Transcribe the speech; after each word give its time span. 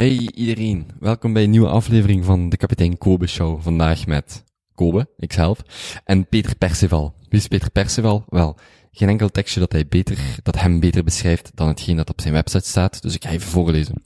Hey 0.00 0.30
iedereen, 0.34 0.86
welkom 0.98 1.32
bij 1.32 1.42
een 1.42 1.50
nieuwe 1.50 1.68
aflevering 1.68 2.24
van 2.24 2.48
de 2.48 2.56
Kapitein 2.56 2.98
Kobe 2.98 3.26
Show. 3.26 3.62
Vandaag 3.62 4.06
met 4.06 4.44
Kobe, 4.74 5.08
ikzelf, 5.18 5.62
en 6.04 6.26
Peter 6.28 6.56
Perceval. 6.56 7.14
Wie 7.28 7.40
is 7.40 7.46
Peter 7.46 7.70
Perceval? 7.70 8.24
Wel, 8.28 8.56
geen 8.92 9.08
enkel 9.08 9.28
tekstje 9.28 9.60
dat, 9.60 9.72
hij 9.72 9.86
beter, 9.86 10.18
dat 10.42 10.60
hem 10.60 10.80
beter 10.80 11.04
beschrijft 11.04 11.50
dan 11.54 11.68
hetgeen 11.68 11.96
dat 11.96 12.10
op 12.10 12.20
zijn 12.20 12.34
website 12.34 12.68
staat, 12.68 13.02
dus 13.02 13.14
ik 13.14 13.24
ga 13.24 13.30
even 13.30 13.50
voorlezen. 13.50 14.02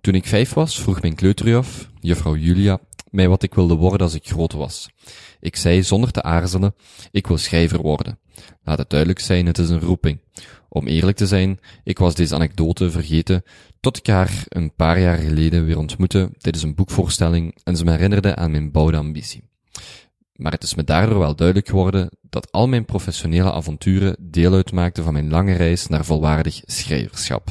Toen 0.00 0.14
ik 0.14 0.26
vijf 0.26 0.52
was, 0.52 0.80
vroeg 0.80 1.00
mijn 1.00 1.14
kleuterjuf, 1.14 1.90
juffrouw 2.00 2.36
Julia, 2.36 2.78
mij 3.16 3.28
wat 3.28 3.42
ik 3.42 3.54
wilde 3.54 3.74
worden 3.74 4.00
als 4.00 4.14
ik 4.14 4.26
groot 4.26 4.52
was. 4.52 4.88
Ik 5.40 5.56
zei 5.56 5.82
zonder 5.82 6.10
te 6.10 6.22
aarzelen, 6.22 6.74
ik 7.10 7.26
wil 7.26 7.38
schrijver 7.38 7.80
worden. 7.80 8.18
Laat 8.62 8.78
het 8.78 8.90
duidelijk 8.90 9.20
zijn, 9.20 9.46
het 9.46 9.58
is 9.58 9.68
een 9.68 9.80
roeping. 9.80 10.20
Om 10.68 10.86
eerlijk 10.86 11.16
te 11.16 11.26
zijn, 11.26 11.60
ik 11.84 11.98
was 11.98 12.14
deze 12.14 12.34
anekdote 12.34 12.90
vergeten 12.90 13.42
tot 13.80 13.96
ik 13.96 14.06
haar 14.06 14.44
een 14.48 14.74
paar 14.74 15.00
jaar 15.00 15.18
geleden 15.18 15.64
weer 15.64 15.78
ontmoette 15.78 16.30
tijdens 16.38 16.64
een 16.64 16.74
boekvoorstelling 16.74 17.58
en 17.64 17.76
ze 17.76 17.84
me 17.84 17.90
herinnerde 17.90 18.36
aan 18.36 18.50
mijn 18.50 18.70
bouwde 18.70 18.96
ambitie. 18.96 19.42
Maar 20.32 20.52
het 20.52 20.62
is 20.62 20.74
me 20.74 20.84
daardoor 20.84 21.18
wel 21.18 21.36
duidelijk 21.36 21.68
geworden 21.68 22.10
dat 22.30 22.52
al 22.52 22.68
mijn 22.68 22.84
professionele 22.84 23.52
avonturen 23.52 24.16
deel 24.20 24.52
uitmaakten 24.54 25.04
van 25.04 25.12
mijn 25.12 25.30
lange 25.30 25.54
reis 25.54 25.86
naar 25.86 26.04
volwaardig 26.04 26.60
schrijverschap. 26.64 27.50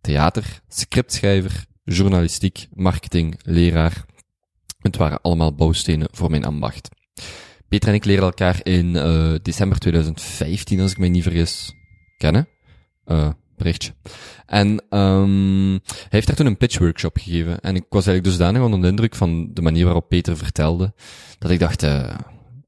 Theater, 0.00 0.60
scriptschrijver, 0.68 1.64
journalistiek, 1.84 2.66
marketing, 2.74 3.40
leraar. 3.42 4.04
Het 4.82 4.96
waren 4.96 5.20
allemaal 5.20 5.54
bouwstenen 5.54 6.08
voor 6.10 6.30
mijn 6.30 6.44
ambacht. 6.44 6.88
Peter 7.68 7.88
en 7.88 7.94
ik 7.94 8.04
leren 8.04 8.24
elkaar 8.24 8.60
in 8.62 8.86
uh, 8.94 9.34
december 9.42 9.78
2015, 9.78 10.80
als 10.80 10.90
ik 10.90 10.98
me 10.98 11.06
niet 11.06 11.22
vergis, 11.22 11.74
kennen. 12.16 12.48
Uh, 13.06 13.28
berichtje. 13.56 13.92
En 14.46 14.84
um, 14.90 15.70
hij 15.84 16.08
heeft 16.08 16.26
daar 16.26 16.36
toen 16.36 16.46
een 16.46 16.56
pitch 16.56 16.78
workshop 16.78 17.16
gegeven. 17.18 17.60
En 17.60 17.74
ik 17.74 17.84
was 17.88 18.06
eigenlijk 18.06 18.24
dusdanig 18.24 18.62
onder 18.62 18.80
de 18.80 18.86
indruk 18.86 19.14
van 19.14 19.50
de 19.52 19.62
manier 19.62 19.84
waarop 19.84 20.08
Peter 20.08 20.36
vertelde, 20.36 20.94
dat 21.38 21.50
ik 21.50 21.58
dacht, 21.58 21.82
uh, 21.82 22.14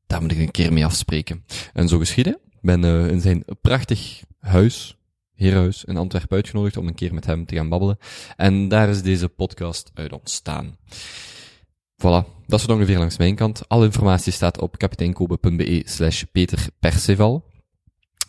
daar 0.07 0.21
moet 0.21 0.33
ik 0.33 0.39
een 0.39 0.51
keer 0.51 0.73
mee 0.73 0.85
afspreken. 0.85 1.45
En 1.73 1.89
zo 1.89 1.99
geschiedde. 1.99 2.31
Ik 2.31 2.61
ben 2.61 2.85
uh, 2.85 3.07
in 3.07 3.21
zijn 3.21 3.45
prachtig 3.61 4.23
huis, 4.41 4.97
herenhuis 5.35 5.85
in 5.85 5.97
Antwerpen 5.97 6.37
uitgenodigd 6.37 6.77
om 6.77 6.87
een 6.87 6.95
keer 6.95 7.15
met 7.15 7.27
hem 7.27 7.47
te 7.47 7.55
gaan 7.55 7.69
babbelen. 7.69 7.99
En 8.37 8.69
daar 8.69 8.89
is 8.89 9.03
deze 9.03 9.29
podcast 9.29 9.91
uit 9.95 10.13
ontstaan. 10.13 10.77
Voilà, 11.97 12.27
dat 12.47 12.59
is 12.59 12.63
het 12.63 12.71
ongeveer 12.71 12.99
langs 12.99 13.17
mijn 13.19 13.35
kant. 13.35 13.69
Alle 13.69 13.85
informatie 13.85 14.33
staat 14.33 14.61
op 14.61 14.79
kapiteinkobe.be 14.79 15.83
slash 15.85 16.23
Peter 16.33 16.67
Perceval. 16.79 17.53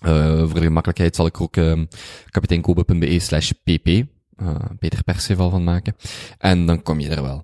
Uh, 0.02 0.40
voor 0.40 0.54
de 0.54 0.62
gemakkelijkheid 0.62 1.16
zal 1.16 1.26
ik 1.26 1.42
ook 1.42 1.56
uh, 1.56 1.82
kapiteinkobe.be 2.30 3.20
slash 3.20 3.52
pp, 3.64 3.88
uh, 3.88 4.06
Peter 4.80 5.04
Perceval 5.04 5.50
van 5.50 5.64
maken. 5.64 5.96
En 6.38 6.66
dan 6.66 6.82
kom 6.82 7.00
je 7.00 7.10
er 7.10 7.22
wel. 7.22 7.44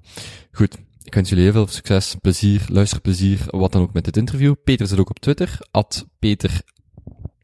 Goed, 0.52 0.78
ik 1.04 1.14
wens 1.14 1.30
jullie 1.30 1.44
heel 1.44 1.54
veel 1.54 1.68
succes, 1.68 2.16
plezier, 2.22 2.66
luisterplezier, 2.68 3.40
wat 3.48 3.72
dan 3.72 3.82
ook 3.82 3.94
met 3.94 4.06
dit 4.06 4.18
interview. 4.18 4.54
Peter 4.64 4.88
zit 4.88 5.00
ook 5.00 5.10
op 5.10 5.20
Twitter, 5.20 5.60
at 5.72 6.08
Peter 6.20 6.62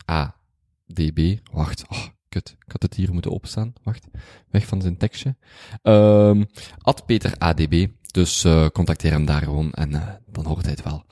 ADB. 0.05 1.37
Wacht, 1.51 1.83
oh, 1.87 2.05
kut, 2.29 2.55
ik 2.65 2.71
had 2.71 2.81
het 2.81 2.93
hier 2.93 3.13
moeten 3.13 3.31
opstaan. 3.31 3.73
Wacht, 3.83 4.07
weg 4.49 4.65
van 4.65 4.81
zijn 4.81 4.97
tekstje. 4.97 5.35
Um, 5.83 6.45
at 6.77 7.05
Peter 7.05 7.33
ADB, 7.37 7.87
dus 8.17 8.45
uh, 8.45 8.65
contacteer 8.73 9.11
hem 9.11 9.25
daar 9.25 9.41
gewoon 9.41 9.71
en 9.71 9.91
uh, 9.91 10.07
dan 10.25 10.45
hoort 10.45 10.61
hij 10.61 10.71
het 10.71 10.83
wel. 10.83 11.03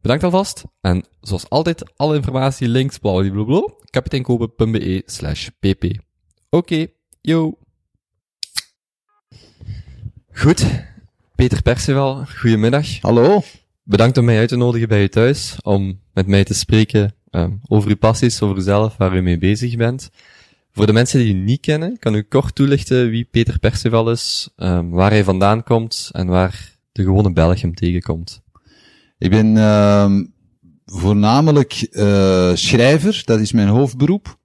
Bedankt 0.00 0.24
alvast. 0.24 0.64
En 0.80 1.04
zoals 1.20 1.48
altijd, 1.48 1.96
alle 1.96 2.16
informatie, 2.16 2.68
links, 2.68 2.98
blablabla, 2.98 3.68
kapiteinkopen.be 3.90 5.02
slash 5.06 5.48
pp. 5.60 5.84
Oké, 5.84 5.96
okay, 6.50 6.94
yo. 7.20 7.58
Goed. 10.32 10.66
Peter 11.34 11.62
Perceval, 11.62 12.24
goedemiddag. 12.38 13.00
Hallo. 13.00 13.42
Bedankt 13.82 14.18
om 14.18 14.24
mij 14.24 14.38
uit 14.38 14.48
te 14.48 14.56
nodigen 14.56 14.88
bij 14.88 15.00
je 15.00 15.08
thuis, 15.08 15.56
om 15.62 16.00
met 16.12 16.26
mij 16.26 16.44
te 16.44 16.54
spreken 16.54 17.14
um, 17.30 17.60
over 17.68 17.90
uw 17.90 17.96
passies, 17.96 18.42
over 18.42 18.56
uzelf, 18.56 18.96
waar 18.96 19.16
u 19.16 19.20
mee 19.20 19.38
bezig 19.38 19.76
bent. 19.76 20.10
Voor 20.72 20.86
de 20.86 20.92
mensen 20.92 21.18
die 21.18 21.34
u 21.34 21.36
niet 21.36 21.60
kennen, 21.60 21.98
kan 21.98 22.14
u 22.14 22.22
kort 22.22 22.54
toelichten 22.54 23.10
wie 23.10 23.28
Peter 23.30 23.58
Perceval 23.58 24.10
is, 24.10 24.48
um, 24.56 24.90
waar 24.90 25.10
hij 25.10 25.24
vandaan 25.24 25.62
komt 25.62 26.08
en 26.12 26.26
waar 26.26 26.76
de 26.92 27.02
gewone 27.02 27.32
Belg 27.32 27.60
hem 27.60 27.74
tegenkomt. 27.74 28.42
Ik 29.18 29.30
ben 29.30 29.56
uh, 29.56 30.10
voornamelijk 30.84 31.88
uh, 31.90 32.54
schrijver, 32.54 33.22
dat 33.24 33.40
is 33.40 33.52
mijn 33.52 33.68
hoofdberoep. 33.68 34.38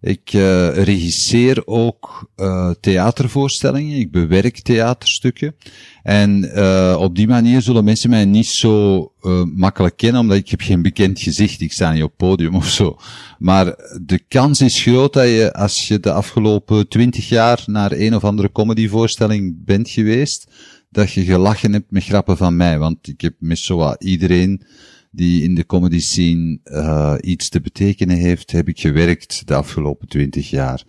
Ik 0.00 0.32
uh, 0.32 0.68
regisseer 0.84 1.66
ook 1.66 2.30
uh, 2.36 2.70
theatervoorstellingen, 2.80 3.98
ik 3.98 4.10
bewerk 4.10 4.58
theaterstukken. 4.60 5.54
En 6.02 6.50
uh, 6.54 6.96
op 6.98 7.16
die 7.16 7.26
manier 7.26 7.62
zullen 7.62 7.84
mensen 7.84 8.10
mij 8.10 8.24
niet 8.24 8.46
zo 8.46 8.98
uh, 9.22 9.42
makkelijk 9.54 9.96
kennen, 9.96 10.20
omdat 10.20 10.36
ik 10.36 10.48
heb 10.48 10.60
geen 10.60 10.82
bekend 10.82 11.20
gezicht, 11.20 11.60
ik 11.60 11.72
sta 11.72 11.92
niet 11.92 12.02
op 12.02 12.16
podium 12.16 12.54
of 12.62 12.68
zo. 12.68 12.96
Maar 13.38 13.74
de 14.02 14.18
kans 14.28 14.60
is 14.60 14.82
groot 14.82 15.12
dat 15.12 15.26
je, 15.26 15.52
als 15.52 15.88
je 15.88 16.00
de 16.00 16.12
afgelopen 16.12 16.88
twintig 16.88 17.28
jaar 17.28 17.62
naar 17.66 17.92
een 17.92 18.14
of 18.14 18.24
andere 18.24 18.52
comedyvoorstelling 18.52 19.64
bent 19.64 19.90
geweest, 19.90 20.50
dat 20.90 21.12
je 21.12 21.24
gelachen 21.24 21.72
hebt 21.72 21.90
met 21.90 22.04
grappen 22.04 22.36
van 22.36 22.56
mij. 22.56 22.78
Want 22.78 23.08
ik 23.08 23.20
heb 23.20 23.34
met 23.38 23.58
zowat 23.58 24.04
iedereen 24.04 24.62
die 25.10 25.42
in 25.42 25.54
de 25.54 25.66
comedy 25.66 26.00
scene 26.00 26.58
uh, 26.64 27.14
iets 27.20 27.48
te 27.48 27.60
betekenen 27.60 28.16
heeft, 28.16 28.52
heb 28.52 28.68
ik 28.68 28.80
gewerkt 28.80 29.42
de 29.46 29.54
afgelopen 29.54 30.08
twintig 30.08 30.50
jaar. 30.50 30.84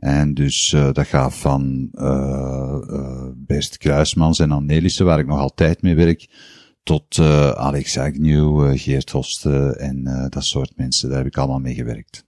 En 0.00 0.34
dus 0.34 0.72
uh, 0.72 0.92
dat 0.92 1.06
gaat 1.06 1.34
van 1.34 1.88
uh, 1.92 2.78
uh, 2.90 3.26
Best 3.34 3.76
Kruismans 3.76 4.38
en 4.38 4.50
Annelissen, 4.50 5.04
waar 5.04 5.18
ik 5.18 5.26
nog 5.26 5.38
altijd 5.38 5.82
mee 5.82 5.94
werk, 5.94 6.28
tot 6.82 7.18
Alex 7.54 7.98
Agnew, 7.98 8.78
Geert 8.78 9.10
Hoste 9.10 9.76
en 9.76 10.26
dat 10.28 10.44
soort 10.44 10.72
mensen. 10.76 11.08
Daar 11.08 11.18
heb 11.18 11.26
ik 11.26 11.36
allemaal 11.36 11.58
mee 11.58 11.74
gewerkt. 11.74 12.24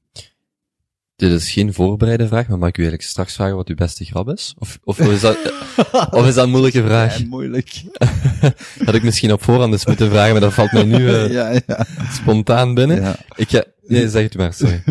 Dit 1.22 1.33
is 1.33 1.53
geen 1.53 1.75
voorbereide 1.75 2.27
vraag, 2.27 2.49
maar 2.49 2.59
mag 2.59 2.69
ik 2.69 2.77
u 2.77 2.81
eigenlijk 2.81 3.10
straks 3.10 3.34
vragen 3.34 3.56
wat 3.56 3.69
uw 3.69 3.75
beste 3.75 4.05
grap 4.05 4.28
is? 4.28 4.55
Of, 4.59 4.78
of, 4.84 4.99
is, 4.99 5.21
dat, 5.21 5.37
of 6.10 6.27
is 6.27 6.34
dat 6.34 6.44
een 6.44 6.50
moeilijke 6.50 6.83
vraag? 6.83 7.19
Ja, 7.19 7.27
moeilijk. 7.27 7.83
Had 8.84 8.94
ik 8.94 9.03
misschien 9.03 9.32
op 9.32 9.43
voorhand 9.43 9.72
eens 9.72 9.87
moeten 9.87 10.11
vragen, 10.11 10.32
maar 10.32 10.41
dat 10.41 10.53
valt 10.53 10.72
mij 10.72 10.84
nu 10.84 10.99
uh, 10.99 11.32
ja, 11.38 11.61
ja. 11.66 11.87
spontaan 12.12 12.75
binnen. 12.75 13.00
Ja. 13.00 13.16
Ik 13.34 13.50
ga, 13.50 13.65
nee, 13.87 14.09
zeg 14.09 14.22
het 14.22 14.37
maar, 14.37 14.53
sorry. 14.53 14.82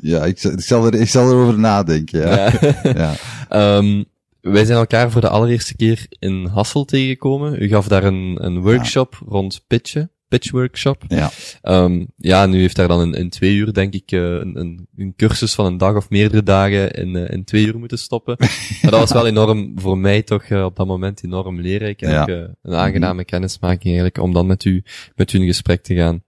ja, 0.00 0.24
ik, 0.24 0.42
ik, 0.42 0.60
zal 0.60 0.86
er, 0.86 0.94
ik 0.94 1.08
zal 1.08 1.30
erover 1.30 1.58
nadenken, 1.58 2.20
ja. 2.20 2.52
ja. 2.82 3.76
um, 3.76 4.04
wij 4.40 4.64
zijn 4.64 4.78
elkaar 4.78 5.10
voor 5.10 5.20
de 5.20 5.28
allereerste 5.28 5.76
keer 5.76 6.06
in 6.18 6.46
Hassel 6.46 6.84
tegengekomen. 6.84 7.62
U 7.62 7.68
gaf 7.68 7.88
daar 7.88 8.04
een, 8.04 8.38
een 8.40 8.60
workshop 8.60 9.22
rond 9.28 9.64
pitchen 9.66 10.10
pitch 10.28 10.50
workshop. 10.50 11.02
Ja. 11.08 11.30
Um, 11.62 12.06
ja, 12.16 12.46
nu 12.46 12.60
heeft 12.60 12.76
daar 12.76 12.88
dan 12.88 13.02
in, 13.02 13.14
in 13.14 13.30
twee 13.30 13.54
uur, 13.54 13.72
denk 13.72 13.94
ik, 13.94 14.12
uh, 14.12 14.20
een, 14.20 14.58
een, 14.58 14.88
een, 14.96 15.14
cursus 15.16 15.54
van 15.54 15.66
een 15.66 15.76
dag 15.76 15.96
of 15.96 16.10
meerdere 16.10 16.42
dagen 16.42 16.90
in, 16.90 17.14
uh, 17.16 17.30
in 17.30 17.44
twee 17.44 17.66
uur 17.66 17.78
moeten 17.78 17.98
stoppen. 17.98 18.36
maar 18.82 18.90
dat 18.90 19.00
was 19.00 19.12
wel 19.12 19.26
enorm, 19.26 19.72
voor 19.76 19.98
mij 19.98 20.22
toch 20.22 20.48
uh, 20.48 20.64
op 20.64 20.76
dat 20.76 20.86
moment 20.86 21.24
enorm 21.24 21.60
leerrijk. 21.60 22.02
En 22.02 22.10
Ja. 22.10 22.26
een 22.62 22.74
aangename 22.74 23.24
kennismaking 23.24 23.84
eigenlijk, 23.84 24.18
om 24.18 24.32
dan 24.32 24.46
met 24.46 24.64
u, 24.64 24.82
met 25.14 25.32
u 25.32 25.40
in 25.40 25.46
gesprek 25.46 25.82
te 25.82 25.94
gaan. 25.94 26.22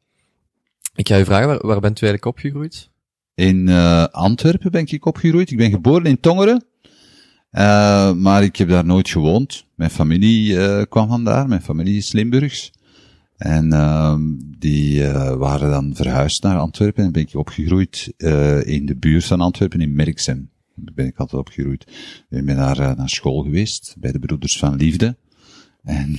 Ik 0.94 1.08
ga 1.08 1.18
u 1.18 1.24
vragen, 1.24 1.46
waar, 1.46 1.66
waar 1.66 1.80
bent 1.80 2.00
u 2.00 2.06
eigenlijk 2.06 2.36
opgegroeid? 2.36 2.90
In 3.34 3.68
Antwerpen 4.10 4.70
ben 4.70 4.86
ik 4.86 5.06
opgegroeid. 5.06 5.50
Ik 5.50 5.56
ben 5.56 5.70
geboren 5.70 6.04
in 6.04 6.20
Tongeren. 6.20 6.64
maar 8.20 8.42
ik 8.42 8.56
heb 8.56 8.68
daar 8.68 8.84
nooit 8.84 9.08
gewoond. 9.08 9.64
Mijn 9.74 9.90
familie 9.90 10.86
kwam 10.86 11.08
vandaar. 11.08 11.48
Mijn 11.48 11.62
familie 11.62 11.96
is 11.96 12.12
Limburgs. 12.12 12.72
En 13.36 13.72
uh, 13.72 14.16
die 14.58 15.02
uh, 15.02 15.34
waren 15.34 15.70
dan 15.70 15.94
verhuisd 15.94 16.42
naar 16.42 16.58
Antwerpen 16.58 17.04
en 17.04 17.12
ben 17.12 17.22
ik 17.22 17.34
opgegroeid 17.34 18.14
uh, 18.18 18.66
in 18.66 18.86
de 18.86 18.96
buurt 18.96 19.24
van 19.24 19.40
Antwerpen, 19.40 19.80
in 19.80 19.94
Merksem. 19.94 20.50
Daar 20.74 20.94
ben 20.94 21.06
ik 21.06 21.18
altijd 21.18 21.40
opgegroeid. 21.40 21.86
Ik 22.28 22.44
ben 22.44 22.56
daar 22.56 22.80
uh, 22.80 22.94
naar 22.94 23.08
school 23.08 23.42
geweest, 23.42 23.96
bij 23.98 24.12
de 24.12 24.18
Broeders 24.18 24.58
van 24.58 24.76
Liefde. 24.76 25.16
En 25.82 26.16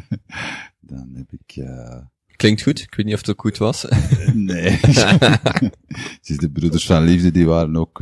dan 0.90 1.12
heb 1.14 1.32
ik... 1.32 1.64
Klinkt 2.36 2.62
goed, 2.62 2.80
ik 2.80 2.94
weet 2.94 3.06
niet 3.06 3.14
of 3.14 3.20
het 3.20 3.30
ook 3.30 3.40
goed 3.40 3.58
was. 3.58 3.86
nee. 4.34 4.80
dus 6.26 6.36
de 6.36 6.50
Broeders 6.52 6.86
van 6.86 7.02
Liefde, 7.02 7.30
die 7.30 7.46
waren 7.46 7.76
ook... 7.76 8.00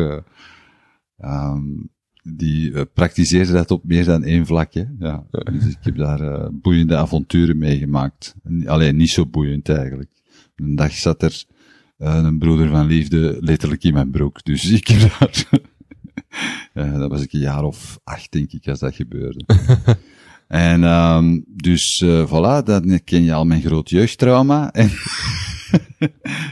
Um, 1.19 1.91
die 2.23 2.71
uh, 2.71 2.83
praktiseerde 2.95 3.53
dat 3.53 3.71
op 3.71 3.85
meer 3.85 4.05
dan 4.05 4.25
één 4.25 4.47
vlak. 4.47 4.75
Hè? 4.75 4.85
Ja. 4.99 5.25
Dus 5.31 5.67
ik 5.67 5.79
heb 5.81 5.97
daar 5.97 6.21
uh, 6.21 6.47
boeiende 6.53 6.97
avonturen 6.97 7.59
meegemaakt. 7.59 8.35
Alleen 8.65 8.97
niet 8.97 9.11
zo 9.11 9.27
boeiend 9.27 9.69
eigenlijk. 9.69 10.11
Een 10.57 10.77
dag 10.77 10.93
zat 10.93 11.23
er 11.23 11.45
uh, 11.99 12.21
een 12.23 12.39
broeder 12.39 12.69
van 12.69 12.87
liefde 12.87 13.37
letterlijk 13.41 13.85
in 13.85 13.93
mijn 13.93 14.11
broek. 14.11 14.45
Dus 14.45 14.71
ik 14.71 14.89
heb 14.89 15.13
daar... 15.19 15.45
dat 16.99 17.11
was 17.11 17.23
ik 17.23 17.33
een 17.33 17.41
jaar 17.41 17.65
of 17.65 17.99
acht, 18.05 18.33
denk 18.33 18.53
ik, 18.53 18.69
als 18.69 18.79
dat 18.79 18.95
gebeurde. 18.95 19.45
en 20.49 20.83
um, 20.83 21.45
dus 21.47 22.05
voilà, 22.05 22.65
dan 22.65 23.01
ken 23.05 23.23
je 23.23 23.33
al 23.33 23.45
mijn 23.45 23.63
groot 23.63 23.91
jeugdtrauma. 23.91 24.73
En 24.73 24.91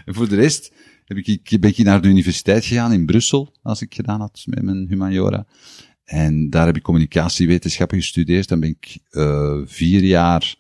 voor 0.14 0.28
de 0.28 0.36
rest 0.36 0.72
heb 1.08 1.16
ik, 1.18 1.60
ben 1.60 1.70
ik 1.70 1.78
naar 1.78 2.02
de 2.02 2.08
universiteit 2.08 2.64
gegaan 2.64 2.92
in 2.92 3.06
Brussel, 3.06 3.54
als 3.62 3.82
ik 3.82 3.94
gedaan 3.94 4.20
had 4.20 4.42
met 4.44 4.62
mijn 4.62 4.86
humaniora. 4.88 5.46
En 6.04 6.50
daar 6.50 6.66
heb 6.66 6.76
ik 6.76 6.82
communicatiewetenschappen 6.82 7.98
gestudeerd. 7.98 8.48
Dan 8.48 8.60
ben 8.60 8.68
ik 8.68 8.98
uh, 9.10 9.60
vier 9.64 10.04
jaar 10.04 10.56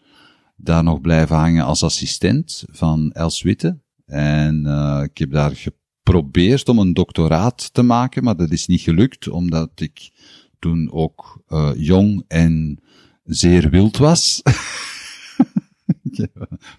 daar 0.56 0.82
nog 0.82 1.00
blijven 1.00 1.36
hangen 1.36 1.64
als 1.64 1.82
assistent 1.82 2.64
van 2.70 3.12
Els 3.12 3.42
Witte. 3.42 3.78
En 4.06 4.64
uh, 4.66 5.00
ik 5.02 5.18
heb 5.18 5.30
daar 5.30 5.56
geprobeerd 5.56 6.68
om 6.68 6.78
een 6.78 6.92
doctoraat 6.92 7.74
te 7.74 7.82
maken, 7.82 8.24
maar 8.24 8.36
dat 8.36 8.50
is 8.50 8.66
niet 8.66 8.80
gelukt, 8.80 9.28
omdat 9.28 9.70
ik 9.74 10.10
toen 10.58 10.92
ook 10.92 11.42
uh, 11.48 11.70
jong 11.76 12.24
en 12.28 12.78
zeer 13.24 13.70
wild 13.70 13.96
was. 13.96 14.42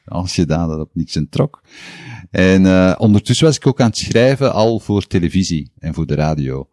Als 0.05 0.35
je 0.35 0.45
daar 0.45 0.79
op 0.79 0.95
niks 0.95 1.15
en 1.15 1.29
trok. 1.29 1.63
En 2.31 2.63
uh, 2.63 2.95
ondertussen 2.97 3.45
was 3.45 3.55
ik 3.55 3.67
ook 3.67 3.81
aan 3.81 3.87
het 3.87 3.97
schrijven 3.97 4.53
al 4.53 4.79
voor 4.79 5.07
televisie 5.07 5.71
en 5.79 5.93
voor 5.93 6.05
de 6.05 6.15
radio. 6.15 6.69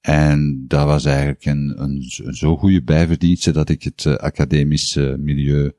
En 0.00 0.64
dat 0.68 0.84
was 0.84 1.04
eigenlijk 1.04 1.44
een, 1.44 1.74
een, 1.76 2.10
een 2.24 2.34
zo 2.34 2.56
goede 2.56 2.82
bijverdienste 2.82 3.52
dat 3.52 3.68
ik 3.68 3.82
het 3.82 4.04
uh, 4.04 4.14
academische 4.14 5.16
milieu 5.18 5.72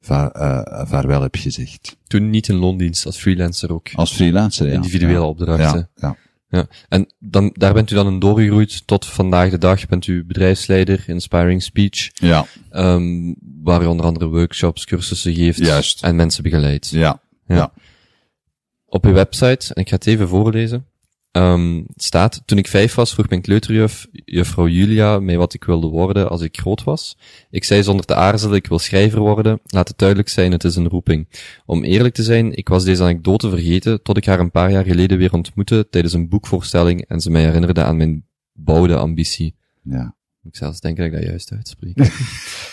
va 0.00 0.34
uh, 0.36 0.88
vaarwel 0.88 1.22
heb 1.22 1.36
gezegd. 1.36 1.96
Toen 2.06 2.30
niet 2.30 2.48
in 2.48 2.56
loondienst, 2.56 3.06
als 3.06 3.16
freelancer 3.16 3.72
ook? 3.72 3.88
Als 3.94 4.12
freelancer, 4.12 4.66
ja. 4.66 4.72
Individuele 4.72 5.18
ja. 5.18 5.26
opdrachten? 5.26 5.90
Ja, 5.94 6.08
ja. 6.08 6.16
Ja, 6.50 6.66
en 6.88 7.12
dan, 7.18 7.50
daar 7.54 7.72
bent 7.72 7.90
u 7.90 7.94
dan 7.94 8.06
in 8.06 8.18
doorgegroeid 8.18 8.86
tot 8.86 9.06
vandaag 9.06 9.50
de 9.50 9.58
dag. 9.58 9.86
Bent 9.86 10.06
u 10.06 10.24
bedrijfsleider, 10.24 11.04
inspiring 11.06 11.62
speech. 11.62 12.10
Ja. 12.12 12.46
Um, 12.72 13.36
waar 13.62 13.82
u 13.82 13.86
onder 13.86 14.06
andere 14.06 14.26
workshops, 14.26 14.84
cursussen 14.84 15.34
geeft. 15.34 15.58
Juist. 15.58 16.02
En 16.02 16.16
mensen 16.16 16.42
begeleidt. 16.42 16.88
Ja. 16.88 17.20
ja. 17.46 17.72
Op 18.90 19.04
uw 19.04 19.12
website, 19.12 19.74
en 19.74 19.82
ik 19.82 19.88
ga 19.88 19.94
het 19.94 20.06
even 20.06 20.28
voorlezen, 20.28 20.86
um, 21.32 21.86
staat, 21.96 22.42
toen 22.44 22.58
ik 22.58 22.66
vijf 22.66 22.94
was, 22.94 23.14
vroeg 23.14 23.28
mijn 23.28 23.42
kleuterjuf, 23.42 24.06
juffrouw 24.10 24.68
Julia, 24.68 25.18
mij 25.18 25.38
wat 25.38 25.54
ik 25.54 25.64
wilde 25.64 25.86
worden 25.86 26.28
als 26.28 26.40
ik 26.40 26.58
groot 26.58 26.84
was. 26.84 27.16
Ik 27.50 27.64
zei 27.64 27.82
zonder 27.82 28.04
te 28.04 28.14
aarzelen, 28.14 28.56
ik 28.56 28.66
wil 28.66 28.78
schrijver 28.78 29.20
worden. 29.20 29.60
Laat 29.64 29.88
het 29.88 29.98
duidelijk 29.98 30.28
zijn, 30.28 30.52
het 30.52 30.64
is 30.64 30.76
een 30.76 30.88
roeping. 30.88 31.28
Om 31.66 31.84
eerlijk 31.84 32.14
te 32.14 32.22
zijn, 32.22 32.56
ik 32.56 32.68
was 32.68 32.84
deze 32.84 33.02
anekdote 33.02 33.48
vergeten, 33.48 34.02
tot 34.02 34.16
ik 34.16 34.24
haar 34.24 34.40
een 34.40 34.50
paar 34.50 34.70
jaar 34.70 34.84
geleden 34.84 35.18
weer 35.18 35.32
ontmoette 35.32 35.86
tijdens 35.90 36.14
een 36.14 36.28
boekvoorstelling 36.28 37.04
en 37.08 37.20
ze 37.20 37.30
mij 37.30 37.44
herinnerde 37.44 37.82
aan 37.82 37.96
mijn 37.96 38.26
bouwde 38.52 38.96
ambitie. 38.96 39.56
Ja. 39.82 40.16
Ik 40.48 40.56
zelfs 40.56 40.80
denken 40.80 41.02
dat 41.04 41.12
ik 41.12 41.18
dat 41.18 41.28
juist 41.28 41.52
uitspreek. 41.52 41.96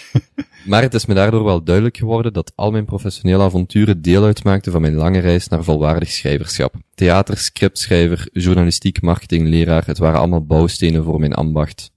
maar 0.70 0.82
het 0.82 0.94
is 0.94 1.06
me 1.06 1.14
daardoor 1.14 1.44
wel 1.44 1.64
duidelijk 1.64 1.98
geworden 1.98 2.34
dat 2.34 2.52
al 2.56 2.72
mijn 2.72 2.86
professionele 2.86 3.44
avonturen 3.44 4.02
deel 4.02 4.24
uitmaakten 4.24 4.72
van 4.72 4.82
mijn 4.82 4.94
lange 4.94 5.20
reis 5.20 5.48
naar 5.48 5.64
volwaardig 5.64 6.12
schrijverschap. 6.12 6.76
Theater, 6.94 7.38
scriptschrijver, 7.38 8.30
journalistiek, 8.32 9.02
marketing, 9.02 9.48
leraar, 9.48 9.86
het 9.86 9.98
waren 9.98 10.20
allemaal 10.20 10.46
bouwstenen 10.46 11.04
voor 11.04 11.20
mijn 11.20 11.34
ambacht. 11.34 11.92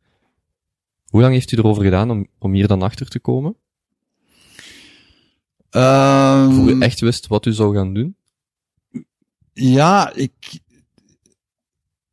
Hoe 1.09 1.21
lang 1.21 1.33
heeft 1.33 1.53
u 1.53 1.57
erover 1.57 1.83
gedaan 1.83 2.11
om, 2.11 2.27
om 2.39 2.53
hier 2.53 2.67
dan 2.67 2.83
achter 2.83 3.09
te 3.09 3.19
komen? 3.19 3.57
Um, 5.71 6.53
Voor 6.53 6.71
u 6.71 6.81
echt 6.81 7.01
wist 7.01 7.27
wat 7.27 7.47
u 7.47 7.53
zou 7.53 7.77
gaan 7.77 7.95
doen? 7.95 8.17
Ja, 9.53 10.13
ik, 10.15 10.61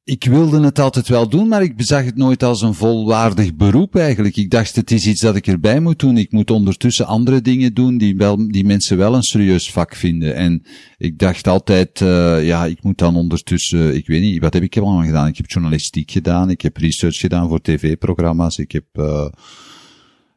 ik 0.06 0.24
wilde 0.24 0.62
het 0.62 0.80
altijd 0.80 1.08
wel 1.08 1.30
doen, 1.30 1.48
maar 1.48 1.64
ik 1.64 1.76
bezag 1.76 2.06
het 2.06 2.16
nooit 2.16 2.44
als 2.44 2.62
een 2.62 2.74
volwaardig 2.74 3.56
beroep 3.56 3.96
eigenlijk. 3.96 4.38
Ik 4.38 4.50
dacht, 4.50 4.76
het 4.76 4.92
is 4.92 5.08
iets 5.08 5.22
dat 5.22 5.36
ik 5.36 5.48
erbij 5.48 5.80
moet 5.80 6.00
doen. 6.00 6.18
Ik 6.18 6.32
moet 6.32 6.52
ondertussen 6.52 7.06
andere 7.06 7.42
dingen 7.42 7.74
doen 7.74 7.98
die, 7.98 8.16
wel, 8.16 8.48
die 8.48 8.66
mensen 8.66 8.98
wel 8.98 9.16
een 9.16 9.24
serieus 9.24 9.72
vak 9.72 9.96
vinden. 9.96 10.36
En 10.36 10.64
ik 10.98 11.20
dacht 11.20 11.48
altijd, 11.48 12.00
uh, 12.00 12.46
ja, 12.46 12.66
ik 12.66 12.84
moet 12.84 12.98
dan 12.98 13.16
ondertussen, 13.16 13.96
ik 13.96 14.08
weet 14.08 14.22
niet, 14.22 14.42
wat 14.42 14.54
heb 14.54 14.64
ik 14.64 14.78
allemaal 14.78 15.06
gedaan? 15.06 15.28
Ik 15.28 15.38
heb 15.38 15.50
journalistiek 15.50 16.12
gedaan, 16.12 16.50
ik 16.50 16.62
heb 16.62 16.78
research 16.78 17.18
gedaan 17.18 17.48
voor 17.50 17.62
tv-programma's, 17.62 18.58
ik 18.58 18.72
heb... 18.72 18.86
Uh, 18.94 19.28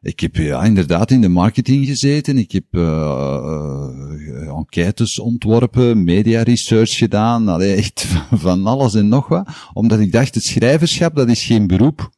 ik 0.01 0.19
heb 0.19 0.35
ja, 0.35 0.63
inderdaad 0.63 1.11
in 1.11 1.21
de 1.21 1.29
marketing 1.29 1.85
gezeten. 1.85 2.37
Ik 2.37 2.51
heb 2.51 2.65
uh, 2.71 4.47
enquêtes 4.47 5.19
ontworpen, 5.19 6.03
media 6.03 6.41
research 6.41 6.97
gedaan. 6.97 7.47
Allee, 7.47 7.75
echt 7.75 8.05
van 8.31 8.65
alles 8.65 8.95
en 8.95 9.07
nog 9.07 9.27
wat. 9.27 9.49
Omdat 9.73 9.99
ik 9.99 10.11
dacht, 10.11 10.35
het 10.35 10.43
schrijverschap, 10.43 11.15
dat 11.15 11.29
is 11.29 11.43
geen 11.43 11.67
beroep. 11.67 12.09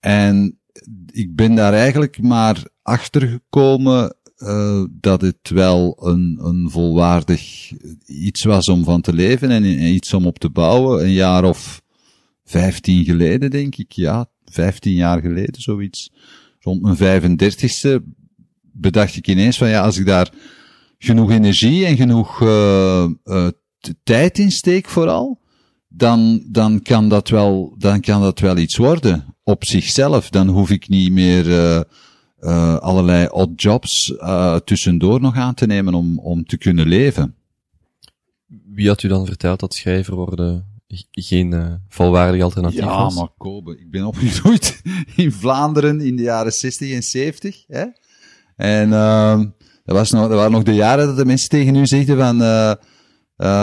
En 0.00 0.58
ik 1.12 1.34
ben 1.34 1.54
daar 1.54 1.72
eigenlijk 1.72 2.22
maar 2.22 2.62
achter 2.82 3.28
gekomen 3.28 4.16
uh, 4.38 4.84
dat 4.90 5.20
het 5.20 5.48
wel 5.48 6.06
een, 6.06 6.38
een 6.42 6.70
volwaardig 6.70 7.72
iets 8.06 8.44
was 8.44 8.68
om 8.68 8.84
van 8.84 9.00
te 9.00 9.12
leven 9.12 9.50
en, 9.50 9.64
en 9.64 9.94
iets 9.94 10.14
om 10.14 10.26
op 10.26 10.38
te 10.38 10.50
bouwen. 10.50 11.04
Een 11.04 11.12
jaar 11.12 11.44
of 11.44 11.82
vijftien 12.44 13.04
geleden, 13.04 13.50
denk 13.50 13.76
ik. 13.76 13.92
Ja, 13.92 14.30
vijftien 14.44 14.94
jaar 14.94 15.20
geleden, 15.20 15.62
zoiets 15.62 16.10
rond 16.60 16.82
mijn 16.82 17.22
35ste 17.22 18.02
bedacht 18.72 19.16
ik 19.16 19.28
ineens 19.28 19.58
van 19.58 19.68
ja, 19.68 19.82
als 19.82 19.98
ik 19.98 20.06
daar 20.06 20.30
genoeg 20.98 21.30
energie 21.30 21.86
en 21.86 21.96
genoeg 21.96 22.40
uh, 22.40 23.08
uh, 23.24 23.48
tijd 24.02 24.38
in 24.38 24.50
steek 24.50 24.88
vooral, 24.88 25.40
dan, 25.88 26.44
dan 26.46 26.82
kan 26.82 27.08
dat 27.08 27.28
wel, 27.28 27.74
dan 27.78 28.00
kan 28.00 28.20
dat 28.20 28.38
wel 28.38 28.56
iets 28.56 28.76
worden 28.76 29.34
op 29.42 29.64
zichzelf. 29.64 30.30
Dan 30.30 30.48
hoef 30.48 30.70
ik 30.70 30.88
niet 30.88 31.12
meer 31.12 31.46
uh, 31.48 32.76
allerlei 32.76 33.28
odd 33.30 33.62
jobs 33.62 34.14
tussendoor 34.64 35.20
nog 35.20 35.36
aan 35.36 35.54
te 35.54 35.66
nemen 35.66 35.94
om, 35.94 36.18
om 36.18 36.44
te 36.44 36.58
kunnen 36.58 36.86
leven. 36.86 37.34
Wie 38.72 38.88
had 38.88 39.02
u 39.02 39.08
dan 39.08 39.26
verteld 39.26 39.60
dat 39.60 39.74
schrijver 39.74 40.14
worden 40.14 40.69
geen 41.10 41.52
uh, 41.54 41.72
volwaardig 41.88 42.42
alternatief 42.42 42.80
ja, 42.80 43.02
was? 43.02 43.14
Ja, 43.14 43.20
maar 43.20 43.30
Kobe, 43.38 43.78
ik 43.78 43.90
ben 43.90 44.04
opgegroeid 44.12 44.82
in 45.16 45.32
Vlaanderen 45.32 46.00
in 46.00 46.16
de 46.16 46.22
jaren 46.22 46.52
60 46.52 46.92
en 46.92 47.02
70. 47.02 47.64
Hè? 47.66 47.84
En 48.56 48.88
uh, 48.88 49.38
dat, 49.84 49.96
was 49.96 50.10
nog, 50.10 50.28
dat 50.28 50.36
waren 50.36 50.52
nog 50.52 50.62
de 50.62 50.74
jaren 50.74 51.06
dat 51.06 51.16
de 51.16 51.24
mensen 51.24 51.48
tegen 51.48 51.74
u 51.74 51.86
zeiden 51.86 52.18
van... 52.18 52.42
Uh, 52.42 52.72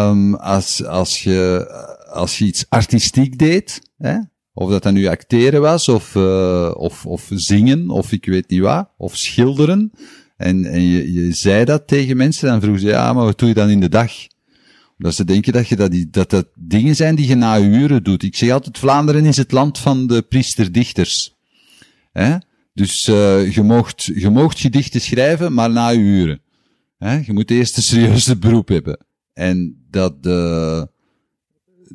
um, 0.10 0.36
als, 0.36 0.86
als, 0.86 1.24
je, 1.24 1.68
als 2.12 2.38
je 2.38 2.46
iets 2.46 2.66
artistiek 2.70 3.38
deed, 3.38 3.82
hè? 3.98 4.18
of 4.54 4.70
dat 4.70 4.84
dan 4.84 4.94
nu 4.94 5.08
acteren 5.08 5.62
was, 5.62 5.90
of, 5.90 6.16
uh, 6.16 6.72
of, 6.76 7.06
of 7.06 7.30
zingen, 7.34 7.90
of 7.90 8.12
ik 8.12 8.26
weet 8.26 8.50
niet 8.50 8.62
wat, 8.62 8.90
of 8.98 9.16
schilderen... 9.16 9.92
En, 10.38 10.66
en 10.66 10.82
je, 10.82 11.14
je 11.14 11.34
zei 11.34 11.66
dat 11.66 11.88
tegen 11.88 12.18
mensen, 12.18 12.48
dan 12.48 12.62
vroegen 12.62 12.82
ze, 12.82 12.88
ja, 12.88 13.14
maar 13.14 13.26
wat 13.26 13.40
doe 13.40 13.48
je 13.48 13.54
dan 13.54 13.70
in 13.70 13.80
de 13.80 13.90
dag? 13.90 14.12
Dat 14.98 15.16
ze 15.16 15.24
denken 15.24 15.54
dat, 15.54 15.68
je 15.68 15.76
dat, 15.76 15.92
die, 15.92 16.10
dat 16.10 16.30
dat 16.30 16.48
dingen 16.56 16.96
zijn 16.96 17.16
die 17.16 17.28
je 17.28 17.36
na 17.36 17.60
uren 17.60 18.04
doet. 18.04 18.24
Ik 18.24 18.36
zeg 18.36 18.52
altijd, 18.52 18.78
Vlaanderen 18.78 19.26
is 19.26 19.38
het 19.38 19.52
land 19.52 19.78
van 19.78 20.08
de 20.08 20.22
priesterdichters. 20.22 21.36
Hè? 22.12 22.38
Dus 22.74 23.08
uh, 23.08 23.54
je, 23.54 23.64
moogt, 23.64 24.04
je 24.04 24.30
moogt 24.30 24.60
gedichten 24.60 25.02
schrijven, 25.02 25.54
maar 25.54 25.70
na 25.70 25.94
uren. 25.94 26.42
Hè? 26.98 27.16
Je 27.26 27.34
moet 27.34 27.52
eerst 27.52 27.78
een 27.78 27.84
serieuze 27.84 28.38
beroep 28.46 28.68
hebben. 28.68 29.06
En 29.34 29.86
dat, 29.90 30.16
uh, 30.22 30.84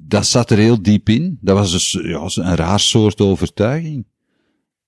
dat 0.01 0.27
zat 0.27 0.51
er 0.51 0.59
heel 0.59 0.83
diep 0.83 1.09
in. 1.09 1.39
Dat 1.41 1.57
was 1.57 1.73
dus 1.73 1.91
ja, 1.91 2.31
een 2.35 2.57
raar 2.57 2.81
soort 2.81 3.21
overtuiging. 3.21 4.07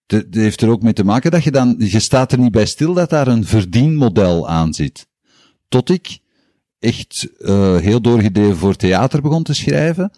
Dat 0.07 0.25
heeft 0.31 0.61
er 0.61 0.69
ook 0.69 0.83
mee 0.83 0.93
te 0.93 1.05
maken 1.05 1.31
dat 1.31 1.45
je 1.45 1.51
dan, 1.51 1.75
je 1.79 2.01
staat 2.01 2.33
er 2.33 2.39
niet 2.39 2.53
bij 2.53 2.67
stil 2.67 2.95
dat 2.95 3.11
daar 3.11 3.29
een 3.29 3.45
verdienmodel 3.45 4.49
aan 4.49 4.75
zit. 4.75 5.07
Tot 5.69 5.91
ik 5.91 6.19
echt 6.85 7.29
uh, 7.39 7.77
heel 7.77 8.01
doorgedreven 8.01 8.57
voor 8.57 8.77
theater 8.77 9.23
begon 9.23 9.43
te 9.43 9.55
schrijven. 9.55 10.13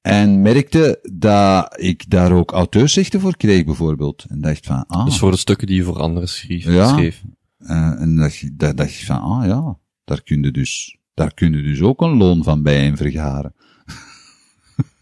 En 0.00 0.42
merkte 0.42 0.98
dat 1.12 1.80
ik 1.80 2.10
daar 2.10 2.32
ook 2.32 2.50
auteursrechten 2.52 3.20
voor 3.20 3.36
kreeg, 3.36 3.64
bijvoorbeeld. 3.64 4.24
En 4.28 4.40
dacht 4.40 4.66
van, 4.66 4.84
ah. 4.86 5.04
Dus 5.04 5.18
voor 5.18 5.30
de 5.30 5.36
stukken 5.36 5.66
die 5.66 5.76
je 5.76 5.82
voor 5.82 5.98
anderen 5.98 6.28
schreef. 6.28 6.64
Ja. 6.64 6.88
schreef. 6.88 7.22
Uh, 7.58 8.00
en 8.00 8.16
dacht, 8.16 8.58
dat, 8.58 8.76
dacht 8.76 8.90
ik 8.90 9.04
van, 9.04 9.20
ah 9.20 9.46
ja, 9.46 9.78
daar 10.04 10.22
kun 10.22 10.42
je 10.42 10.50
dus, 10.50 10.98
daar 11.14 11.34
kun 11.34 11.52
je 11.52 11.62
dus 11.62 11.80
ook 11.80 12.00
een 12.00 12.16
loon 12.16 12.42
van 12.42 12.62
bij 12.62 12.96
vergaren. 12.96 13.54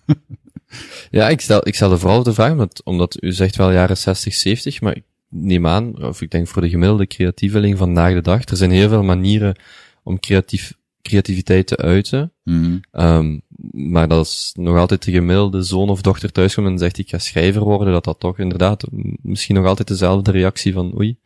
ja, 1.10 1.28
ik 1.28 1.40
stel, 1.40 1.68
ik 1.68 1.75
stelde 1.75 1.98
vooral 1.98 2.22
de 2.22 2.34
vraag, 2.34 2.50
omdat, 2.50 2.84
omdat 2.84 3.22
u 3.22 3.32
zegt 3.32 3.56
wel 3.56 3.72
jaren 3.72 3.96
60, 3.96 4.34
70, 4.34 4.80
maar 4.80 4.96
ik 4.96 5.04
neem 5.28 5.66
aan, 5.66 6.04
of 6.04 6.22
ik 6.22 6.30
denk 6.30 6.48
voor 6.48 6.62
de 6.62 6.68
gemiddelde 6.68 7.06
creatieveling 7.06 7.78
vandaag 7.78 8.12
de 8.12 8.20
dag, 8.20 8.44
er 8.44 8.56
zijn 8.56 8.70
heel 8.70 8.88
veel 8.88 9.02
manieren 9.02 9.56
om 10.02 10.20
creatief 10.20 10.75
creativiteit 11.08 11.66
te 11.66 11.76
uiten. 11.76 12.32
Mm. 12.44 12.80
Um, 12.92 13.42
maar 13.72 14.08
dat 14.08 14.26
is 14.26 14.54
nog 14.58 14.76
altijd 14.76 15.04
de 15.04 15.12
gemiddelde 15.12 15.62
zoon 15.62 15.88
of 15.88 16.00
dochter 16.00 16.32
thuiskomt 16.32 16.66
en 16.66 16.78
zegt 16.78 16.98
ik 16.98 17.08
ga 17.08 17.18
schrijver 17.18 17.62
worden, 17.62 17.92
dat 17.92 18.04
dat 18.04 18.20
toch 18.20 18.38
inderdaad 18.38 18.86
misschien 19.22 19.54
nog 19.54 19.66
altijd 19.66 19.88
dezelfde 19.88 20.30
reactie 20.30 20.72
van 20.72 20.98
oei, 20.98 21.18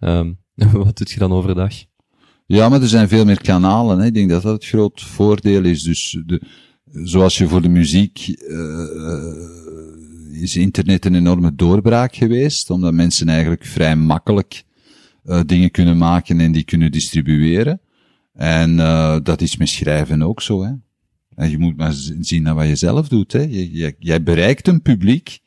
um, 0.00 0.38
wat 0.72 0.98
doet 0.98 1.10
je 1.10 1.18
dan 1.18 1.32
overdag? 1.32 1.72
Ja, 2.46 2.68
maar 2.68 2.82
er 2.82 2.88
zijn 2.88 3.08
veel 3.08 3.24
meer 3.24 3.40
kanalen. 3.40 3.98
Hè. 3.98 4.06
Ik 4.06 4.14
denk 4.14 4.30
dat 4.30 4.42
dat 4.42 4.52
het 4.52 4.64
groot 4.64 5.02
voordeel 5.02 5.64
is. 5.64 5.82
Dus 5.82 6.22
de, 6.26 6.40
zoals 6.84 7.38
je 7.38 7.48
voor 7.48 7.62
de 7.62 7.68
muziek 7.68 8.28
uh, 8.28 10.42
is 10.42 10.56
internet 10.56 11.04
een 11.04 11.14
enorme 11.14 11.54
doorbraak 11.54 12.14
geweest, 12.14 12.70
omdat 12.70 12.92
mensen 12.92 13.28
eigenlijk 13.28 13.64
vrij 13.64 13.96
makkelijk 13.96 14.64
uh, 15.24 15.40
dingen 15.46 15.70
kunnen 15.70 15.98
maken 15.98 16.40
en 16.40 16.52
die 16.52 16.64
kunnen 16.64 16.92
distribueren. 16.92 17.80
En 18.34 18.70
uh, 18.78 19.16
dat 19.22 19.40
is 19.40 19.56
met 19.56 19.68
schrijven 19.68 20.22
ook 20.22 20.42
zo, 20.42 20.62
hè. 20.64 20.72
En 21.34 21.50
je 21.50 21.58
moet 21.58 21.76
maar 21.76 21.92
zien 22.20 22.42
naar 22.42 22.54
wat 22.54 22.66
je 22.66 22.76
zelf 22.76 23.08
doet, 23.08 23.32
hè. 23.32 23.40
Je, 23.40 23.72
je, 23.72 23.94
jij 23.98 24.22
bereikt 24.22 24.68
een 24.68 24.82
publiek, 24.82 25.40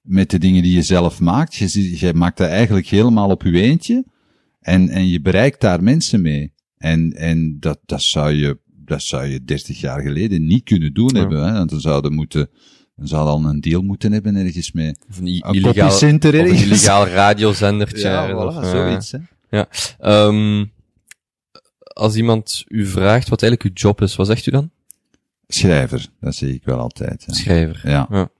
met 0.00 0.30
de 0.30 0.38
dingen 0.38 0.62
die 0.62 0.74
je 0.74 0.82
zelf 0.82 1.20
maakt. 1.20 1.54
Je, 1.54 1.98
je 1.98 2.14
maakt 2.14 2.38
dat 2.38 2.48
eigenlijk 2.48 2.86
helemaal 2.86 3.30
op 3.30 3.42
je 3.42 3.60
eentje. 3.60 4.04
En, 4.60 4.88
en 4.88 5.08
je 5.08 5.20
bereikt 5.20 5.60
daar 5.60 5.82
mensen 5.82 6.22
mee. 6.22 6.52
En, 6.78 7.12
en 7.12 7.56
dat, 7.60 7.78
dat 7.86 8.02
zou 8.02 8.32
je, 8.32 8.58
dat 8.84 9.02
zou 9.02 9.26
je 9.26 9.44
30 9.44 9.80
jaar 9.80 10.00
geleden 10.00 10.46
niet 10.46 10.64
kunnen 10.64 10.94
doen 10.94 11.10
Ja. 11.14 11.20
hebben, 11.20 11.44
hè. 11.46 11.52
Want 11.52 11.70
dan 11.70 11.80
zouden 11.80 12.12
moeten, 12.12 12.48
dan 12.96 13.06
zou 13.06 13.28
al 13.28 13.44
een 13.44 13.60
deal 13.60 13.82
moeten 13.82 14.12
hebben 14.12 14.36
ergens 14.36 14.72
mee. 14.72 14.94
Of 15.08 15.18
een, 15.18 15.26
illegaal, 15.26 15.88
of 15.88 16.02
een 16.02 16.20
illegaal 16.20 17.06
radiozendertje. 17.06 18.08
Ja, 18.08 18.28
voilà, 18.28 18.62
eh, 18.62 18.70
zoiets, 18.70 19.12
hè. 19.48 19.62
Ehm, 19.98 20.64
als 21.96 22.16
iemand 22.16 22.64
u 22.68 22.86
vraagt 22.86 23.28
wat 23.28 23.42
eigenlijk 23.42 23.72
uw 23.72 23.88
job 23.88 24.02
is, 24.02 24.16
wat 24.16 24.26
zegt 24.26 24.46
u 24.46 24.50
dan? 24.50 24.70
Schrijver, 25.48 26.08
dat 26.20 26.34
zie 26.34 26.54
ik 26.54 26.64
wel 26.64 26.78
altijd. 26.78 27.24
Ja. 27.26 27.34
Schrijver. 27.34 27.90
ja. 27.90 28.30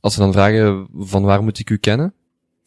Als 0.00 0.14
ze 0.14 0.20
dan 0.20 0.32
vragen 0.32 0.88
van 0.94 1.22
waar 1.22 1.42
moet 1.42 1.58
ik 1.58 1.70
u 1.70 1.76
kennen? 1.76 2.14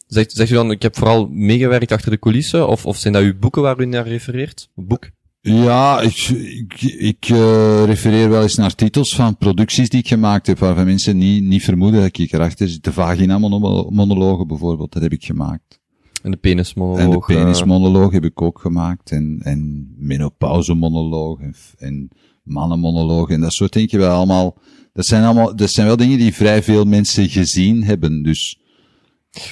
Zegt, 0.06 0.32
zegt 0.32 0.50
u 0.50 0.54
dan, 0.54 0.70
ik 0.70 0.82
heb 0.82 0.96
vooral 0.96 1.28
meegewerkt 1.28 1.92
achter 1.92 2.10
de 2.10 2.18
coulissen, 2.18 2.68
of, 2.68 2.86
of 2.86 2.96
zijn 2.96 3.12
dat 3.12 3.22
uw 3.22 3.38
boeken 3.38 3.62
waar 3.62 3.80
u 3.80 3.84
naar 3.84 4.08
refereert? 4.08 4.68
Boek? 4.74 5.10
Ja, 5.40 6.00
ik, 6.00 6.16
ik, 6.28 6.82
ik 6.82 7.28
eh, 7.28 7.84
refereer 7.84 8.28
wel 8.28 8.42
eens 8.42 8.56
naar 8.56 8.74
titels 8.74 9.14
van 9.14 9.36
producties 9.36 9.88
die 9.88 10.00
ik 10.00 10.08
gemaakt 10.08 10.46
heb, 10.46 10.58
waarvan 10.58 10.84
mensen 10.84 11.18
niet, 11.18 11.42
niet 11.42 11.64
vermoeden 11.64 12.00
dat 12.00 12.18
ik 12.18 12.32
erachter 12.32 12.68
zit. 12.68 12.84
De 12.84 12.92
vagina-monologen 12.92 14.46
bijvoorbeeld, 14.46 14.92
dat 14.92 15.02
heb 15.02 15.12
ik 15.12 15.24
gemaakt. 15.24 15.80
En 16.26 16.32
de 16.32 16.38
penismonoloog? 16.38 16.98
En 16.98 17.10
de 17.10 17.16
eh, 17.16 17.42
penismonoloog 17.42 18.12
heb 18.12 18.24
ik 18.24 18.42
ook 18.42 18.58
gemaakt. 18.58 19.10
En, 19.10 19.40
en 19.42 19.92
menopauzemonoloog 19.96 21.40
en, 21.40 21.54
en 21.78 22.08
mannenmonoloog 22.42 23.30
en 23.30 23.40
dat 23.40 23.52
soort 23.52 23.72
dingen. 23.72 23.98
Wel 23.98 24.16
allemaal, 24.16 24.58
dat 24.92 25.06
zijn 25.06 25.24
allemaal, 25.24 25.56
dat 25.56 25.70
zijn 25.70 25.86
wel 25.86 25.96
dingen 25.96 26.18
die 26.18 26.34
vrij 26.34 26.62
veel 26.62 26.84
mensen 26.84 27.28
gezien 27.28 27.84
hebben. 27.84 28.22
Dus 28.22 28.60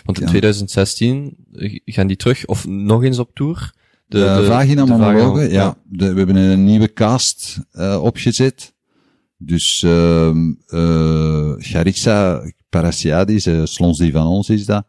want 0.05 0.19
in 0.19 0.25
ja. 0.25 0.29
2016 0.29 1.37
eh, 1.53 1.81
gaan 1.85 2.07
die 2.07 2.17
terug, 2.17 2.47
of 2.47 2.67
nog 2.67 3.05
eens 3.05 3.19
op 3.19 3.35
tour? 3.35 3.73
de, 4.07 4.19
de, 4.19 4.45
vagina-monologen, 4.47 5.43
vagina- 5.43 5.63
ja. 5.63 5.77
De, 5.89 6.13
we 6.13 6.19
hebben 6.19 6.37
een 6.37 6.65
nieuwe 6.65 6.93
cast 6.93 7.61
eh, 7.71 8.03
opgezet. 8.03 8.75
Dus 9.37 9.83
ehm 9.83 10.53
eh 10.67 11.53
Charissa 11.59 12.51
Parasiadis, 12.69 13.47
eh, 13.47 13.61
Slons 13.65 13.99
die 13.99 14.13
van 14.13 14.27
ons 14.27 14.49
is 14.51 14.67
dat. 14.67 14.87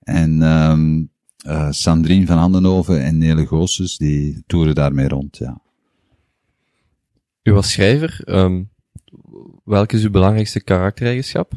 En 0.00 0.42
ehm 0.42 1.02
eh 1.48 1.70
Sandrine 1.70 2.26
van 2.26 2.38
Handenhoven 2.38 3.02
en 3.02 3.18
Nele 3.18 3.46
Goossens, 3.46 3.96
die 3.96 4.42
toeren 4.46 4.74
daarmee 4.74 5.08
rond, 5.08 5.36
ja. 5.36 5.60
U 7.42 7.52
was 7.52 7.70
schrijver. 7.70 8.20
ehm 8.24 8.62
welke 9.64 9.96
is 9.96 10.02
uw 10.02 10.10
belangrijkste 10.10 10.60
karaktereigenschap? 10.60 11.52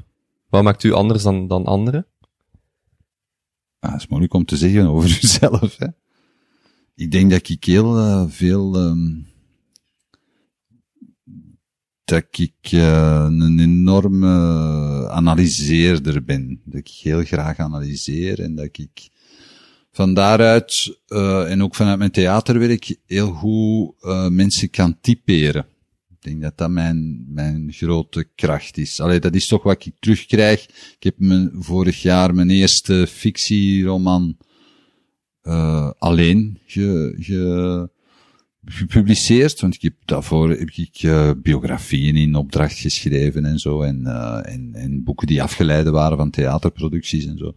Wat 0.49 0.63
maakt 0.63 0.83
u 0.83 0.91
anders 0.91 1.23
dan, 1.23 1.47
dan 1.47 1.65
anderen? 1.65 2.07
Ah, 3.79 3.91
dat 3.91 3.99
is 3.99 4.07
moeilijk 4.07 4.33
om 4.33 4.45
te 4.45 4.57
zeggen 4.57 4.87
over 4.87 5.09
jezelf, 5.21 5.77
hè. 5.77 5.87
Ik 6.95 7.11
denk 7.11 7.31
dat 7.31 7.49
ik 7.49 7.63
heel 7.63 7.97
eh, 7.97 8.25
veel, 8.27 8.75
ehm 8.75 9.19
dat 12.03 12.25
ik 12.31 12.55
eh, 12.61 13.27
een 13.29 13.59
enorme 13.59 15.09
analyseerder 15.09 16.23
ben. 16.23 16.61
Dat 16.65 16.79
ik 16.79 16.87
heel 16.87 17.23
graag 17.23 17.57
analyseer 17.57 18.39
en 18.39 18.55
dat 18.55 18.77
ik 18.77 19.09
van 19.91 20.13
daaruit, 20.13 20.99
eh 21.07 21.51
en 21.51 21.63
ook 21.63 21.75
vanuit 21.75 21.97
mijn 21.97 22.11
theaterwerk, 22.11 22.97
heel 23.05 23.31
goed 23.31 23.95
eh 24.01 24.27
mensen 24.27 24.69
kan 24.69 24.97
typeren. 25.01 25.65
Ik 26.09 26.21
denk 26.29 26.41
dat 26.41 26.57
dat 26.57 26.69
mijn, 26.69 27.25
mijn 27.27 27.73
grote 27.73 28.27
kracht 28.35 28.77
is. 28.77 28.99
Allee, 28.99 29.19
dat 29.19 29.35
is 29.35 29.47
toch 29.47 29.63
wat 29.63 29.85
ik 29.85 29.93
terugkrijg. 29.99 30.65
Ik 30.97 31.03
heb 31.03 31.15
mijn, 31.17 31.51
vorig 31.53 32.01
jaar 32.01 32.35
mijn 32.35 32.49
eerste 32.49 33.07
fictieroman 33.07 34.37
eh 35.41 35.91
alleen 35.97 36.59
ge, 36.65 37.15
ge, 37.19 37.89
gepubliceerd. 38.65 39.59
Want 39.61 39.75
ik 39.75 39.81
heb 39.81 39.93
daarvoor 40.05 40.49
heb 40.49 40.69
ik 40.69 41.11
biografieën 41.41 42.15
in 42.15 42.35
opdracht 42.35 42.79
geschreven 42.79 43.45
en 43.45 43.59
zo. 43.59 43.81
En, 43.81 44.05
en, 44.45 44.73
en 44.73 45.03
boeken 45.03 45.27
die 45.27 45.43
afgeleiden 45.43 45.93
waren 45.93 46.17
van 46.17 46.29
theaterproducties 46.29 47.25
en 47.25 47.37
zo. 47.37 47.53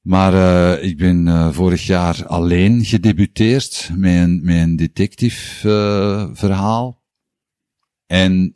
Maar 0.00 0.34
eh 0.34 0.84
ik 0.88 0.96
ben 0.96 1.28
eh 1.28 1.52
vorig 1.52 1.86
jaar 1.86 2.26
alleen 2.26 2.84
gedebuteerd 2.84 3.90
met 3.94 4.22
een, 4.22 4.44
met 4.44 4.56
een 4.56 4.76
detective 4.76 5.68
eh 5.68 6.28
verhaal. 6.32 7.02
En 8.06 8.52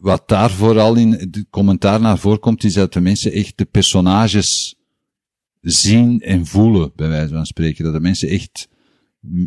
wat 0.00 0.28
daar 0.28 0.50
vooral 0.50 0.94
in 0.94 1.12
het 1.12 1.44
commentaar 1.50 2.00
naar 2.00 2.18
voorkomt, 2.18 2.64
is 2.64 2.72
dat 2.72 2.92
de 2.92 3.00
mensen 3.00 3.32
echt 3.32 3.58
de 3.58 3.64
personages 3.64 4.76
zien 5.60 6.20
en 6.20 6.46
voelen, 6.46 6.92
bij 6.96 7.08
wijze 7.08 7.34
van 7.34 7.46
spreken. 7.46 7.84
Dat 7.84 7.92
de 7.92 8.00
mensen 8.00 8.28
echt 8.28 8.68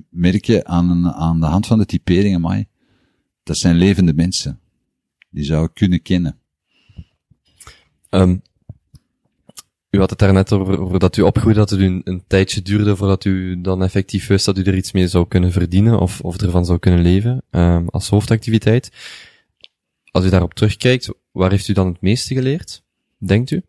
merken 0.09 0.67
aan, 0.67 1.07
aan 1.07 1.39
de 1.39 1.45
hand 1.45 1.67
van 1.67 1.77
de 1.77 1.85
typeringen, 1.85 2.41
maar 2.41 2.65
dat 3.43 3.57
zijn 3.57 3.75
levende 3.75 4.13
mensen. 4.13 4.59
Die 5.29 5.43
zou 5.43 5.65
ik 5.65 5.73
kunnen 5.73 6.01
kennen. 6.01 6.39
Ehm 8.09 8.35
u 9.91 9.99
had 9.99 10.09
het 10.09 10.19
daarnet 10.19 10.51
over, 10.51 10.79
over 10.79 10.99
dat 10.99 11.17
u 11.17 11.21
opgroeide, 11.21 11.59
dat 11.59 11.69
het 11.69 11.79
een 11.79 12.23
tijdje 12.27 12.61
duurde 12.61 12.95
voordat 12.95 13.25
u 13.25 13.61
dan 13.61 13.83
effectief 13.83 14.27
wist 14.27 14.45
dat 14.45 14.57
u 14.57 14.63
er 14.63 14.75
iets 14.75 14.91
mee 14.91 15.07
zou 15.07 15.27
kunnen 15.27 15.51
verdienen 15.51 15.99
of, 15.99 16.21
of 16.21 16.41
ervan 16.41 16.65
zou 16.65 16.79
kunnen 16.79 17.01
leven, 17.01 17.43
ehm 17.49 17.87
als 17.87 18.09
hoofdactiviteit. 18.09 18.91
Als 20.11 20.25
u 20.25 20.29
daarop 20.29 20.53
terugkijkt, 20.53 21.09
waar 21.31 21.49
heeft 21.49 21.67
u 21.67 21.73
dan 21.73 21.87
het 21.87 22.01
meeste 22.01 22.33
geleerd, 22.33 22.83
denkt 23.17 23.51
u? 23.51 23.63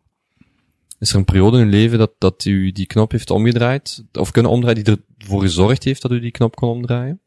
Is 0.99 1.09
er 1.09 1.15
een 1.15 1.25
periode 1.25 1.57
in 1.57 1.63
uw 1.63 1.69
leven 1.69 1.97
dat, 1.97 2.11
dat 2.17 2.45
u 2.45 2.71
die 2.71 2.85
knop 2.85 3.11
heeft 3.11 3.29
omgedraaid, 3.29 4.03
of 4.11 4.31
kunnen 4.31 4.51
omdraaien, 4.51 4.83
die 4.83 4.97
ervoor 5.17 5.41
gezorgd 5.41 5.83
heeft 5.83 6.01
dat 6.01 6.11
u 6.11 6.19
die 6.19 6.31
knop 6.31 6.55
kon 6.55 6.69
omdraaien? 6.69 7.21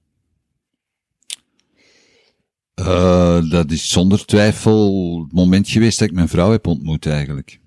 Uh, 2.80 3.50
dat 3.50 3.70
is 3.70 3.90
zonder 3.90 4.26
twijfel 4.26 5.18
het 5.22 5.32
moment 5.32 5.68
geweest 5.68 5.98
dat 5.98 6.08
ik 6.08 6.14
mijn 6.14 6.28
vrouw 6.28 6.50
heb 6.50 6.66
ontmoet 6.66 7.06
eigenlijk. 7.06 7.60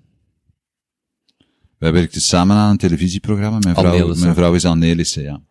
Wij 1.80 1.92
werkten 1.92 2.20
samen 2.20 2.56
aan 2.56 2.70
een 2.70 2.76
televisieprogramma. 2.76 3.58
Mijn 3.58 3.74
vrouw, 3.74 3.92
Annelissen. 3.92 4.24
mijn 4.24 4.34
vrouw 4.34 4.54
is 4.54 4.64
Annelissen, 4.64 5.22
ja. 5.22 5.42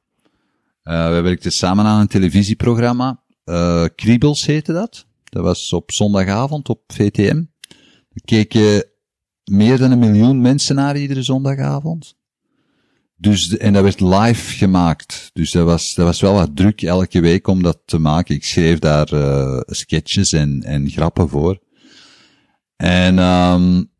Uh, 0.83 1.09
wij 1.09 1.23
werkten 1.23 1.51
samen 1.51 1.85
aan 1.85 1.99
een 1.99 2.07
televisieprogramma. 2.07 3.23
Uh, 3.45 3.85
Kriebels 3.95 4.45
heette 4.45 4.73
dat. 4.73 5.05
Dat 5.23 5.43
was 5.43 5.73
op 5.73 5.91
zondagavond 5.91 6.69
op 6.69 6.81
VTM. 6.87 7.43
Er 8.13 8.21
keken 8.25 8.85
meer 9.43 9.77
dan 9.77 9.91
een 9.91 9.99
miljoen 9.99 10.41
mensen 10.41 10.75
naar 10.75 10.97
iedere 10.97 11.23
zondagavond. 11.23 12.15
Dus, 13.15 13.57
en 13.57 13.73
dat 13.73 13.83
werd 13.83 13.99
live 13.99 14.57
gemaakt. 14.57 15.29
Dus 15.33 15.51
dat 15.51 15.65
was, 15.65 15.93
dat 15.93 16.05
was 16.05 16.21
wel 16.21 16.33
wat 16.33 16.55
druk 16.55 16.81
elke 16.81 17.19
week 17.19 17.47
om 17.47 17.63
dat 17.63 17.79
te 17.85 17.97
maken. 17.97 18.35
Ik 18.35 18.43
schreef 18.43 18.79
daar 18.79 19.13
eh 19.13 19.59
sketches 19.65 20.31
en, 20.31 20.63
en 20.63 20.89
grappen 20.89 21.29
voor. 21.29 21.59
En, 22.75 23.19
um, 23.19 23.91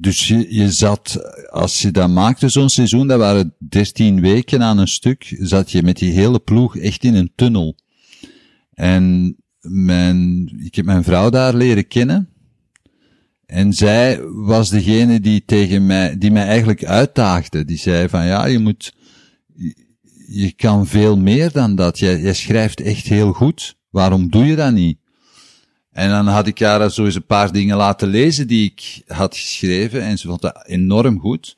dus 0.00 0.28
je, 0.28 0.54
je 0.54 0.72
zat, 0.72 1.18
als 1.50 1.82
je 1.82 1.90
dat 1.90 2.08
maakte, 2.10 2.48
zo'n 2.48 2.68
seizoen, 2.68 3.06
dat 3.06 3.18
waren 3.18 3.54
13 3.58 4.20
weken 4.20 4.62
aan 4.62 4.78
een 4.78 4.88
stuk, 4.88 5.36
zat 5.38 5.70
je 5.72 5.82
met 5.82 5.96
die 5.98 6.12
hele 6.12 6.38
ploeg 6.38 6.76
echt 6.76 7.04
in 7.04 7.14
een 7.14 7.32
tunnel. 7.34 7.76
En 8.74 9.36
mijn, 9.60 10.52
ik 10.64 10.74
heb 10.74 10.84
mijn 10.84 11.04
vrouw 11.04 11.30
daar 11.30 11.54
leren 11.54 11.86
kennen. 11.88 12.28
En 13.46 13.72
zij 13.72 14.20
was 14.22 14.70
degene 14.70 15.20
die 15.20 15.44
tegen 15.44 15.86
mij, 15.86 16.18
die 16.18 16.30
mij 16.30 16.46
eigenlijk 16.46 16.84
uitdaagde. 16.84 17.64
Die 17.64 17.78
zei 17.78 18.08
van, 18.08 18.26
ja, 18.26 18.46
je 18.46 18.58
moet, 18.58 18.94
je- 20.26 20.52
kan 20.52 20.86
veel 20.86 21.16
meer 21.18 21.52
dan 21.52 21.74
dat. 21.74 21.98
Jij, 21.98 22.20
jij 22.20 22.34
schrijft 22.34 22.80
echt 22.80 23.06
heel 23.06 23.32
goed. 23.32 23.76
Waarom 23.90 24.30
doe 24.30 24.44
je 24.44 24.56
dat 24.56 24.72
niet? 24.72 24.98
En 25.92 26.10
dan 26.10 26.26
had 26.26 26.46
ik 26.46 26.58
haar 26.58 26.90
zo 26.90 27.04
eens 27.04 27.14
een 27.14 27.26
paar 27.26 27.52
dingen 27.52 27.76
laten 27.76 28.08
lezen 28.08 28.46
die 28.46 28.64
ik 28.64 29.02
had 29.06 29.36
geschreven. 29.36 30.02
En 30.02 30.18
ze 30.18 30.28
vond 30.28 30.42
dat 30.42 30.64
enorm 30.66 31.20
goed. 31.20 31.56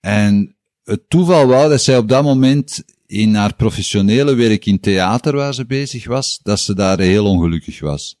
En 0.00 0.56
het 0.84 1.10
toeval 1.10 1.46
wou 1.46 1.70
dat 1.70 1.82
zij 1.82 1.96
op 1.96 2.08
dat 2.08 2.22
moment 2.22 2.84
in 3.06 3.34
haar 3.34 3.54
professionele 3.54 4.34
werk 4.34 4.66
in 4.66 4.80
theater 4.80 5.36
waar 5.36 5.54
ze 5.54 5.66
bezig 5.66 6.06
was, 6.06 6.40
dat 6.42 6.60
ze 6.60 6.74
daar 6.74 6.98
heel 6.98 7.26
ongelukkig 7.26 7.80
was. 7.80 8.18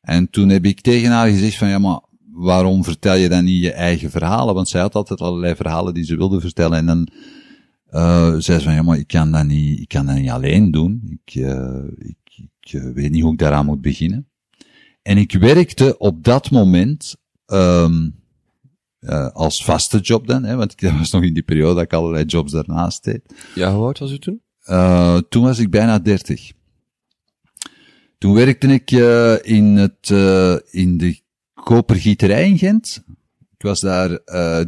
En 0.00 0.30
toen 0.30 0.48
heb 0.48 0.64
ik 0.64 0.80
tegen 0.80 1.10
haar 1.10 1.28
gezegd 1.28 1.56
van, 1.56 1.68
ja, 1.68 1.78
maar 1.78 2.00
waarom 2.32 2.84
vertel 2.84 3.14
je 3.14 3.28
dan 3.28 3.44
niet 3.44 3.62
je 3.62 3.72
eigen 3.72 4.10
verhalen? 4.10 4.54
Want 4.54 4.68
zij 4.68 4.80
had 4.80 4.94
altijd 4.94 5.20
allerlei 5.20 5.54
verhalen 5.54 5.94
die 5.94 6.04
ze 6.04 6.16
wilde 6.16 6.40
vertellen. 6.40 6.78
En 6.78 6.86
dan 6.86 7.08
uh, 7.90 8.34
zei 8.38 8.58
ze 8.58 8.64
van, 8.64 8.74
ja, 8.74 8.82
maar 8.82 8.98
ik 8.98 9.06
kan 9.06 9.32
dat 9.32 9.46
niet, 9.46 9.80
ik 9.80 9.88
kan 9.88 10.06
dat 10.06 10.16
niet 10.16 10.30
alleen 10.30 10.70
doen. 10.70 11.20
Ik, 11.24 11.34
uh, 11.34 11.84
ik, 11.98 12.16
ik 12.62 12.80
weet 12.94 13.10
niet 13.10 13.22
hoe 13.22 13.32
ik 13.32 13.38
daaraan 13.38 13.66
moet 13.66 13.80
beginnen. 13.80 14.28
En 15.02 15.18
ik 15.18 15.32
werkte 15.32 15.98
op 15.98 16.24
dat 16.24 16.50
moment, 16.50 17.16
um, 17.46 18.14
uh, 19.00 19.28
als 19.28 19.64
vaste 19.64 19.98
job 19.98 20.26
dan, 20.26 20.44
hè, 20.44 20.56
want 20.56 20.72
ik 20.72 20.80
dat 20.90 20.98
was 20.98 21.10
nog 21.10 21.22
in 21.22 21.34
die 21.34 21.42
periode 21.42 21.74
dat 21.74 21.84
ik 21.84 21.92
allerlei 21.92 22.24
jobs 22.24 22.52
daarnaast 22.52 23.04
deed. 23.04 23.20
Ja, 23.54 23.74
hoe 23.74 23.84
oud 23.84 23.98
was 23.98 24.12
u 24.12 24.18
toen? 24.18 24.42
Uh, 24.66 25.18
toen 25.28 25.42
was 25.42 25.58
ik 25.58 25.70
bijna 25.70 25.98
dertig. 25.98 26.52
Toen 28.18 28.34
werkte 28.34 28.66
ik 28.66 28.90
uh, 28.90 29.36
in, 29.42 29.64
het, 29.64 30.10
in 30.70 30.98
de 30.98 31.20
kopergieterij 31.54 32.48
in 32.48 32.58
Gent. 32.58 33.04
Ik 33.56 33.62
was 33.62 33.80
daar 33.80 34.08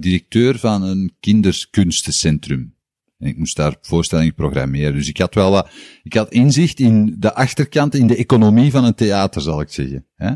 directeur 0.01 0.59
van 0.59 0.83
een 0.83 1.13
kinderkunstencentrum. 1.21 2.74
En 3.19 3.27
ik 3.29 3.37
moest 3.37 3.57
daar 3.57 3.77
voorstellingen 3.81 4.35
programmeren. 4.35 4.95
Dus 4.95 5.09
ik 5.09 5.19
had 5.19 5.35
wel 5.35 5.51
wat, 5.51 5.71
ik 6.03 6.15
had 6.15 6.33
inzicht 6.33 6.81
in 6.81 7.17
de 7.19 7.35
achterkant, 7.35 7.95
in 7.95 8.07
de 8.07 8.17
economie 8.17 8.71
van 8.71 8.85
een 8.85 8.95
theater, 8.95 9.43
zal 9.43 9.61
ik 9.61 9.71
zeggen. 9.71 10.07
Hè? 10.17 10.33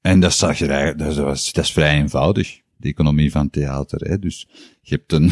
En 0.00 0.20
dat 0.20 0.32
zag 0.32 0.58
je 0.58 0.94
dat, 0.96 1.16
was, 1.16 1.52
dat 1.52 1.64
is 1.64 1.72
vrij 1.72 1.98
eenvoudig, 1.98 2.60
de 2.76 2.88
economie 2.88 3.30
van 3.30 3.50
theater. 3.50 4.00
Hè? 4.08 4.18
Dus 4.18 4.48
je 4.80 4.94
hebt 4.94 5.12
een, 5.12 5.30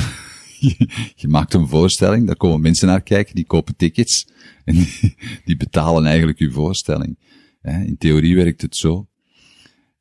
je 1.22 1.28
maakt 1.28 1.54
een 1.54 1.68
voorstelling, 1.68 2.26
daar 2.26 2.36
komen 2.36 2.60
mensen 2.60 2.88
naar 2.88 3.02
kijken, 3.02 3.34
die 3.34 3.46
kopen 3.46 3.76
tickets 3.76 4.28
en 4.64 4.86
die, 5.44 5.56
betalen 5.56 6.06
eigenlijk 6.06 6.38
uw 6.38 6.52
voorstelling. 6.52 7.18
In 7.62 7.96
theorie 7.98 8.36
werkt 8.36 8.62
het 8.62 8.76
zo. 8.76 9.08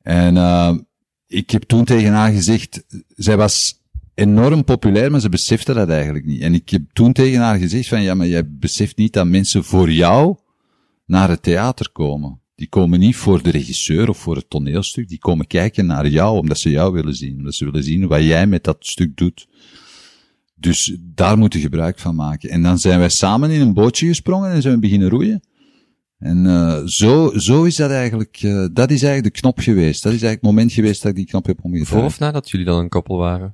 En 0.01 0.35
uh, 0.35 0.75
ik 1.27 1.49
heb 1.49 1.63
toen 1.63 1.85
tegen 1.85 2.11
haar 2.11 2.31
gezegd, 2.31 2.85
zij 3.15 3.37
was 3.37 3.83
enorm 4.15 4.63
populair, 4.63 5.11
maar 5.11 5.19
ze 5.19 5.29
besefte 5.29 5.73
dat 5.73 5.89
eigenlijk 5.89 6.25
niet. 6.25 6.41
En 6.41 6.53
ik 6.53 6.69
heb 6.69 6.81
toen 6.93 7.13
tegen 7.13 7.39
haar 7.39 7.57
gezegd 7.57 7.87
van, 7.87 8.01
ja, 8.01 8.13
maar 8.13 8.27
jij 8.27 8.49
beseft 8.49 8.97
niet 8.97 9.13
dat 9.13 9.27
mensen 9.27 9.63
voor 9.63 9.91
jou 9.91 10.37
naar 11.05 11.29
het 11.29 11.43
theater 11.43 11.91
komen. 11.91 12.39
Die 12.55 12.69
komen 12.69 12.99
niet 12.99 13.15
voor 13.15 13.43
de 13.43 13.51
regisseur 13.51 14.09
of 14.09 14.17
voor 14.17 14.35
het 14.35 14.49
toneelstuk, 14.49 15.07
die 15.07 15.19
komen 15.19 15.47
kijken 15.47 15.85
naar 15.85 16.07
jou, 16.07 16.37
omdat 16.37 16.59
ze 16.59 16.69
jou 16.69 16.93
willen 16.93 17.15
zien. 17.15 17.37
Omdat 17.37 17.55
ze 17.55 17.65
willen 17.65 17.83
zien 17.83 18.07
wat 18.07 18.23
jij 18.23 18.47
met 18.47 18.63
dat 18.63 18.77
stuk 18.79 19.17
doet. 19.17 19.47
Dus 20.55 20.97
daar 21.01 21.37
moeten 21.37 21.59
je 21.59 21.65
gebruik 21.65 21.99
van 21.99 22.15
maken. 22.15 22.49
En 22.49 22.63
dan 22.63 22.79
zijn 22.79 22.99
wij 22.99 23.09
samen 23.09 23.49
in 23.49 23.61
een 23.61 23.73
bootje 23.73 24.07
gesprongen 24.07 24.51
en 24.51 24.61
zijn 24.61 24.73
we 24.73 24.79
beginnen 24.79 25.09
roeien. 25.09 25.41
En 26.17 26.45
uh, 26.45 26.81
zo, 26.85 27.31
zo 27.35 27.63
is 27.63 27.75
dat 27.75 27.91
eigenlijk, 27.91 28.41
uh, 28.41 28.67
dat 28.73 28.91
is 28.91 29.03
eigenlijk 29.03 29.33
de 29.33 29.41
knop 29.41 29.59
geweest. 29.59 30.03
Dat 30.03 30.13
is 30.13 30.21
eigenlijk 30.21 30.41
het 30.41 30.51
moment 30.51 30.71
geweest 30.71 31.01
dat 31.01 31.11
ik 31.11 31.17
die 31.17 31.25
knop 31.25 31.45
heb 31.45 31.59
omgedraaid. 31.61 31.89
Voor 31.89 32.03
of 32.03 32.19
nadat 32.19 32.49
jullie 32.49 32.65
dan 32.65 32.79
een 32.79 32.89
koppel 32.89 33.17
waren? 33.17 33.53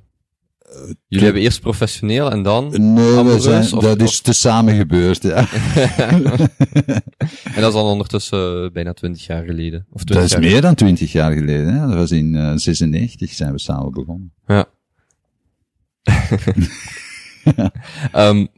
Jullie 1.08 1.24
hebben 1.24 1.42
eerst 1.42 1.60
professioneel 1.60 2.30
en 2.30 2.42
dan 2.42 2.94
Nee, 2.94 3.40
zijn, 3.40 3.70
dat 3.70 4.00
is 4.00 4.20
te 4.20 4.32
samen 4.32 4.76
gebeurd, 4.76 5.22
ja. 5.22 5.36
en 7.54 7.60
dat 7.60 7.68
is 7.68 7.74
dan 7.74 7.84
ondertussen 7.84 8.72
bijna 8.72 8.92
twintig 8.92 9.26
jaar 9.26 9.44
geleden? 9.44 9.86
Of 9.90 10.04
dat 10.04 10.22
is 10.22 10.36
meer 10.36 10.60
dan 10.60 10.74
twintig 10.74 11.12
jaar 11.12 11.32
geleden, 11.32 11.74
hè. 11.74 11.86
Dat 11.86 11.96
was 11.96 12.10
in 12.10 12.34
uh, 12.34 12.52
96 12.54 13.30
zijn 13.30 13.52
we 13.52 13.58
samen 13.58 13.92
begonnen. 13.92 14.32
Ja. 14.46 14.68
um, 18.28 18.48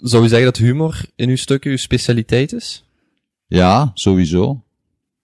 zou 0.00 0.22
je 0.22 0.28
zeggen 0.28 0.44
dat 0.44 0.56
humor 0.56 1.04
in 1.16 1.28
uw 1.28 1.36
stukken 1.36 1.70
uw 1.70 1.76
specialiteit 1.76 2.52
is? 2.52 2.84
Ja, 3.46 3.90
sowieso. 3.94 4.64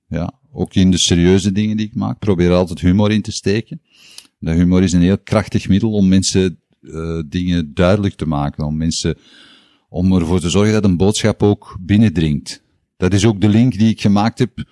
Ja, 0.08 0.32
ook 0.52 0.74
in 0.74 0.90
de 0.90 0.98
serieuze 0.98 1.52
dingen 1.52 1.76
die 1.76 1.86
ik 1.86 1.94
maak, 1.94 2.18
probeer 2.18 2.52
altijd 2.52 2.80
humor 2.80 3.10
in 3.10 3.22
te 3.22 3.32
steken. 3.32 3.80
De 4.44 4.52
humor 4.52 4.82
is 4.82 4.92
een 4.92 5.02
heel 5.02 5.18
krachtig 5.18 5.68
middel 5.68 5.92
om 5.92 6.08
mensen 6.08 6.58
uh, 6.80 7.22
dingen 7.26 7.74
duidelijk 7.74 8.14
te 8.14 8.26
maken, 8.26 8.64
om 8.64 8.76
mensen, 8.76 9.18
om 9.88 10.12
ervoor 10.12 10.40
te 10.40 10.50
zorgen 10.50 10.72
dat 10.72 10.84
een 10.84 10.96
boodschap 10.96 11.42
ook 11.42 11.76
binnendringt. 11.80 12.62
Dat 12.96 13.12
is 13.12 13.26
ook 13.26 13.40
de 13.40 13.48
link 13.48 13.78
die 13.78 13.90
ik 13.90 14.00
gemaakt 14.00 14.38
heb 14.38 14.64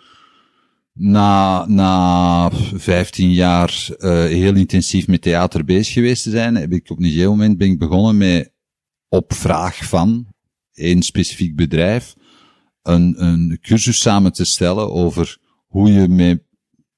na, 0.93 1.67
na 1.67 2.50
15 2.75 3.33
jaar 3.33 3.88
uh, 3.99 4.11
heel 4.25 4.55
intensief 4.55 5.07
met 5.07 5.23
theater 5.23 5.64
bezig 5.64 5.93
geweest 5.93 6.23
te 6.23 6.31
zijn, 6.31 6.55
heb 6.55 6.73
ik 6.73 6.91
op 6.91 6.99
een 6.99 7.05
gegeven 7.05 7.31
moment 7.31 7.59
ben 7.59 7.69
ik 7.69 7.79
begonnen 7.79 8.17
met 8.17 8.52
op 9.09 9.33
vraag 9.33 9.85
van 9.85 10.26
een 10.73 11.03
specifiek 11.03 11.57
bedrijf 11.57 12.14
een, 12.83 13.25
een 13.25 13.59
cursus 13.61 14.01
samen 14.01 14.33
te 14.33 14.44
stellen 14.44 14.92
over 14.92 15.38
hoe 15.66 15.92
je 15.92 16.09
met 16.09 16.42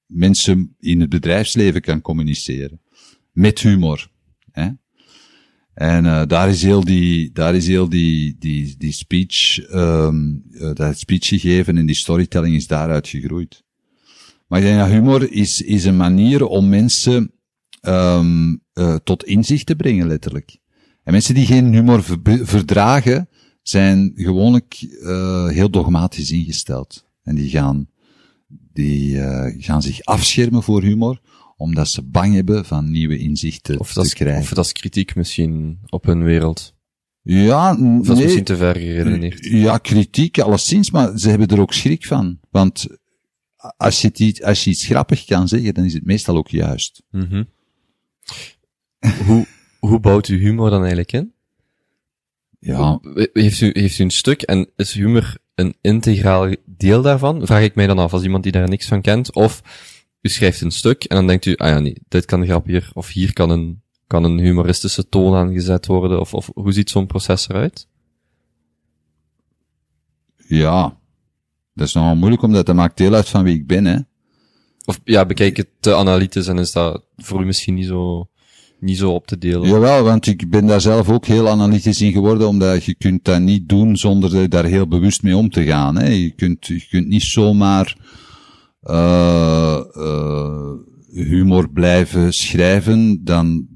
mensen 0.07 0.77
in 0.79 1.01
het 1.01 1.09
bedrijfsleven 1.11 1.81
kan 1.81 2.01
communiceren. 2.01 2.81
Met 3.33 3.61
humor. 3.61 4.11
Hè? 4.51 4.69
En 5.75 6.05
uh, 6.05 6.23
daar 6.27 6.49
is 6.49 6.63
heel 6.63 6.85
die, 6.85 7.33
daar 7.33 7.55
is 7.55 7.67
heel 7.67 7.89
die, 7.89 8.37
die, 8.39 8.75
die 8.79 8.93
speech, 8.93 9.69
um, 9.73 10.45
uh, 10.51 10.75
dat 10.75 10.99
speech 10.99 11.29
gegeven 11.29 11.79
en 11.79 11.87
die 11.87 11.97
storytelling 11.97 12.55
is 12.55 12.67
daaruit 12.67 13.09
gegroeid. 13.09 13.63
Maar 14.47 14.63
ik 14.63 14.91
humor 14.91 15.33
is, 15.33 15.61
is 15.61 15.85
een 15.85 15.97
manier 15.97 16.47
om 16.47 16.69
mensen 16.69 17.33
um, 17.83 18.63
uh, 18.75 18.95
tot 18.95 19.25
inzicht 19.25 19.67
te 19.67 19.77
brengen, 19.77 20.07
letterlijk. 20.07 20.59
En 21.03 21.13
mensen 21.13 21.35
die 21.35 21.47
geen 21.47 21.73
humor 21.73 22.03
verdragen, 22.43 23.29
zijn 23.63 24.13
gewoonlijk 24.15 24.87
heel 25.49 25.71
dogmatisch 25.71 26.31
ingesteld. 26.31 27.07
En 27.23 27.35
die 27.35 27.51
gaan, 27.51 27.89
die 28.75 29.15
uh, 29.15 29.55
gaan 29.59 29.83
zich 29.83 30.05
afschermen 30.05 30.63
voor 30.63 30.83
humor, 30.83 31.21
omdat 31.57 31.89
ze 31.89 32.03
bang 32.03 32.35
hebben 32.35 32.65
van 32.65 32.91
nieuwe 32.91 33.19
inzichten 33.19 33.79
of 33.81 33.93
te 33.93 34.15
krijgen. 34.15 34.43
Of 34.43 34.49
dat 34.49 34.65
is 34.65 34.73
kritiek 34.73 35.15
misschien 35.15 35.79
op 35.89 36.05
hun 36.05 36.23
wereld. 36.23 36.75
Ja, 37.23 37.71
of 37.71 37.79
dat 37.79 38.03
is 38.03 38.09
nee, 38.09 38.23
misschien 38.23 38.45
te 38.45 38.57
ver 38.57 38.77
geredeneerd. 38.77 39.45
Ja, 39.45 39.79
kritiek, 39.79 40.39
alleszins, 40.39 40.91
maar 40.91 41.19
ze 41.19 41.29
hebben 41.29 41.49
er 41.49 41.61
ook 41.61 41.73
schrik 41.73 42.07
van. 42.07 42.39
Want 42.51 42.87
als 43.77 44.01
je, 44.01 44.11
iets, 44.15 44.43
als 44.43 44.65
je 44.65 44.71
iets 44.71 44.87
grappig 44.87 45.25
kan 45.25 45.49
zeggen, 45.49 45.75
dan 45.75 45.85
is 45.85 45.93
het 45.93 46.05
meestal 46.05 46.37
ook 46.37 46.49
juist. 46.49 47.03
Mm 47.11 47.27
-hmm. 47.29 47.49
hoe, 49.27 49.47
hoe 49.79 50.01
bouwt 50.01 50.29
u 50.29 50.39
humor 50.39 50.71
dan 50.71 50.79
eigenlijk 50.79 51.13
in? 51.13 51.33
Ja. 52.59 53.01
Heeft 53.33 53.61
u, 53.61 53.71
heeft 53.73 53.99
u 53.99 54.03
een 54.03 54.11
stuk 54.11 54.43
en 54.43 54.69
is 54.77 54.93
humor 54.93 55.37
een 55.55 55.75
integraal 55.81 56.55
deel 56.77 57.03
daarvan? 57.03 57.47
Vraag 57.47 57.63
ik 57.63 57.75
mij 57.75 57.87
dan 57.87 57.99
af, 57.99 58.13
als 58.13 58.23
iemand 58.23 58.43
die 58.43 58.53
daar 58.53 58.69
niks 58.69 58.87
van 58.87 59.01
kent. 59.01 59.35
Of 59.35 59.63
u 60.21 60.29
schrijft 60.29 60.61
een 60.61 60.71
stuk 60.71 61.05
en 61.05 61.17
dan 61.17 61.27
denkt 61.27 61.47
u, 61.47 61.57
ah 61.57 61.69
ja, 61.69 61.79
nee, 61.79 62.03
dit 62.09 62.25
kan 62.25 62.47
grappiger. 62.47 62.91
Of 62.95 63.09
hier 63.09 63.33
kan 63.33 63.51
een, 63.51 63.83
kan 64.07 64.25
een 64.25 64.39
humoristische 64.39 65.09
toon 65.09 65.35
aangezet 65.35 65.87
worden. 65.87 66.21
Of, 66.21 66.35
of 66.35 66.51
hoe 66.55 66.73
ziet 66.73 66.91
zo'n 66.91 67.07
proces 67.07 67.49
eruit? 67.49 67.89
Ja, 70.49 70.99
dat 71.75 71.87
is 71.87 71.93
nogal 71.93 72.17
moeilijk, 72.17 72.43
omdat 72.43 72.67
dat 72.67 72.75
maakt 72.75 72.97
deel 72.97 73.15
uit 73.15 73.29
van 73.29 73.45
wie 73.45 73.55
ik 73.55 73.67
ben, 73.67 73.85
hè. 73.85 73.99
Of 74.85 75.01
ja, 75.05 75.27
bekijk 75.27 75.57
het 75.57 75.69
te 75.81 75.95
analytisch 75.95 76.47
en 76.47 76.59
is 76.59 76.73
dat 76.73 77.05
voor 77.17 77.43
u 77.43 77.45
misschien 77.45 77.75
niet 77.75 77.87
zo 77.87 78.29
niet 78.85 78.99
zo 78.99 79.11
op 79.11 79.27
te 79.27 79.39
delen. 79.39 79.69
Jawel, 79.69 80.03
want 80.03 80.27
ik 80.27 80.51
ben 80.51 80.67
daar 80.67 80.81
zelf 80.81 81.09
ook 81.11 81.27
heel 81.27 81.49
analytisch 81.49 82.01
in 82.01 82.13
geworden, 82.13 82.49
omdat 82.49 82.85
je 82.85 82.95
kunt 82.95 83.25
dat 83.25 83.41
niet 83.41 83.69
doen 83.69 83.97
zonder 83.97 84.49
daar 84.49 84.65
heel 84.65 84.89
bewust 84.89 85.23
mee 85.23 85.37
om 85.37 85.51
te 85.51 85.65
gaan. 85.65 85.97
Hè. 85.97 86.09
Je, 86.09 86.31
kunt, 86.31 86.67
je 86.67 86.87
kunt 86.91 87.09
niet 87.09 87.23
zomaar 87.23 87.97
uh, 88.83 89.81
humor 91.13 91.71
blijven 91.71 92.33
schrijven, 92.33 93.25
dan, 93.25 93.67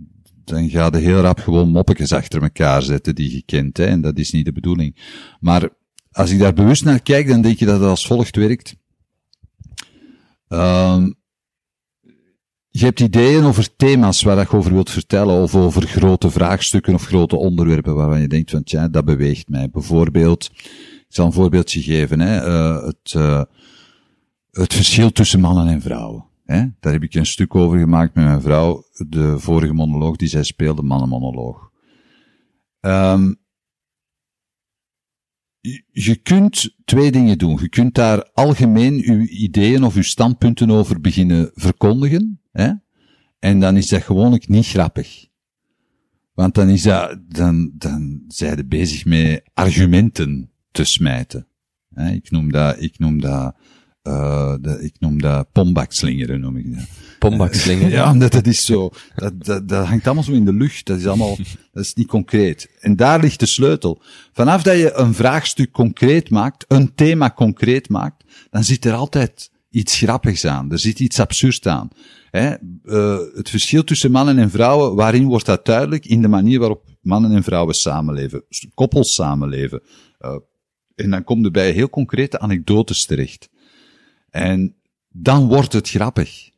dan 0.44 0.68
ga 0.68 0.88
je 0.92 0.96
heel 0.96 1.20
rap 1.20 1.38
gewoon 1.38 1.70
moppetjes 1.70 2.12
achter 2.12 2.42
elkaar 2.42 2.82
zetten 2.82 3.14
die 3.14 3.34
je 3.34 3.42
kent. 3.42 3.76
Hè. 3.76 3.84
En 3.84 4.00
dat 4.00 4.18
is 4.18 4.30
niet 4.30 4.44
de 4.44 4.52
bedoeling. 4.52 4.96
Maar 5.40 5.68
als 6.10 6.30
ik 6.30 6.38
daar 6.38 6.54
bewust 6.54 6.84
naar 6.84 7.02
kijk, 7.02 7.28
dan 7.28 7.42
denk 7.42 7.58
je 7.58 7.66
dat 7.66 7.80
het 7.80 7.88
als 7.88 8.06
volgt 8.06 8.36
werkt. 8.36 8.76
Uh, 10.48 11.04
je 12.70 12.84
hebt 12.84 13.00
ideeën 13.00 13.44
over 13.44 13.76
thema's 13.76 14.22
waar 14.22 14.38
je 14.38 14.56
over 14.56 14.72
wilt 14.72 14.90
vertellen, 14.90 15.42
of 15.42 15.54
over 15.54 15.82
grote 15.82 16.30
vraagstukken 16.30 16.94
of 16.94 17.04
grote 17.04 17.36
onderwerpen 17.36 17.94
waarvan 17.94 18.20
je 18.20 18.28
denkt 18.28 18.50
van, 18.50 18.62
tja, 18.62 18.88
dat 18.88 19.04
beweegt 19.04 19.48
mij. 19.48 19.70
Bijvoorbeeld, 19.70 20.50
ik 20.54 21.04
zal 21.08 21.26
een 21.26 21.32
voorbeeldje 21.32 21.82
geven, 21.82 22.20
hè, 22.20 22.46
uh, 22.46 22.84
het, 22.86 23.12
uh, 23.16 23.42
het 24.50 24.74
verschil 24.74 25.12
tussen 25.12 25.40
mannen 25.40 25.66
en 25.66 25.80
vrouwen. 25.80 26.24
Hè? 26.44 26.64
Daar 26.80 26.92
heb 26.92 27.02
ik 27.02 27.14
een 27.14 27.26
stuk 27.26 27.54
over 27.54 27.78
gemaakt 27.78 28.14
met 28.14 28.24
mijn 28.24 28.40
vrouw, 28.40 28.84
de 29.08 29.38
vorige 29.38 29.72
monoloog 29.72 30.16
die 30.16 30.28
zij 30.28 30.42
speelde, 30.42 30.82
mannenmonoloog. 30.82 31.70
Um, 32.80 33.38
je 35.90 36.16
kunt 36.16 36.74
twee 36.84 37.10
dingen 37.10 37.38
doen. 37.38 37.58
Je 37.60 37.68
kunt 37.68 37.94
daar 37.94 38.30
algemeen 38.32 39.02
uw 39.04 39.24
ideeën 39.24 39.84
of 39.84 39.94
uw 39.94 40.02
standpunten 40.02 40.70
over 40.70 41.00
beginnen 41.00 41.50
verkondigen. 41.54 42.40
Hè? 42.58 42.72
En 43.38 43.60
dan 43.60 43.76
is 43.76 43.88
dat 43.88 44.02
gewoonlijk 44.02 44.48
niet 44.48 44.66
grappig. 44.66 45.26
Want 46.34 46.54
dan 46.54 46.68
is 46.68 46.82
dat, 46.82 47.18
dan, 47.28 47.70
dan 47.74 48.22
zijn 48.28 48.56
ze 48.56 48.66
bezig 48.66 49.04
met 49.04 49.42
argumenten 49.54 50.50
te 50.70 50.84
smijten. 50.84 51.46
Hè? 51.94 52.10
Ik 52.10 52.30
noem 52.30 52.52
dat, 52.52 52.82
ik 52.82 52.98
noem 52.98 53.20
dat, 53.20 53.54
uh, 54.02 54.54
de, 54.60 54.78
ik 54.82 54.94
noem 54.98 55.20
dat 55.20 55.52
pombakslingeren, 55.52 56.40
noem 56.40 56.56
ik 56.56 56.76
dat. 56.76 56.86
Pombakslingeren? 57.18 57.90
ja, 57.98 58.10
omdat 58.12 58.32
dat 58.32 58.46
is 58.46 58.64
zo, 58.64 58.90
dat, 59.14 59.44
dat, 59.44 59.68
dat 59.68 59.86
hangt 59.86 60.06
allemaal 60.06 60.24
zo 60.24 60.32
in 60.32 60.44
de 60.44 60.52
lucht. 60.52 60.86
Dat 60.86 60.98
is 60.98 61.06
allemaal, 61.06 61.36
dat 61.72 61.84
is 61.84 61.94
niet 61.94 62.06
concreet. 62.06 62.70
En 62.80 62.96
daar 62.96 63.20
ligt 63.20 63.40
de 63.40 63.46
sleutel. 63.46 64.02
Vanaf 64.32 64.62
dat 64.62 64.76
je 64.76 64.92
een 64.92 65.14
vraagstuk 65.14 65.72
concreet 65.72 66.30
maakt, 66.30 66.64
een 66.68 66.94
thema 66.94 67.30
concreet 67.30 67.88
maakt, 67.88 68.24
dan 68.50 68.64
zit 68.64 68.84
er 68.84 68.92
altijd 68.92 69.50
iets 69.70 69.98
grappigs 69.98 70.44
aan. 70.44 70.72
Er 70.72 70.78
zit 70.78 71.00
iets 71.00 71.20
absurds 71.20 71.66
aan. 71.66 71.88
Hè? 72.30 72.54
Uh, 72.84 73.18
het 73.34 73.50
verschil 73.50 73.84
tussen 73.84 74.10
mannen 74.10 74.38
en 74.38 74.50
vrouwen, 74.50 74.94
waarin 74.94 75.24
wordt 75.24 75.46
dat 75.46 75.66
duidelijk? 75.66 76.06
In 76.06 76.22
de 76.22 76.28
manier 76.28 76.58
waarop 76.58 76.84
mannen 77.00 77.32
en 77.32 77.42
vrouwen 77.42 77.74
samenleven, 77.74 78.44
koppels 78.74 79.14
samenleven. 79.14 79.82
Uh, 80.20 80.36
en 80.94 81.10
dan 81.10 81.24
komt 81.24 81.44
er 81.44 81.50
bij 81.50 81.70
heel 81.70 81.90
concrete 81.90 82.38
anekdotes 82.38 83.06
terecht. 83.06 83.48
En 84.30 84.76
dan 85.08 85.46
wordt 85.46 85.72
het 85.72 85.88
grappig. 85.88 86.50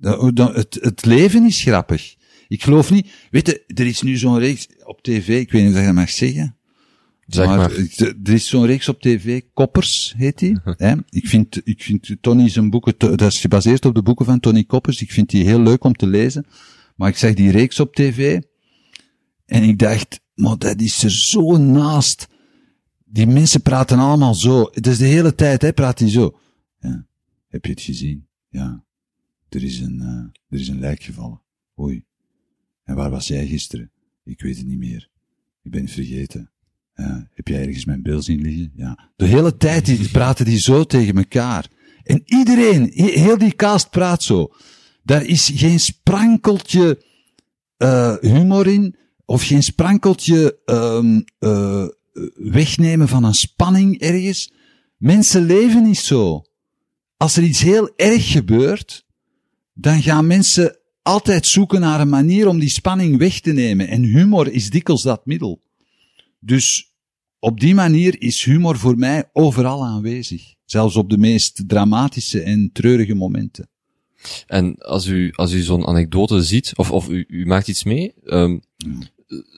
Het, 0.00 0.78
het 0.80 1.04
leven 1.04 1.46
is 1.46 1.62
grappig. 1.62 2.14
Ik 2.48 2.62
geloof 2.62 2.90
niet, 2.90 3.10
weet 3.30 3.46
je, 3.46 3.64
er 3.66 3.86
is 3.86 4.02
nu 4.02 4.16
zo'n 4.16 4.38
reeks 4.38 4.68
op 4.84 5.02
tv, 5.02 5.40
ik 5.40 5.52
weet 5.52 5.62
niet 5.62 5.72
of 5.72 5.78
je 5.78 5.86
dat 5.86 5.94
mag 5.94 6.10
zeggen. 6.10 6.56
Zeg 7.26 7.46
maar. 7.46 7.72
Er 7.72 8.16
er 8.24 8.32
is 8.32 8.48
zo'n 8.48 8.66
reeks 8.66 8.88
op 8.88 9.00
tv, 9.00 9.42
Koppers 9.52 10.14
heet 10.16 10.38
die. 10.38 10.58
hè? 10.76 10.94
Ik 11.08 11.28
vind, 11.28 11.60
ik 11.64 11.82
vind 11.82 12.16
Tony 12.20 12.48
zijn 12.48 12.70
boeken, 12.70 12.94
dat 12.98 13.20
is 13.20 13.40
gebaseerd 13.40 13.84
op 13.84 13.94
de 13.94 14.02
boeken 14.02 14.26
van 14.26 14.40
Tony 14.40 14.64
Koppers. 14.64 15.02
Ik 15.02 15.10
vind 15.10 15.30
die 15.30 15.44
heel 15.44 15.60
leuk 15.60 15.84
om 15.84 15.94
te 15.94 16.06
lezen. 16.06 16.46
Maar 16.96 17.08
ik 17.08 17.16
zag 17.16 17.34
die 17.34 17.50
reeks 17.50 17.80
op 17.80 17.94
tv. 17.94 18.40
En 19.46 19.62
ik 19.62 19.78
dacht, 19.78 20.20
maar 20.34 20.58
dat 20.58 20.80
is 20.80 21.02
er 21.02 21.10
zo 21.10 21.56
naast. 21.56 22.28
Die 23.04 23.26
mensen 23.26 23.62
praten 23.62 23.98
allemaal 23.98 24.34
zo. 24.34 24.68
Het 24.72 24.86
is 24.86 24.98
de 24.98 25.04
hele 25.04 25.34
tijd, 25.34 25.62
hè, 25.62 25.72
praat 25.72 25.98
hij 25.98 26.10
zo. 26.10 26.38
Ja. 26.80 27.06
Heb 27.48 27.64
je 27.64 27.70
het 27.70 27.80
gezien? 27.80 28.26
Ja. 28.48 28.84
Er 29.48 29.64
is 29.64 29.80
een, 29.80 30.00
eh, 30.00 30.54
er 30.54 30.60
is 30.60 30.68
een 30.68 30.80
lijk 30.80 31.02
gevallen. 31.02 31.42
Oei. 31.80 32.04
En 32.84 32.94
waar 32.94 33.10
was 33.10 33.28
jij 33.28 33.46
gisteren? 33.46 33.90
Ik 34.24 34.40
weet 34.40 34.56
het 34.56 34.66
niet 34.66 34.78
meer. 34.78 35.10
Ik 35.62 35.70
ben 35.70 35.80
het 35.80 35.90
vergeten. 35.90 36.50
Heb 37.34 37.48
jij 37.48 37.66
ergens 37.66 37.84
mijn 37.84 38.02
bil 38.02 38.22
zien 38.22 38.40
liggen? 38.40 38.72
Ja. 38.76 39.10
De 39.16 39.24
hele 39.26 39.56
tijd 39.56 39.86
die, 39.86 40.08
praten 40.08 40.44
die 40.44 40.58
zo 40.58 40.84
tegen 40.84 41.16
elkaar. 41.16 41.68
En 42.02 42.22
iedereen, 42.24 42.90
he- 42.94 43.20
heel 43.20 43.38
die 43.38 43.54
cast 43.56 43.90
praat 43.90 44.22
zo. 44.22 44.48
Daar 45.02 45.24
is 45.24 45.50
geen 45.54 45.80
sprankeltje 45.80 47.02
eh, 47.76 48.16
humor 48.20 48.66
in, 48.66 48.96
of 49.24 49.42
geen 49.42 49.62
sprankeltje 49.62 50.58
ehm 50.64 51.20
eh, 51.38 51.86
wegnemen 52.34 53.08
van 53.08 53.24
een 53.24 53.34
spanning 53.34 54.00
ergens. 54.00 54.52
Mensen 54.96 55.44
leven 55.46 55.82
niet 55.82 55.98
zo. 55.98 56.42
Als 57.16 57.36
er 57.36 57.42
iets 57.42 57.60
heel 57.60 57.92
erg 57.96 58.30
gebeurt, 58.30 59.04
dan 59.74 60.02
gaan 60.02 60.26
mensen 60.26 60.78
altijd 61.02 61.46
zoeken 61.46 61.80
naar 61.80 62.00
een 62.00 62.08
manier 62.08 62.48
om 62.48 62.58
die 62.58 62.68
spanning 62.68 63.18
weg 63.18 63.40
te 63.40 63.52
nemen. 63.52 63.88
En 63.88 64.02
humor 64.02 64.52
is 64.52 64.70
dikwijls 64.70 65.02
dat 65.02 65.26
middel. 65.26 65.60
Dus 66.44 66.92
op 67.38 67.60
die 67.60 67.74
manier 67.74 68.20
is 68.20 68.44
humor 68.44 68.78
voor 68.78 68.96
mij 68.96 69.30
overal 69.32 69.84
aanwezig. 69.84 70.54
Zelfs 70.64 70.96
op 70.96 71.10
de 71.10 71.18
meest 71.18 71.68
dramatische 71.68 72.40
en 72.40 72.70
treurige 72.72 73.14
momenten. 73.14 73.68
En 74.46 74.76
als 74.78 75.06
u, 75.06 75.32
als 75.32 75.52
u 75.52 75.60
zo'n 75.60 75.86
anekdote 75.86 76.42
ziet, 76.42 76.72
of, 76.76 76.90
of 76.90 77.08
u, 77.08 77.24
u 77.28 77.46
maakt 77.46 77.68
iets 77.68 77.84
mee, 77.84 78.14
ehm 78.24 78.58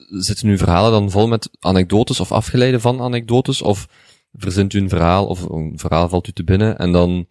zitten 0.09 0.47
uw 0.47 0.57
verhalen 0.57 0.91
dan 0.91 1.11
vol 1.11 1.27
met 1.27 1.49
anekdotes 1.59 2.19
of 2.19 2.31
afgeleiden 2.31 2.81
van 2.81 3.01
anekdotes, 3.01 3.61
of 3.61 3.87
verzint 4.33 4.73
u 4.73 4.79
een 4.79 4.89
verhaal, 4.89 5.25
of 5.25 5.41
een 5.41 5.73
verhaal 5.75 6.09
valt 6.09 6.27
u 6.27 6.31
te 6.31 6.43
binnen, 6.43 6.77
en 6.77 6.91
dan 6.91 7.27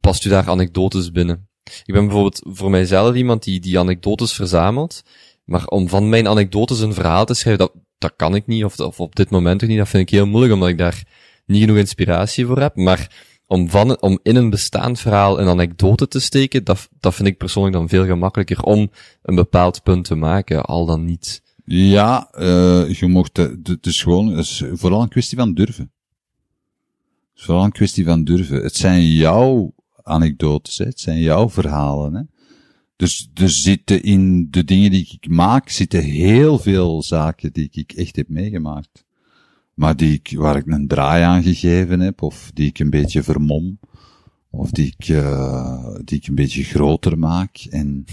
past 0.00 0.24
u 0.24 0.28
daar 0.28 0.48
anekdotes 0.48 1.10
binnen? 1.10 1.48
Ik 1.84 1.94
ben 1.94 2.04
bijvoorbeeld 2.04 2.42
voor 2.46 2.70
mijzelf 2.70 3.14
iemand 3.14 3.42
die, 3.42 3.60
die 3.60 3.78
anekdotes 3.78 4.32
verzamelt, 4.32 5.02
maar 5.44 5.66
om 5.66 5.88
van 5.88 6.08
mijn 6.08 6.28
anekdotes 6.28 6.80
een 6.80 6.94
verhaal 6.94 7.24
te 7.24 7.34
schrijven, 7.34 7.66
dat, 7.66 7.82
dat 8.04 8.16
kan 8.16 8.34
ik 8.34 8.46
niet, 8.46 8.64
of, 8.64 8.78
of 8.80 9.00
op 9.00 9.16
dit 9.16 9.30
moment 9.30 9.62
ook 9.62 9.68
niet, 9.68 9.78
dat 9.78 9.88
vind 9.88 10.02
ik 10.02 10.14
heel 10.14 10.26
moeilijk, 10.26 10.52
omdat 10.52 10.68
ik 10.68 10.78
daar 10.78 11.02
niet 11.46 11.60
genoeg 11.60 11.76
inspiratie 11.76 12.46
voor 12.46 12.60
heb, 12.60 12.76
maar 12.76 13.32
om, 13.46 13.70
van, 13.70 14.00
om 14.00 14.18
in 14.22 14.36
een 14.36 14.50
bestaand 14.50 15.00
verhaal 15.00 15.40
een 15.40 15.48
anekdote 15.48 16.08
te 16.08 16.20
steken, 16.20 16.64
dat, 16.64 16.88
dat 17.00 17.14
vind 17.14 17.28
ik 17.28 17.36
persoonlijk 17.36 17.74
dan 17.74 17.88
veel 17.88 18.04
gemakkelijker 18.04 18.62
om 18.62 18.90
een 19.22 19.34
bepaald 19.34 19.82
punt 19.82 20.04
te 20.04 20.14
maken, 20.14 20.62
al 20.62 20.86
dan 20.86 21.04
niet. 21.04 21.42
Ja, 21.64 22.28
eh 22.30 22.92
je 22.92 23.06
mocht, 23.06 23.38
eh, 23.38 23.46
het 23.62 23.86
is 23.86 24.02
gewoon, 24.02 24.26
het 24.26 24.44
is 24.44 24.64
vooral 24.72 25.02
een 25.02 25.08
kwestie 25.08 25.38
van 25.38 25.54
durven. 25.54 25.92
Het 27.30 27.38
is 27.40 27.44
vooral 27.44 27.64
een 27.64 27.72
kwestie 27.72 28.04
van 28.04 28.24
durven. 28.24 28.62
Het 28.62 28.76
zijn 28.76 29.12
jouw 29.12 29.74
anekdotes, 30.02 30.78
hè. 30.78 30.84
het 30.84 31.00
zijn 31.00 31.18
jouw 31.18 31.50
verhalen. 31.50 32.14
Hè. 32.14 32.22
Dus 33.04 33.28
er 33.34 33.50
zitten 33.50 34.02
in 34.02 34.48
de 34.50 34.64
dingen 34.64 34.90
die 34.90 35.18
ik 35.20 35.28
maak, 35.28 35.68
zitten 35.68 36.02
heel 36.02 36.58
veel 36.58 37.02
zaken 37.02 37.52
die 37.52 37.68
ik 37.72 37.92
echt 37.92 38.16
heb 38.16 38.28
meegemaakt. 38.28 39.04
Maar 39.74 39.96
die 39.96 40.12
ik, 40.12 40.32
waar 40.36 40.56
ik 40.56 40.66
een 40.66 40.86
draai 40.86 41.22
aan 41.22 41.42
gegeven 41.42 42.00
heb, 42.00 42.22
of 42.22 42.50
die 42.54 42.66
ik 42.66 42.78
een 42.78 42.90
beetje 42.90 43.22
vermom, 43.22 43.78
of 44.50 44.70
die 44.70 44.94
ik, 44.96 45.08
eh, 45.08 45.94
die 46.04 46.18
ik 46.18 46.26
een 46.26 46.34
beetje 46.34 46.64
groter 46.64 47.18
maak. 47.18 47.66
En 47.70 48.04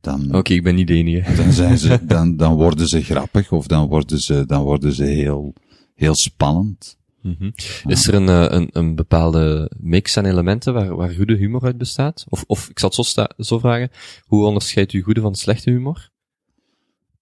dan, 0.00 0.34
Oké, 0.34 0.52
ik 0.52 0.62
ben 0.62 0.74
niet 0.74 0.86
de 0.86 0.94
enige. 0.94 1.34
dan 1.42 1.52
zijn 1.52 1.78
ze, 1.78 1.98
dan, 2.06 2.36
dan 2.36 2.54
worden 2.54 2.88
ze 2.88 3.02
grappig 3.02 3.52
of 3.52 3.66
dan 3.66 3.88
worden 3.88 4.20
ze, 4.20 4.46
dan 4.46 4.62
worden 4.62 4.92
ze 4.92 5.04
heel, 5.04 5.54
heel 5.94 6.14
spannend. 6.14 6.96
Mhm. 7.28 7.50
Is 7.86 8.06
er 8.06 8.14
een, 8.14 8.28
eh, 8.28 8.46
een, 8.48 8.68
een 8.72 8.94
bepaalde 8.94 9.70
mix 9.78 10.16
aan 10.16 10.24
elementen 10.24 10.74
waar, 10.74 10.96
waar 10.96 11.14
goede 11.14 11.36
humor 11.36 11.62
uit 11.62 11.78
bestaat? 11.78 12.24
Of, 12.28 12.44
of 12.46 12.68
ik 12.68 12.78
zal 12.78 12.92
het 12.96 13.06
zo, 13.06 13.24
zo 13.38 13.58
vragen, 13.58 13.90
hoe 14.26 14.44
onderscheidt 14.44 14.92
u 14.92 15.02
goede 15.02 15.20
van 15.20 15.34
slechte 15.34 15.70
humor? 15.70 16.10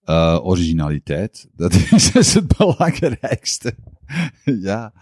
Uh, 0.04 0.38
originaliteit, 0.42 1.48
dat 1.56 1.74
is, 2.14 2.34
het 2.34 2.56
belangrijkste. 2.56 3.74
ja. 4.68 4.92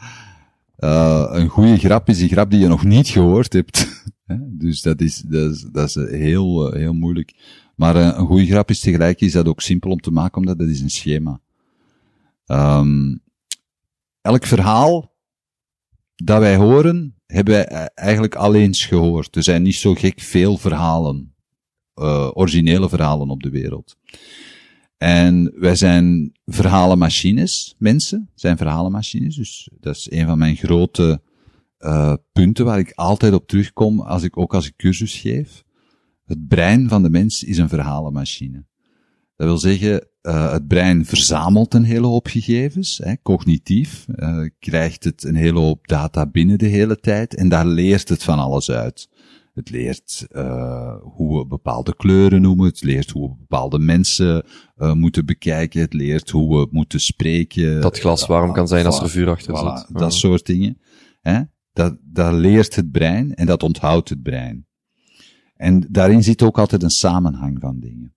Uh, 0.79 1.29
een 1.31 1.49
goede 1.49 1.77
grap 1.77 2.09
is 2.09 2.21
een 2.21 2.29
grap 2.29 2.51
die 2.51 2.61
je 2.61 2.69
nog 2.69 2.85
niet 2.85 3.09
gehoord 3.09 3.53
hebt. 3.53 3.87
Dus 4.49 4.83
dat 4.83 5.01
is, 5.01 5.19
dat 5.19 5.51
is, 5.51 5.61
dat 5.73 5.89
is 5.89 5.95
heel, 5.95 6.73
eh, 6.73 6.79
heel 6.79 6.93
moeilijk. 6.93 7.35
Maar 7.77 7.97
uh, 7.97 8.03
een 8.03 8.27
goede 8.27 8.47
grap 8.47 8.71
is 8.71 8.81
tegelijk 8.81 9.21
is 9.21 9.33
dat 9.33 9.47
ook 9.49 9.61
simpel 9.61 9.91
om 9.91 10.01
te 10.01 10.11
maken, 10.11 10.39
omdat 10.39 10.59
dat 10.59 10.69
is 10.69 10.81
een 10.81 10.91
schema. 10.91 11.41
Um, 12.47 13.21
elk 14.25 14.47
verhaal 14.47 15.13
dat 16.15 16.39
wij 16.39 16.57
horen, 16.57 17.15
hebben 17.27 17.55
wij 17.55 17.67
eh, 17.67 17.87
eigenlijk 17.95 18.35
al 18.35 18.55
eens 18.55 18.87
gehoord. 18.87 19.37
Er 19.37 19.43
zijn 19.43 19.63
niet 19.63 19.75
zo 19.75 19.95
gek 19.95 20.21
veel 20.21 20.57
verhalen, 20.57 21.35
uh, 21.95 22.31
originele 22.33 22.89
verhalen 22.89 23.31
op 23.31 23.43
de 23.43 23.51
wereld. 23.51 23.97
En 24.97 25.53
wij 25.55 25.77
zijn 25.77 26.33
verhalenmachines, 26.45 27.75
mensen 27.79 28.31
zijn 28.35 28.57
verhalenmachines. 28.57 29.37
Dus 29.37 29.71
dat 29.81 29.97
is 29.97 30.11
een 30.11 30.27
van 30.27 30.39
mijn 30.39 30.57
grote 30.57 31.23
uh, 31.79 32.15
punten 32.33 32.65
waar 32.65 32.79
ik 32.79 32.93
altijd 32.95 33.33
op 33.33 33.47
terugkom, 33.47 34.01
als 34.01 34.23
ik, 34.23 34.39
ook 34.39 34.55
als 34.55 34.67
ik 34.67 34.77
cursus 34.77 35.15
geef. 35.15 35.65
Het 36.25 36.49
brein 36.49 36.89
van 36.89 37.03
de 37.03 37.11
mens 37.11 37.43
is 37.43 37.59
een 37.59 37.69
verhalenmachine. 37.69 38.67
Dat 39.37 39.47
wil 39.47 39.59
zeggen, 39.59 40.09
uh, 40.27 40.53
het 40.53 40.67
brein 40.67 41.05
verzamelt 41.05 41.75
een 41.75 41.85
hele 41.85 42.07
hoop 42.07 42.27
gegevens, 42.27 43.01
hè, 43.05 43.15
cognitief, 43.23 44.07
uh, 44.17 44.49
krijgt 44.59 45.05
het 45.05 45.25
een 45.25 45.35
hele 45.35 45.59
hoop 45.59 45.89
data 45.89 46.27
binnen 46.27 46.59
de 46.59 46.67
hele 46.67 47.01
tijd 47.01 47.35
en 47.35 47.49
daar 47.49 47.67
leert 47.67 48.09
het 48.09 48.23
van 48.23 48.39
alles 48.39 48.71
uit. 48.71 49.09
Het 49.55 49.71
leert 49.71 50.27
uh, 50.31 50.95
hoe 51.01 51.39
we 51.39 51.47
bepaalde 51.47 51.97
kleuren 51.97 52.43
noemen. 52.43 52.67
Het 52.67 52.83
leert 52.83 53.11
hoe 53.11 53.29
we 53.29 53.37
bepaalde 53.39 53.79
mensen 53.79 54.45
moeten 54.77 55.27
bekijken. 55.27 55.81
Het 55.81 55.93
leert 55.93 56.31
hoe 56.31 56.61
we 56.61 56.69
moeten 56.71 57.01
spreken. 57.01 57.81
Dat 57.81 57.99
glas 57.99 58.27
warm 58.27 58.53
kan 58.53 58.69
zijn 58.69 58.87
als 58.87 59.01
er 59.01 59.11
vuur 59.11 59.29
achter 59.29 59.55
voilà, 59.55 59.87
zit. 59.87 59.99
Dat 59.99 60.15
soort 60.15 60.47
dingen. 60.47 60.79
Hè? 61.21 61.41
Dat, 61.73 61.97
dat 62.03 62.33
leert 62.33 62.75
het 62.75 62.91
brein 62.91 63.35
en 63.35 63.47
dat 63.47 63.63
onthoudt 63.63 64.09
het 64.09 64.23
brein. 64.23 64.67
En 65.55 65.87
daarin 65.91 66.23
zit 66.23 66.43
ook 66.43 66.59
altijd 66.59 66.83
een 66.83 66.91
samenhang 66.91 67.61
van 67.61 67.81
dingen. 67.81 68.15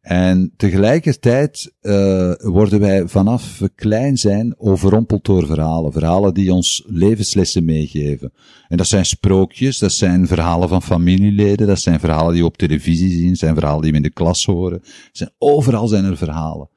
En 0.00 0.52
tegelijkertijd 0.56 1.74
uh, 1.82 2.32
worden 2.36 2.80
wij 2.80 3.08
vanaf 3.08 3.58
we 3.58 3.68
klein 3.74 4.18
zijn 4.18 4.54
overrompeld 4.58 5.24
door 5.24 5.46
verhalen. 5.46 5.92
Verhalen 5.92 6.34
die 6.34 6.52
ons 6.52 6.84
levenslessen 6.86 7.64
meegeven. 7.64 8.32
En 8.68 8.76
dat 8.76 8.86
zijn 8.86 9.04
sprookjes, 9.04 9.78
dat 9.78 9.92
zijn 9.92 10.26
verhalen 10.26 10.68
van 10.68 10.82
familieleden, 10.82 11.66
dat 11.66 11.80
zijn 11.80 12.00
verhalen 12.00 12.32
die 12.32 12.42
we 12.42 12.48
op 12.48 12.56
televisie 12.56 13.10
zien, 13.10 13.36
zijn 13.36 13.54
verhalen 13.54 13.82
die 13.82 13.90
we 13.90 13.96
in 13.96 14.02
de 14.02 14.10
klas 14.10 14.44
horen. 14.44 14.82
Zijn, 15.12 15.30
overal 15.38 15.88
zijn 15.88 16.04
er 16.04 16.16
verhalen. 16.16 16.68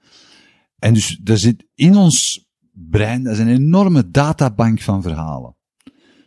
En 0.79 0.93
dus 0.93 1.19
er 1.23 1.38
zit 1.38 1.65
in 1.75 1.95
ons 1.95 2.47
brein, 2.71 3.23
dat 3.23 3.33
is 3.33 3.39
een 3.39 3.47
enorme 3.47 4.12
databank 4.12 4.81
van 4.81 5.01
verhalen. 5.01 5.55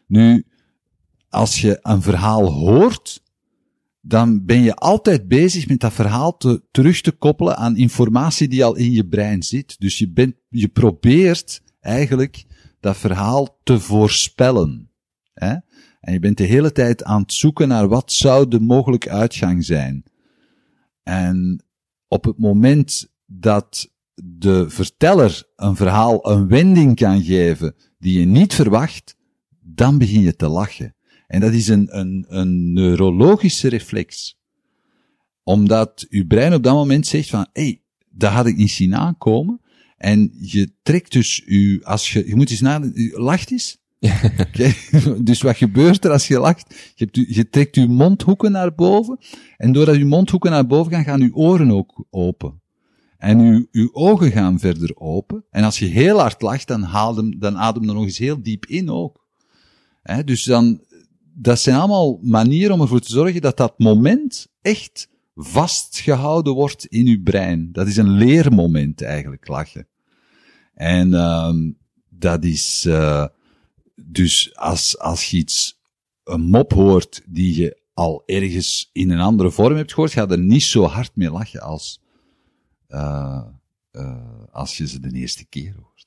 Nu, 0.07 0.47
als 1.29 1.61
je 1.61 1.79
een 1.83 2.03
verhaal 2.03 2.53
hoort, 2.53 3.23
dan 4.09 4.45
ben 4.45 4.61
je 4.61 4.75
altijd 4.75 5.29
bezig 5.29 5.69
met 5.69 5.81
dat 5.81 5.93
verhaal 5.93 6.37
te, 6.37 6.63
terug 6.71 7.01
te 7.01 7.13
koppelen 7.13 7.57
aan 7.57 7.77
informatie 7.77 8.49
die 8.49 8.65
al 8.65 8.77
in 8.77 8.93
je 8.93 9.07
brein 9.07 9.43
zit. 9.43 9.81
Dus 9.81 9.99
je, 9.99 10.11
bent, 10.11 10.35
je 10.49 10.69
probeert 10.69 11.63
eigenlijk 11.81 12.45
dat 12.81 12.97
verhaal 12.97 13.61
te 13.63 13.81
voorspellen. 13.81 14.91
Hè? 15.35 15.57
En 16.01 16.13
je 16.13 16.19
bent 16.19 16.37
de 16.37 16.45
hele 16.45 16.73
tijd 16.73 17.05
aan 17.05 17.21
het 17.21 17.33
zoeken 17.33 17.69
naar 17.69 17.89
wat 17.89 18.13
zou 18.13 18.49
de 18.49 18.61
mogelijke 18.61 19.11
uitgang 19.11 19.65
zijn. 19.65 20.05
En 21.03 21.65
op 22.09 22.25
het 22.25 22.39
moment 22.39 23.13
dat 23.25 23.93
de 24.15 24.71
verteller 24.71 25.53
een 25.57 25.77
verhaal 25.77 26.31
een 26.31 26.49
wending 26.49 26.97
kan 26.97 27.23
geven 27.23 27.75
die 27.99 28.19
je 28.19 28.27
niet 28.27 28.55
verwacht, 28.55 29.17
dan 29.61 29.99
begin 29.99 30.21
je 30.21 30.37
te 30.37 30.49
lachen. 30.49 30.96
En 31.27 31.41
dat 31.41 31.53
is 31.53 31.69
een, 31.69 31.99
een, 31.99 32.25
een 32.29 32.73
neurologische 32.73 33.69
reflex. 33.69 34.39
Omdat 35.43 36.07
uw 36.09 36.27
brein 36.27 36.55
op 36.55 36.63
dat 36.63 36.75
moment 36.75 37.07
zegt 37.07 37.29
van, 37.29 37.47
hé, 37.53 37.63
hey, 37.63 37.81
dat 38.11 38.33
had 38.33 38.47
ik 38.47 38.57
niet 38.57 38.71
zien 38.71 38.95
aankomen. 38.97 39.61
En 39.97 40.33
je 40.41 40.73
trekt 40.83 41.13
dus 41.13 41.43
u, 41.47 41.83
als 41.85 42.13
je, 42.13 42.29
je 42.29 42.37
moet 42.37 42.51
eens 42.51 42.61
nadenken, 42.61 43.21
lacht 43.21 43.51
eens. 43.51 43.79
Dus 45.25 45.43
wat 45.43 45.57
gebeurt 45.57 46.05
er 46.05 46.11
als 46.11 46.29
je 46.29 46.39
lacht? 46.39 46.75
Je, 46.95 47.05
hebt 47.05 47.17
u- 47.17 47.27
je 47.29 47.49
trekt 47.49 47.75
je 47.75 47.87
mondhoeken 47.87 48.53
naar 48.53 48.75
boven. 48.75 49.19
En 49.57 49.73
doordat 49.73 49.97
je 49.97 50.05
mondhoeken 50.05 50.51
naar 50.51 50.67
boven 50.67 50.93
gaan, 50.93 51.05
gaan 51.05 51.21
je 51.21 51.35
oren 51.35 51.71
ook 51.71 52.07
open. 52.11 52.61
En 53.19 53.39
uw, 53.39 53.67
uw 53.73 53.89
ogen 53.93 54.31
gaan 54.31 54.59
verder 54.59 54.97
open. 54.97 55.45
En 55.51 55.65
als 55.65 55.79
je 55.79 55.87
heel 55.87 56.19
hard 56.19 56.43
lacht, 56.43 56.69
dan, 56.69 56.87
adem, 56.87 57.39
dan 57.39 57.57
adem 57.57 57.83
je 57.83 57.93
nog 57.93 58.05
eens 58.05 58.19
heel 58.19 58.43
diep 58.43 58.67
in 58.67 58.91
ook. 58.91 59.25
Dus 60.25 60.45
dan, 60.45 60.81
dat 61.39 61.61
zijn 61.61 61.77
allemaal 61.77 62.19
manieren 62.23 62.75
om 62.75 62.81
ervoor 62.81 63.01
te 63.01 63.13
zorgen 63.13 63.41
dat 63.41 63.57
dat 63.57 63.79
moment 63.79 64.47
echt 64.61 65.09
vastgehouden 65.35 66.55
wordt 66.55 66.87
in 66.87 67.07
uw 67.07 67.23
brein. 67.23 67.73
Dat 67.73 67.87
is 67.87 67.97
een 67.97 68.11
leermoment 68.11 69.03
eigenlijk, 69.03 69.49
lachen. 69.49 69.89
En 70.75 71.15
ehm 71.15 71.71
dat 72.09 72.45
is, 72.45 72.85
eh 72.85 73.27
dus 73.95 74.57
als, 74.57 74.99
als 74.99 75.31
je 75.31 75.37
iets, 75.37 75.81
een 76.25 76.41
mop 76.41 76.73
hoort 76.73 77.23
die 77.27 77.57
je 77.57 77.81
al 77.95 78.23
ergens 78.27 78.91
in 78.93 79.11
een 79.11 79.21
andere 79.21 79.51
vorm 79.51 79.77
hebt 79.77 79.93
gehoord, 79.93 80.13
ga 80.13 80.29
er 80.29 80.39
niet 80.39 80.63
zo 80.63 80.85
hard 80.85 81.17
mee 81.17 81.31
lachen 81.31 81.61
als, 81.61 82.01
eh 82.87 83.45
als 84.51 84.77
je 84.77 84.87
ze 84.87 85.01
de 85.01 85.13
eerste 85.13 85.45
keer 85.45 85.75
hoort. 85.83 86.06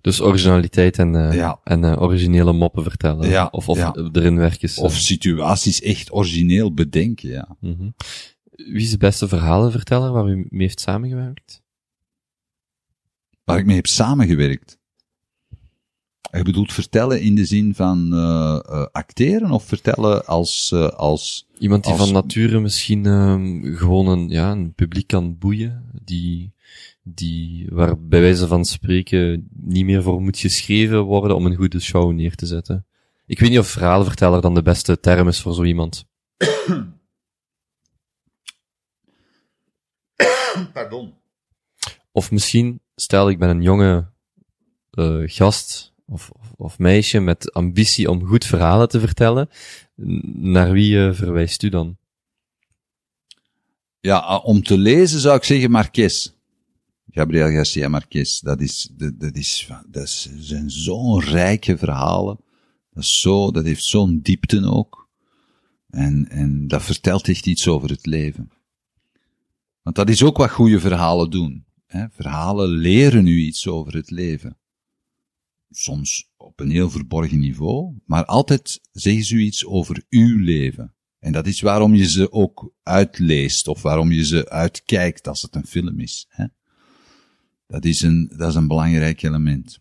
Dus 0.00 0.20
originaliteit 0.20 0.98
en, 0.98 1.16
eh, 1.28 1.34
Ja. 1.36 1.60
en 1.64 1.84
eh, 1.84 2.02
originele 2.02 2.52
moppen 2.52 2.82
vertellen. 2.82 3.28
Ja, 3.28 3.48
Of, 3.50 3.68
of 3.68 3.76
ja. 3.78 3.94
erin 4.12 4.36
werken. 4.36 4.60
is, 4.60 4.76
eh, 4.78 4.84
Of 4.84 4.94
situaties 4.96 5.80
echt 5.80 6.12
origineel 6.12 6.74
bedenken, 6.74 7.28
ja. 7.28 7.56
mhm. 7.60 7.90
Wie 8.50 8.82
is 8.82 8.90
de 8.90 8.96
beste 8.96 9.28
verhalenverteller 9.28 10.12
waar 10.12 10.28
u 10.28 10.34
mee 10.36 10.48
heeft 10.66 10.80
samengewerkt? 10.80 11.62
Waar 13.44 13.58
ik 13.58 13.66
mee 13.66 13.76
heb 13.76 13.86
samengewerkt. 13.86 14.78
Je 16.32 16.42
bedoelt 16.42 16.72
vertellen 16.72 17.20
in 17.20 17.34
de 17.34 17.44
zin 17.44 17.74
van 17.74 18.12
acteren 18.92 19.50
of 19.50 19.64
vertellen 19.64 20.26
als, 20.26 20.72
als 20.96 21.46
Iemand 21.58 21.84
die 21.84 21.92
Als- 21.92 22.02
van 22.02 22.12
nature 22.12 22.60
misschien 22.60 23.06
ehm, 23.06 23.74
gewoon 23.74 24.06
een, 24.08 24.28
ja, 24.28 24.50
een 24.50 24.74
publiek 24.74 25.06
kan 25.06 25.38
boeien, 25.38 25.84
die, 26.04 26.51
die, 27.02 27.66
waar 27.70 28.00
bij 28.00 28.20
wijze 28.20 28.46
van 28.46 28.64
spreken 28.64 29.48
niet 29.52 29.84
meer 29.84 30.02
voor 30.02 30.22
moet 30.22 30.38
geschreven 30.38 31.00
worden 31.00 31.36
om 31.36 31.46
een 31.46 31.56
goede 31.56 31.80
show 31.80 32.12
neer 32.12 32.34
te 32.34 32.46
zetten. 32.46 32.86
Ik 33.26 33.38
weet 33.38 33.50
niet 33.50 33.58
of 33.58 33.68
verhalenverteller 33.68 34.40
dan 34.40 34.54
de 34.54 34.62
beste 34.62 35.00
term 35.00 35.28
is 35.28 35.40
voor 35.40 35.54
zo 35.54 35.64
iemand. 35.64 36.06
Pardon. 40.72 41.14
Of 42.12 42.30
misschien, 42.30 42.80
stel 42.94 43.28
ik 43.28 43.38
ben 43.38 43.48
een 43.48 43.62
jonge 43.62 44.10
eh, 44.90 45.22
gast 45.24 45.92
of, 46.06 46.30
of, 46.30 46.52
of 46.56 46.78
meisje 46.78 47.20
met 47.20 47.52
ambitie 47.52 48.10
om 48.10 48.26
goed 48.26 48.44
verhalen 48.44 48.88
te 48.88 49.00
vertellen, 49.00 49.48
naar 50.34 50.72
wie 50.72 51.06
eh, 51.06 51.14
verwijst 51.14 51.62
u 51.62 51.68
dan? 51.68 51.96
Ja, 54.00 54.16
ah, 54.16 54.44
om 54.44 54.62
te 54.62 54.78
lezen 54.78 55.20
zou 55.20 55.36
ik 55.36 55.44
zeggen 55.44 55.70
Marquez. 55.70 56.32
Gabriel 57.14 57.50
Garcia 57.50 57.88
Marquez. 57.88 58.40
Dat 58.40 58.60
is, 58.60 58.90
dat, 58.92 59.20
dat 59.20 59.36
is, 59.36 59.68
dat 59.88 60.08
zijn 60.38 60.70
zo'n 60.70 61.20
rijke 61.20 61.78
verhalen. 61.78 62.38
Dat 62.90 63.02
is 63.02 63.20
zo, 63.20 63.50
dat 63.50 63.64
heeft 63.64 63.84
zo'n 63.84 64.20
diepte 64.20 64.64
ook. 64.64 65.08
En, 65.88 66.28
en 66.28 66.68
dat 66.68 66.82
vertelt 66.82 67.28
echt 67.28 67.46
iets 67.46 67.68
over 67.68 67.90
het 67.90 68.06
leven. 68.06 68.50
Want 69.82 69.96
dat 69.96 70.08
is 70.08 70.22
ook 70.22 70.36
wat 70.36 70.50
goede 70.50 70.80
verhalen 70.80 71.30
doen. 71.30 71.64
Hè? 71.86 72.06
Verhalen 72.10 72.68
leren 72.68 73.26
u 73.26 73.38
iets 73.38 73.66
over 73.66 73.94
het 73.94 74.10
leven. 74.10 74.58
Soms 75.70 76.30
op 76.36 76.60
een 76.60 76.70
heel 76.70 76.90
verborgen 76.90 77.38
niveau, 77.38 77.94
maar 78.06 78.24
altijd 78.24 78.80
zeggen 78.92 79.24
ze 79.24 79.34
u 79.34 79.40
iets 79.40 79.66
over 79.66 80.04
uw 80.08 80.38
leven. 80.38 80.94
En 81.18 81.32
dat 81.32 81.46
is 81.46 81.60
waarom 81.60 81.94
je 81.94 82.08
ze 82.08 82.32
ook 82.32 82.72
uitleest, 82.82 83.68
of 83.68 83.82
waarom 83.82 84.12
je 84.12 84.24
ze 84.24 84.48
uitkijkt 84.48 85.28
als 85.28 85.42
het 85.42 85.54
een 85.54 85.66
film 85.66 86.00
is. 86.00 86.26
Hè? 86.28 86.44
Dat, 87.72 87.84
is 87.84 88.02
een, 88.02 88.32
dat 88.36 88.48
is 88.48 88.54
een 88.54 88.66
belangrijk 88.68 89.22
element. 89.22 89.78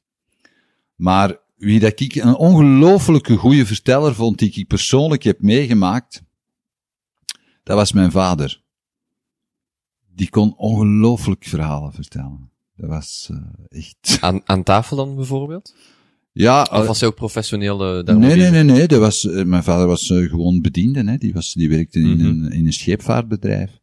Maar 0.95 1.37
wie 1.57 1.79
dat 1.79 1.99
ik 1.99 2.15
een 2.15 2.35
ongelooflijke 2.35 3.35
goede 3.35 3.65
verteller 3.65 4.15
vond, 4.15 4.39
die 4.39 4.51
ik 4.53 4.67
persoonlijk 4.67 5.23
heb 5.23 5.41
meegemaakt, 5.41 6.23
dat 7.63 7.75
was 7.75 7.91
mijn 7.91 8.11
vader. 8.11 8.61
Die 10.15 10.29
kon 10.29 10.57
ongelooflijk 10.57 11.43
verhalen 11.45 11.93
vertellen. 11.93 12.49
Dat 12.75 12.89
was 12.89 13.29
eh, 13.31 13.77
echt... 13.77 14.17
Aan, 14.21 14.41
aan 14.45 14.63
tafel 14.63 14.97
dan 14.97 15.15
bijvoorbeeld? 15.15 15.75
Ja, 16.33 16.61
Of 16.71 16.87
was 16.87 16.99
hij 16.99 17.09
ook 17.09 17.15
professioneel 17.15 17.97
eh, 17.97 18.05
daarmee 18.05 18.27
Nee, 18.35 18.37
nee, 18.37 18.63
nee, 18.63 18.75
nee. 18.77 18.87
Dat 18.87 18.99
was, 18.99 19.25
eh, 19.27 19.45
mijn 19.45 19.63
vader 19.63 19.87
was 19.87 20.09
eh, 20.09 20.29
gewoon 20.29 20.61
bediende, 20.61 21.03
hè. 21.03 21.17
Die, 21.17 21.33
was, 21.33 21.53
die 21.53 21.69
werkte 21.69 21.99
in, 21.99 22.17
Mhm. 22.17 22.25
een, 22.25 22.51
in 22.51 22.65
een 22.65 22.73
scheepvaartbedrijf. 22.73 23.79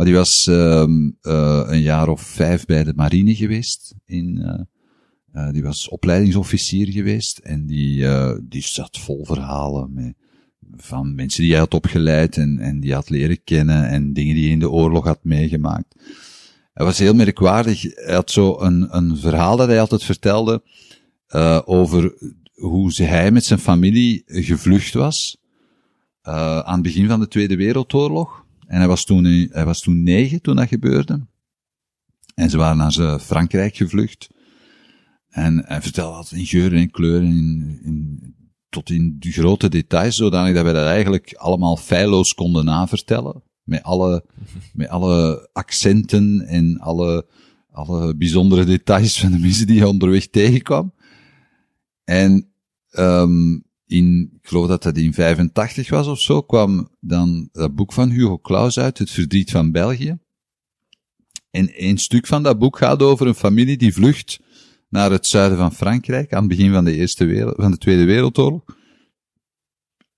Maar 0.00 0.08
die 0.08 0.18
was 0.18 0.46
ehm 0.46 1.10
eh, 1.20 1.62
een 1.66 1.80
jaar 1.80 2.08
of 2.08 2.20
vijf 2.20 2.66
bij 2.66 2.84
de 2.84 2.92
marine 2.96 3.34
geweest. 3.34 3.94
In, 4.06 4.42
eh, 4.42 4.60
eh, 5.32 5.52
die 5.52 5.62
was 5.62 5.88
opleidingsofficier 5.88 6.92
geweest. 6.92 7.38
En 7.38 7.66
die, 7.66 8.06
die 8.48 8.62
zat 8.62 8.98
vol 8.98 9.24
verhalen 9.24 9.92
met, 9.92 10.14
van 10.76 11.14
mensen 11.14 11.42
die 11.42 11.50
hij 11.50 11.60
had 11.60 11.74
opgeleid 11.74 12.36
en, 12.36 12.58
en 12.58 12.80
die 12.80 12.94
had 12.94 13.10
leren 13.10 13.44
kennen 13.44 13.88
en 13.88 14.12
dingen 14.12 14.34
die 14.34 14.44
hij 14.44 14.52
in 14.52 14.58
de 14.58 14.70
oorlog 14.70 15.04
had 15.04 15.18
meegemaakt. 15.22 15.94
Hij 16.72 16.86
was 16.86 16.98
heel 16.98 17.14
merkwaardig. 17.14 17.82
Hij 17.82 18.14
had 18.14 18.30
zo 18.30 18.60
een, 18.60 18.96
een 18.96 19.16
verhaal 19.16 19.56
dat 19.56 19.68
hij 19.68 19.80
altijd 19.80 20.04
vertelde 20.04 20.62
over 21.64 22.14
hoe 22.54 22.92
hij 22.94 23.30
met 23.30 23.44
zijn 23.44 23.58
familie 23.58 24.22
gevlucht 24.26 24.94
was 24.94 25.36
aan 26.22 26.74
het 26.74 26.82
begin 26.82 27.08
van 27.08 27.20
de 27.20 27.28
Tweede 27.28 27.56
Wereldoorlog. 27.56 28.48
En 28.70 28.78
hij 28.78 28.88
was 28.88 29.04
toen, 29.04 29.24
hij 29.50 29.64
was 29.64 29.80
toen 29.80 30.02
negen 30.02 30.42
toen 30.42 30.56
dat 30.56 30.68
gebeurde. 30.68 31.26
En 32.34 32.50
ze 32.50 32.56
waren 32.56 32.76
naar 32.76 32.92
ze- 32.92 33.18
Frankrijk 33.20 33.76
gevlucht. 33.76 34.28
En 35.28 35.64
hij 35.66 35.82
vertelde 35.82 36.16
dat 36.16 36.32
in 36.32 36.46
geuren 36.46 36.78
en 36.78 36.90
kleuren, 36.90 37.28
in, 37.28 37.80
in, 37.84 38.34
tot 38.68 38.90
in 38.90 39.16
de 39.18 39.32
grote 39.32 39.68
details, 39.68 40.16
zodanig 40.16 40.54
dat 40.54 40.64
wij 40.64 40.72
dat 40.72 40.86
eigenlijk 40.86 41.34
allemaal 41.34 41.76
feilloos 41.76 42.34
konden 42.34 42.64
navertellen. 42.64 43.42
Met 43.62 43.82
alle, 43.82 44.24
met 44.72 44.88
alle 44.88 45.48
accenten 45.52 46.40
en 46.40 46.78
alle, 46.78 47.26
alle 47.70 48.16
bijzondere 48.16 48.64
details 48.64 49.20
van 49.20 49.32
de 49.32 49.38
mensen 49.38 49.66
die 49.66 49.78
hij 49.78 49.88
onderweg 49.88 50.26
tegenkwam. 50.26 50.94
En 52.04 52.52
um, 52.98 53.64
in, 53.90 54.30
ik 54.42 54.48
geloof 54.48 54.66
dat 54.66 54.82
dat 54.82 54.96
in 54.96 55.14
85 55.14 55.90
was 55.90 56.06
of 56.06 56.20
zo, 56.20 56.42
kwam 56.42 56.88
dan 57.00 57.48
dat 57.52 57.74
boek 57.74 57.92
van 57.92 58.10
Hugo 58.10 58.38
Claus 58.38 58.78
uit, 58.78 58.98
Het 58.98 59.10
Verdriet 59.10 59.50
van 59.50 59.72
België. 59.72 60.18
En 61.50 61.70
een 61.74 61.98
stuk 61.98 62.26
van 62.26 62.42
dat 62.42 62.58
boek 62.58 62.78
gaat 62.78 63.02
over 63.02 63.26
een 63.26 63.34
familie 63.34 63.76
die 63.76 63.94
vlucht 63.94 64.40
naar 64.88 65.10
het 65.10 65.26
zuiden 65.26 65.58
van 65.58 65.72
Frankrijk 65.72 66.32
aan 66.32 66.38
het 66.38 66.48
begin 66.48 66.72
van 66.72 66.84
de, 66.84 66.94
eerste 66.94 67.24
wereld, 67.24 67.54
van 67.56 67.70
de 67.70 67.78
Tweede 67.78 68.04
Wereldoorlog. 68.04 68.62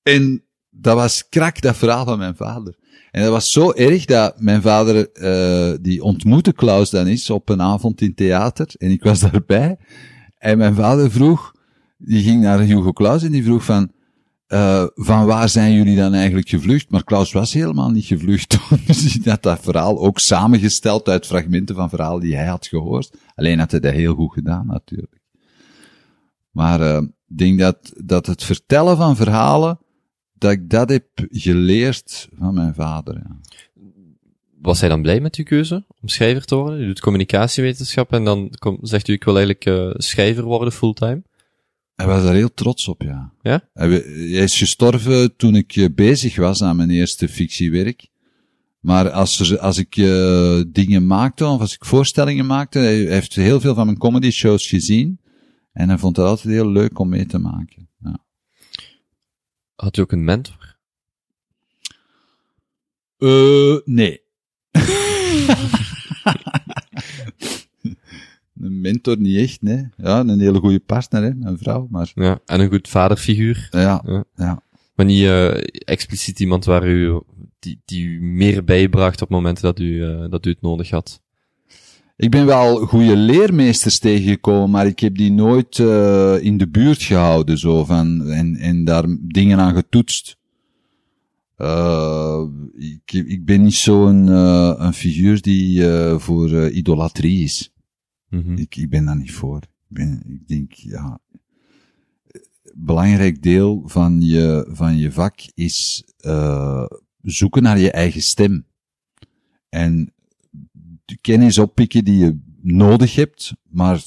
En 0.03 0.45
dat 0.71 0.95
was 0.95 1.29
krak, 1.29 1.61
dat 1.61 1.77
verhaal 1.77 2.05
van 2.05 2.19
mijn 2.19 2.37
vader. 2.37 2.77
En 3.11 3.23
dat 3.23 3.31
was 3.31 3.53
zo 3.53 3.73
erg 3.73 4.05
dat 4.05 4.41
mijn 4.41 4.63
vader, 4.63 5.09
uh, 5.15 5.77
die 5.81 6.03
ontmoette 6.03 6.53
Klaus 6.53 6.91
dan 6.91 7.07
eens 7.07 7.31
op 7.31 7.49
een 7.49 7.63
avond 7.63 8.01
in 8.01 8.15
theater, 8.15 8.67
en 8.79 8.91
ik 8.91 9.03
was 9.03 9.21
daarbij. 9.31 9.77
En 10.39 10.59
mijn 10.59 10.75
vader 10.75 11.11
vroeg, 11.11 11.52
die 12.05 12.23
ging 12.23 12.43
naar 12.43 12.61
Hugo 12.61 12.93
Claus 12.93 13.23
en 13.23 13.31
die 13.31 13.45
vroeg 13.45 13.65
van, 13.65 13.93
uh, 14.49 14.87
van 14.95 15.27
waar 15.27 15.49
zijn 15.49 15.73
jullie 15.73 15.97
dan 15.97 16.15
eigenlijk 16.15 16.49
gevlucht? 16.49 16.91
Maar 16.91 17.05
Klaus 17.05 17.33
was 17.33 17.53
helemaal 17.53 17.91
niet 17.91 18.05
gevlucht. 18.05 18.59
dus 18.87 19.03
hij 19.03 19.33
had 19.33 19.43
dat 19.43 19.61
verhaal 19.61 19.99
ook 19.99 20.19
samengesteld 20.19 21.09
uit 21.09 21.27
fragmenten 21.27 21.75
van 21.75 21.89
verhalen 21.89 22.21
die 22.21 22.37
hij 22.37 22.47
had 22.47 22.67
gehoord. 22.67 23.17
Alleen 23.35 23.59
had 23.59 23.71
hij 23.71 23.81
dat 23.81 23.93
heel 23.93 24.15
goed 24.15 24.33
gedaan, 24.33 24.67
natuurlijk. 24.67 25.21
Maar 26.51 26.81
uh, 26.81 27.03
ik 27.29 27.39
denk 27.39 27.59
dat, 27.59 27.93
dat 28.05 28.27
het 28.27 28.45
vertellen 28.45 28.97
van 28.97 29.17
verhalen, 29.17 29.79
dat 30.35 30.51
ik 30.51 30.71
dat 30.71 30.89
heb 30.89 31.07
geleerd 31.31 32.29
van 32.39 32.55
mijn 32.55 32.75
vader. 32.75 33.23
Was 34.61 34.81
hij 34.81 34.89
dan 34.89 35.03
blij 35.03 35.21
met 35.21 35.37
uw 35.37 35.45
keuze 35.45 35.85
om 36.01 36.09
schrijver 36.09 36.45
te 36.45 36.55
worden? 36.55 36.81
U 36.81 36.87
doet 36.87 37.01
communicatiewetenschap 37.01 38.13
en 38.13 38.25
dan 38.25 38.55
zegt 38.81 39.09
u, 39.09 39.13
ik 39.13 39.25
wil 39.25 39.37
eigenlijk 39.37 39.67
uh, 39.67 39.91
schrijver 39.97 40.45
worden 40.45 40.73
fulltime? 40.73 41.23
Hij 42.03 42.11
was 42.11 42.23
daar 42.23 42.35
heel 42.35 42.55
trots 42.55 42.89
op, 42.89 43.03
ja. 43.03 43.33
Ja? 43.43 43.69
Hij, 43.73 43.89
hij 43.89 44.43
is 44.43 44.59
gestorven 44.59 45.37
toen 45.37 45.55
ik 45.55 45.89
bezig 45.95 46.37
was 46.37 46.63
aan 46.63 46.77
mijn 46.77 46.91
eerste 46.91 47.29
fictiewerk. 47.29 48.09
Maar 48.81 49.11
als, 49.11 49.41
er, 49.41 49.59
als 49.59 49.79
ik 49.79 49.97
uh, 49.97 50.63
dingen 50.67 51.07
maakte, 51.07 51.47
of 51.47 51.61
als 51.61 51.75
ik 51.75 51.85
voorstellingen 51.85 52.47
maakte, 52.47 52.79
hij 52.79 52.97
heeft 52.97 53.35
heel 53.35 53.61
veel 53.61 53.75
van 53.75 53.87
mijn 53.87 53.99
comedy 53.99 54.31
shows 54.31 54.69
gezien. 54.69 55.21
En 55.73 55.89
hij 55.89 55.99
vond 55.99 56.17
het 56.17 56.27
altijd 56.27 56.55
heel 56.55 56.71
leuk 56.71 56.99
om 56.99 57.09
mee 57.09 57.27
te 57.27 57.39
maken. 57.39 57.89
Ja. 57.99 58.25
Had 59.75 59.97
u 59.97 60.01
ook 60.01 60.13
een 60.13 60.25
mentor? 60.25 60.77
Uh, 63.19 63.77
nee. 63.85 64.21
een 68.63 68.81
mentor 68.81 69.19
niet 69.19 69.37
echt, 69.37 69.63
nee. 69.63 69.89
Ja, 69.97 70.21
een 70.21 70.41
hele 70.41 70.59
goede 70.59 70.81
partner, 70.81 71.23
hè, 71.23 71.35
mijn 71.35 71.59
vrouw, 71.59 71.87
maar 71.91 72.13
Ja, 72.15 72.39
en 72.47 72.61
een 72.61 72.69
goed 72.69 72.89
vaderfiguur. 72.89 73.69
ja, 73.71 74.03
Ja. 74.07 74.25
ja. 74.37 74.63
Maar 74.95 75.07
niet 75.07 75.25
eh, 75.25 75.55
expliciet 75.73 76.41
iemand 76.41 76.65
waar 76.65 76.87
u, 76.89 77.21
die, 77.59 77.81
die 77.85 78.05
u 78.07 78.23
meer 78.23 78.65
bijbracht 78.65 79.23
op 79.23 79.29
momenten 79.29 79.63
dat 79.65 79.79
u, 79.79 80.05
eh, 80.05 80.25
dat 80.31 80.47
u 80.47 80.51
het 80.51 80.61
nodig 80.63 80.91
had. 80.91 81.21
Ik 82.17 82.31
ben 82.31 82.47
wel 82.47 82.77
goede 82.87 83.17
leermeesters 83.17 83.99
tegengekomen, 83.99 84.71
maar 84.71 84.87
ik 84.87 84.99
heb 85.01 85.17
die 85.17 85.33
nooit 85.33 85.79
eh, 85.79 86.37
in 86.41 86.59
de 86.59 86.69
buurt 86.69 87.03
gehouden, 87.03 87.59
zo 87.59 87.85
van, 87.85 88.27
en, 88.31 88.57
en 88.57 88.85
daar 88.85 89.05
dingen 89.21 89.59
aan 89.59 89.75
getoetst. 89.75 90.37
Eh, 91.57 92.43
ik, 92.77 93.13
ik 93.13 93.45
ben 93.45 93.63
niet 93.63 93.75
zo'n 93.75 94.29
eh, 94.29 94.73
een 94.77 94.93
figuur 94.95 95.41
die 95.43 95.85
voor 96.19 96.69
idolatrie 96.71 97.43
is. 97.45 97.72
Mhm. 98.33 98.57
Ik, 98.57 98.77
ik 98.77 98.91
ben 98.91 99.05
daar 99.05 99.17
niet 99.17 99.33
voor. 99.33 99.63
Ik, 99.63 99.69
ben, 99.89 100.23
ik 100.27 100.49
denk, 100.49 100.73
ja, 100.73 101.21
belangrijk 102.75 103.43
deel 103.43 103.83
van 103.87 104.23
je, 104.23 104.69
van 104.71 104.97
je 104.97 105.13
vak 105.13 105.41
is 105.55 106.05
eh, 106.17 106.87
zoeken 107.23 107.63
naar 107.63 107.79
je 107.79 107.91
eigen 107.91 108.23
stem. 108.23 108.67
En 109.69 110.13
de 111.05 111.19
kennis 111.21 111.59
oppikken 111.59 112.05
die 112.05 112.19
je 112.19 112.39
nodig 112.61 113.15
hebt, 113.15 113.55
maar 113.69 114.05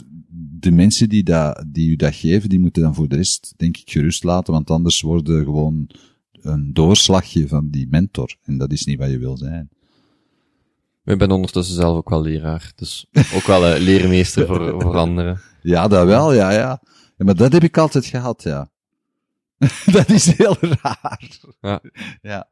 de 0.60 0.72
mensen 0.72 1.10
die, 1.10 1.24
dat, 1.24 1.66
die 1.68 1.90
u 1.90 1.96
dat 1.96 2.16
geven, 2.16 2.50
die 2.50 2.60
moeten 2.60 2.82
dan 2.82 2.96
voor 2.96 3.08
de 3.08 3.16
rest, 3.16 3.54
denk 3.58 3.78
ik, 3.78 3.90
gerust 3.90 4.24
laten, 4.24 4.54
want 4.54 4.70
anders 4.70 5.02
worden 5.02 5.44
gewoon 5.44 5.90
een 6.32 6.74
doorslagje 6.74 7.48
van 7.48 7.70
die 7.70 7.88
mentor. 7.90 8.38
En 8.44 8.58
dat 8.58 8.72
is 8.72 8.86
niet 8.86 9.00
wat 9.00 9.10
je 9.10 9.18
wil 9.18 9.38
zijn. 9.38 9.70
Ik 11.06 11.18
ben 11.18 11.32
ondertussen 11.32 11.76
zelf 11.76 11.98
ook 11.98 12.10
wel 12.10 12.22
leraar. 12.22 12.72
Dus 12.76 13.06
ook 13.34 13.44
wel 13.44 13.66
een 13.66 13.82
leermeester 13.82 14.48
voor, 14.48 14.82
voor 14.82 14.98
anderen. 14.98 15.42
Ja, 15.62 15.88
dat 15.88 16.06
wel, 16.06 16.34
ja, 16.34 16.52
ja. 16.52 16.82
ja 17.18 17.26
maar 17.26 17.36
dat 17.36 17.52
heb 17.52 17.64
ik 17.64 17.78
altijd 17.78 18.06
gehad, 18.06 18.44
ja. 18.44 18.70
dat 19.92 20.10
is 20.10 20.38
heel 20.38 20.58
raar. 20.60 21.30
Ja. 21.62 21.82
Ja. 22.22 22.50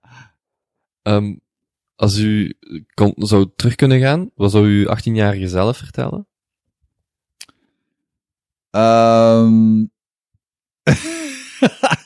Ehm, 1.01 1.35
als 1.95 2.17
u 2.17 2.57
kon, 2.93 3.13
zou 3.15 3.49
terug 3.55 3.75
kunnen 3.75 3.99
gaan, 3.99 4.29
wat 4.35 4.51
zou 4.51 4.67
u 4.67 4.87
18-jarige 4.87 5.47
zelf 5.47 5.77
vertellen? 5.77 6.27
Ehm 8.69 9.85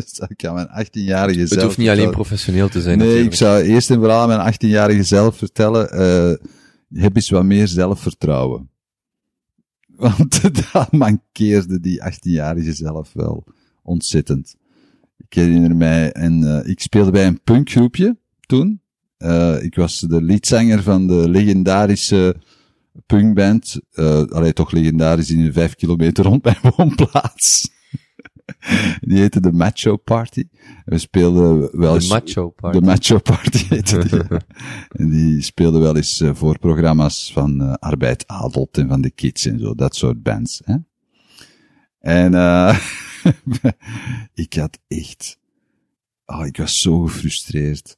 dat 0.18 0.30
ik 0.30 0.44
aan 0.44 0.54
mijn 0.54 0.86
18-jarige 0.86 1.38
zelf 1.38 1.50
het 1.50 1.62
hoeft 1.62 1.78
niet 1.78 1.88
alleen 1.88 2.10
professioneel 2.10 2.68
te 2.68 2.80
zijn 2.80 2.98
Nee, 2.98 3.24
ik 3.24 3.34
zou 3.34 3.62
eerst 3.62 3.90
en 3.90 3.98
vooral 3.98 4.20
aan 4.20 4.28
mijn 4.28 4.54
18-jarige 4.54 5.02
zelf 5.02 5.36
vertellen, 5.36 5.90
eh 5.90 6.46
heb 6.92 7.16
eens 7.16 7.30
wat 7.30 7.44
meer 7.44 7.68
zelfvertrouwen. 7.68 8.70
Want 9.96 10.42
dat 10.42 10.92
mankeerde 10.92 11.80
die 11.80 12.00
18-jarige 12.00 12.72
zelf 12.72 13.12
wel 13.12 13.44
ontzettend. 13.82 14.56
Ik 15.16 15.34
herinner 15.34 15.76
mij, 15.76 16.12
en 16.12 16.44
eh, 16.44 16.70
ik 16.70 16.80
speelde 16.80 17.10
bij 17.10 17.26
een 17.26 17.42
punkgroepje 17.42 18.16
toen. 18.40 18.80
Eh, 19.16 19.62
ik 19.62 19.74
was 19.74 20.00
de 20.00 20.22
leadzanger 20.22 20.82
van 20.82 21.06
de 21.06 21.28
legendarische 21.28 22.36
punkband. 23.06 23.80
eh 23.92 24.22
allee, 24.22 24.52
toch 24.52 24.70
legendarisch 24.70 25.30
in 25.30 25.40
een 25.40 25.52
vijf 25.52 25.74
kilometer 25.74 26.24
rond 26.24 26.44
mijn 26.44 26.58
woonplaats. 26.76 27.70
Die 29.08 29.18
heette 29.18 29.40
de 29.40 29.52
Macho 29.52 29.96
Party. 29.96 30.44
We 30.84 30.98
speelden 30.98 31.78
wel 31.78 31.92
De 31.92 31.98
eens... 31.98 32.08
macho 32.08 32.50
part. 32.50 32.74
De 32.74 32.80
Macho 32.80 33.18
Party 33.18 33.66
heette 33.68 34.08
die. 34.08 34.20
En 35.02 35.10
die 35.10 35.42
speelden 35.42 35.80
wel 35.80 35.96
eens 35.96 36.20
eh, 36.20 36.34
voorprogramma's 36.34 37.32
van 37.32 37.62
eh, 37.62 37.72
Arbeid 37.72 38.26
Adelt 38.26 38.78
en 38.78 38.88
van 38.88 39.00
de 39.00 39.10
Kids 39.10 39.46
en 39.46 39.58
zo, 39.58 39.74
dat 39.74 39.96
soort 39.96 40.22
bands. 40.22 40.62
Hè? 40.64 40.76
En 41.98 42.34
eh 42.34 42.78
ik 44.34 44.54
had 44.54 44.78
echt... 44.88 45.38
Oh, 46.26 46.46
ik 46.46 46.56
was 46.56 46.78
zo 46.78 47.00
gefrustreerd. 47.00 47.96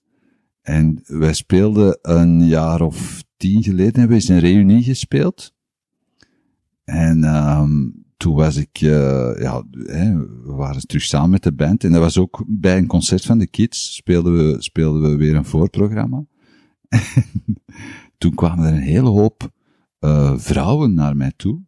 En 0.62 1.03
wij 1.07 1.33
speelden 1.33 1.99
een 2.03 2.47
jaar 2.47 2.81
of 2.81 3.23
tien 3.37 3.62
geleden, 3.62 4.01
hebben 4.01 4.09
we 4.09 4.14
eens 4.14 4.29
een 4.29 4.38
reunie 4.38 4.83
gespeeld. 4.83 5.55
En 6.85 7.25
ehm 7.25 8.04
toen 8.16 8.35
was 8.35 8.57
ik, 8.57 8.81
eh, 8.81 9.40
ja, 9.40 9.62
hè, 9.85 10.16
we 10.18 10.53
waren 10.53 10.87
terug 10.87 11.03
samen 11.03 11.31
met 11.31 11.42
de 11.42 11.53
band. 11.53 11.85
En 11.85 11.92
dat 11.92 12.00
was 12.00 12.18
ook 12.18 12.44
bij 12.46 12.77
een 12.77 12.87
concert 12.87 13.24
van 13.24 13.38
de 13.38 13.46
Kids, 13.46 13.94
speelden 13.94 14.37
we, 14.37 14.62
speelden 14.62 15.11
we 15.11 15.16
weer 15.16 15.35
een 15.35 15.44
voorprogramma. 15.44 16.24
toen 18.18 18.35
kwamen 18.35 18.66
er 18.66 18.72
een 18.72 18.81
hele 18.81 19.09
hoop 19.09 19.50
eh, 19.98 20.38
vrouwen 20.38 20.94
naar 20.94 21.16
mij 21.16 21.33
toe, 21.37 21.61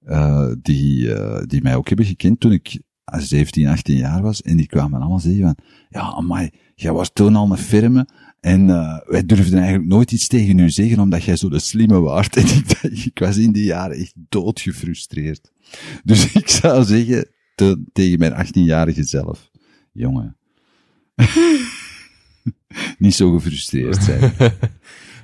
eh, 0.00 0.52
die, 0.62 1.14
die 1.46 1.62
mij 1.62 1.76
ook 1.76 1.88
hebben 1.88 2.06
gekend 2.06 2.40
toen 2.40 2.52
ik 2.52 2.80
17, 3.04 3.66
18 3.66 3.96
jaar 3.96 4.22
was. 4.22 4.42
En 4.42 4.56
die 4.56 4.66
kwamen 4.66 5.00
allemaal 5.00 5.20
zeggen 5.20 5.42
van, 5.42 5.56
ja, 5.88 6.00
amai, 6.00 6.50
jij 6.74 6.92
was 6.92 7.10
toen 7.12 7.36
al 7.36 7.50
een 7.50 7.58
firme. 7.58 8.08
En 8.40 8.66
wij 9.06 9.26
durfden 9.26 9.58
eigenlijk 9.58 9.88
nooit 9.88 10.12
iets 10.12 10.26
tegen 10.26 10.58
u 10.58 10.70
zeggen, 10.70 10.98
omdat 10.98 11.22
jij 11.22 11.36
zo 11.36 11.48
de 11.48 11.58
slimme 11.58 12.00
waard. 12.00 12.36
En 12.36 12.46
ik 13.04 13.18
was 13.18 13.36
in 13.36 13.52
die 13.52 13.64
jaren 13.64 13.96
echt 13.96 14.14
doodgefrustreerd. 14.28 15.52
Dus 16.04 16.32
ik 16.32 16.48
zou 16.48 16.84
zeggen 16.84 17.28
te- 17.54 17.84
tegen 17.92 18.18
mijn 18.18 18.46
18-jarige 18.46 19.04
zelf, 19.04 19.50
jongen, 19.92 20.36
niet 22.98 23.14
zo 23.14 23.32
gefrustreerd 23.32 24.02
zijn. 24.02 24.32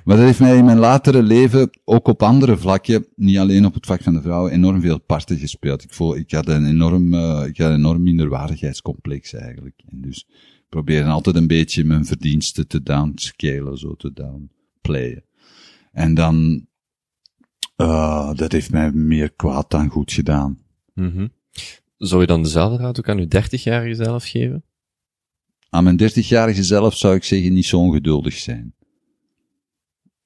Maar 0.07 0.15
dat 0.17 0.25
heeft 0.25 0.39
mij 0.39 0.57
in 0.57 0.65
mijn 0.65 0.77
latere 0.77 1.23
leven, 1.23 1.69
ook 1.83 2.07
op 2.07 2.23
andere 2.23 2.57
vlakken, 2.57 3.05
niet 3.15 3.37
alleen 3.37 3.65
op 3.65 3.73
het 3.73 3.85
vlak 3.85 4.03
van 4.03 4.13
de 4.13 4.21
vrouwen, 4.21 4.51
enorm 4.51 4.81
veel 4.81 4.99
parten 4.99 5.37
gespeeld. 5.37 5.83
Ik, 5.83 5.93
voel, 5.93 6.15
ik 6.15 6.31
had 6.31 6.47
een 6.47 6.65
enorm, 6.65 7.13
eh, 7.13 7.43
ik 7.45 7.57
had 7.57 7.69
een 7.69 7.75
enorm 7.75 8.03
minderwaardigheidscomplex 8.03 9.33
eigenlijk. 9.33 9.81
En 9.89 10.01
dus 10.01 10.25
ik 10.29 10.65
probeerde 10.69 11.09
altijd 11.09 11.35
een 11.35 11.47
beetje 11.47 11.83
mijn 11.83 12.05
verdiensten 12.05 12.67
te 12.67 12.83
downscalen, 12.83 13.77
zo 13.77 13.95
te 13.95 14.13
downplayen. 14.13 15.23
En 15.91 16.13
dan, 16.13 16.67
eh, 17.77 18.33
dat 18.35 18.51
heeft 18.51 18.71
mij 18.71 18.91
meer 18.91 19.31
kwaad 19.31 19.69
dan 19.71 19.89
goed 19.89 20.11
gedaan. 20.11 20.59
Mhm. 20.93 21.27
Zou 21.97 22.21
je 22.21 22.27
dan 22.27 22.43
dezelfde 22.43 22.77
raad 22.83 22.97
ook 22.99 23.09
aan 23.09 23.17
uw 23.19 23.27
30-jarige 23.27 23.95
zelf 24.03 24.23
geven? 24.25 24.63
Aan 25.69 25.83
mijn 25.83 25.97
30-jarige 26.01 26.63
zelf 26.63 26.95
zou 26.97 27.15
ik 27.15 27.23
zeggen 27.23 27.53
niet 27.53 27.65
zo 27.65 27.77
ongeduldig 27.77 28.33
zijn. 28.37 28.73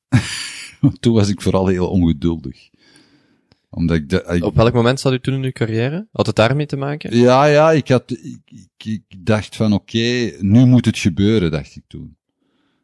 Toen 0.99 1.13
was 1.13 1.29
ik 1.29 1.41
vooral 1.41 1.67
heel 1.67 1.87
ongeduldig. 1.89 2.69
Omdat 3.69 3.95
ik, 3.97 4.09
de, 4.09 4.23
ik- 4.33 4.43
Op 4.43 4.55
welk 4.55 4.73
moment 4.73 4.99
zat 4.99 5.13
u 5.13 5.19
toen 5.19 5.33
in 5.33 5.43
uw 5.43 5.51
carrière? 5.51 6.07
Had 6.11 6.25
het 6.25 6.35
daarmee 6.35 6.65
te 6.65 6.77
maken? 6.77 7.17
ja, 7.17 7.45
ja, 7.45 7.71
ik 7.71 7.87
had, 7.87 8.11
ik, 8.11 8.41
ik, 8.45 8.85
ik 8.85 9.25
dacht 9.25 9.55
van 9.55 9.73
oké, 9.73 10.31
nu 10.39 10.65
moet 10.65 10.85
het 10.85 10.97
gebeuren, 10.97 11.51
dacht 11.51 11.75
ik 11.75 11.83
toen. 11.87 12.17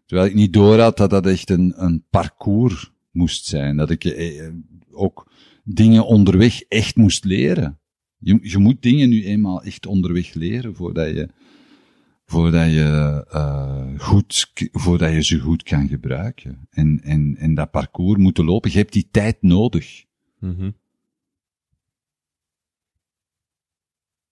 Terwijl 0.06 0.27
ik 0.30 0.36
niet 0.36 0.53
door 0.53 0.80
had 0.80 0.97
dat 0.97 1.10
dat 1.10 1.25
echt 1.25 1.49
een, 1.49 1.73
een 1.75 2.06
parcours 2.10 2.91
moest 3.17 3.45
zijn. 3.45 3.77
Dat 3.77 3.89
ik 3.89 4.03
eh, 4.03 4.49
ook 4.91 5.32
dingen 5.63 6.06
onderweg 6.06 6.62
echt 6.62 6.95
moest 6.95 7.23
leren. 7.23 7.80
Je, 8.17 8.39
je 8.41 8.58
moet 8.58 8.82
dingen 8.82 9.10
nu 9.10 9.25
eenmaal 9.25 9.63
echt 9.63 9.86
onderweg 9.86 10.34
leren 10.34 10.75
voordat 10.75 11.08
je, 11.08 11.30
voordat 12.25 12.71
je, 12.71 13.25
eh 13.30 13.88
goed, 13.97 14.51
voordat 14.71 15.12
je 15.12 15.23
ze 15.23 15.39
goed 15.39 15.63
kan 15.63 15.88
gebruiken. 15.88 16.67
En, 16.69 16.99
en, 17.03 17.36
en 17.38 17.53
dat 17.53 17.71
parcours 17.71 18.19
moeten 18.19 18.45
lopen. 18.45 18.71
Je 18.71 18.77
hebt 18.77 18.93
die 18.93 19.08
tijd 19.12 19.38
nodig. 19.41 20.06
Mhm. 20.39 20.71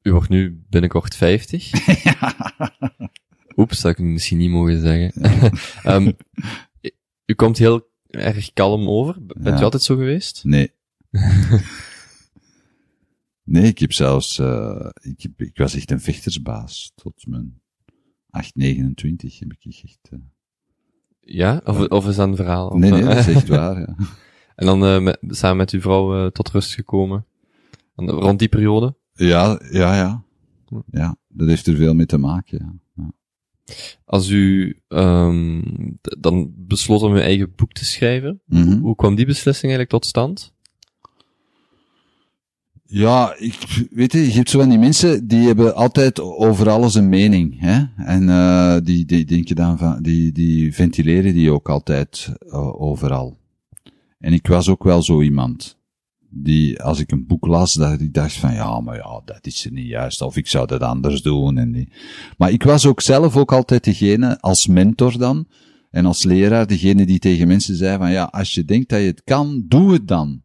U 0.01 0.11
wordt 0.11 0.29
nu 0.29 0.63
binnenkort 0.69 1.15
50. 1.15 1.71
Oeps, 3.57 3.81
dat 3.81 3.91
ik 3.91 3.99
misschien 3.99 4.37
niet 4.37 4.49
mogen 4.49 4.79
zeggen. 4.79 5.21
Ehm, 5.91 6.11
u 7.25 7.33
komt 7.33 7.57
heel 7.57 7.87
erg 8.17 8.53
kalm 8.53 8.89
over. 8.89 9.25
Bent 9.25 9.45
Ja. 9.57 9.61
u 9.61 9.63
altijd 9.63 9.83
zo 9.83 9.95
geweest? 9.95 10.43
Nee. 10.43 10.71
nee, 13.43 13.63
ik 13.63 13.79
heb 13.79 13.93
zelfs, 13.93 14.39
eh 14.39 14.89
ik, 15.01 15.21
heb, 15.21 15.41
ik 15.41 15.57
was 15.57 15.75
echt 15.75 15.91
een 15.91 16.01
vechtersbaas. 16.01 16.91
Tot 16.95 17.27
mijn 17.27 17.61
8, 18.29 18.55
29 18.55 19.39
heb 19.39 19.53
ik 19.59 19.65
echt, 19.83 19.99
eh, 20.09 20.19
Ja? 21.19 21.61
Of, 21.65 21.87
of 21.87 22.07
is 22.07 22.15
dat 22.15 22.27
een 22.27 22.35
verhaal? 22.35 22.77
Nee, 22.77 22.91
nee, 22.91 23.03
dat 23.03 23.17
is 23.17 23.27
echt 23.27 23.47
waar, 23.57 23.79
ja. 23.79 23.95
En 24.55 24.65
dan 24.65 24.85
eh, 24.85 24.99
met, 25.01 25.17
samen 25.27 25.57
met 25.57 25.71
uw 25.71 25.81
vrouw 25.81 26.29
tot 26.29 26.49
rust 26.49 26.73
gekomen? 26.73 27.25
En 27.95 28.09
rond 28.09 28.39
die 28.39 28.47
periode? 28.49 28.95
Ja, 29.13 29.59
ja, 29.71 29.95
ja. 29.95 30.23
Ja, 30.91 31.15
dat 31.27 31.47
heeft 31.47 31.67
er 31.67 31.75
veel 31.75 31.93
mee 31.93 32.05
te 32.05 32.17
maken, 32.17 32.57
ja. 32.59 32.73
Als 34.05 34.29
u 34.29 34.75
d- 36.01 36.15
dan 36.19 36.53
besloot 36.57 37.01
om 37.01 37.11
uw 37.11 37.19
eigen 37.19 37.53
boek 37.55 37.71
te 37.73 37.85
schrijven, 37.85 38.41
Mhm. 38.45 38.77
hoe 38.77 38.95
kwam 38.95 39.15
die 39.15 39.25
beslissing 39.25 39.71
eigenlijk 39.73 39.89
tot 39.91 40.05
stand? 40.05 40.53
Ja, 42.87 43.35
ik, 43.37 43.87
weet 43.91 44.11
je, 44.11 44.19
je 44.25 44.31
hebt 44.31 44.49
zo 44.49 44.59
van 44.59 44.69
die 44.69 44.77
mensen, 44.77 45.27
die 45.27 45.45
hebben 45.47 45.75
altijd 45.75 46.19
over 46.21 46.69
alles 46.69 46.95
een 46.95 47.09
mening, 47.09 47.59
hè. 47.59 47.83
En, 47.97 48.29
eh 48.29 48.77
die, 48.83 49.05
die 49.05 49.25
denken 49.25 49.55
dan 49.55 49.77
van, 49.77 50.01
die, 50.01 50.31
die 50.31 50.73
ventileren 50.73 51.33
die 51.33 51.51
ook 51.51 51.69
altijd, 51.69 52.33
eh, 52.49 52.81
overal. 52.81 53.37
En 54.19 54.33
ik 54.33 54.47
was 54.47 54.69
ook 54.69 54.83
wel 54.83 55.01
zo 55.01 55.21
iemand. 55.21 55.77
Die, 56.37 56.81
als 56.81 56.99
ik 56.99 57.11
een 57.11 57.25
boek 57.25 57.45
las, 57.45 57.73
dat 57.73 58.01
ik 58.01 58.13
dacht 58.13 58.33
van, 58.33 58.53
ja, 58.53 58.79
maar 58.79 58.95
ja, 58.95 59.21
dat 59.25 59.45
is 59.45 59.65
er 59.65 59.71
niet 59.71 59.87
juist, 59.87 60.21
of 60.21 60.37
ik 60.37 60.47
zou 60.47 60.67
dat 60.67 60.81
anders 60.81 61.21
doen. 61.21 61.57
En 61.57 61.71
die. 61.71 61.89
Maar 62.37 62.51
ik 62.51 62.63
was 62.63 62.85
ook 62.85 63.01
zelf 63.01 63.37
ook 63.37 63.53
altijd 63.53 63.83
degene, 63.83 64.41
als 64.41 64.67
mentor 64.67 65.17
dan, 65.17 65.47
en 65.91 66.05
als 66.05 66.23
leraar, 66.23 66.67
degene 66.67 67.05
die 67.05 67.19
tegen 67.19 67.47
mensen 67.47 67.75
zei 67.75 67.97
van, 67.97 68.11
ja, 68.11 68.23
als 68.23 68.53
je 68.53 68.65
denkt 68.65 68.89
dat 68.89 68.99
je 68.99 69.05
het 69.05 69.23
kan, 69.23 69.63
doe 69.67 69.93
het 69.93 70.07
dan. 70.07 70.43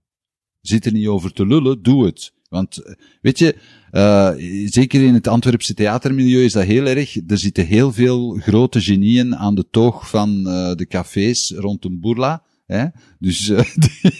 Zit 0.61 0.87
er 0.87 0.93
niet 0.93 1.07
over 1.07 1.33
te 1.33 1.47
lullen, 1.47 1.83
doe 1.83 2.05
het. 2.05 2.33
Want, 2.49 2.77
eh, 2.77 2.95
weet 3.21 3.39
je, 3.39 3.57
uh, 3.93 4.31
zeker 4.69 5.03
in 5.03 5.15
het 5.15 5.29
Antwerpse 5.29 5.75
theatermilieu 5.75 6.45
is 6.45 6.53
dat 6.53 6.65
heel 6.65 6.87
erg. 6.87 7.17
Er 7.27 7.39
zitten 7.39 7.67
heel 7.67 7.93
veel 7.93 8.31
grote 8.31 8.81
genieën 8.81 9.37
aan 9.37 9.55
de 9.55 9.67
toog 9.71 10.09
van 10.09 10.43
uh, 10.47 10.75
de 10.75 10.87
cafés 10.87 11.55
rondom 11.57 12.01
Bourla. 12.01 12.43
Hè? 12.67 12.87
Dus 13.19 13.49
uh, 13.49 13.59
die, 13.75 14.15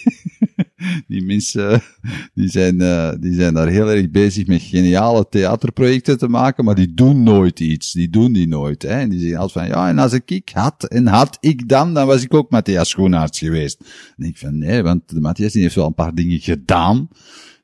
die, 1.07 1.25
mensen 1.25 1.81
die 2.33 2.49
zijn, 2.49 2.77
die 3.19 3.33
zijn 3.33 3.53
daar 3.53 3.67
heel 3.67 3.89
erg 3.89 4.11
bezig 4.11 4.47
met 4.47 4.61
geniale 4.61 5.27
theaterprojecten 5.29 6.17
te 6.17 6.27
maken, 6.27 6.65
maar 6.65 6.75
die 6.75 6.93
doen 6.93 7.23
nooit 7.23 7.59
iets. 7.59 7.91
Die 7.91 8.09
doen 8.09 8.33
die 8.33 8.47
nooit. 8.47 8.81
Hè? 8.81 8.99
En 8.99 9.09
die 9.09 9.19
zeggen 9.19 9.39
altijd 9.39 9.65
van, 9.67 9.77
ja, 9.77 9.89
en 9.89 9.99
als 9.99 10.13
ik 10.13 10.49
had, 10.53 10.83
en 10.83 11.07
had 11.07 11.37
ik 11.39 11.69
dan, 11.69 11.93
dan 11.93 12.07
was 12.07 12.23
ik 12.23 12.33
ook 12.33 12.51
Matthias 12.51 12.89
Schoenaerts 12.89 13.39
geweest. 13.39 13.83
Denk 14.17 14.31
ik 14.31 14.37
van, 14.37 14.57
nee, 14.57 14.81
want 14.81 15.09
de 15.09 15.19
Matthias 15.19 15.51
die 15.51 15.61
heeft 15.61 15.75
wel 15.75 15.87
een 15.87 15.93
paar 15.93 16.15
dingen 16.15 16.39
gedaan 16.39 17.09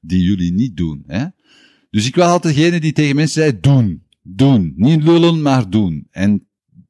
die 0.01 0.23
jullie 0.23 0.53
niet 0.53 0.77
doen. 0.77 1.03
Hè? 1.07 1.25
Dus 1.89 2.07
ik 2.07 2.15
was 2.15 2.27
altijd 2.27 2.55
degene 2.55 2.79
die 2.79 2.93
tegen 2.93 3.15
mensen 3.15 3.41
zei, 3.41 3.59
doen, 3.59 4.03
doen. 4.21 4.73
Niet 4.75 5.03
lullen, 5.03 5.41
maar 5.41 5.69
doen. 5.69 6.07
En 6.11 6.47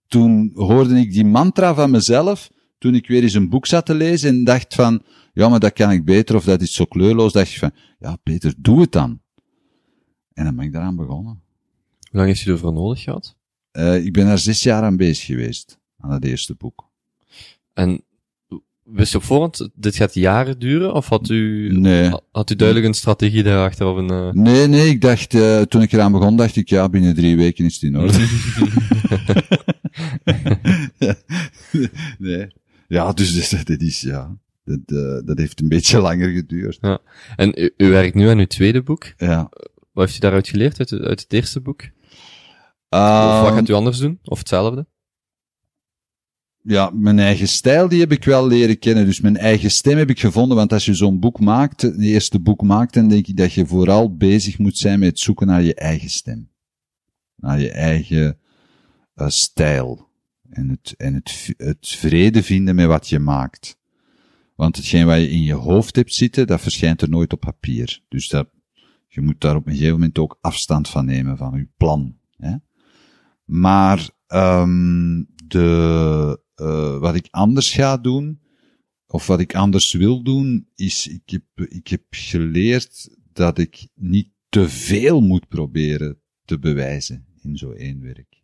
toen 0.08 0.52
hoorde 0.54 1.00
ik 1.00 1.12
die 1.12 1.26
mantra 1.26 1.74
van 1.74 1.92
mezelf, 1.92 2.50
toen 2.78 2.96
ik 2.96 3.08
weer 3.08 3.24
eens 3.24 3.34
een 3.34 3.50
boek 3.50 3.66
zat 3.66 3.86
te 3.86 3.96
lezen 3.96 4.30
en 4.30 4.44
dacht 4.44 4.76
van, 4.76 5.02
ja, 5.38 5.50
maar 5.50 5.60
dat 5.60 5.74
kan 5.74 5.92
ik 5.92 6.06
beter, 6.06 6.36
of 6.36 6.44
dat 6.44 6.62
is 6.62 6.74
zo 6.74 6.86
kleurloos, 6.86 7.34
dacht 7.34 7.52
je 7.52 7.60
van, 7.60 7.72
ja, 8.00 8.16
Peter, 8.16 8.54
doe 8.58 8.82
het 8.82 8.92
dan. 8.92 9.20
En 10.34 10.44
dan 10.44 10.56
ben 10.56 10.66
ik 10.66 10.74
daaraan 10.74 10.96
begonnen. 10.96 11.42
Hoe 12.00 12.10
lang 12.12 12.28
heeft 12.28 12.40
je 12.40 12.52
ervoor 12.52 12.74
nodig 12.74 13.04
gehad? 13.04 13.36
Uh, 13.72 14.06
ik 14.06 14.14
ben 14.14 14.26
daar 14.26 14.38
zes 14.38 14.64
jaar 14.64 14.84
aan 14.84 14.98
bezig 14.98 15.26
geweest, 15.26 15.80
aan 15.98 16.12
het 16.12 16.26
eerste 16.26 16.56
boek. 16.56 16.90
En 17.74 18.02
Wist 18.84 19.12
je 19.12 19.18
op 19.18 19.24
voorhand, 19.24 19.70
dit 19.74 19.96
gaat 19.96 20.14
jaren 20.14 20.60
duren? 20.60 20.94
Of 20.94 21.08
had 21.08 21.30
u, 21.30 21.72
nee. 21.80 22.12
had 22.32 22.50
u 22.50 22.56
duidelijk 22.56 22.88
een 22.88 22.94
strategie 22.94 23.44
daarachter? 23.44 23.88
Of 23.88 23.98
een, 23.98 24.12
uh... 24.12 24.32
Nee, 24.32 24.68
nee, 24.68 24.90
ik 24.90 25.02
dacht, 25.02 25.34
uh, 25.34 25.62
toen 25.62 25.82
ik 25.82 25.92
eraan 25.92 26.12
begon, 26.12 26.36
dacht 26.36 26.56
ik, 26.56 26.70
ja, 26.70 26.90
binnen 26.90 27.16
drie 27.16 27.36
weken 27.36 27.66
is 27.66 27.74
het 27.74 27.84
in 27.84 27.98
orde. 27.98 28.18
nee. 32.28 32.48
Ja, 32.88 33.14
dus 33.14 33.50
dat 33.50 33.82
is, 33.82 34.02
ja, 34.02 34.38
dat, 34.68 34.80
uh, 34.98 35.20
dat 35.26 35.38
heeft 35.38 35.62
een 35.62 35.68
beetje 35.68 36.00
langer 36.08 36.30
geduurd. 36.30 36.78
Ja. 36.82 37.00
En 37.36 37.52
u, 37.56 37.74
u, 37.78 37.90
werkt 37.90 38.16
nu 38.16 38.28
aan 38.28 38.40
uw 38.40 38.46
tweede 38.46 38.84
boek. 38.84 39.14
Ja. 39.18 39.50
Wat 39.92 40.06
heeft 40.06 40.16
u 40.16 40.20
daaruit 40.20 40.48
geleerd, 40.48 40.80
uit, 40.80 40.92
uit 40.92 41.22
het 41.22 41.34
eerste 41.34 41.62
boek? 41.62 41.82
Um, 41.82 41.90
of 43.00 43.42
wat 43.42 43.54
gaat 43.54 43.70
u 43.70 43.74
anders 43.74 43.98
doen? 43.98 44.20
Of 44.24 44.38
hetzelfde? 44.38 44.88
ja, 46.68 46.90
mijn 46.94 47.20
eigen 47.20 47.48
stijl, 47.48 47.88
die 47.88 48.00
heb 48.00 48.12
ik 48.12 48.24
wel 48.24 48.48
leren 48.48 48.80
kennen. 48.80 49.06
Dus 49.06 49.22
mijn 49.22 49.38
eigen 49.38 49.72
stem 49.72 49.98
heb 49.98 50.10
ik 50.10 50.20
gevonden. 50.20 50.58
Want 50.58 50.74
als 50.74 50.86
je 50.86 50.94
zo'n 50.94 51.20
boek 51.20 51.40
maakt, 51.40 51.82
het 51.82 52.02
eerste 52.02 52.40
boek 52.40 52.62
maakt, 52.62 52.94
dan 52.94 53.08
denk 53.08 53.28
ik 53.28 53.38
dat 53.38 53.54
je 53.54 53.66
vooral 53.66 54.16
bezig 54.16 54.58
moet 54.58 54.78
zijn 54.78 55.00
met 55.00 55.10
het 55.10 55.20
zoeken 55.20 55.48
naar 55.48 55.62
je 55.62 55.76
eigen 55.76 56.10
stem. 56.10 56.50
Naar 57.36 57.60
je 57.60 57.72
eigen 57.72 58.38
uh, 59.16 59.28
stijl. 59.28 60.10
En, 60.50 60.70
het, 60.70 60.94
en 60.98 61.14
het, 61.14 61.54
het 61.58 61.88
vrede 61.88 62.44
vinden 62.44 62.76
met 62.76 62.88
wat 62.88 63.10
je 63.10 63.20
maakt. 63.20 63.77
Want 64.58 64.76
hetgeen 64.76 65.06
wat 65.06 65.18
je 65.18 65.30
in 65.30 65.44
je 65.44 65.54
hoofd 65.54 65.96
hebt 65.96 66.14
zitten, 66.14 66.48
dat 66.48 66.62
verschijnt 66.62 67.02
er 67.02 67.10
nooit 67.10 67.34
op 67.34 67.40
papier. 67.40 68.02
Dus 68.08 68.28
dat, 68.28 68.50
je 69.08 69.22
moet 69.22 69.42
daar 69.42 69.56
op 69.56 69.66
een 69.66 69.74
gegeven 69.74 69.94
moment 69.94 70.18
ook 70.18 70.38
afstand 70.42 70.90
van 70.90 71.06
nemen 71.06 71.38
van 71.38 71.58
je 71.58 71.68
plan. 71.78 72.18
Hè? 72.38 72.56
Maar 73.46 74.10
um, 74.28 75.28
de, 75.48 76.42
uh, 76.56 76.98
wat 76.98 77.16
ik 77.16 77.28
anders 77.32 77.74
ga 77.74 77.98
doen, 77.98 78.42
of 79.08 79.28
wat 79.28 79.40
ik 79.40 79.56
anders 79.56 79.94
wil 79.94 80.24
doen, 80.24 80.70
is, 80.76 81.08
ik 81.08 81.30
heb, 81.30 81.70
ik 81.70 81.88
heb 81.88 82.04
geleerd 82.10 83.18
dat 83.34 83.58
ik 83.58 83.88
niet 83.94 84.30
te 84.50 84.70
veel 84.70 85.22
moet 85.22 85.48
proberen 85.48 86.22
te 86.46 86.60
bewijzen 86.60 87.26
in 87.42 87.58
zo 87.58 87.72
één 87.72 88.02
werk. 88.02 88.37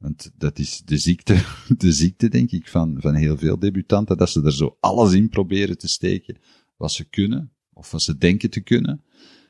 Want 0.00 0.30
dat 0.34 0.58
is 0.58 0.82
de 0.84 0.98
ziekte, 0.98 1.44
de 1.78 1.92
ziekte 1.92 2.28
denk 2.28 2.50
ik 2.50 2.68
van, 2.68 2.96
van 3.00 3.14
heel 3.14 3.38
veel 3.38 3.58
debutanten, 3.58 4.16
dat 4.16 4.30
ze 4.30 4.42
er 4.42 4.52
zo 4.52 4.76
alles 4.80 5.12
in 5.12 5.28
proberen 5.28 5.78
te 5.78 5.88
steken 5.88 6.38
wat 6.76 6.92
ze 6.92 7.04
kunnen, 7.04 7.52
of 7.72 7.90
wat 7.90 8.02
ze 8.02 8.18
denken 8.18 8.50
te 8.50 8.60
kunnen. 8.60 9.04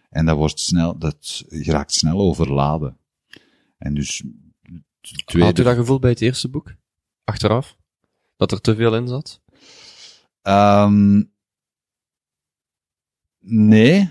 En 0.09 0.26
dat 0.26 0.36
wordt 0.36 0.61
snel, 0.61 0.98
dat 0.98 1.44
geraakt 1.48 1.92
snel 1.92 2.20
overladen. 2.20 2.98
En 3.78 3.94
dus, 3.94 4.22
tweede... 5.24 5.48
Had 5.48 5.59
u 5.59 5.62
dat 5.62 5.76
gevoel 5.76 5.98
bij 5.98 6.11
het 6.11 6.20
eerste 6.20 6.48
boek? 6.48 6.74
Achteraf? 7.24 7.76
Dat 8.36 8.53
er 8.53 8.61
te 8.61 8.74
veel 8.74 8.96
in 8.96 9.09
zat? 9.09 9.40
Um, 10.42 11.32
nee. 13.38 14.11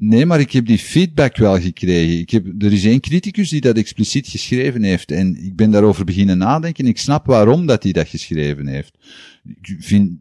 Nee, 0.00 0.26
maar 0.26 0.40
ik 0.40 0.52
heb 0.52 0.66
die 0.66 0.78
feedback 0.78 1.36
wel 1.36 1.60
gekregen. 1.60 2.18
Ik 2.18 2.30
heb, 2.30 2.62
er 2.62 2.72
is 2.72 2.84
één 2.84 3.00
criticus 3.00 3.50
die 3.50 3.60
dat 3.60 3.76
expliciet 3.76 4.28
geschreven 4.28 4.82
heeft. 4.82 5.10
En 5.10 5.44
ik 5.44 5.56
ben 5.56 5.70
daarover 5.70 6.04
beginnen 6.04 6.38
nadenken. 6.38 6.86
Ik 6.86 6.98
snap 6.98 7.26
waarom 7.26 7.66
dat 7.66 7.82
hij 7.82 7.92
dat 7.92 8.08
geschreven 8.08 8.66
heeft. 8.66 8.98
Ik 9.44 9.76
vind 9.78 10.18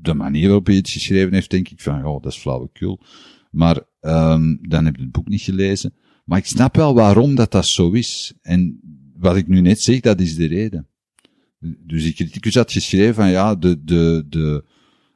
de 0.00 0.14
manier 0.14 0.46
waarop 0.46 0.66
hij 0.66 0.76
het 0.76 0.88
geschreven 0.88 1.32
heeft, 1.32 1.50
denk 1.50 1.68
ik 1.68 1.80
van, 1.80 2.04
oh, 2.04 2.22
dat 2.22 2.32
is 2.32 2.38
flauwekul. 2.38 3.00
Maar 3.50 3.76
um, 4.00 4.58
dan 4.68 4.84
heb 4.84 4.94
ik 4.94 5.00
het 5.00 5.12
boek 5.12 5.28
niet 5.28 5.40
gelezen. 5.40 5.94
Maar 6.24 6.38
ik 6.38 6.46
snap 6.46 6.76
wel 6.76 6.94
waarom 6.94 7.34
dat 7.34 7.52
dat 7.52 7.66
zo 7.66 7.90
is. 7.90 8.34
En 8.42 8.80
wat 9.16 9.36
ik 9.36 9.48
nu 9.48 9.60
net 9.60 9.80
zeg, 9.80 10.00
dat 10.00 10.20
is 10.20 10.36
de 10.36 10.46
reden. 10.46 10.88
Dus 11.60 12.02
die 12.02 12.12
criticus 12.12 12.54
had 12.54 12.72
geschreven 12.72 13.14
van 13.14 13.30
ja, 13.30 13.54
de, 13.54 13.84
de, 13.84 14.26
de, 14.28 14.64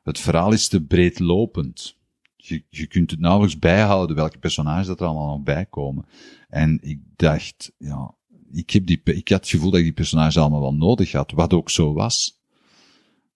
het 0.03 0.19
verhaal 0.19 0.53
is 0.53 0.69
te 0.69 0.85
breedlopend. 0.85 2.01
Je, 2.45 2.63
je 2.69 2.87
kunt 2.87 3.11
het 3.11 3.21
nauwelijks 3.21 3.59
bijhouden 3.59 4.17
welke 4.17 4.39
personages 4.39 4.87
dat 4.87 5.01
er 5.01 5.07
allemaal 5.07 5.37
nog 5.37 5.45
bij 5.45 5.67
komen. 5.67 6.05
En 6.49 6.79
ik 6.83 7.01
dacht, 7.17 7.73
ja, 7.79 8.15
ik, 8.53 8.71
heb 8.71 8.87
die, 8.87 9.01
ik 9.05 9.29
had 9.29 9.41
het 9.41 9.49
gevoel 9.49 9.71
dat 9.71 9.79
ik 9.79 9.85
die 9.85 9.95
personages 9.95 10.39
allemaal 10.39 10.61
wel 10.61 10.75
nodig 10.75 11.13
had, 11.13 11.33
wat 11.33 11.53
ook 11.53 11.71
zo 11.71 11.93
was. 11.93 12.41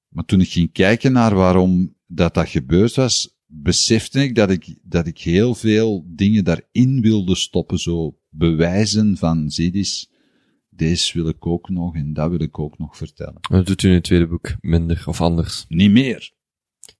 Maar 0.09 0.25
toen 0.25 0.41
ik 0.41 0.51
ging 0.51 0.73
kijken 0.73 1.13
naar 1.13 1.35
waarom 1.35 1.95
dat 2.07 2.35
dat 2.35 2.49
gebeurd 2.49 2.95
was, 2.95 3.37
besefte 3.47 4.23
ik 4.23 4.35
dat 4.35 4.51
ik, 4.51 4.79
dat 4.83 5.07
ik 5.07 5.19
heel 5.19 5.55
veel 5.55 6.05
dingen 6.07 6.45
daarin 6.45 7.01
wilde 7.01 7.35
stoppen, 7.35 7.79
zo 7.79 8.19
bewijzen 8.29 9.17
van, 9.17 9.51
zie 9.51 9.73
eens, 9.73 10.11
deze 10.69 11.19
wil 11.19 11.29
ik 11.29 11.47
ook 11.47 11.69
nog 11.69 11.95
en 11.95 12.13
dat 12.13 12.31
wil 12.31 12.41
ik 12.41 12.59
ook 12.59 12.79
nog 12.79 12.97
vertellen. 12.97 13.39
Dat 13.41 13.67
doet 13.67 13.83
u 13.83 13.89
in 13.89 13.95
het 13.95 14.05
tweede 14.05 14.27
boek 14.27 14.57
minder 14.61 15.03
of 15.07 15.21
anders? 15.21 15.65
Niet 15.69 15.91
meer. 15.91 16.35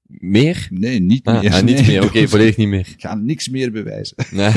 Meer? 0.07 0.69
Nee, 0.71 1.01
niet 1.01 1.27
ah, 1.27 1.41
meer. 1.41 1.53
Ah, 1.53 1.63
niet 1.63 1.87
meer, 1.87 1.99
oké, 1.99 2.07
okay, 2.07 2.29
volledig 2.37 2.57
niet 2.57 2.69
meer. 2.69 2.89
Ik 2.89 3.01
ga 3.01 3.15
niks 3.15 3.49
meer 3.49 3.73
bewijzen. 3.73 4.17
Nee. 4.31 4.53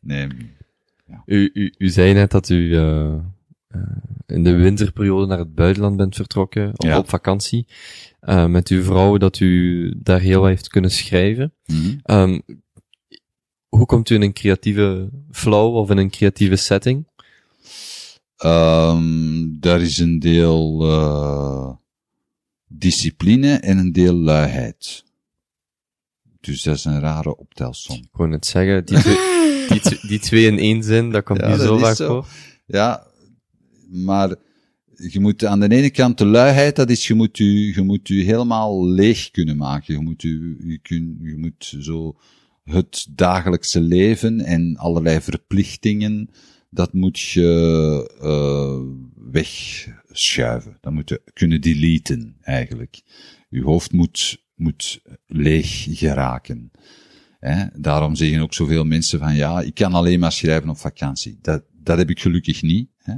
nee. 0.00 0.28
Ja. 1.06 1.22
U, 1.26 1.50
u, 1.52 1.74
u 1.78 1.88
zei 1.88 2.12
net 2.12 2.30
dat 2.30 2.48
u 2.48 2.54
uh, 2.54 3.14
uh, 3.74 3.80
in 4.26 4.44
de 4.44 4.54
winterperiode 4.54 5.26
naar 5.26 5.38
het 5.38 5.54
buitenland 5.54 5.96
bent 5.96 6.16
vertrokken, 6.16 6.68
op, 6.68 6.84
ja. 6.84 6.98
op 6.98 7.08
vakantie, 7.08 7.66
uh, 8.22 8.46
met 8.46 8.68
uw 8.68 8.82
vrouw, 8.82 9.16
dat 9.16 9.40
u 9.40 9.92
daar 9.96 10.20
heel 10.20 10.40
wat 10.40 10.48
heeft 10.48 10.68
kunnen 10.68 10.90
schrijven. 10.90 11.52
Mm 11.66 11.76
-hmm. 11.76 12.16
um, 12.16 12.42
hoe 13.68 13.86
komt 13.86 14.10
u 14.10 14.14
in 14.14 14.22
een 14.22 14.32
creatieve 14.32 15.08
flow 15.30 15.74
of 15.74 15.90
in 15.90 15.96
een 15.96 16.10
creatieve 16.10 16.56
setting? 16.56 17.06
Um, 18.44 19.60
daar 19.60 19.80
is 19.80 19.98
een 19.98 20.18
deel 20.18 20.82
discipline 22.68 23.54
en 23.54 23.78
een 23.78 23.92
deel 23.92 24.14
luiheid. 24.14 25.04
Dus 26.40 26.62
dat 26.62 26.76
is 26.76 26.84
een 26.84 27.00
rare 27.00 27.36
optelsom. 27.36 27.96
Ik 27.96 28.08
wou 28.12 28.28
net 28.28 28.46
zeggen, 28.46 28.84
die 28.84 28.98
twee, 28.98 29.18
die, 29.80 30.08
die 30.08 30.18
twee 30.18 30.46
in 30.46 30.58
één 30.58 30.82
zin, 30.82 31.10
dat 31.10 31.24
komt 31.24 31.40
ja, 31.40 31.48
niet 31.48 31.60
zo 31.60 31.78
vaak 31.78 31.96
zo. 31.96 32.06
voor. 32.06 32.26
Ja, 32.66 33.06
maar 33.90 34.36
je 34.96 35.20
moet 35.20 35.44
aan 35.44 35.60
de 35.60 35.68
ene 35.68 35.90
kant 35.90 36.18
de 36.18 36.26
luiheid, 36.26 36.76
dat 36.76 36.90
is, 36.90 37.06
je 37.06 37.14
moet 37.14 37.38
u, 37.38 37.74
je 37.74 37.82
moet 37.82 38.08
u 38.08 38.22
helemaal 38.22 38.86
leeg 38.86 39.30
kunnen 39.30 39.56
maken. 39.56 39.94
Je 39.94 40.00
moet 40.00 40.22
u, 40.22 40.56
je, 40.64 40.78
kun, 40.78 41.18
je 41.22 41.36
moet 41.36 41.74
zo 41.78 42.16
het 42.64 43.06
dagelijkse 43.10 43.80
leven 43.80 44.40
en 44.40 44.76
allerlei 44.76 45.20
verplichtingen, 45.20 46.30
dat 46.70 46.92
moet 46.92 47.20
je 47.20 48.18
uh, 48.22 49.32
wegschuiven. 49.32 50.76
Dat 50.80 50.92
moet 50.92 51.08
je 51.08 51.22
kunnen 51.32 51.60
deleten, 51.60 52.36
eigenlijk. 52.40 53.02
Je 53.48 53.62
hoofd 53.62 53.92
moet, 53.92 54.44
moet 54.54 55.02
leeg 55.26 55.86
geraken. 55.90 56.70
Daarom 57.72 58.14
zeggen 58.14 58.40
ook 58.40 58.54
zoveel 58.54 58.84
mensen 58.84 59.18
van, 59.18 59.34
ja, 59.34 59.60
ik 59.60 59.74
kan 59.74 59.92
alleen 59.92 60.20
maar 60.20 60.32
schrijven 60.32 60.68
op 60.68 60.78
vakantie. 60.78 61.38
Dat, 61.42 61.64
dat 61.72 61.98
heb 61.98 62.10
ik 62.10 62.20
gelukkig 62.20 62.62
niet. 62.62 62.90
Hè? 62.96 63.14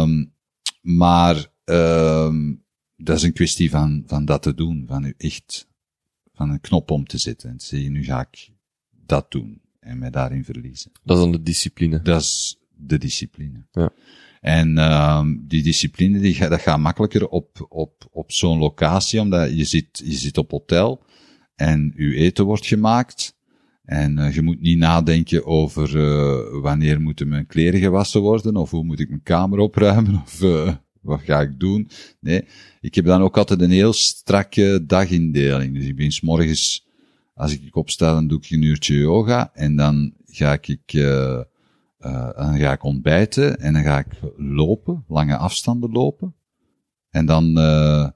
Um, 0.00 0.32
maar 0.80 1.46
um, 1.64 2.64
dat 2.96 3.16
is 3.16 3.22
een 3.22 3.32
kwestie 3.32 3.70
van, 3.70 4.02
van 4.06 4.24
dat 4.24 4.42
te 4.42 4.54
doen, 4.54 4.84
van 4.86 5.04
u 5.04 5.14
echt 5.16 5.68
van 6.32 6.50
een 6.50 6.60
knop 6.60 6.90
om 6.90 7.06
te 7.06 7.18
zetten. 7.18 7.50
En 7.50 7.56
te 7.56 7.66
zeggen, 7.66 7.92
nu 7.92 8.04
ga 8.04 8.28
ik 8.30 8.50
dat 8.90 9.30
doen. 9.30 9.60
En 9.80 9.98
mij 9.98 10.10
daarin 10.10 10.44
verliezen. 10.44 10.90
Dat 11.04 11.16
is 11.16 11.22
dan 11.22 11.32
de 11.32 11.42
discipline. 11.42 12.02
Dat 12.02 12.20
is 12.20 12.58
de 12.76 12.98
discipline. 12.98 13.66
Ja. 13.72 13.90
En 14.40 14.78
ehm 14.78 15.36
die 15.40 15.62
discipline, 15.62 16.20
die, 16.20 16.34
ga- 16.34 16.48
dat 16.48 16.60
gaat 16.60 16.78
makkelijker 16.78 17.28
op, 17.28 17.66
op, 17.68 18.08
op 18.10 18.32
zo'n 18.32 18.58
locatie, 18.58 19.20
omdat 19.20 19.56
je 19.56 19.64
zit, 19.64 20.02
je 20.04 20.12
zit 20.16 20.38
op 20.38 20.50
hotel 20.50 21.02
en 21.54 21.92
uw 21.96 22.12
eten 22.12 22.44
wordt 22.44 22.66
gemaakt. 22.66 23.38
En 23.84 24.18
eh, 24.18 24.34
je 24.34 24.42
moet 24.42 24.60
niet 24.60 24.78
nadenken 24.78 25.46
over 25.46 25.98
eh, 25.98 26.60
wanneer 26.62 27.00
moeten 27.00 27.28
mijn 27.28 27.46
kleren 27.46 27.80
gewassen 27.80 28.20
worden, 28.20 28.56
of 28.56 28.70
hoe 28.70 28.84
moet 28.84 29.00
ik 29.00 29.08
mijn 29.08 29.22
kamer 29.22 29.58
opruimen, 29.58 30.14
of 30.26 30.42
eh, 30.42 30.74
wat 31.00 31.20
ga 31.22 31.40
ik 31.40 31.60
doen. 31.60 31.88
Nee, 32.20 32.44
ik 32.80 32.94
heb 32.94 33.04
dan 33.04 33.22
ook 33.22 33.36
altijd 33.38 33.60
een 33.60 33.70
heel 33.70 33.92
strakke 33.92 34.84
dagindeling. 34.86 35.74
Dus 35.74 35.84
ik 35.86 35.96
ben 35.96 36.12
's 36.12 36.20
morgens, 36.20 36.86
als 37.40 37.52
ik 37.52 37.76
opsta, 37.76 38.12
dan 38.12 38.26
doe 38.26 38.38
ik 38.38 38.50
een 38.50 38.62
uurtje 38.62 38.98
yoga 38.98 39.50
en 39.54 39.76
dan 39.76 40.14
ga 40.26 40.58
ik, 40.60 40.92
eh 40.92 41.40
eh, 42.00 42.30
dan 42.36 42.58
ga 42.58 42.72
ik 42.72 42.82
ontbijten 42.82 43.60
en 43.60 43.72
dan 43.72 43.82
ga 43.82 43.98
ik 43.98 44.06
lopen, 44.36 45.04
lange 45.08 45.36
afstanden 45.36 45.90
lopen. 45.90 46.34
En 47.10 47.26
dan, 47.26 47.58
eh 47.58 48.08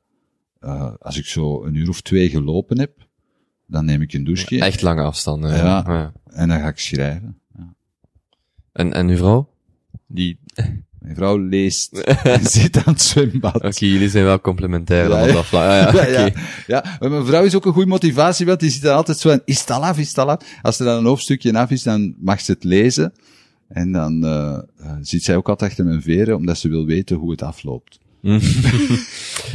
eh 0.60 0.94
als 0.98 1.18
ik 1.18 1.26
zo 1.26 1.64
een 1.64 1.74
uur 1.74 1.88
of 1.88 2.00
twee 2.00 2.28
gelopen 2.28 2.78
heb, 2.78 3.08
dan 3.66 3.84
neem 3.84 4.02
ik 4.02 4.12
een 4.12 4.24
douche 4.24 4.60
Echt 4.60 4.82
lange 4.82 5.02
afstanden. 5.02 5.56
Ja. 5.56 5.84
ja. 5.86 6.12
en 6.24 6.48
dan 6.48 6.60
ga 6.60 6.68
ik 6.68 6.78
schrijven. 6.78 7.40
Ja. 7.56 7.74
En, 8.72 8.92
en 8.92 9.08
uw 9.08 9.16
vrouw? 9.16 9.54
Die, 10.06 10.38
Mijn 11.04 11.16
vrouw 11.16 11.38
leest, 11.38 12.02
zit 12.42 12.76
aan 12.76 12.92
het 12.92 13.02
zwembad. 13.02 13.54
oké, 13.54 13.84
jullie 13.86 14.08
zijn 14.08 14.24
wel 14.24 14.40
complementair 14.40 15.08
dan 15.08 15.18
Ja, 15.18 15.26
ja. 15.26 15.32
dat. 15.32 15.44
Ah, 15.44 15.52
ja. 15.52 15.92
Ja, 15.92 16.06
ja, 16.06 16.32
ja, 16.66 16.96
maar 17.00 17.10
mijn 17.10 17.26
vrouw 17.26 17.44
is 17.44 17.54
ook 17.54 17.66
een 17.66 17.72
goede 17.72 17.88
motivatie, 17.88 18.46
want 18.46 18.60
die 18.60 18.70
zit 18.70 18.82
dan 18.82 18.96
altijd 18.96 19.18
zo 19.18 19.30
aan, 19.30 19.40
is 19.44 19.60
het 19.60 19.70
al 19.70 19.84
af, 19.84 19.98
is 19.98 20.08
het 20.08 20.18
al 20.18 20.30
af? 20.30 20.42
Als 20.62 20.78
er 20.78 20.84
dan 20.84 20.98
een 20.98 21.04
hoofdstukje 21.04 21.58
af 21.58 21.70
is, 21.70 21.82
dan 21.82 22.14
mag 22.18 22.40
ze 22.40 22.52
het 22.52 22.64
lezen. 22.64 23.12
En 23.68 23.92
dan 23.92 24.24
uh, 24.24 24.58
zit 25.00 25.22
zij 25.22 25.36
ook 25.36 25.48
altijd 25.48 25.70
achter 25.70 25.84
mijn 25.84 26.02
veren, 26.02 26.36
omdat 26.36 26.58
ze 26.58 26.68
wil 26.68 26.84
weten 26.84 27.16
hoe 27.16 27.30
het 27.30 27.42
afloopt. 27.42 27.98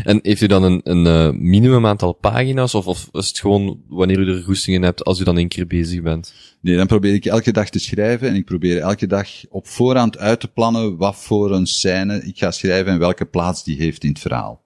En 0.03 0.19
heeft 0.21 0.41
u 0.41 0.47
dan 0.47 0.63
een, 0.63 0.81
een 0.83 1.05
uh, 1.05 1.39
minimum 1.39 1.85
aantal 1.85 2.13
pagina's, 2.13 2.73
of, 2.73 2.87
of 2.87 3.09
is 3.11 3.27
het 3.27 3.39
gewoon 3.39 3.83
wanneer 3.87 4.19
u 4.19 4.29
er 4.29 4.43
goesting 4.43 4.75
in 4.75 4.83
hebt, 4.83 5.03
als 5.03 5.19
u 5.19 5.23
dan 5.23 5.37
één 5.37 5.47
keer 5.47 5.67
bezig 5.67 6.01
bent? 6.01 6.33
Nee, 6.61 6.75
dan 6.75 6.87
probeer 6.87 7.13
ik 7.13 7.25
elke 7.25 7.51
dag 7.51 7.69
te 7.69 7.79
schrijven 7.79 8.27
en 8.27 8.35
ik 8.35 8.45
probeer 8.45 8.79
elke 8.79 9.07
dag 9.07 9.27
op 9.49 9.67
voorhand 9.67 10.17
uit 10.17 10.39
te 10.39 10.47
plannen 10.47 10.97
wat 10.97 11.15
voor 11.15 11.51
een 11.51 11.65
scène 11.65 12.23
ik 12.23 12.37
ga 12.37 12.51
schrijven 12.51 12.91
en 12.91 12.99
welke 12.99 13.25
plaats 13.25 13.63
die 13.63 13.77
heeft 13.77 14.03
in 14.03 14.09
het 14.09 14.19
verhaal. 14.19 14.65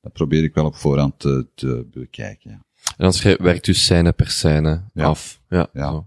Dat 0.00 0.12
probeer 0.12 0.42
ik 0.44 0.54
wel 0.54 0.64
op 0.64 0.76
voorhand 0.76 1.18
te, 1.18 1.46
te 1.54 1.86
bekijken, 1.92 2.50
ja. 2.50 2.62
En 2.84 3.04
dan 3.04 3.12
schrijf, 3.12 3.38
werkt 3.38 3.66
u 3.66 3.74
scène 3.74 4.12
per 4.12 4.30
scène 4.30 4.84
Ja. 4.94 5.04
af. 5.04 5.40
Ja. 5.48 5.68
Ja. 5.72 5.90
zo. 5.90 6.06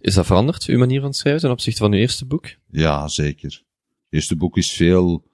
Is 0.00 0.14
dat 0.14 0.26
veranderd, 0.26 0.64
uw 0.64 0.78
manier 0.78 1.00
van 1.00 1.14
schrijven, 1.14 1.40
ten 1.40 1.50
opzichte 1.50 1.80
van 1.80 1.92
uw 1.92 1.98
eerste 1.98 2.24
boek? 2.24 2.46
Ja, 2.70 3.08
zeker. 3.08 3.50
Het 3.50 3.62
eerste 4.10 4.36
boek 4.36 4.56
is 4.56 4.70
veel, 4.70 5.27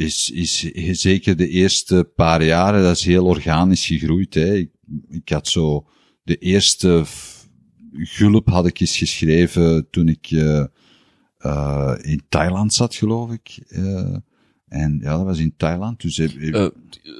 is, 0.00 0.30
is 0.30 1.00
zeker 1.00 1.36
de 1.36 1.48
eerste 1.48 2.10
paar 2.16 2.44
jaren, 2.44 2.82
dat 2.82 2.96
is 2.96 3.04
heel 3.04 3.26
organisch 3.26 3.86
gegroeid. 3.86 4.34
Hè. 4.34 4.54
Ik, 4.54 4.70
ik 5.08 5.28
had 5.28 5.48
zo, 5.48 5.86
de 6.22 6.36
eerste 6.36 7.04
gulp 7.92 8.48
had 8.48 8.66
ik 8.66 8.80
eens 8.80 8.96
geschreven 8.96 9.86
toen 9.90 10.08
ik 10.08 10.30
uh, 10.30 10.64
uh, 11.40 11.94
in 12.00 12.22
Thailand 12.28 12.74
zat, 12.74 12.94
geloof 12.94 13.30
ik. 13.32 13.58
Uh, 13.68 14.16
en 14.68 14.98
ja, 15.02 15.16
dat 15.16 15.24
was 15.24 15.38
in 15.38 15.54
Thailand. 15.56 16.00
Dus 16.00 16.16
heb, 16.16 16.30
heb, 16.38 16.54
Uh, 16.54 17.12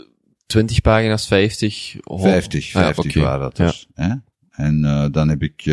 20 0.46 0.80
pagina's, 0.80 1.26
50? 1.26 1.96
Oh. 2.04 2.20
50, 2.22 2.74
Ah, 2.74 2.82
ja, 2.82 2.94
50 2.94 3.04
oké. 3.04 3.20
waren 3.20 3.40
dat 3.40 3.56
Ja. 3.58 3.66
dus. 3.66 3.86
Hè? 3.94 4.14
En 4.50 4.80
dan 5.12 5.28
heb 5.28 5.42
ik, 5.42 5.64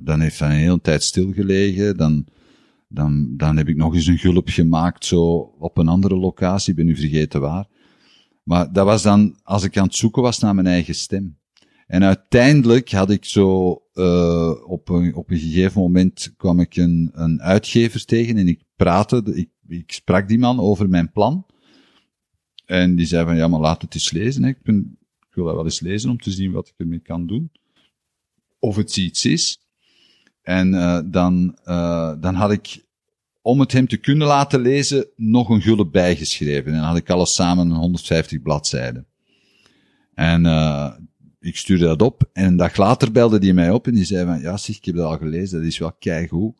dan 0.00 0.20
heeft 0.20 0.38
dat 0.38 0.48
een 0.50 0.54
hele 0.56 0.80
tijd 0.80 1.02
stilgelegen. 1.02 1.96
Dan, 1.96 2.26
dan, 2.92 3.36
dan 3.36 3.56
heb 3.56 3.68
ik 3.68 3.76
nog 3.76 3.94
eens 3.94 4.06
een 4.06 4.18
gulp 4.18 4.48
gemaakt, 4.48 5.04
zo 5.04 5.36
op 5.58 5.78
een 5.78 5.88
andere 5.88 6.16
locatie, 6.16 6.74
ben 6.74 6.86
nu 6.86 6.96
vergeten 6.96 7.40
waar. 7.40 7.66
Maar 8.42 8.72
dat 8.72 8.84
was 8.84 9.02
dan, 9.02 9.38
als 9.42 9.64
ik 9.64 9.76
aan 9.76 9.86
het 9.86 9.94
zoeken 9.94 10.22
was 10.22 10.38
naar 10.38 10.54
mijn 10.54 10.66
eigen 10.66 10.94
stem. 10.94 11.40
En 11.86 12.04
uiteindelijk 12.04 12.90
had 12.90 13.10
ik 13.10 13.24
zo, 13.24 13.78
uh, 13.94 14.52
op, 14.66 14.88
een, 14.88 15.14
op 15.14 15.30
een 15.30 15.38
gegeven 15.38 15.80
moment 15.80 16.34
kwam 16.36 16.60
ik 16.60 16.76
een, 16.76 17.10
een 17.12 17.42
uitgever 17.42 18.04
tegen 18.04 18.36
en 18.36 18.48
ik 18.48 18.62
praatte, 18.76 19.22
ik, 19.34 19.50
ik 19.66 19.92
sprak 19.92 20.28
die 20.28 20.38
man 20.38 20.60
over 20.60 20.88
mijn 20.88 21.12
plan. 21.12 21.46
En 22.64 22.96
die 22.96 23.06
zei 23.06 23.24
van, 23.24 23.36
ja, 23.36 23.48
maar 23.48 23.60
laat 23.60 23.82
het 23.82 23.94
eens 23.94 24.10
lezen. 24.10 24.44
Ik, 24.44 24.62
ben, 24.62 24.98
ik 25.28 25.34
wil 25.34 25.44
dat 25.44 25.54
wel 25.54 25.64
eens 25.64 25.80
lezen 25.80 26.10
om 26.10 26.18
te 26.18 26.30
zien 26.30 26.52
wat 26.52 26.68
ik 26.68 26.74
ermee 26.76 27.00
kan 27.00 27.26
doen. 27.26 27.52
Of 28.58 28.76
het 28.76 28.96
iets 28.96 29.24
is. 29.24 29.61
En 30.42 30.74
uh, 30.74 31.00
dan, 31.04 31.58
uh, 31.64 32.12
dan 32.20 32.34
had 32.34 32.52
ik, 32.52 32.84
om 33.42 33.60
het 33.60 33.72
hem 33.72 33.86
te 33.86 33.96
kunnen 33.96 34.26
laten 34.26 34.60
lezen, 34.60 35.06
nog 35.16 35.48
een 35.48 35.62
gulp 35.62 35.92
bijgeschreven. 35.92 36.72
En 36.72 36.78
dan 36.78 36.86
had 36.86 36.96
ik 36.96 37.10
alles 37.10 37.34
samen 37.34 37.70
150 37.70 38.42
bladzijden. 38.42 39.06
En 40.14 40.44
uh, 40.44 40.92
ik 41.40 41.56
stuurde 41.56 41.84
dat 41.84 42.02
op. 42.02 42.28
En 42.32 42.44
een 42.44 42.56
dag 42.56 42.76
later 42.76 43.12
belde 43.12 43.38
die 43.38 43.54
mij 43.54 43.70
op 43.70 43.86
en 43.86 43.94
die 43.94 44.04
zei 44.04 44.26
van, 44.26 44.40
ja 44.40 44.56
zeg, 44.56 44.76
ik 44.76 44.84
heb 44.84 44.94
dat 44.94 45.04
al 45.04 45.18
gelezen, 45.18 45.58
dat 45.58 45.68
is 45.68 45.78
wel 45.78 45.92
keigoed. 45.92 46.56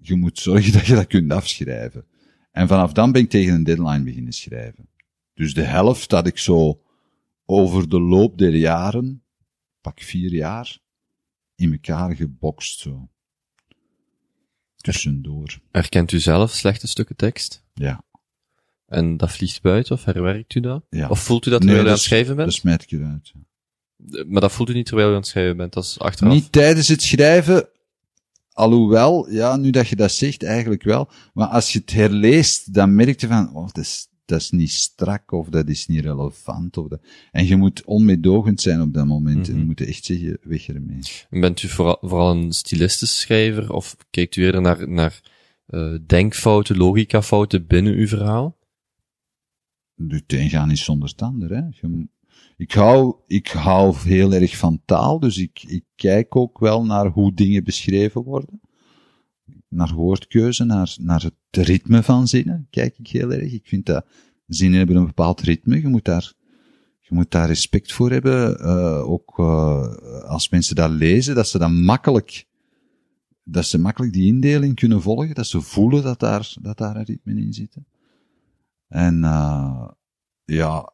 Je 0.00 0.14
moet 0.14 0.38
zorgen 0.38 0.72
dat 0.78 0.86
je 0.86 0.94
dat 0.94 1.06
kunt 1.06 1.32
afschrijven. 1.32 2.04
En 2.50 2.68
vanaf 2.68 2.92
dan 2.92 3.12
ben 3.12 3.22
ik 3.22 3.30
tegen 3.30 3.54
een 3.54 3.64
deadline 3.64 4.04
beginnen 4.04 4.32
schrijven. 4.32 4.88
Dus 5.34 5.54
de 5.54 5.62
helft 5.62 6.10
had 6.10 6.26
ik 6.26 6.38
zo 6.38 6.80
over 7.44 7.88
de 7.88 8.00
loop 8.00 8.38
der 8.38 8.56
jaren, 8.56 9.22
pak 9.80 10.00
vier 10.00 10.32
jaar, 10.32 10.78
in 11.54 11.72
elkaar 11.72 12.16
gebokst 12.16 12.78
zo. 12.78 13.08
Tussendoor. 14.84 15.58
Herkent 15.70 16.12
u 16.12 16.20
zelf 16.20 16.52
slechte 16.52 16.86
stukken 16.86 17.16
tekst? 17.16 17.64
Ja. 17.74 18.04
En 18.86 19.16
dat 19.16 19.32
vliegt 19.32 19.62
buiten, 19.62 19.94
of 19.94 20.04
herwerkt 20.04 20.54
u 20.54 20.60
dat? 20.60 20.84
ja. 20.90 21.08
Of 21.08 21.20
voelt 21.20 21.46
u 21.46 21.50
dat 21.50 21.60
Nee, 21.60 21.68
terwijl 21.68 21.86
u 21.86 21.90
aan 21.90 21.96
het 21.96 22.04
schrijven 22.04 22.36
bent? 22.36 22.48
Dat 22.48 22.58
smijt 22.58 22.82
ik 22.82 22.90
eruit. 22.90 23.32
ja. 23.34 24.24
Maar 24.26 24.40
dat 24.40 24.52
voelt 24.52 24.70
u 24.70 24.72
niet 24.72 24.86
terwijl 24.86 25.08
u 25.08 25.10
aan 25.10 25.18
het 25.18 25.26
schrijven 25.26 25.56
bent, 25.56 25.72
dat 25.72 25.84
is 25.84 25.98
achteraf. 25.98 26.32
Niet 26.32 26.52
tijdens 26.52 26.88
het 26.88 27.02
schrijven, 27.02 27.68
alhoewel, 28.52 29.30
ja, 29.30 29.56
nu 29.56 29.70
dat 29.70 29.88
je 29.88 29.96
dat 29.96 30.12
zegt, 30.12 30.42
eigenlijk 30.42 30.82
wel. 30.82 31.08
Maar 31.34 31.48
als 31.48 31.72
je 31.72 31.78
het 31.78 31.92
herleest, 31.92 32.74
dan 32.74 32.94
merk 32.94 33.20
je 33.20 33.26
van, 33.26 33.54
oh, 33.54 33.66
dat 33.66 33.78
is, 33.84 34.08
dat 34.24 34.40
is 34.40 34.50
niet 34.50 34.70
strak, 34.70 35.32
of 35.32 35.48
dat 35.48 35.68
is 35.68 35.86
niet 35.86 36.00
relevant, 36.00 36.76
of 36.76 36.88
dat... 36.88 37.00
En 37.32 37.46
je 37.46 37.56
moet 37.56 37.84
onmeedogend 37.84 38.60
zijn 38.60 38.80
op 38.80 38.94
dat 38.94 39.06
moment, 39.06 39.38
Mhm. 39.48 39.50
en 39.50 39.58
je 39.58 39.64
moet 39.64 39.80
echt 39.80 40.04
zeggen, 40.04 40.38
weg 40.42 40.68
ermee. 40.68 40.98
Bent 41.30 41.62
u 41.62 41.68
vooral, 41.68 41.98
vooral 42.00 42.30
een 42.30 42.52
stilistisch 42.52 43.20
schrijver, 43.20 43.72
of 43.72 43.96
kijkt 44.10 44.36
u 44.36 44.42
eerder 44.44 44.60
naar, 44.60 44.88
naar 44.88 45.20
uh, 45.68 45.98
denkfouten, 46.06 46.76
logicafouten 46.76 47.66
binnen 47.66 47.92
uw 47.94 48.06
verhaal? 48.06 48.56
Het 50.08 50.32
een 50.32 50.50
gaan 50.50 50.70
is 50.70 50.84
zonder 50.84 51.08
het 51.08 51.22
ander, 51.22 51.50
hè. 51.50 51.62
Je, 51.70 52.06
ik 52.56 52.72
hou, 52.72 53.14
ik 53.26 53.48
hou 53.48 53.96
heel 53.96 54.32
erg 54.32 54.56
van 54.56 54.82
taal, 54.84 55.18
dus 55.20 55.38
ik, 55.38 55.62
ik 55.66 55.84
kijk 55.94 56.36
ook 56.36 56.58
wel 56.58 56.84
naar 56.84 57.06
hoe 57.06 57.34
dingen 57.34 57.64
beschreven 57.64 58.22
worden. 58.22 58.60
Naar 59.74 59.94
woordkeuze, 59.94 60.64
naar, 60.64 60.96
naar 61.00 61.22
het 61.22 61.66
ritme 61.66 62.02
van 62.02 62.28
zinnen, 62.28 62.66
kijk 62.70 62.98
ik 62.98 63.08
heel 63.08 63.32
erg. 63.32 63.52
Ik 63.52 63.66
vind 63.66 63.86
dat 63.86 64.06
zinnen 64.46 64.78
hebben 64.78 64.96
een 64.96 65.06
bepaald 65.06 65.40
ritme, 65.40 65.80
je 65.80 65.88
moet 65.88 66.04
daar, 66.04 66.32
je 67.00 67.14
moet 67.14 67.30
daar 67.30 67.46
respect 67.46 67.92
voor 67.92 68.10
hebben. 68.10 68.60
Uh, 68.60 69.10
ook 69.10 69.38
uh, 69.38 69.94
als 70.22 70.48
mensen 70.48 70.76
dat 70.76 70.90
lezen, 70.90 71.34
dat 71.34 71.48
ze 71.48 71.58
dan 71.58 71.82
makkelijk, 71.82 72.46
dat 73.42 73.66
ze 73.66 73.78
makkelijk 73.78 74.12
die 74.12 74.26
indeling 74.26 74.74
kunnen 74.74 75.02
volgen, 75.02 75.34
dat 75.34 75.46
ze 75.46 75.60
voelen 75.60 76.02
dat 76.02 76.20
daar, 76.20 76.54
dat 76.60 76.78
daar 76.78 76.96
een 76.96 77.04
ritme 77.04 77.34
in 77.34 77.52
zit. 77.52 77.76
En 78.88 79.22
uh, 79.22 79.88
ja, 80.44 80.92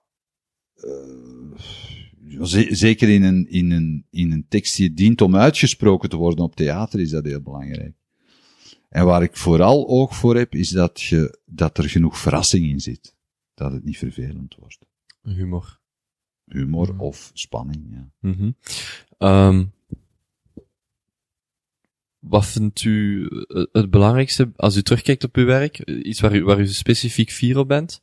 zeker 2.70 3.08
in 3.08 3.22
een, 3.22 3.50
in, 3.50 3.70
een, 3.70 4.06
in 4.10 4.32
een 4.32 4.46
tekst 4.48 4.76
die 4.76 4.94
dient 4.94 5.20
om 5.20 5.36
uitgesproken 5.36 6.08
te 6.08 6.16
worden 6.16 6.44
op 6.44 6.56
theater 6.56 7.00
is 7.00 7.10
dat 7.10 7.24
heel 7.24 7.42
belangrijk. 7.42 7.99
En 8.90 9.04
waar 9.04 9.22
ik 9.22 9.36
vooral 9.36 9.88
oog 9.88 10.16
voor 10.16 10.36
heb, 10.36 10.54
is 10.54 10.68
dat, 10.68 11.00
je, 11.00 11.38
dat 11.44 11.78
er 11.78 11.88
genoeg 11.88 12.18
verrassing 12.18 12.68
in 12.68 12.80
zit. 12.80 13.14
Dat 13.54 13.72
het 13.72 13.84
niet 13.84 13.98
vervelend 13.98 14.54
wordt. 14.54 14.78
Humor. 15.22 15.80
Humor 16.44 16.98
of 16.98 17.30
spanning, 17.34 17.86
ja. 17.90 18.10
Mm 18.18 18.32
-hmm. 18.32 18.56
um, 19.28 19.72
wat 22.18 22.46
vindt 22.46 22.82
u 22.84 23.28
het 23.72 23.90
belangrijkste 23.90 24.52
als 24.56 24.76
u 24.76 24.82
terugkijkt 24.82 25.24
op 25.24 25.36
uw 25.36 25.44
werk? 25.44 25.78
Iets 25.78 26.20
waar 26.20 26.34
u, 26.34 26.44
waar 26.44 26.60
u 26.60 26.66
specifiek 26.66 27.30
fier 27.30 27.58
op 27.58 27.68
bent? 27.68 28.02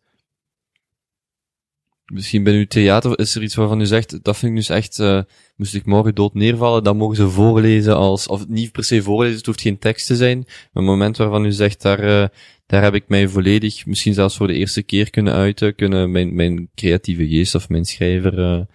Misschien 2.14 2.44
bij 2.44 2.54
uw 2.54 2.66
theater 2.66 3.20
is 3.20 3.36
er 3.36 3.44
iets 3.44 3.56
waarvan 3.56 3.82
u 3.82 3.86
zegt, 3.86 4.24
dat 4.24 4.38
vind 4.38 4.52
ik 4.52 4.58
dus 4.58 4.70
echt, 4.70 5.00
uh, 5.00 5.22
moest 5.56 5.76
ik 5.76 5.86
morgen 5.86 6.16
dood 6.16 6.34
neervallen, 6.34 6.84
dan 6.84 6.98
mogen 6.98 7.16
ze 7.16 7.30
voorlezen 7.30 7.96
als, 7.96 8.28
of 8.28 8.48
niet 8.48 8.72
per 8.72 8.84
se 8.84 9.02
voorlezen, 9.02 9.38
het 9.38 9.46
hoeft 9.46 9.62
geen 9.62 9.80
tekst 9.80 10.08
te 10.08 10.16
zijn, 10.16 10.46
een 10.74 10.84
moment 10.84 11.18
waarvan 11.18 11.46
u 11.46 11.52
zegt, 11.52 11.82
daar, 11.82 12.04
uh, 12.04 12.28
daar 12.66 12.84
heb 12.84 12.94
ik 12.94 13.08
mij 13.08 13.28
volledig, 13.28 13.86
misschien 13.86 14.14
zelfs 14.14 14.38
voor 14.38 14.48
de 14.48 14.54
eerste 14.54 14.84
keer 14.84 15.10
kunnen 15.10 15.34
uiten, 15.34 15.76
kunnen 15.76 16.12
mijn, 16.12 16.36
mijn 16.36 16.70
creatieve 16.76 17.28
geest 17.28 17.56
of 17.56 17.70
mijn 17.70 17.86
schrijver, 17.86 18.68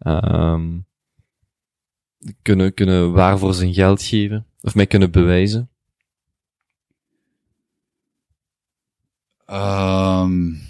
uh, 0.00 0.54
kunnen, 2.42 2.74
kunnen 2.74 3.12
waarvoor 3.12 3.54
zijn 3.54 3.74
geld 3.74 4.02
geven. 4.02 4.46
Of 4.60 4.74
mij 4.74 4.86
kunnen 4.86 5.10
bewijzen. 5.10 5.70
Um, 9.50 10.60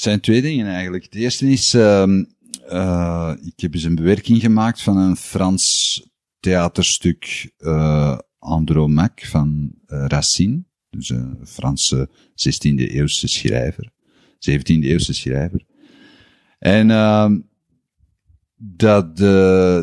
zijn 0.00 0.20
twee 0.20 0.42
dingen 0.42 0.66
eigenlijk. 0.66 1.04
Het 1.04 1.14
eerste 1.14 1.50
is, 1.50 1.72
um, 1.72 2.26
uh, 2.72 3.32
ik 3.42 3.60
heb 3.60 3.74
eens 3.74 3.82
een 3.82 3.94
bewerking 3.94 4.40
gemaakt 4.40 4.82
van 4.82 4.96
een 4.96 5.16
Frans 5.16 6.02
theaterstuk 6.40 7.52
uh, 7.58 8.18
Andromaque 8.38 9.26
van 9.26 9.72
uh, 9.86 10.04
Racine. 10.06 10.64
Dus 10.90 11.08
een 11.08 11.38
Franse 11.44 12.08
16e 12.30 12.74
eeuwse 12.74 13.28
schrijver. 13.28 13.92
17e 14.50 14.62
eeuwse 14.64 15.14
schrijver. 15.14 15.64
En 16.58 16.88
uh, 16.88 17.30
dat, 18.56 19.16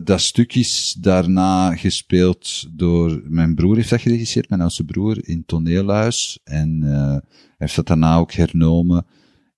dat 0.06 0.22
stuk 0.22 0.56
is 0.56 0.98
daarna 1.00 1.76
gespeeld 1.76 2.68
door, 2.72 3.22
mijn 3.24 3.56
broer 3.56 3.76
heeft 3.76 3.90
dat 3.90 4.02
geregisseerd, 4.02 4.50
mijn 4.50 4.62
oudste 4.62 4.84
broer, 4.84 5.28
in 5.28 5.46
Toneelhuis. 5.46 6.40
En 6.44 6.82
uh, 6.84 7.18
heeft 7.58 7.76
dat 7.76 7.88
daarna 7.88 8.18
ook 8.18 8.32
hernomen 8.32 9.06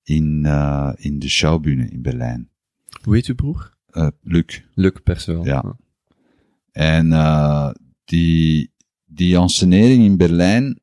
in, 0.09 0.43
uh, 0.45 0.91
in 0.95 1.19
de 1.19 1.29
Schaubühne 1.29 1.89
in 1.89 2.01
Berlijn. 2.01 2.49
Hoe 3.03 3.15
heet 3.15 3.25
uw 3.25 3.35
broer? 3.35 3.77
Uh, 3.91 4.07
Luc. 4.21 4.61
Luc 4.73 4.93
Perceval. 5.03 5.45
Ja. 5.45 5.77
En 6.71 7.07
uh, 7.07 7.71
die, 8.03 8.71
die 9.05 9.37
ensenering 9.37 10.03
in 10.03 10.17
Berlijn, 10.17 10.79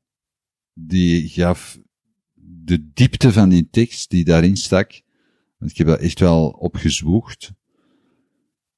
die 0.75 1.29
gaf 1.29 1.79
de 2.35 2.93
diepte 2.93 3.33
van 3.33 3.49
die 3.49 3.69
tekst 3.71 4.11
die 4.11 4.25
daarin 4.25 4.57
stak, 4.57 5.03
want 5.59 5.71
ik 5.71 5.77
heb 5.77 5.87
dat 5.87 6.01
echt 6.01 6.21
wel 6.21 6.49
opgezwoegd, 6.49 7.53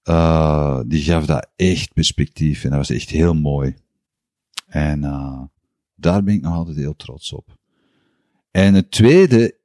uh, 0.05 0.81
die 0.87 1.03
gaf 1.03 1.27
dat 1.27 1.51
echt 1.57 1.93
perspectief 1.93 2.65
en 2.65 2.71
dat 2.71 2.79
was 2.79 2.91
echt 2.91 3.11
heel 3.11 3.35
mooi. 3.35 3.75
En 4.67 5.03
uh, 5.03 5.43
daar 5.95 6.23
ben 6.23 6.35
ik 6.35 6.41
nog 6.41 6.55
altijd 6.55 6.77
heel 6.77 6.97
trots 6.97 7.33
op. 7.33 7.57
En 8.51 8.75
het 8.75 8.91
tweede 8.91 9.58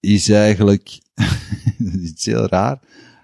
is 0.00 0.28
eigenlijk, 0.28 0.98
iets 2.02 2.24
heel 2.24 2.46
raar, 2.46 2.78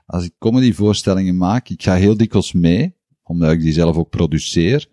als 0.06 0.24
ik 0.24 0.32
comedyvoorstellingen 0.38 1.36
maak, 1.36 1.68
ik 1.68 1.82
ga 1.82 1.94
heel 1.94 2.16
dikwijls 2.16 2.52
mee, 2.52 2.94
omdat 3.22 3.52
ik 3.52 3.60
die 3.60 3.72
zelf 3.72 3.96
ook 3.96 4.10
produceer. 4.10 4.88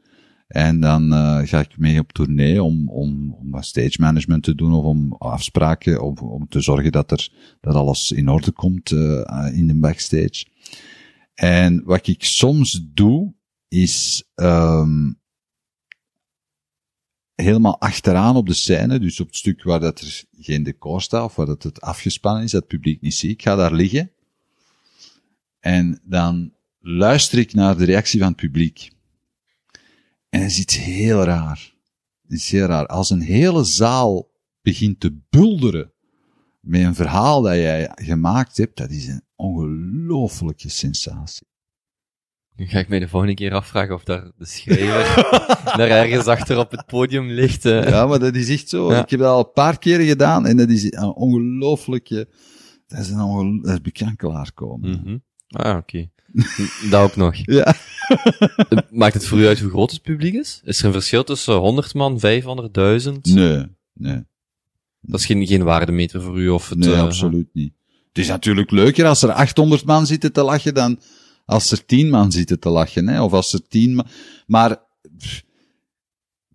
En 0.47 0.79
dan 0.79 1.13
uh, 1.13 1.39
ga 1.43 1.59
ik 1.59 1.77
mee 1.77 1.99
op 1.99 2.11
tournee 2.11 2.63
om, 2.63 2.89
om, 2.89 3.33
om 3.33 3.61
stage 3.61 3.95
management 3.99 4.43
te 4.43 4.55
doen 4.55 4.73
of 4.73 4.83
om 4.83 5.13
afspraken, 5.13 6.01
om, 6.01 6.17
om 6.17 6.47
te 6.47 6.61
zorgen 6.61 6.91
dat 6.91 7.11
er, 7.11 7.29
dat 7.61 7.75
alles 7.75 8.11
in 8.11 8.29
orde 8.29 8.51
komt 8.51 8.91
uh, 8.91 9.49
in 9.53 9.67
de 9.67 9.75
backstage. 9.75 10.45
En 11.33 11.83
wat 11.83 12.07
ik 12.07 12.23
soms 12.23 12.85
doe, 12.93 13.33
is 13.67 14.23
um, 14.35 15.21
helemaal 17.35 17.79
achteraan 17.79 18.35
op 18.35 18.47
de 18.47 18.53
scène, 18.53 18.99
dus 18.99 19.19
op 19.19 19.27
het 19.27 19.35
stuk 19.35 19.63
waar 19.63 19.79
dat 19.79 19.99
er 19.99 20.23
geen 20.39 20.63
decor 20.63 21.01
staat, 21.01 21.23
of 21.23 21.35
waar 21.35 21.45
dat 21.45 21.63
het 21.63 21.81
afgespannen 21.81 22.43
is, 22.43 22.51
dat 22.51 22.61
het 22.61 22.69
publiek 22.69 23.01
niet 23.01 23.13
ziet. 23.13 23.31
Ik 23.31 23.41
ga 23.41 23.55
daar 23.55 23.73
liggen. 23.73 24.11
En 25.59 25.99
dan 26.03 26.53
luister 26.79 27.39
ik 27.39 27.53
naar 27.53 27.77
de 27.77 27.85
reactie 27.85 28.19
van 28.19 28.27
het 28.27 28.37
publiek. 28.37 28.91
En 30.29 30.39
dat 30.39 30.49
is 30.49 30.59
iets 30.59 30.77
heel 30.77 31.23
raar. 31.23 31.73
Is 32.27 32.51
heel 32.51 32.65
raar. 32.65 32.85
Als 32.85 33.09
een 33.09 33.21
hele 33.21 33.63
zaal 33.63 34.31
begint 34.61 34.99
te 34.99 35.19
bulderen 35.29 35.91
met 36.59 36.81
een 36.81 36.95
verhaal 36.95 37.41
dat 37.41 37.55
jij 37.55 37.91
gemaakt 37.95 38.57
hebt, 38.57 38.77
dat 38.77 38.89
is 38.89 39.07
een 39.07 39.23
ongelooflijke 39.35 40.69
sensatie. 40.69 41.47
Nu 42.55 42.67
ga 42.67 42.79
ik 42.79 42.87
mij 42.87 42.99
de 42.99 43.07
volgende 43.07 43.35
keer 43.35 43.53
afvragen 43.53 43.95
of 43.95 44.03
daar 44.03 44.31
de 44.37 44.45
schrijver 44.45 45.15
daar 45.77 45.87
ergens 45.87 46.25
achter 46.25 46.57
op 46.57 46.71
het 46.71 46.85
podium 46.85 47.29
ligt. 47.29 47.65
Uh. 47.65 47.89
Ja, 47.89 48.05
maar 48.05 48.19
dat 48.19 48.35
is 48.35 48.49
echt 48.49 48.69
zo. 48.69 48.91
Ja. 48.91 49.03
Ik 49.03 49.09
heb 49.09 49.19
dat 49.19 49.29
al 49.29 49.39
een 49.39 49.51
paar 49.53 49.79
keren 49.79 50.05
gedaan 50.05 50.45
en 50.45 50.57
dat 50.57 50.69
is 50.69 50.83
een 50.83 51.13
ongelooflijke, 51.13 52.27
dat 52.87 52.99
is 52.99 53.09
een 53.09 53.21
ongeloo 53.21 53.61
dat 53.61 53.71
is 53.73 53.81
bekend 53.81 54.15
klaarkomen. 54.15 54.89
Mm 54.89 55.01
-hmm. 55.03 55.23
Ah, 55.47 55.77
oké. 55.77 55.77
Okay. 55.77 56.11
dat 56.91 57.01
ook 57.01 57.15
nog. 57.15 57.35
Ja. 57.35 57.75
Maakt 58.89 59.13
het 59.13 59.25
voor 59.25 59.39
u 59.39 59.47
uit 59.47 59.59
hoe 59.59 59.69
groot 59.69 59.91
het 59.91 60.01
publiek 60.01 60.33
is? 60.33 60.61
Is 60.63 60.79
er 60.79 60.85
een 60.85 60.91
verschil 60.91 61.23
tussen 61.23 61.55
100 61.55 61.93
man, 61.93 62.19
500.000? 62.19 63.11
Nee, 63.21 63.65
nee. 63.93 64.23
Dat 65.01 65.19
is 65.19 65.25
geen, 65.25 65.47
geen 65.47 65.63
waardemeter 65.63 66.21
voor 66.21 66.39
u 66.39 66.49
of 66.49 66.69
het... 66.69 66.77
Nee, 66.77 66.89
uh, 66.89 67.01
absoluut 67.01 67.47
niet. 67.53 67.73
Het 68.07 68.17
is 68.17 68.27
natuurlijk 68.27 68.71
leuker 68.71 69.05
als 69.05 69.21
er 69.21 69.31
800 69.31 69.85
man 69.85 70.05
zitten 70.05 70.31
te 70.31 70.43
lachen 70.43 70.73
dan 70.73 70.99
als 71.45 71.71
er 71.71 71.85
10 71.85 72.09
man 72.09 72.31
zitten 72.31 72.59
te 72.59 72.69
lachen, 72.69 73.07
hè. 73.07 73.21
Of 73.21 73.33
als 73.33 73.53
er 73.53 73.67
10 73.67 73.95
man... 73.95 74.07
Maar, 74.45 74.81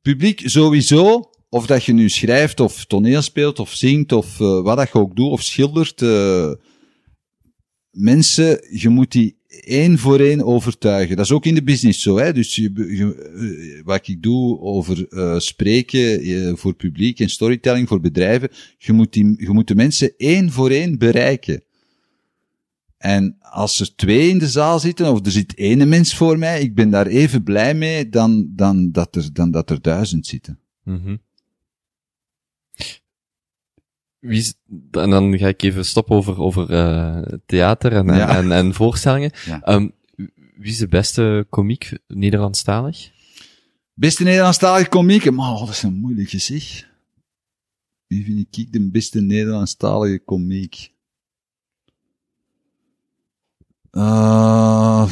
publiek 0.02 0.42
sowieso, 0.44 1.30
of 1.48 1.66
dat 1.66 1.84
je 1.84 1.92
nu 1.92 2.08
schrijft 2.08 2.60
of 2.60 2.84
toneel 2.84 3.22
speelt 3.22 3.58
of 3.58 3.74
zingt 3.74 4.12
of 4.12 4.40
uh, 4.40 4.60
wat 4.60 4.76
dat 4.76 4.88
je 4.88 4.98
ook 4.98 5.16
doet 5.16 5.30
of 5.30 5.42
schildert, 5.42 6.00
uh, 6.00 6.52
mensen, 7.90 8.60
je 8.70 8.88
moet 8.88 9.12
die 9.12 9.36
één 9.48 9.98
voor 9.98 10.20
één 10.20 10.44
overtuigen. 10.44 11.16
Dat 11.16 11.24
is 11.24 11.32
ook 11.32 11.46
in 11.46 11.54
de 11.54 11.62
business 11.62 12.02
zo, 12.02 12.18
hè. 12.18 12.32
Dus 12.32 12.54
je, 12.54 12.72
je, 12.74 13.82
wat 13.84 14.08
ik 14.08 14.22
doe 14.22 14.60
over 14.60 15.06
spreken 15.40 16.58
voor 16.58 16.74
publiek 16.74 17.20
en 17.20 17.28
storytelling 17.28 17.88
voor 17.88 18.00
bedrijven, 18.00 18.50
je 18.78 18.92
moet, 18.92 19.12
die, 19.12 19.34
je 19.36 19.50
moet 19.50 19.68
de 19.68 19.74
mensen 19.74 20.12
één 20.16 20.52
voor 20.52 20.70
één 20.70 20.98
bereiken. 20.98 21.62
En 22.98 23.36
als 23.40 23.80
er 23.80 23.94
twee 23.94 24.28
in 24.28 24.38
de 24.38 24.48
zaal 24.48 24.78
zitten, 24.78 25.12
of 25.12 25.26
er 25.26 25.30
zit 25.30 25.56
ene 25.56 25.84
mens 25.84 26.14
voor 26.14 26.38
mij, 26.38 26.60
ik 26.60 26.74
ben 26.74 26.90
daar 26.90 27.06
even 27.06 27.42
blij 27.42 27.74
mee 27.74 28.08
dan, 28.08 28.52
dan, 28.54 28.92
dat, 28.92 29.16
er, 29.16 29.32
dan 29.32 29.50
dat 29.50 29.70
er 29.70 29.82
duizend 29.82 30.26
zitten. 30.26 30.58
Mm 30.82 31.00
-hmm. 31.02 31.20
Wie 34.18 34.38
is, 34.38 34.54
en 34.90 35.10
dan 35.10 35.38
ga 35.38 35.48
ik 35.48 35.62
even 35.62 35.84
stoppen 35.84 36.16
over, 36.16 36.40
over 36.40 36.70
uh, 36.70 37.38
theater 37.46 37.92
en, 37.92 38.06
ja. 38.06 38.36
en, 38.36 38.52
en, 38.52 38.74
voorstellingen. 38.74 39.30
Ja. 39.46 39.74
Um, 39.74 39.92
wie 40.56 40.70
is 40.70 40.78
de 40.78 40.88
beste 40.88 41.46
komiek 41.48 41.98
Nederlandstalig? 42.06 43.10
Beste 43.94 44.22
Nederlandstalige 44.22 44.88
komiek? 44.88 45.30
Maar 45.30 45.58
dat 45.58 45.68
is 45.68 45.82
een 45.82 45.94
moeilijk 45.94 46.28
gezicht. 46.28 46.88
Wie 48.06 48.24
vind 48.24 48.56
ik 48.56 48.72
de 48.72 48.90
beste 48.90 49.20
Nederlandstalige 49.20 50.18
komiek? 50.18 50.96
Uh, 53.92 55.08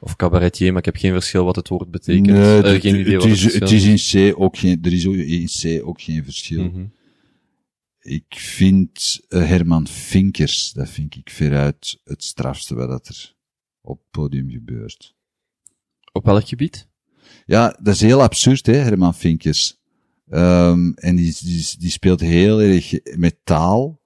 of 0.00 0.16
cabaretier, 0.16 0.68
maar 0.68 0.78
ik 0.78 0.84
heb 0.84 0.96
geen 0.96 1.12
verschil 1.12 1.44
wat 1.44 1.56
het 1.56 1.68
woord 1.68 1.90
betekent. 1.90 2.26
Nee, 2.26 2.74
uh, 2.74 2.80
geen 2.80 3.00
idee 3.00 3.14
het, 3.14 3.22
wat 3.22 3.32
is, 3.32 3.42
het, 3.42 3.52
het 3.52 3.70
is 3.70 4.12
in 4.12 4.32
C 4.32 4.40
ook 4.40 4.56
geen, 4.56 4.78
er 4.82 4.92
is 4.92 5.04
in 5.04 5.80
C 5.80 5.86
ook 5.86 6.00
geen 6.00 6.24
verschil. 6.24 6.62
Mm 6.62 6.72
-hmm. 6.72 6.94
Ik 8.00 8.34
vind 8.36 9.20
uh, 9.28 9.46
Herman 9.46 9.86
Vinkers, 9.86 10.72
dat 10.72 10.88
vind 10.88 11.14
ik 11.14 11.30
veruit 11.30 12.00
het 12.04 12.24
strafste 12.24 12.74
wat 12.74 12.88
dat 12.88 13.08
er 13.08 13.34
op 13.80 13.98
het 13.98 14.10
podium 14.10 14.50
gebeurt. 14.50 15.14
Op 16.12 16.24
welk 16.24 16.48
gebied? 16.48 16.88
Ja, 17.46 17.78
dat 17.82 17.94
is 17.94 18.00
heel 18.00 18.22
absurd, 18.22 18.66
hè, 18.66 18.72
Herman 18.72 19.14
Vinkers. 19.14 19.78
Um, 20.30 20.94
en 20.94 21.16
die, 21.16 21.36
die, 21.40 21.66
die 21.78 21.90
speelt 21.90 22.20
heel 22.20 22.60
erg 22.60 22.92
met 23.16 23.36
taal. 23.44 24.00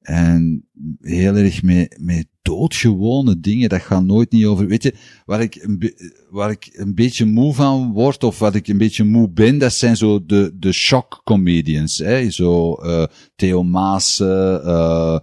En 0.00 0.68
heel 1.00 1.36
erg 1.36 1.62
met, 1.62 1.96
met 2.00 2.26
doodgewone 2.44 3.40
dingen, 3.40 3.68
dat 3.68 3.82
gaat 3.82 4.04
nooit 4.04 4.32
niet 4.32 4.44
over. 4.44 4.66
Weet 4.66 4.82
je, 4.82 4.94
waar 5.26 5.40
ik, 5.40 5.54
een 5.54 5.94
waar 6.30 6.50
ik 6.50 6.70
een 6.72 6.94
beetje 6.94 7.24
moe 7.24 7.54
van 7.54 7.92
word, 7.92 8.24
of 8.24 8.38
wat 8.38 8.54
ik 8.54 8.68
een 8.68 8.78
beetje 8.78 9.04
moe 9.04 9.30
ben, 9.30 9.58
dat 9.58 9.72
zijn 9.72 9.96
zo 9.96 10.26
de, 10.26 10.54
de 10.58 10.72
shock 10.72 11.20
comedians. 11.24 11.98
Hè? 11.98 12.30
Zo 12.30 12.78
uh, 12.82 13.04
Theo 13.36 13.62
Maas, 13.62 14.20
uh, 14.20 15.18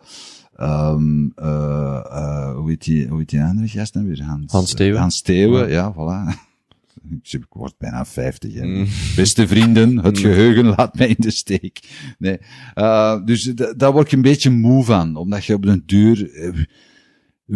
um, 0.59 1.33
uh, 1.35 2.01
uh, 2.05 2.55
hoe 2.55 2.69
heet 2.69 2.83
die, 2.83 3.07
hoe 3.07 3.17
heet 3.17 3.29
die 3.29 3.41
andere 3.41 3.67
gast 3.67 3.93
dan 3.93 4.05
weer? 4.05 4.23
Hans, 4.23 4.51
Hans 4.51 4.73
Theeuwen. 4.73 5.01
Hans 5.01 5.21
Theeuwen, 5.21 5.69
ja, 5.69 5.73
ja 5.73 5.93
voilà. 5.93 6.33
Ik 7.29 7.45
word 7.49 7.73
bijna 7.77 8.05
50. 8.05 8.53
Hè. 8.53 8.65
Mm. 8.65 8.87
Beste 9.15 9.47
vrienden, 9.47 9.97
het 9.97 10.19
geheugen 10.19 10.65
laat 10.65 10.95
mij 10.95 11.07
in 11.07 11.15
de 11.17 11.31
steek. 11.31 11.79
Nee. 12.17 12.37
Uh, 12.75 13.25
dus 13.25 13.43
daar 13.77 13.91
word 13.91 14.05
ik 14.05 14.11
een 14.11 14.21
beetje 14.21 14.49
moe 14.49 14.83
van, 14.83 15.15
omdat 15.15 15.45
je 15.45 15.53
op 15.53 15.63
den 15.63 15.83
duur, 15.85 16.29
uh, 16.33 16.63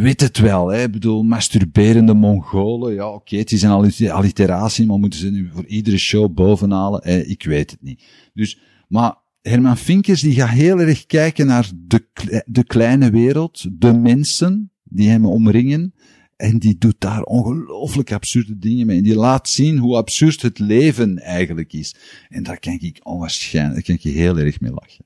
weet 0.01 0.21
het 0.21 0.37
wel, 0.37 0.67
hè. 0.67 0.83
Ik 0.83 0.91
bedoel, 0.91 1.23
masturberende 1.23 2.13
Mongolen, 2.13 2.93
ja, 2.93 3.13
oké, 3.13 3.37
het 3.37 3.51
is 3.51 3.61
een 3.61 4.11
alliteratie, 4.11 4.85
maar 4.85 4.99
moeten 4.99 5.19
ze 5.19 5.31
nu 5.31 5.49
voor 5.53 5.65
iedere 5.65 5.97
show 5.97 6.33
bovenhalen? 6.33 7.01
Eh, 7.01 7.29
ik 7.29 7.43
weet 7.43 7.71
het 7.71 7.81
niet. 7.81 8.03
Dus, 8.33 8.59
maar 8.87 9.15
Herman 9.41 9.77
Vinkers, 9.77 10.21
die 10.21 10.33
gaat 10.33 10.49
heel 10.49 10.79
erg 10.79 11.05
kijken 11.05 11.47
naar 11.47 11.71
de, 11.75 12.07
de 12.45 12.63
kleine 12.63 13.09
wereld, 13.09 13.65
de 13.71 13.93
mensen 13.93 14.71
die 14.83 15.09
hem 15.09 15.25
omringen, 15.25 15.93
En 16.35 16.59
die 16.59 16.77
doet 16.77 16.99
daar 16.99 17.23
ongelooflijk 17.23 18.11
absurde 18.11 18.57
dingen 18.57 18.85
mee. 18.85 18.97
En 18.97 19.03
die 19.03 19.15
laat 19.15 19.49
zien 19.49 19.77
hoe 19.77 19.95
absurd 19.95 20.41
het 20.41 20.59
leven 20.59 21.17
eigenlijk 21.17 21.73
is. 21.73 21.95
En 22.29 22.43
daar 22.43 22.59
kan 22.59 22.77
ik 22.79 22.99
onwaarschijnlijk, 23.03 23.75
daar 23.87 23.97
kan 23.97 24.11
ik 24.11 24.15
heel 24.17 24.37
erg 24.37 24.59
mee 24.59 24.71
lachen. 24.71 25.05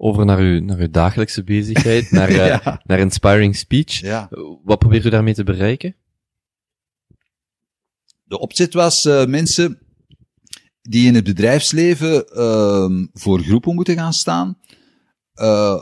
Over 0.00 0.24
naar 0.24 0.38
uw, 0.38 0.60
naar 0.60 0.78
uw 0.78 0.90
dagelijkse 0.90 1.44
bezigheid, 1.44 2.10
naar, 2.18 2.30
uh, 2.30 2.46
Ja. 2.46 2.82
naar 2.84 2.98
Inspiring 2.98 3.56
Speech. 3.56 4.00
Ja. 4.00 4.30
Wat 4.64 4.78
probeert 4.78 5.04
u 5.04 5.10
daarmee 5.10 5.34
te 5.34 5.44
bereiken? 5.44 5.96
De 8.24 8.38
opzet 8.38 8.74
was 8.74 9.04
uh, 9.04 9.26
mensen 9.26 9.78
die 10.82 11.06
in 11.06 11.14
het 11.14 11.24
bedrijfsleven 11.24 12.26
uh, 12.36 13.08
voor 13.12 13.40
groepen 13.40 13.74
moeten 13.74 13.94
gaan 13.94 14.12
staan, 14.12 14.58
uh, 15.34 15.80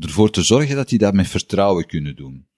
ervoor 0.00 0.30
te 0.30 0.42
zorgen 0.42 0.76
dat 0.76 0.88
die 0.88 0.98
dat 0.98 1.14
met 1.14 1.28
vertrouwen 1.28 1.86
kunnen 1.86 2.16
doen. 2.16 2.48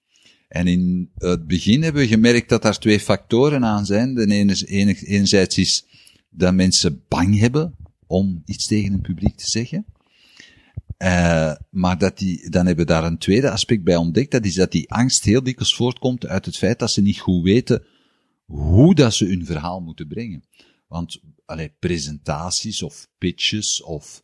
En 0.47 0.67
in 0.67 1.11
het 1.17 1.47
begin 1.47 1.83
hebben 1.83 2.01
we 2.01 2.07
gemerkt 2.07 2.49
dat 2.49 2.61
daar 2.61 2.77
twee 2.79 2.99
factoren 2.99 3.65
aan 3.65 3.85
zijn. 3.85 4.13
De 4.13 4.25
ene 4.25 4.51
is, 4.51 4.65
enerzijds 5.03 5.57
is 5.57 5.85
dat 6.29 6.53
mensen 6.53 7.03
bang 7.07 7.39
hebben 7.39 7.75
om 8.07 8.41
iets 8.45 8.67
tegen 8.67 8.93
een 8.93 9.01
publiek 9.01 9.37
te 9.37 9.49
zeggen. 9.49 9.85
Uh, 11.03 11.53
maar 11.69 11.97
dat 11.97 12.17
die, 12.17 12.49
dan 12.49 12.65
hebben 12.65 12.85
we 12.85 12.91
daar 12.91 13.03
een 13.03 13.17
tweede 13.17 13.51
aspect 13.51 13.83
bij 13.83 13.95
ontdekt. 13.95 14.31
Dat 14.31 14.45
is 14.45 14.55
dat 14.55 14.71
die 14.71 14.91
angst 14.91 15.23
heel 15.23 15.43
dikwijls 15.43 15.75
voortkomt 15.75 16.25
uit 16.25 16.45
het 16.45 16.57
feit 16.57 16.79
dat 16.79 16.91
ze 16.91 17.01
niet 17.01 17.19
goed 17.19 17.43
weten 17.43 17.83
hoe 18.45 18.95
dat 18.95 19.13
ze 19.13 19.25
hun 19.25 19.45
verhaal 19.45 19.79
moeten 19.79 20.07
brengen. 20.07 20.43
Want 20.87 21.21
allee, 21.45 21.75
presentaties 21.79 22.83
of 22.83 23.07
pitches 23.17 23.81
of 23.81 24.23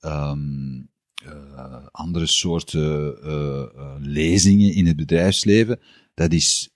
um, 0.00 0.90
uh, 1.24 1.86
andere 1.90 2.26
soorten 2.26 3.18
uh, 3.24 3.94
lezingen 3.98 4.74
in 4.74 4.86
het 4.86 4.96
bedrijfsleven, 4.96 5.80
dat 6.14 6.32
is 6.32 6.70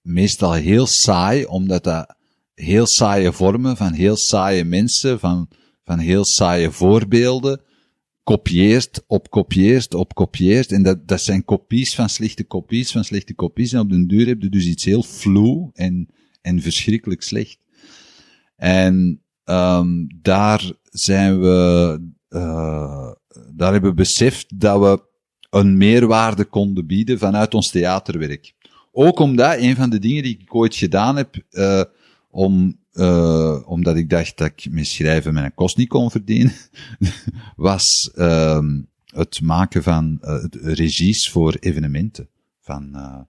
meestal 0.00 0.52
heel 0.52 0.86
saai, 0.86 1.44
omdat 1.44 1.84
dat 1.84 2.16
heel 2.54 2.86
saaie 2.86 3.32
vormen 3.32 3.76
van 3.76 3.92
heel 3.92 4.16
saaie 4.16 4.64
mensen, 4.64 5.18
van, 5.18 5.48
van 5.84 5.98
heel 5.98 6.24
saaie 6.24 6.70
voorbeelden, 6.70 7.60
kopieert, 8.32 9.04
opkopieert, 9.06 9.94
opkopieert. 9.94 10.72
En 10.72 10.82
dat, 10.82 11.08
dat 11.08 11.20
zijn 11.20 11.44
kopies 11.44 11.94
van 11.94 12.08
slechte 12.08 12.44
kopies, 12.44 12.92
van 12.92 13.04
slechte 13.04 13.34
kopies. 13.34 13.72
En 13.72 13.80
op 13.80 13.90
den 13.90 14.06
duur 14.06 14.26
heb 14.26 14.42
je 14.42 14.48
dus 14.48 14.66
iets 14.66 14.84
heel 14.84 15.02
vloe 15.02 15.70
en, 15.74 16.08
en 16.42 16.60
verschrikkelijk 16.60 17.22
slecht. 17.22 17.58
En 18.56 19.22
um, 19.44 20.06
daar 20.22 20.72
zijn 20.82 21.40
we, 21.40 21.98
uh, 22.28 23.12
daar 23.54 23.72
hebben 23.72 23.90
we 23.90 23.96
beseft 23.96 24.60
dat 24.60 24.80
we 24.80 25.02
een 25.50 25.76
meerwaarde 25.76 26.44
konden 26.44 26.86
bieden 26.86 27.18
vanuit 27.18 27.54
ons 27.54 27.70
theaterwerk. 27.70 28.54
Ook 28.92 29.18
omdat 29.18 29.58
een 29.58 29.76
van 29.76 29.90
de 29.90 29.98
dingen 29.98 30.22
die 30.22 30.38
ik 30.38 30.54
ooit 30.54 30.76
gedaan 30.76 31.16
heb, 31.16 31.36
uh, 31.50 31.82
om, 32.30 32.80
uh, 32.92 33.58
omdat 33.64 33.96
ik 33.96 34.10
dacht 34.10 34.38
dat 34.38 34.46
ik 34.46 34.66
met 34.70 34.86
schrijven 34.86 35.34
mijn 35.34 35.54
kost 35.54 35.76
niet 35.76 35.88
kon 35.88 36.10
verdienen, 36.10 36.52
was 37.56 38.12
um, 38.18 38.88
het 39.06 39.40
maken 39.40 39.82
van 39.82 40.18
uh, 40.22 40.44
regies 40.50 41.30
voor 41.30 41.56
evenementen. 41.60 42.28
Van 42.60 42.90
uh, 42.94 43.20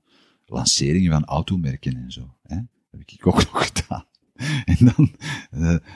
lanceringen 0.45 1.11
van 1.11 1.26
automerken 1.26 1.95
en 1.95 2.11
zo. 2.11 2.36
Hè? 2.43 2.55
Dat 2.55 2.66
heb 2.91 3.01
ik 3.05 3.28
ook 3.28 3.36
nog 3.51 3.66
gedaan. 3.66 4.05
En 4.66 4.78
dan, 4.80 5.16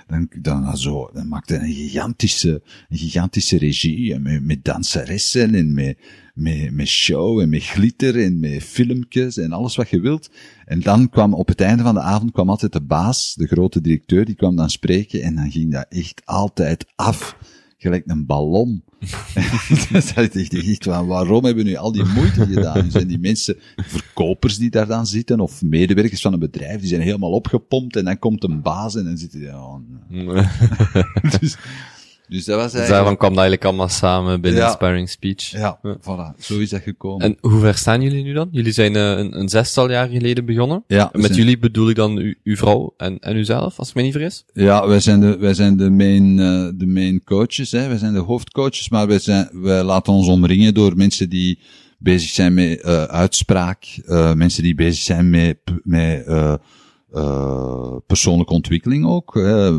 dan, 0.08 0.30
dan, 0.42 0.78
zo, 0.78 1.10
dan 1.14 1.28
maakte 1.28 1.56
een 1.56 1.74
gigantische, 1.74 2.62
een 2.90 2.98
gigantische 2.98 3.58
regie 3.58 4.20
met, 4.20 4.44
met 4.44 4.64
danseressen 4.64 5.56
en 5.56 5.74
met, 5.74 5.98
met, 6.38 6.72
met 6.72 6.88
show 6.88 7.40
en 7.40 7.50
met 7.50 7.64
glitter 7.64 8.24
en 8.24 8.40
met 8.40 8.64
filmpjes 8.64 9.38
en 9.38 9.52
alles 9.52 9.76
wat 9.76 9.90
je 9.90 10.00
wilt. 10.00 10.30
En 10.66 10.80
dan 10.80 11.10
kwam 11.10 11.34
op 11.34 11.48
het 11.48 11.62
einde 11.62 11.84
van 11.84 11.94
de 11.94 12.02
avond 12.02 12.32
kwam 12.32 12.50
altijd 12.50 12.74
de 12.74 12.82
baas, 12.82 13.34
de 13.34 13.48
grote 13.48 13.82
directeur, 13.82 14.26
die 14.26 14.36
kwam 14.36 14.56
dan 14.56 14.70
spreken 14.70 15.22
en 15.22 15.36
dan 15.36 15.52
ging 15.52 15.72
dat 15.72 15.86
echt 15.90 16.22
altijd 16.26 16.86
af. 16.96 17.38
Gelijk 17.78 18.04
een 18.08 18.26
ballon. 18.26 18.84
dat 19.92 20.12
dacht 20.16 20.36
ik 20.36 20.54
echt 20.54 20.84
van, 20.84 21.08
waarom 21.08 21.46
hebben 21.46 21.64
we 21.64 21.70
nu 21.70 21.76
al 21.76 21.92
die 21.92 22.06
moeite 22.06 22.46
gedaan? 22.46 22.84
Nu 22.84 22.92
zijn 22.92 23.08
die 23.08 23.20
mensen, 23.20 23.58
verkopers 23.76 24.58
die 24.58 24.70
daar 24.70 24.88
dan 24.88 25.08
zitten, 25.08 25.40
of 25.40 25.62
medewerkers 25.62 26.22
van 26.22 26.34
een 26.34 26.40
bedrijf, 26.40 26.80
die 26.80 26.90
zijn 26.90 27.02
helemaal 27.02 27.32
opgepompt 27.32 27.96
en 27.96 28.06
dan 28.06 28.20
komt 28.20 28.44
een 28.44 28.62
baas 28.62 28.96
en 28.96 29.04
dan 29.04 29.18
zitten 29.18 29.40
die, 29.40 29.50
oh, 29.50 29.80
dus, 31.40 31.58
dus 32.28 32.46
dat 32.46 32.56
was 32.56 32.74
eigenlijk... 32.74 32.88
Dus 32.88 32.90
daarvan 32.90 33.18
kwam 33.18 33.30
dat 33.30 33.40
eigenlijk 33.40 33.66
allemaal 33.66 33.90
samen 33.90 34.42
bij 34.42 34.52
de 34.52 34.58
Ja. 34.58 34.66
Inspiring 34.66 35.10
Speech. 35.10 35.52
Ja, 35.52 35.80
voilà, 35.82 36.40
zo 36.40 36.60
is 36.60 36.70
dat 36.70 36.82
gekomen. 36.82 37.26
En 37.26 37.38
hoe 37.42 37.60
ver 37.60 37.78
staan 37.78 38.02
jullie 38.02 38.24
nu 38.24 38.34
dan? 38.34 38.48
Jullie 38.52 38.72
zijn 38.72 38.96
uh, 38.96 39.02
een, 39.02 39.40
een 39.40 39.50
zestal 39.50 39.90
jaar 39.90 40.08
geleden 40.08 40.46
begonnen. 40.46 40.84
ja, 40.88 41.10
met 41.14 41.36
jullie 41.36 41.58
bedoel 41.58 41.90
ik 41.90 41.96
dan 41.96 42.18
u, 42.18 42.38
uw 42.44 42.56
vrouw 42.56 42.94
en, 42.98 43.20
en 43.20 43.36
uzelf, 43.36 43.80
als 43.80 43.90
ik 43.90 43.96
me 43.96 44.02
niet 44.02 44.12
vergis? 44.12 44.46
Ja, 44.54 44.88
wij 44.88 45.00
zijn 45.00 45.20
de, 45.20 45.38
wij 45.38 45.54
zijn 45.54 45.78
de 45.78 45.90
main, 45.90 46.38
uh, 46.38 46.70
de 46.76 46.88
main 46.88 47.24
coaches, 47.24 47.72
hè. 47.72 47.88
Wij 47.88 47.98
zijn 47.98 48.14
de 48.14 48.20
hoofdcoaches, 48.20 48.90
maar 48.90 49.08
wij 49.08 49.20
zijn, 49.20 49.50
wij 49.54 49.84
laten 49.84 50.14
ons 50.14 50.28
omringen 50.28 50.74
door 50.74 50.96
mensen 50.96 51.30
die 51.30 51.60
bezig 52.00 52.30
zijn 52.30 52.54
met 52.54 52.84
uh, 52.86 53.04
uitspraak, 53.04 53.86
mensen 54.36 54.64
die 54.64 54.76
bezig 54.76 55.04
zijn 55.04 55.30
met, 55.30 55.58
met 55.84 56.26
uh, 57.12 57.96
persoonlijke 58.08 58.54
ontwikkeling 58.54 59.06
ook. 59.06 59.34
Hè. 59.34 59.72
Uh, 59.72 59.78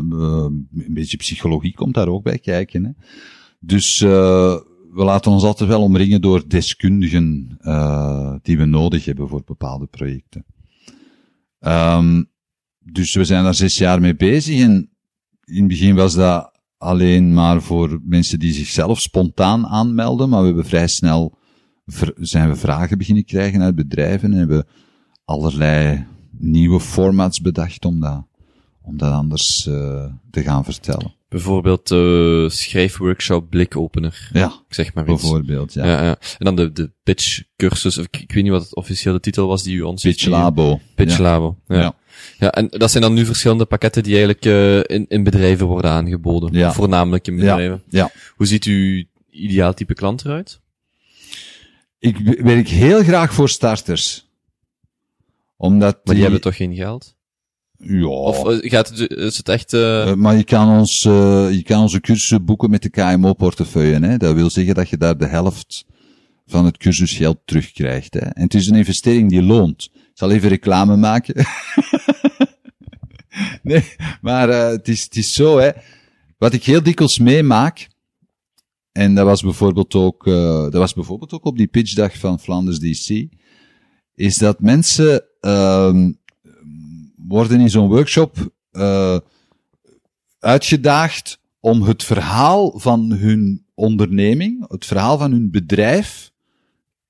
een 0.73 0.93
beetje 0.93 1.17
psychologie 1.17 1.73
komt 1.73 1.93
daar 1.93 2.07
ook 2.07 2.23
bij 2.23 2.39
kijken. 2.39 2.83
Hè. 2.83 2.91
Dus 3.59 4.01
uh, 4.01 4.09
we 4.91 5.03
laten 5.03 5.31
ons 5.31 5.43
altijd 5.43 5.69
wel 5.69 5.81
omringen 5.81 6.21
door 6.21 6.47
deskundigen 6.47 7.57
die 8.41 8.57
we 8.57 8.65
nodig 8.65 9.05
hebben 9.05 9.27
voor 9.27 9.43
bepaalde 9.45 9.85
projecten. 9.85 10.45
Um, 11.59 12.29
dus 12.79 13.15
we 13.15 13.23
zijn 13.23 13.43
daar 13.43 13.55
zes 13.55 13.77
jaar 13.77 14.01
mee 14.01 14.15
bezig 14.15 14.59
en 14.61 14.89
in 15.43 15.59
het 15.59 15.67
begin 15.67 15.95
was 15.95 16.13
dat 16.15 16.59
alleen 16.77 17.33
maar 17.33 17.61
voor 17.61 17.99
mensen 18.03 18.39
die 18.39 18.53
zichzelf 18.53 19.01
spontaan 19.01 19.67
aanmelden, 19.67 20.29
maar 20.29 20.39
we 20.39 20.45
hebben 20.45 20.65
vrij 20.65 20.87
snel 20.87 21.37
zijn 22.15 22.49
we 22.49 22.55
vragen 22.55 22.97
beginnen 22.97 23.25
krijgen 23.25 23.61
uit 23.61 23.75
bedrijven 23.75 24.31
en 24.31 24.37
hebben 24.37 24.67
allerlei 25.25 26.05
nieuwe 26.39 26.79
formats 26.79 27.41
bedacht 27.41 27.85
om 27.85 27.99
dat, 27.99 28.23
om 28.81 28.97
dat 28.97 29.11
anders 29.11 29.65
uh, 29.69 30.05
te 30.31 30.41
gaan 30.41 30.63
vertellen. 30.63 31.13
Bijvoorbeeld 31.29 31.91
uh, 31.91 32.49
schrijfworkshop 32.49 33.49
blikopener. 33.49 34.29
Ja, 34.33 34.45
ik 34.67 34.73
zeg 34.73 34.93
maar 34.93 35.09
iets. 35.09 35.21
bijvoorbeeld, 35.21 35.73
ja. 35.73 35.85
ja, 35.85 36.03
ja. 36.03 36.17
En 36.37 36.45
dan 36.45 36.55
de, 36.55 36.71
de 36.71 36.91
pitch 37.03 37.41
cursus, 37.55 37.97
of 37.97 38.05
ik, 38.05 38.17
ik 38.21 38.31
weet 38.31 38.43
niet 38.43 38.51
wat 38.51 38.63
het 38.63 38.75
officiële 38.75 39.19
titel 39.19 39.47
was 39.47 39.63
die 39.63 39.75
u 39.75 39.81
ons... 39.81 40.01
Pitch 40.01 40.25
Labo. 40.25 40.79
Pitch 40.95 41.17
ja. 41.17 41.35
Ja. 41.35 41.55
ja. 41.67 41.95
Ja, 42.39 42.51
en 42.51 42.67
dat 42.69 42.91
zijn 42.91 43.03
dan 43.03 43.13
nu 43.13 43.25
verschillende 43.25 43.65
pakketten 43.65 44.03
die 44.03 44.15
eigenlijk 44.15 44.45
uh, 44.45 44.97
in, 44.97 45.05
in 45.07 45.23
bedrijven 45.23 45.67
worden 45.67 45.91
aangeboden. 45.91 46.53
Ja. 46.53 46.73
Voornamelijk 46.73 47.27
in 47.27 47.35
bedrijven. 47.35 47.83
Ja. 47.89 47.99
ja. 47.99 48.11
Hoe 48.35 48.47
ziet 48.47 48.63
uw 48.63 49.03
ideaal 49.29 49.73
type 49.73 49.93
klant 49.93 50.25
eruit? 50.25 50.59
Ik 51.99 52.17
werk 52.41 52.67
heel 52.67 53.03
graag 53.03 53.33
voor 53.33 53.49
starters. 53.49 54.28
Omdat 55.59 55.93
maar 55.93 56.01
die, 56.03 56.13
die 56.13 56.23
hebben 56.23 56.41
toch 56.41 56.55
geen 56.55 56.75
geld? 56.75 57.15
Ja. 57.77 58.05
Of 58.05 58.49
uh, 58.49 58.71
gaat 58.71 58.89
het, 58.89 59.11
is 59.11 59.37
het 59.37 59.49
echt... 59.49 59.73
Uh... 59.73 59.81
Uh, 59.81 60.13
maar 60.13 60.35
je 60.35 60.43
kan 60.43 60.69
ons, 60.69 61.03
uh, 61.03 61.51
je 61.51 61.63
kan 61.63 61.81
onze 61.81 61.99
cursussen 61.99 62.45
boeken 62.45 62.69
met 62.69 62.81
de 62.81 62.89
KMO-portefeuille. 62.89 63.99
Hè? 63.99 64.17
Dat 64.17 64.35
wil 64.35 64.49
zeggen 64.49 64.75
dat 64.75 64.89
je 64.89 64.97
daar 64.97 65.17
de 65.17 65.25
helft 65.25 65.85
van 66.45 66.65
het 66.65 66.77
cursusgeld 66.77 67.39
terugkrijgt. 67.45 68.13
Hè? 68.13 68.19
En 68.19 68.43
het 68.43 68.53
is 68.53 68.67
een 68.67 68.75
investering 68.75 69.29
die 69.29 69.43
loont. 69.43 69.89
Ik 69.93 70.11
zal 70.13 70.31
even 70.31 70.49
reclame 70.49 70.95
maken. 70.95 71.35
nee, 73.63 73.83
maar 74.21 74.49
het, 74.49 74.87
is, 74.87 75.03
het 75.03 75.15
is 75.15 75.33
zo, 75.33 75.57
hè. 75.57 75.69
Wat 76.37 76.53
ik 76.53 76.63
heel 76.63 76.83
dikwijls 76.83 77.19
meemaak, 77.19 77.87
en 78.91 79.15
dat 79.15 79.25
was 79.25 79.41
bijvoorbeeld 79.41 79.95
ook, 79.95 80.25
dat 80.25 80.73
was 80.73 80.93
bijvoorbeeld 80.93 81.33
ook 81.33 81.45
op 81.45 81.57
die 81.57 81.67
pitchdag 81.67 82.17
van 82.17 82.39
Flanders 82.39 82.79
DC, 82.79 83.27
is 84.15 84.37
dat 84.37 84.59
mensen 84.59 85.28
worden 87.15 87.59
in 87.59 87.69
zo'n 87.69 87.87
workshop 87.87 88.51
uh, 88.71 89.19
uitgedaagd 90.39 91.39
om 91.59 91.81
het 91.81 92.03
verhaal 92.03 92.79
van 92.79 93.11
hun 93.11 93.65
onderneming, 93.73 94.69
het 94.69 94.85
verhaal 94.85 95.17
van 95.17 95.31
hun 95.31 95.51
bedrijf, 95.51 96.31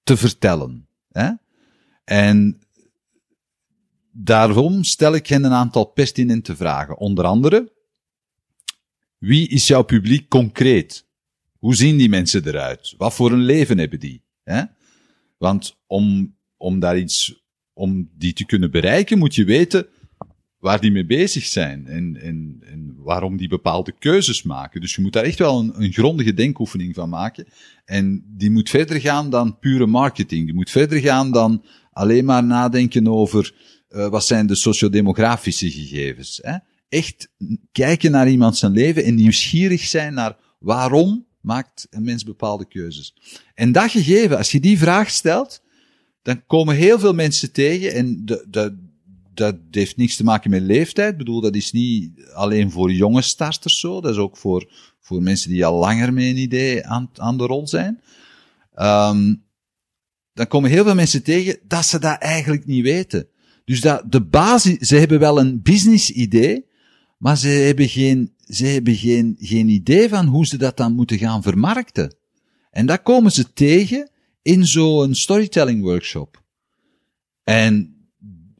te 0.03 0.17
vertellen. 0.17 0.87
Hè? 1.11 1.31
En 2.03 2.61
daarom 4.11 4.83
stel 4.83 5.15
ik 5.15 5.27
hen 5.27 5.43
een 5.43 5.53
aantal 5.53 5.85
pertinente 5.85 6.55
vragen. 6.55 6.97
Onder 6.97 7.25
andere, 7.25 7.73
wie 9.17 9.47
is 9.47 9.67
jouw 9.67 9.83
publiek 9.83 10.29
concreet? 10.29 11.07
Hoe 11.57 11.75
zien 11.75 11.97
die 11.97 12.09
mensen 12.09 12.47
eruit? 12.47 12.93
Wat 12.97 13.13
voor 13.13 13.31
een 13.31 13.43
leven 13.43 13.77
hebben 13.77 13.99
die? 13.99 14.23
Hè? 14.43 14.63
Want 15.37 15.77
om, 15.87 16.35
om 16.57 16.79
daar 16.79 16.97
iets, 16.97 17.38
om 17.79 18.09
die 18.17 18.33
te 18.33 18.45
kunnen 18.45 18.71
bereiken, 18.71 19.17
moet 19.17 19.35
je 19.35 19.43
weten 19.43 19.87
waar 20.59 20.81
die 20.81 20.91
mee 20.91 21.05
bezig 21.05 21.45
zijn 21.45 21.87
en, 21.87 22.21
en, 22.21 22.63
en 22.65 22.95
waarom 22.97 23.37
die 23.37 23.47
bepaalde 23.47 23.93
keuzes 23.99 24.43
maken. 24.43 24.81
Dus 24.81 24.95
je 24.95 25.01
moet 25.01 25.13
daar 25.13 25.23
echt 25.23 25.39
wel 25.39 25.59
een, 25.59 25.83
een 25.83 25.93
grondige 25.93 26.33
denkoefening 26.33 26.95
van 26.95 27.09
maken. 27.09 27.47
En 27.85 28.23
die 28.27 28.51
moet 28.51 28.69
verder 28.69 28.99
gaan 28.99 29.29
dan 29.29 29.59
pure 29.59 29.85
marketing. 29.85 30.45
Die 30.45 30.53
moet 30.53 30.69
verder 30.69 30.99
gaan 30.99 31.31
dan 31.31 31.63
alleen 31.91 32.25
maar 32.25 32.43
nadenken 32.43 33.07
over 33.07 33.53
uh, 33.89 34.07
wat 34.07 34.25
zijn 34.25 34.47
de 34.47 34.55
sociodemografische 34.55 35.71
gegevens. 35.71 36.39
Hè? 36.41 36.57
Echt 36.89 37.29
kijken 37.71 38.11
naar 38.11 38.29
iemand 38.29 38.57
zijn 38.57 38.71
leven 38.71 39.03
en 39.03 39.15
nieuwsgierig 39.15 39.81
zijn 39.81 40.13
naar 40.13 40.37
waarom 40.59 41.25
maakt 41.41 41.87
een 41.89 42.03
mens 42.03 42.23
bepaalde 42.23 42.67
keuzes. 42.67 43.15
En 43.53 43.71
dat 43.71 43.91
gegeven, 43.91 44.37
als 44.37 44.51
je 44.51 44.59
die 44.59 44.77
vraag 44.77 45.09
stelt, 45.09 45.61
dan 46.21 46.45
komen 46.45 46.75
heel 46.75 46.99
veel 46.99 47.13
mensen 47.13 47.51
tegen 47.51 47.93
en 47.93 48.25
dat 49.33 49.55
heeft 49.71 49.97
niks 49.97 50.15
te 50.15 50.23
maken 50.23 50.49
met 50.49 50.61
leeftijd. 50.61 51.11
Ik 51.11 51.17
bedoel, 51.17 51.41
dat 51.41 51.55
is 51.55 51.71
niet 51.71 52.11
alleen 52.33 52.71
voor 52.71 52.91
jonge 52.91 53.21
starters 53.21 53.79
zo. 53.79 54.01
Dat 54.01 54.11
is 54.11 54.17
ook 54.17 54.37
voor, 54.37 54.71
voor 54.99 55.21
mensen 55.21 55.49
die 55.49 55.65
al 55.65 55.79
langer 55.79 56.13
met 56.13 56.23
een 56.23 56.37
idee 56.37 56.85
aan, 56.85 57.09
aan 57.15 57.37
de 57.37 57.45
rol 57.45 57.67
zijn. 57.67 58.01
Um, 58.75 59.47
dan 60.33 60.47
komen 60.47 60.69
heel 60.69 60.83
veel 60.83 60.95
mensen 60.95 61.23
tegen 61.23 61.59
dat 61.67 61.85
ze 61.85 61.99
dat 61.99 62.17
eigenlijk 62.17 62.65
niet 62.65 62.83
weten. 62.83 63.27
Dus 63.65 63.81
dat 63.81 64.11
de 64.11 64.21
basis, 64.21 64.77
ze 64.77 64.95
hebben 64.95 65.19
wel 65.19 65.39
een 65.39 65.61
business 65.61 66.09
idee, 66.09 66.65
maar 67.17 67.37
ze 67.37 67.47
hebben 67.47 67.89
geen, 67.89 68.33
ze 68.47 68.65
hebben 68.65 68.95
geen, 68.95 69.35
geen 69.39 69.69
idee 69.69 70.09
van 70.09 70.25
hoe 70.25 70.45
ze 70.45 70.57
dat 70.57 70.77
dan 70.77 70.93
moeten 70.93 71.17
gaan 71.17 71.43
vermarkten. 71.43 72.15
En 72.71 72.85
dat 72.85 73.01
komen 73.01 73.31
ze 73.31 73.53
tegen 73.53 74.09
in 74.41 74.65
zo'n 74.65 75.15
storytelling 75.15 75.81
workshop. 75.81 76.43
En 77.43 77.95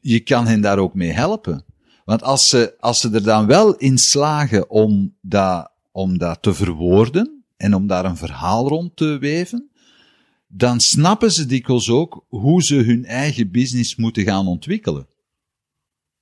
je 0.00 0.20
kan 0.20 0.46
hen 0.46 0.60
daar 0.60 0.78
ook 0.78 0.94
mee 0.94 1.10
helpen. 1.10 1.64
Want 2.04 2.22
als 2.22 2.48
ze, 2.48 2.74
als 2.78 3.00
ze 3.00 3.10
er 3.10 3.22
dan 3.22 3.46
wel 3.46 3.76
in 3.76 3.98
slagen 3.98 4.70
om 4.70 5.16
dat, 5.20 5.70
om 5.92 6.18
dat 6.18 6.42
te 6.42 6.54
verwoorden 6.54 7.44
en 7.56 7.74
om 7.74 7.86
daar 7.86 8.04
een 8.04 8.16
verhaal 8.16 8.68
rond 8.68 8.96
te 8.96 9.18
weven, 9.18 9.70
dan 10.46 10.80
snappen 10.80 11.32
ze 11.32 11.46
dikwijls 11.46 11.90
ook 11.90 12.24
hoe 12.28 12.62
ze 12.62 12.74
hun 12.74 13.04
eigen 13.04 13.50
business 13.50 13.96
moeten 13.96 14.22
gaan 14.22 14.46
ontwikkelen. 14.46 15.08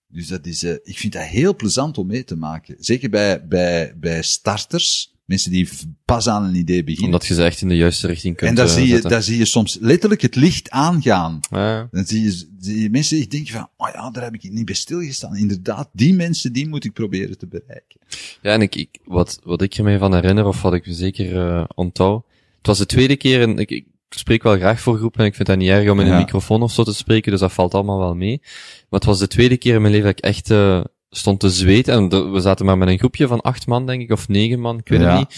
Dus 0.07 0.27
dat 0.27 0.47
is, 0.47 0.65
uh, 0.65 0.73
ik 0.83 0.99
vind 0.99 1.13
dat 1.13 1.23
heel 1.23 1.57
plezant 1.57 1.99
om 1.99 2.07
mee 2.07 2.25
te 2.25 2.37
maken. 2.37 2.77
Zeker 2.79 3.11
bij, 3.11 3.47
bij, 3.47 3.99
bij 3.99 4.23
starters, 4.23 5.15
mensen 5.29 5.51
die 5.51 5.68
pas 6.05 6.29
aan 6.29 6.45
een 6.45 6.55
idee 6.55 6.85
beginnen. 6.85 7.07
Omdat 7.12 7.26
je 7.26 7.35
ze 7.35 7.45
echt 7.45 7.61
in 7.61 7.68
de 7.68 7.76
juiste 7.76 8.07
richting 8.07 8.37
kunt 8.37 8.51
En 8.51 8.57
daar, 8.57 8.66
uh, 8.66 8.72
zie, 8.72 8.83
je, 8.83 8.89
zetten. 8.89 9.11
daar 9.11 9.22
zie 9.22 9.39
je 9.39 9.45
soms 9.45 9.79
letterlijk 9.81 10.20
het 10.20 10.35
licht 10.35 10.70
aangaan. 10.70 11.41
Ja. 11.51 11.89
Dan 11.91 12.05
zie 12.07 12.22
je, 12.22 12.49
zie 12.59 12.83
je 12.83 12.91
mensen 12.91 13.16
die 13.16 13.26
denken 13.29 13.53
van, 13.53 13.68
oh 13.76 13.89
ja, 13.93 14.11
daar 14.11 14.24
heb 14.24 14.35
ik 14.35 14.53
niet 14.53 14.64
bij 14.64 14.74
stilgestaan. 14.74 15.37
Inderdaad, 15.37 15.89
die 15.93 16.14
mensen, 16.14 16.53
die 16.53 16.68
moet 16.68 16.85
ik 16.85 16.93
proberen 16.93 17.39
te 17.39 17.47
bereiken. 17.47 18.01
Ja, 18.43 18.53
en 18.53 18.61
ik, 18.62 18.74
ik, 18.74 18.89
wat, 19.05 19.41
wat 19.45 19.62
ik 19.62 19.74
er 19.74 19.85
mij 19.85 19.99
van 19.99 20.14
herinner, 20.14 20.47
of 20.47 20.62
wat 20.62 20.74
ik 20.74 20.85
zeker 20.87 21.33
uh, 21.33 21.64
onthoud, 21.74 22.24
het 22.59 22.66
was 22.66 22.79
de 22.79 22.87
tweede 22.87 23.16
keer, 23.16 23.41
en 23.41 23.59
ik, 23.59 23.70
ik 23.70 23.87
spreek 24.09 24.43
wel 24.43 24.57
graag 24.57 24.81
voor 24.81 24.97
groepen, 24.97 25.20
en 25.20 25.26
ik 25.26 25.35
vind 25.35 25.49
dat 25.49 25.59
niet 25.59 25.68
erg 25.68 25.91
om 25.91 26.01
in 26.01 26.07
Ja. 26.07 26.12
een 26.12 26.18
microfoon 26.18 26.62
of 26.62 26.72
zo 26.72 26.83
te 26.85 26.95
spreken, 26.95 27.31
dus 27.31 27.41
dat 27.41 27.53
valt 27.53 27.74
allemaal 27.74 27.99
wel 27.99 28.14
mee. 28.14 28.39
Maar 28.89 29.01
het 29.01 29.05
was 29.05 29.18
de 29.18 29.26
tweede 29.29 29.57
keer 29.57 29.74
in 29.74 29.81
mijn 29.81 29.93
leven 29.93 30.09
dat 30.09 30.18
ik 30.18 30.24
echt 30.24 30.51
uh, 30.51 30.85
stond 31.11 31.41
te 31.41 31.51
zweten, 31.51 31.95
en 31.95 32.09
de- 32.09 32.29
we 32.29 32.41
zaten 32.41 32.67
maar 32.67 32.79
met 32.79 32.89
een 32.89 32.99
groepje 32.99 33.27
van 33.27 33.41
acht 33.41 33.67
man, 33.67 33.87
denk 33.87 34.01
ik, 34.03 34.13
of 34.13 34.29
negen 34.29 34.61
man, 34.61 34.79
ik 34.79 34.89
weet 34.89 35.01
ja. 35.01 35.19
het 35.19 35.29
niet. 35.29 35.37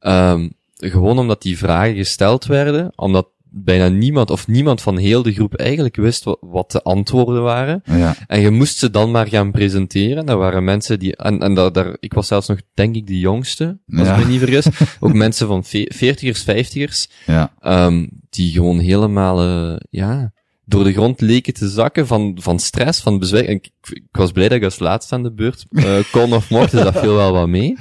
Um, 0.00 0.52
gewoon 0.76 1.18
omdat 1.18 1.42
die 1.42 1.58
vragen 1.58 1.94
gesteld 1.94 2.44
werden, 2.44 2.92
omdat 2.96 3.28
bijna 3.54 3.88
niemand 3.88 4.30
of 4.30 4.46
niemand 4.48 4.80
van 4.82 4.96
heel 4.96 5.22
de 5.22 5.32
groep 5.32 5.54
eigenlijk 5.54 5.96
wist 5.96 6.24
wat, 6.24 6.38
wat 6.40 6.70
de 6.70 6.82
antwoorden 6.82 7.42
waren. 7.42 7.82
Ja. 7.84 8.14
En 8.26 8.40
je 8.40 8.50
moest 8.50 8.78
ze 8.78 8.90
dan 8.90 9.10
maar 9.10 9.26
gaan 9.28 9.50
presenteren. 9.50 10.26
Dat 10.26 10.38
waren 10.38 10.64
mensen 10.64 10.98
die, 10.98 11.16
en, 11.16 11.40
en 11.40 11.54
daar, 11.54 11.72
daar, 11.72 11.96
ik 12.00 12.12
was 12.14 12.26
zelfs 12.26 12.48
nog, 12.48 12.58
denk 12.74 12.94
ik, 12.96 13.06
de 13.06 13.18
jongste, 13.18 13.78
als 13.96 14.06
Ja. 14.06 14.16
ik 14.16 14.24
me 14.24 14.30
niet 14.30 14.40
vergis. 14.40 14.66
Ook 15.00 15.12
mensen 15.12 15.46
van 15.46 15.64
ve- 15.64 15.90
veertigers, 15.94 16.42
vijftigers, 16.42 17.08
Ja. 17.26 17.52
um, 17.86 18.08
die 18.30 18.52
gewoon 18.52 18.78
helemaal, 18.78 19.44
uh, 19.72 19.76
ja, 19.90 20.32
door 20.64 20.84
de 20.84 20.92
grond 20.92 21.20
leken 21.20 21.54
te 21.54 21.68
zakken 21.68 22.06
van, 22.06 22.36
van 22.40 22.58
stress, 22.58 23.00
van 23.00 23.18
bezwijk. 23.18 23.48
Ik, 23.48 23.70
ik 23.90 24.02
was 24.10 24.32
blij 24.32 24.48
dat 24.48 24.58
ik 24.58 24.64
als 24.64 24.78
laatste 24.78 25.14
aan 25.14 25.22
de 25.22 25.32
beurt 25.32 25.66
uh, 25.70 25.98
kon 26.12 26.32
of 26.32 26.50
mocht, 26.50 26.70
dus 26.70 26.82
dat 26.82 26.98
viel 26.98 27.14
wel 27.14 27.32
wat 27.32 27.48
mee. 27.48 27.76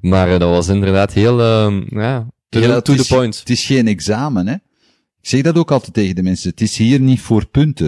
Maar 0.00 0.32
uh, 0.32 0.38
dat 0.38 0.50
was 0.50 0.68
inderdaad 0.68 1.12
heel, 1.12 1.62
um, 1.64 1.86
ja, 1.90 2.26
heel 2.48 2.82
to 2.82 2.94
the 2.94 3.00
is- 3.00 3.06
point. 3.08 3.38
Het 3.38 3.50
is 3.50 3.64
geen 3.64 3.86
examen, 3.88 4.46
hè. 4.46 4.54
Ik 5.20 5.28
zeg 5.34 5.42
dat 5.42 5.56
ook 5.58 5.70
altijd 5.70 5.94
tegen 5.94 6.14
de 6.14 6.22
mensen. 6.22 6.50
Het 6.50 6.60
is 6.60 6.76
hier 6.76 7.00
niet 7.00 7.20
voor 7.20 7.46
punten. 7.46 7.86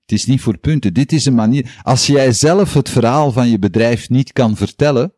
Het 0.00 0.12
is 0.18 0.26
niet 0.26 0.40
voor 0.40 0.58
punten. 0.58 0.94
Dit 0.94 1.12
is 1.12 1.24
een 1.24 1.34
manier. 1.34 1.80
Als 1.82 2.06
jij 2.06 2.32
zelf 2.32 2.74
het 2.74 2.88
verhaal 2.88 3.32
van 3.32 3.48
je 3.48 3.58
bedrijf 3.58 4.08
niet 4.08 4.32
kan 4.32 4.56
vertellen, 4.56 5.12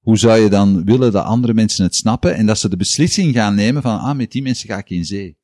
hoe 0.00 0.18
zou 0.18 0.40
je 0.40 0.48
dan 0.48 0.84
willen 0.84 1.12
dat 1.12 1.24
andere 1.24 1.54
mensen 1.54 1.84
het 1.84 1.94
snappen 1.94 2.34
en 2.34 2.46
dat 2.46 2.58
ze 2.58 2.68
de 2.68 2.76
beslissing 2.76 3.34
gaan 3.34 3.54
nemen 3.54 3.82
van, 3.82 3.98
ah, 4.00 4.16
met 4.16 4.32
die 4.32 4.42
mensen 4.42 4.68
ga 4.68 4.78
ik 4.78 4.90
in 4.90 5.04
zee. 5.04 5.36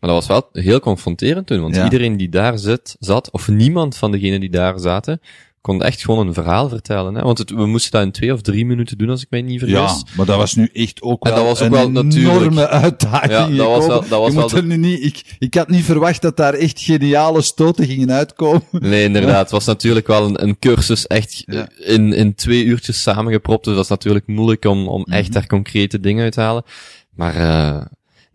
Maar 0.00 0.10
dat 0.10 0.26
was 0.26 0.26
wel 0.26 0.48
heel 0.64 0.80
confronterend 0.80 1.46
toen, 1.46 1.60
want 1.60 1.74
Ja. 1.76 1.84
iedereen 1.84 2.16
die 2.16 2.28
daar 2.28 2.58
zit, 2.58 2.96
zat, 2.98 3.30
of 3.30 3.48
niemand 3.48 3.96
van 3.96 4.10
degenen 4.12 4.40
die 4.40 4.50
daar 4.50 4.78
zaten, 4.78 5.20
kon 5.60 5.82
echt 5.82 6.00
gewoon 6.04 6.26
een 6.26 6.34
verhaal 6.34 6.68
vertellen. 6.68 7.14
Hè? 7.14 7.22
Want 7.22 7.38
het, 7.38 7.50
we 7.50 7.66
moesten 7.66 7.90
dat 7.90 8.02
in 8.02 8.12
twee 8.12 8.32
of 8.32 8.40
drie 8.40 8.66
minuten 8.66 8.98
doen, 8.98 9.10
als 9.10 9.22
ik 9.22 9.30
mij 9.30 9.42
niet 9.42 9.58
vergis. 9.58 9.76
Ja, 9.78 10.02
maar 10.16 10.26
dat 10.26 10.36
was 10.36 10.54
nu 10.54 10.70
echt 10.72 11.02
ook 11.02 11.24
En 11.26 11.32
wel 11.34 11.44
dat 11.44 11.50
was 11.50 11.60
ook 11.60 11.66
een 11.66 11.92
wel 11.92 12.02
natuurlijk- 12.02 12.40
enorme 12.40 12.68
uitdaging. 12.68 13.30
Ja, 13.50 13.56
dat 13.56 13.66
was 13.66 13.86
wel- 13.86 14.00
dat 14.08 14.20
was 14.20 14.34
wel 14.34 14.48
de- 14.48 14.62
nu 14.62 14.76
niet, 14.76 15.04
ik, 15.04 15.36
ik 15.38 15.54
had 15.54 15.68
niet 15.68 15.84
verwacht 15.84 16.22
dat 16.22 16.36
daar 16.36 16.54
echt 16.54 16.80
geniale 16.80 17.42
stoten 17.42 17.86
gingen 17.86 18.12
uitkomen. 18.12 18.62
Nee, 18.70 19.04
inderdaad. 19.04 19.40
Het 19.40 19.50
was 19.50 19.64
natuurlijk 19.64 20.06
wel 20.06 20.24
een, 20.24 20.42
een 20.42 20.58
cursus 20.58 21.06
echt 21.06 21.42
Ja. 21.46 21.68
in, 21.78 22.12
in 22.12 22.34
twee 22.34 22.64
uurtjes 22.64 23.02
samengepropt. 23.02 23.64
Dus 23.64 23.74
dat 23.74 23.84
is 23.84 23.90
natuurlijk 23.90 24.26
moeilijk 24.26 24.64
om, 24.64 24.88
om 24.88 25.04
echt 25.04 25.24
Mhm. 25.24 25.32
daar 25.32 25.46
concrete 25.46 26.00
dingen 26.00 26.24
uit 26.24 26.32
te 26.32 26.40
halen. 26.40 26.62
Maar 27.14 27.34
eh 27.34 27.84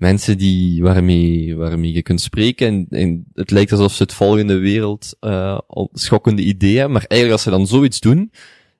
mensen 0.02 0.38
die, 0.38 0.84
waarmee, 0.84 1.56
waarmee 1.56 1.92
je 1.92 2.02
kunt 2.02 2.22
spreken, 2.22 2.68
en, 2.68 2.86
en 2.90 3.26
het 3.34 3.52
lijkt 3.52 3.72
alsof 3.72 3.94
ze 3.94 4.04
het 4.04 4.14
volgende 4.14 4.58
wereld 4.58 5.16
eh 5.20 5.58
schokkende 5.94 6.42
ideeën 6.42 6.76
hebben. 6.76 6.92
Maar 6.94 7.06
eigenlijk 7.08 7.32
als 7.32 7.42
ze 7.42 7.58
dan 7.58 7.68
zoiets 7.68 8.00
doen, 8.00 8.32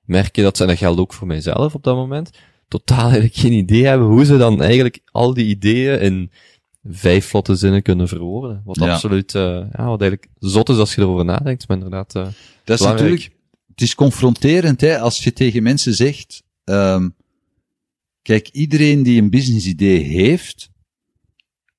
merk 0.04 0.36
je 0.36 0.42
dat 0.42 0.56
ze, 0.56 0.62
en 0.62 0.68
dat 0.68 0.78
geldt 0.78 1.00
ook 1.00 1.12
voor 1.12 1.26
mijzelf 1.26 1.74
op 1.74 1.82
dat 1.82 1.96
moment, 1.96 2.30
totaal 2.68 3.04
eigenlijk 3.04 3.34
geen 3.34 3.52
idee 3.52 3.84
hebben 3.86 4.06
hoe 4.06 4.24
ze 4.24 4.36
dan 4.36 4.62
eigenlijk 4.62 4.98
al 5.04 5.34
die 5.34 5.46
ideeën 5.46 6.00
in 6.00 6.30
vijf 6.84 7.26
vlotte 7.26 7.54
zinnen 7.54 7.82
kunnen 7.82 8.08
verwoorden. 8.08 8.62
Wat 8.64 8.76
Ja. 8.76 8.92
absoluut, 8.92 9.34
eh 9.34 9.42
ja, 9.72 9.86
wat 9.86 10.00
eigenlijk 10.00 10.28
zot 10.38 10.68
is 10.68 10.76
als 10.76 10.94
je 10.94 11.00
erover 11.00 11.24
nadenkt, 11.24 11.68
maar 11.68 11.76
inderdaad, 11.76 12.14
eh, 12.14 12.22
Dat 12.22 12.30
is 12.32 12.34
Belangrijk. 12.64 13.10
natuurlijk, 13.10 13.38
het 13.68 13.80
is 13.80 13.94
confronterend, 13.94 14.80
hè, 14.80 14.98
als 14.98 15.24
je 15.24 15.32
tegen 15.32 15.62
mensen 15.62 15.94
zegt, 15.94 16.42
ehm 16.64 17.08
kijk, 18.22 18.48
iedereen 18.48 19.02
die 19.02 19.20
een 19.22 19.30
business 19.30 19.66
idee 19.66 19.98
heeft, 19.98 20.70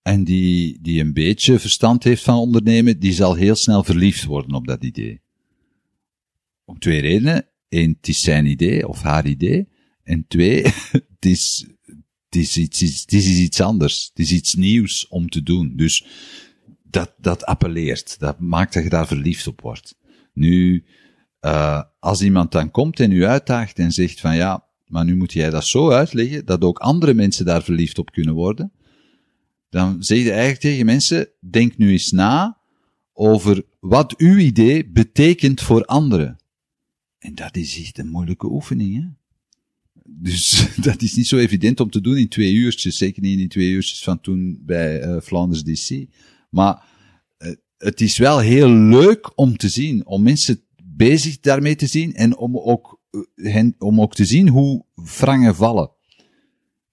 en 0.03 0.23
die, 0.23 0.77
die 0.81 1.01
een 1.01 1.13
beetje 1.13 1.59
verstand 1.59 2.03
heeft 2.03 2.23
van 2.23 2.37
ondernemen, 2.37 2.99
die 2.99 3.13
zal 3.13 3.35
heel 3.35 3.55
snel 3.55 3.83
verliefd 3.83 4.23
worden 4.23 4.53
op 4.55 4.67
dat 4.67 4.83
idee. 4.83 5.21
Om 6.65 6.79
twee 6.79 7.01
redenen. 7.01 7.47
Eén, 7.69 7.95
het 7.97 8.07
is 8.07 8.21
zijn 8.21 8.45
idee, 8.45 8.87
of 8.87 9.01
haar 9.01 9.25
idee. 9.25 9.67
En 10.03 10.25
twee, 10.27 10.63
het 11.15 11.25
is, 11.25 11.67
het 12.25 12.35
is 12.35 12.57
iets, 12.57 12.79
het 12.79 13.13
is 13.13 13.27
iets 13.27 13.61
anders. 13.61 14.09
Het 14.13 14.19
is 14.25 14.31
iets 14.31 14.53
nieuws 14.53 15.07
om 15.07 15.29
te 15.29 15.43
doen. 15.43 15.73
Dus, 15.75 16.05
dat, 16.93 17.13
dat 17.17 17.45
appelleert. 17.45 18.19
Dat 18.19 18.39
maakt 18.39 18.73
dat 18.73 18.83
je 18.83 18.89
daar 18.89 19.07
verliefd 19.07 19.47
op 19.47 19.61
wordt. 19.61 19.95
Nu, 20.33 20.85
uh, 21.41 21.81
als 21.99 22.21
iemand 22.21 22.51
dan 22.51 22.71
komt 22.71 22.99
en 22.99 23.11
u 23.11 23.25
uitdaagt 23.25 23.79
en 23.79 23.91
zegt 23.91 24.19
van 24.19 24.35
ja, 24.35 24.67
maar 24.87 25.05
nu 25.05 25.15
moet 25.15 25.33
jij 25.33 25.49
dat 25.49 25.65
zo 25.65 25.91
uitleggen 25.91 26.45
dat 26.45 26.61
ook 26.61 26.79
andere 26.79 27.13
mensen 27.13 27.45
daar 27.45 27.63
verliefd 27.63 27.97
op 27.97 28.11
kunnen 28.11 28.33
worden, 28.33 28.71
dan 29.73 30.03
zeg 30.03 30.17
je 30.17 30.31
eigenlijk 30.31 30.59
tegen 30.59 30.85
mensen, 30.85 31.27
denk 31.39 31.77
nu 31.77 31.91
eens 31.91 32.11
na 32.11 32.57
over 33.13 33.65
wat 33.79 34.17
uw 34.17 34.37
idee 34.37 34.89
betekent 34.89 35.61
voor 35.61 35.85
anderen. 35.85 36.37
En 37.17 37.35
dat 37.35 37.55
is 37.55 37.79
echt 37.79 37.97
een 37.97 38.07
moeilijke 38.07 38.51
oefening, 38.51 38.95
hè? 38.95 39.07
Dus 40.03 40.67
dat 40.87 41.01
is 41.01 41.13
niet 41.15 41.27
zo 41.27 41.37
evident 41.37 41.79
om 41.79 41.89
te 41.89 42.01
doen 42.01 42.17
in 42.17 42.27
twee 42.27 42.53
uurtjes, 42.53 42.97
zeker 42.97 43.21
niet 43.21 43.39
in 43.39 43.47
twee 43.47 43.69
uurtjes 43.69 44.03
van 44.03 44.21
toen 44.21 44.61
bij 44.65 45.07
uh, 45.07 45.21
Flanders 45.21 45.63
DC. 45.63 46.05
Maar 46.49 46.85
uh, 47.37 47.53
het 47.77 48.01
is 48.01 48.17
wel 48.17 48.39
heel 48.39 48.69
leuk 48.69 49.31
om 49.35 49.57
te 49.57 49.69
zien, 49.69 50.05
om 50.05 50.23
mensen 50.23 50.61
bezig 50.83 51.39
daarmee 51.39 51.75
te 51.75 51.87
zien 51.87 52.13
en 52.13 52.37
om 52.37 52.57
ook, 52.57 53.01
uh, 53.11 53.53
hen, 53.53 53.75
om 53.77 54.01
ook 54.01 54.15
te 54.15 54.25
zien 54.25 54.49
hoe 54.49 54.85
wrangen 54.93 55.55
vallen. 55.55 55.91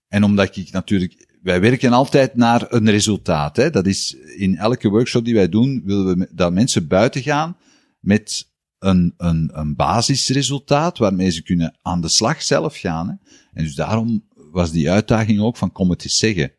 En 0.08 0.24
omdat 0.24 0.56
ik 0.56 0.70
natuurlijk, 0.70 1.28
wij 1.42 1.60
werken 1.60 1.92
altijd 1.92 2.34
naar 2.34 2.66
een 2.68 2.90
resultaat. 2.90 3.56
Hè? 3.56 3.70
Dat 3.70 3.86
is 3.86 4.16
in 4.36 4.56
elke 4.56 4.88
workshop 4.88 5.24
die 5.24 5.34
wij 5.34 5.48
doen, 5.48 5.82
willen 5.84 6.18
we 6.18 6.28
dat 6.32 6.52
mensen 6.52 6.86
buiten 6.86 7.22
gaan 7.22 7.56
met 8.00 8.48
een, 8.78 9.14
een, 9.16 9.50
een 9.52 9.76
basisresultaat 9.76 10.98
waarmee 10.98 11.30
ze 11.30 11.42
kunnen 11.42 11.78
aan 11.82 12.00
de 12.00 12.08
slag 12.08 12.42
zelf 12.42 12.76
gaan. 12.76 13.08
Hè? 13.08 13.14
En 13.52 13.64
dus 13.64 13.74
daarom 13.74 14.24
was 14.34 14.70
die 14.70 14.90
uitdaging 14.90 15.40
ook 15.40 15.56
van 15.56 15.72
kom 15.72 15.90
het 15.90 16.02
eens 16.02 16.16
zeggen. 16.16 16.52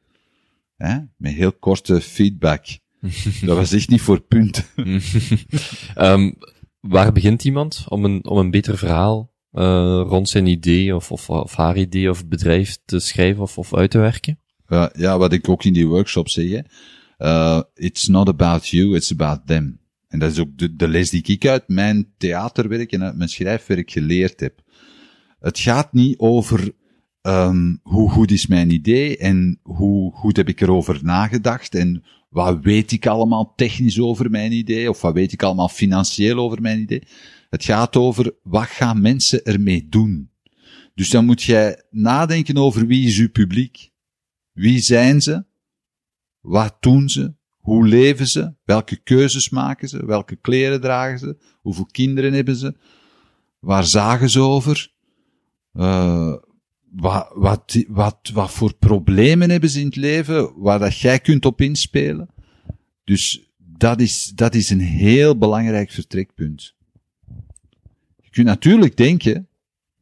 Hè? 0.76 1.00
Met 1.18 1.34
heel 1.34 1.54
korte 1.54 2.02
feedback. 2.02 2.66
dat 3.46 3.58
was 3.58 3.72
echt 3.72 3.90
niet 3.90 4.02
voor 4.02 4.20
punten. 4.20 4.66
um, 5.98 6.38
waar 6.80 7.12
begint 7.12 7.44
iemand 7.44 7.86
om 7.88 8.06
een, 8.06 8.26
om 8.26 8.38
een 8.38 8.52
beter 8.52 8.78
verhaal 8.78 9.32
uh, 9.52 9.64
rond 10.08 10.30
zijn 10.30 10.46
idee 10.46 10.96
of, 10.96 11.12
of, 11.12 11.30
of 11.30 11.56
haar 11.56 11.78
idee 11.78 12.10
of 12.10 12.28
bedrijf 12.28 12.78
te 12.86 13.00
schrijven 13.00 13.42
of, 13.42 13.58
of 13.58 13.76
uit 13.76 13.92
te 13.92 13.98
werken? 13.98 14.40
Ja, 14.94 15.18
wat 15.18 15.34
ik 15.34 15.50
ook 15.50 15.64
in 15.64 15.74
die 15.74 15.88
workshop 15.88 16.30
zeg, 16.30 16.64
uh, 17.20 17.62
it's 17.76 18.08
not 18.08 18.28
about 18.28 18.68
you, 18.68 18.96
it's 18.96 19.12
about 19.12 19.40
them. 19.46 19.80
En 20.08 20.20
dat 20.20 20.32
is 20.32 20.40
ook 20.40 20.58
de, 20.58 20.76
de 20.76 20.88
les 20.88 21.10
die 21.10 21.24
ik 21.24 21.48
uit 21.48 21.68
mijn 21.68 22.08
theaterwerk 22.18 22.92
en 22.92 23.04
uit 23.04 23.18
mijn 23.18 23.30
schrijfwerk 23.30 23.92
geleerd 23.92 24.40
heb. 24.40 24.62
Het 25.40 25.60
gaat 25.60 25.94
niet 25.94 26.18
over 26.18 26.72
um, 27.22 27.80
hoe 27.84 28.10
goed 28.10 28.32
is 28.32 28.48
mijn 28.48 28.72
idee 28.72 29.18
en 29.18 29.60
hoe 29.64 30.12
goed 30.14 30.38
heb 30.38 30.50
ik 30.50 30.62
erover 30.62 31.00
nagedacht 31.04 31.76
en 31.76 32.04
wat 32.30 32.60
weet 32.62 32.92
ik 32.92 33.06
allemaal 33.08 33.54
technisch 33.56 34.00
over 34.00 34.30
mijn 34.30 34.52
idee 34.52 34.90
of 34.90 35.02
wat 35.02 35.14
weet 35.14 35.32
ik 35.32 35.44
allemaal 35.44 35.70
financieel 35.70 36.38
over 36.38 36.62
mijn 36.62 36.80
idee. 36.80 37.04
Het 37.50 37.64
gaat 37.64 37.96
over 37.96 38.34
wat 38.44 38.68
gaan 38.68 39.02
mensen 39.02 39.44
ermee 39.44 39.88
doen. 39.90 40.30
Dus 40.96 41.10
dan 41.10 41.26
moet 41.26 41.44
jij 41.44 41.84
nadenken 41.90 42.58
over 42.58 42.88
wie 42.88 43.08
is 43.08 43.18
uw 43.18 43.30
publiek. 43.30 43.91
Wie 44.52 44.80
zijn 44.80 45.22
ze? 45.22 45.46
Wat 46.40 46.78
doen 46.80 47.10
ze? 47.10 47.34
Hoe 47.58 47.88
leven 47.88 48.28
ze? 48.28 48.54
Welke 48.64 48.96
keuzes 48.96 49.50
maken 49.50 49.90
ze? 49.90 50.06
Welke 50.06 50.36
kleren 50.36 50.82
dragen 50.82 51.20
ze? 51.20 51.38
Hoeveel 51.62 51.86
kinderen 51.86 52.34
hebben 52.34 52.56
ze? 52.56 52.76
Waar 53.60 53.86
zagen 53.86 54.30
ze 54.30 54.40
over? 54.40 54.92
Uh, 55.74 56.36
wat, 56.92 57.32
wat, 57.34 57.86
wat, 57.88 58.30
wat 58.34 58.52
voor 58.52 58.76
problemen 58.76 59.50
hebben 59.50 59.70
ze 59.70 59.80
in 59.80 59.86
het 59.86 59.96
leven 59.96 60.62
waar 60.62 60.80
dat 60.80 60.98
jij 60.98 61.20
kunt 61.20 61.46
op 61.46 61.62
inspelen? 61.62 62.30
Dus 63.04 63.52
dat 63.58 64.00
is, 64.00 64.32
dat 64.36 64.56
is 64.56 64.70
een 64.70 64.80
heel 64.80 65.38
belangrijk 65.38 65.92
vertrekpunt. 65.92 66.76
Je 68.16 68.30
kunt 68.30 68.48
natuurlijk 68.48 68.98
denken, 68.98 69.48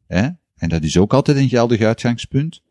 hè, 0.06 0.28
en 0.56 0.68
dat 0.68 0.82
is 0.82 0.96
ook 0.96 1.14
altijd 1.14 1.36
een 1.36 1.48
geldig 1.48 1.80
uitgangspunt, 1.80 2.62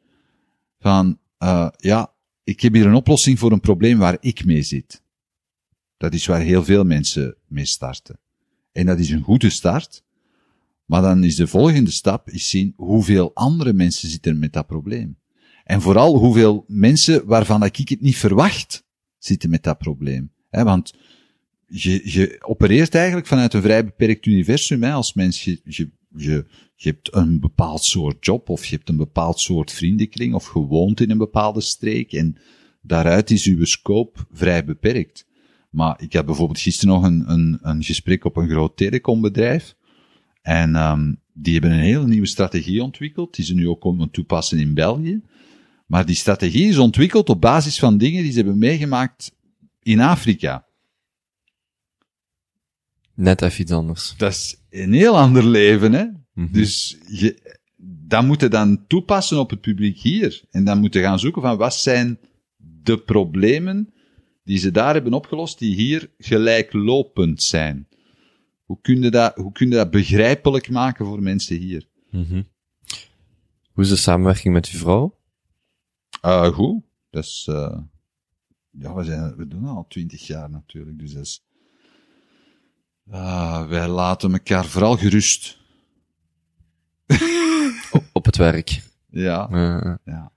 van, 0.80 1.20
uh, 1.44 1.70
ja, 1.78 2.14
ik 2.44 2.62
heb 2.62 2.74
hier 2.74 2.86
een 2.86 2.94
oplossing 2.94 3.40
voor 3.40 3.52
een 3.52 3.60
probleem 3.60 3.98
waar 3.98 4.18
ik 4.20 4.46
mee 4.46 4.62
zit. 4.62 5.04
Dat 5.98 6.14
is 6.14 6.26
waar 6.26 6.42
heel 6.42 6.64
veel 6.64 6.84
mensen 6.84 7.36
mee 7.48 7.66
starten. 7.66 8.20
En 8.72 8.86
dat 8.86 9.00
is 9.00 9.10
een 9.10 9.22
goede 9.22 9.50
start, 9.50 10.04
maar 10.86 11.02
dan 11.02 11.24
is 11.24 11.36
de 11.36 11.48
volgende 11.48 11.92
stap 11.92 12.30
is 12.30 12.50
zien 12.50 12.74
hoeveel 12.76 13.36
andere 13.36 13.74
mensen 13.74 14.10
zitten 14.10 14.40
met 14.40 14.54
dat 14.54 14.68
probleem. 14.68 15.18
En 15.64 15.82
vooral 15.82 16.18
hoeveel 16.18 16.64
mensen 16.68 17.26
waarvan 17.26 17.64
ik 17.64 17.90
het 17.90 18.02
niet 18.02 18.18
verwacht 18.18 18.84
zitten 19.18 19.50
met 19.50 19.64
dat 19.64 19.78
probleem. 19.78 20.32
Want 20.50 20.94
je, 21.68 22.12
je 22.12 22.44
opereert 22.46 22.96
eigenlijk 22.96 23.28
vanuit 23.28 23.54
een 23.54 23.62
vrij 23.62 23.86
beperkt 23.86 24.26
universum. 24.26 24.84
Als 24.84 25.14
mens, 25.14 25.44
je, 25.44 25.90
je, 26.16 26.46
je 26.76 26.90
hebt 26.90 27.16
een 27.16 27.40
bepaald 27.40 27.84
soort 27.84 28.26
job, 28.26 28.50
of 28.50 28.66
je 28.66 28.76
hebt 28.76 28.90
een 28.90 28.98
bepaald 28.98 29.40
soort 29.40 29.72
vriendenkring, 29.72 30.34
of 30.34 30.46
gewoond 30.46 31.02
in 31.02 31.10
een 31.10 31.18
bepaalde 31.18 31.62
streek, 31.62 32.14
en 32.14 32.38
daaruit 32.82 33.32
is 33.32 33.46
uw 33.46 33.66
scope 33.66 34.20
vrij 34.32 34.66
beperkt. 34.66 35.28
Maar 35.70 36.02
ik 36.02 36.14
had 36.14 36.26
bijvoorbeeld 36.26 36.60
gisteren 36.60 36.94
nog 36.94 37.04
een, 37.04 37.32
een, 37.32 37.60
een 37.62 37.84
gesprek 37.84 38.26
op 38.26 38.38
een 38.38 38.50
groot 38.50 38.78
telecombedrijf, 38.78 39.76
en 40.42 40.76
um, 40.76 41.22
die 41.34 41.54
hebben 41.54 41.72
een 41.72 41.80
hele 41.80 42.08
nieuwe 42.08 42.28
strategie 42.28 42.84
ontwikkeld, 42.84 43.36
die 43.36 43.46
ze 43.46 43.54
nu 43.54 43.68
ook 43.68 43.82
komen 43.82 44.12
toepassen 44.12 44.60
in 44.60 44.74
België. 44.74 45.22
Maar 45.86 46.06
die 46.06 46.16
strategie 46.16 46.68
is 46.68 46.78
ontwikkeld 46.78 47.30
op 47.30 47.42
basis 47.42 47.80
van 47.80 47.98
dingen 47.98 48.24
die 48.24 48.32
ze 48.32 48.38
hebben 48.38 48.58
meegemaakt 48.58 49.36
in 49.82 50.00
Afrika. 50.00 50.68
Net 53.20 53.42
even 53.42 53.62
iets 53.62 53.72
anders. 53.72 54.14
Dat 54.18 54.32
is 54.32 54.62
een 54.70 54.94
heel 54.94 55.18
ander 55.18 55.46
leven, 55.46 55.94
hè. 55.94 56.06
Mm 56.34 56.52
Dus 56.52 56.98
je, 57.08 57.58
dat 58.08 58.24
moet 58.24 58.42
je 58.42 58.48
dan 58.48 58.88
toepassen 58.88 59.40
op 59.40 59.50
het 59.50 59.62
publiek 59.62 60.00
hier. 60.00 60.44
En 60.52 60.64
dan 60.64 60.80
moet 60.80 60.94
je 60.94 61.02
gaan 61.02 61.20
zoeken 61.20 61.42
van 61.42 61.58
wat 61.58 61.76
zijn 61.76 62.20
de 62.58 62.98
problemen 62.98 63.94
die 64.44 64.58
ze 64.58 64.72
daar 64.72 64.94
hebben 64.94 65.14
opgelost, 65.14 65.60
die 65.60 65.76
hier 65.76 66.12
gelijklopend 66.18 67.44
zijn. 67.44 67.88
Hoe 68.64 68.80
kun 68.82 69.02
je 69.02 69.12
dat, 69.12 69.36
hoe 69.36 69.52
kun 69.52 69.70
je 69.70 69.76
dat 69.76 69.92
begrijpelijk 69.92 70.70
maken 70.70 71.06
voor 71.06 71.22
mensen 71.22 71.58
hier? 71.58 71.88
Mm 72.12 72.24
-hmm. 72.24 72.48
Hoe 73.72 73.84
is 73.84 73.90
de 73.90 73.96
samenwerking 73.96 74.54
met 74.54 74.70
uw 74.70 74.80
vrouw? 74.80 75.20
Uh, 76.26 76.48
goed. 76.48 76.84
Dat 77.10 77.24
is, 77.24 77.48
uh, 77.50 77.78
ja, 78.70 78.94
we, 78.94 79.04
zijn, 79.04 79.36
we 79.36 79.48
doen 79.48 79.66
al 79.66 79.86
twintig 79.88 80.28
jaar 80.28 80.50
natuurlijk, 80.50 81.00
dus 81.00 81.14
dat 81.14 81.24
is, 81.24 81.48
uh, 83.12 83.68
wij 83.68 83.88
laten 83.88 84.32
elkaar 84.32 84.66
vooral 84.66 84.98
gerust. 84.98 85.58
op, 87.92 88.04
op 88.14 88.26
het 88.26 88.38
werk. 88.38 88.82
Ja. 89.10 89.48
ja. 90.06 90.32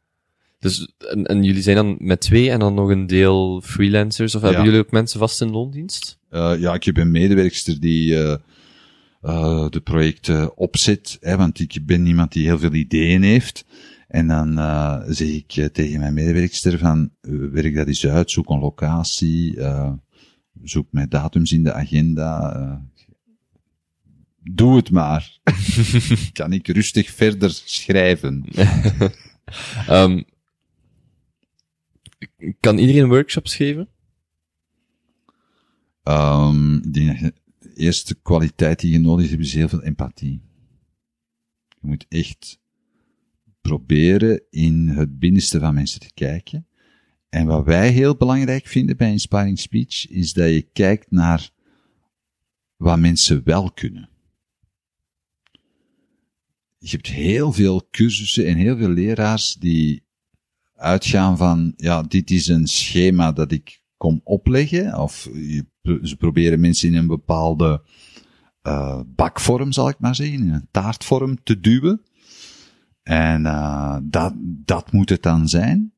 Dus, 0.58 0.92
en, 0.98 1.26
en, 1.26 1.42
jullie 1.44 1.62
zijn 1.62 1.76
dan 1.76 1.96
met 1.98 2.20
twee 2.20 2.50
en 2.50 2.58
dan 2.58 2.74
nog 2.74 2.88
een 2.88 3.06
deel 3.06 3.60
freelancers, 3.60 4.34
of 4.34 4.42
hebben 4.42 4.64
jullie 4.64 4.78
ook 4.78 4.90
mensen 4.90 5.18
vast 5.18 5.40
in 5.40 5.50
loondienst? 5.50 6.18
Uh, 6.30 6.52
ja, 6.58 6.74
ik 6.74 6.84
heb 6.84 6.96
een 6.96 7.10
medewerkster 7.10 7.80
die 7.80 8.14
de 9.70 9.80
projecten 9.84 10.56
opzet, 10.56 11.16
hè, 11.20 11.36
want 11.36 11.60
ik 11.60 11.78
ben 11.86 12.06
iemand 12.06 12.32
die 12.32 12.44
heel 12.44 12.58
veel 12.58 12.72
ideeën 12.72 13.22
heeft. 13.22 13.64
En 14.08 14.26
dan 14.26 14.54
zeg 15.14 15.28
ik 15.28 15.68
tegen 15.72 16.00
mijn 16.00 16.14
medewerkster 16.14 16.78
van, 16.78 17.10
werk 17.52 17.74
dat 17.74 17.86
eens 17.86 18.06
uit, 18.06 18.30
zoek 18.30 18.50
een 18.50 18.58
locatie, 18.58 19.58
zoek 20.62 20.86
mijn 20.90 21.08
datums 21.08 21.52
in 21.52 21.62
de 21.62 21.72
agenda, 21.72 22.82
doe 24.42 24.76
het 24.76 24.90
maar. 24.90 25.38
kan 26.32 26.52
ik 26.52 26.68
rustig 26.68 27.10
verder 27.10 27.50
schrijven. 27.50 28.44
um, 29.88 30.24
kan 32.60 32.78
iedereen 32.78 33.08
workshops 33.08 33.56
geven? 33.56 33.88
Um, 36.04 36.76
ik 36.76 36.92
denk 36.92 37.20
dat 37.20 37.32
de 37.58 37.74
eerste 37.74 38.14
kwaliteit 38.14 38.80
die 38.80 38.92
je 38.92 38.98
nodig 38.98 39.30
hebt 39.30 39.42
is 39.42 39.54
heel 39.54 39.68
veel 39.68 39.82
empathie. 39.82 40.40
Je 41.68 41.88
moet 41.88 42.06
echt 42.08 42.60
proberen 43.60 44.42
in 44.50 44.88
het 44.88 45.18
binnenste 45.18 45.58
van 45.60 45.74
mensen 45.74 46.00
te 46.00 46.10
kijken. 46.14 46.66
En 47.32 47.46
wat 47.46 47.64
wij 47.64 47.90
heel 47.90 48.16
belangrijk 48.16 48.66
vinden 48.66 48.96
bij 48.96 49.10
Inspiring 49.10 49.58
Speech, 49.58 50.08
is 50.08 50.32
dat 50.32 50.48
je 50.48 50.68
kijkt 50.72 51.10
naar 51.10 51.50
wat 52.76 52.98
mensen 52.98 53.44
wel 53.44 53.70
kunnen. 53.70 54.08
Je 56.78 56.90
hebt 56.90 57.06
heel 57.06 57.52
veel 57.52 57.86
cursussen 57.90 58.46
en 58.46 58.56
heel 58.56 58.76
veel 58.76 58.88
leraars 58.88 59.54
die 59.54 60.02
uitgaan 60.74 61.36
van, 61.36 61.72
ja, 61.76 62.02
dit 62.02 62.30
is 62.30 62.48
een 62.48 62.66
schema 62.66 63.32
dat 63.32 63.52
ik 63.52 63.80
kom 63.96 64.20
opleggen, 64.24 64.98
of 64.98 65.28
ze 65.82 66.16
proberen 66.18 66.60
mensen 66.60 66.88
in 66.88 66.94
een 66.94 67.06
bepaalde 67.06 67.82
uh, 68.62 69.00
bakvorm, 69.06 69.72
zal 69.72 69.88
ik 69.88 69.98
maar 69.98 70.14
zeggen, 70.14 70.38
in 70.38 70.52
een 70.52 70.68
taartvorm 70.70 71.42
te 71.42 71.60
duwen. 71.60 72.02
En 73.02 73.42
uh, 73.42 73.96
dat, 74.02 74.34
dat 74.42 74.92
moet 74.92 75.08
het 75.08 75.22
dan 75.22 75.48
zijn. 75.48 75.91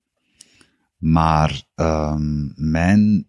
Maar 1.05 1.63
um, 1.75 2.53
mijn, 2.57 3.27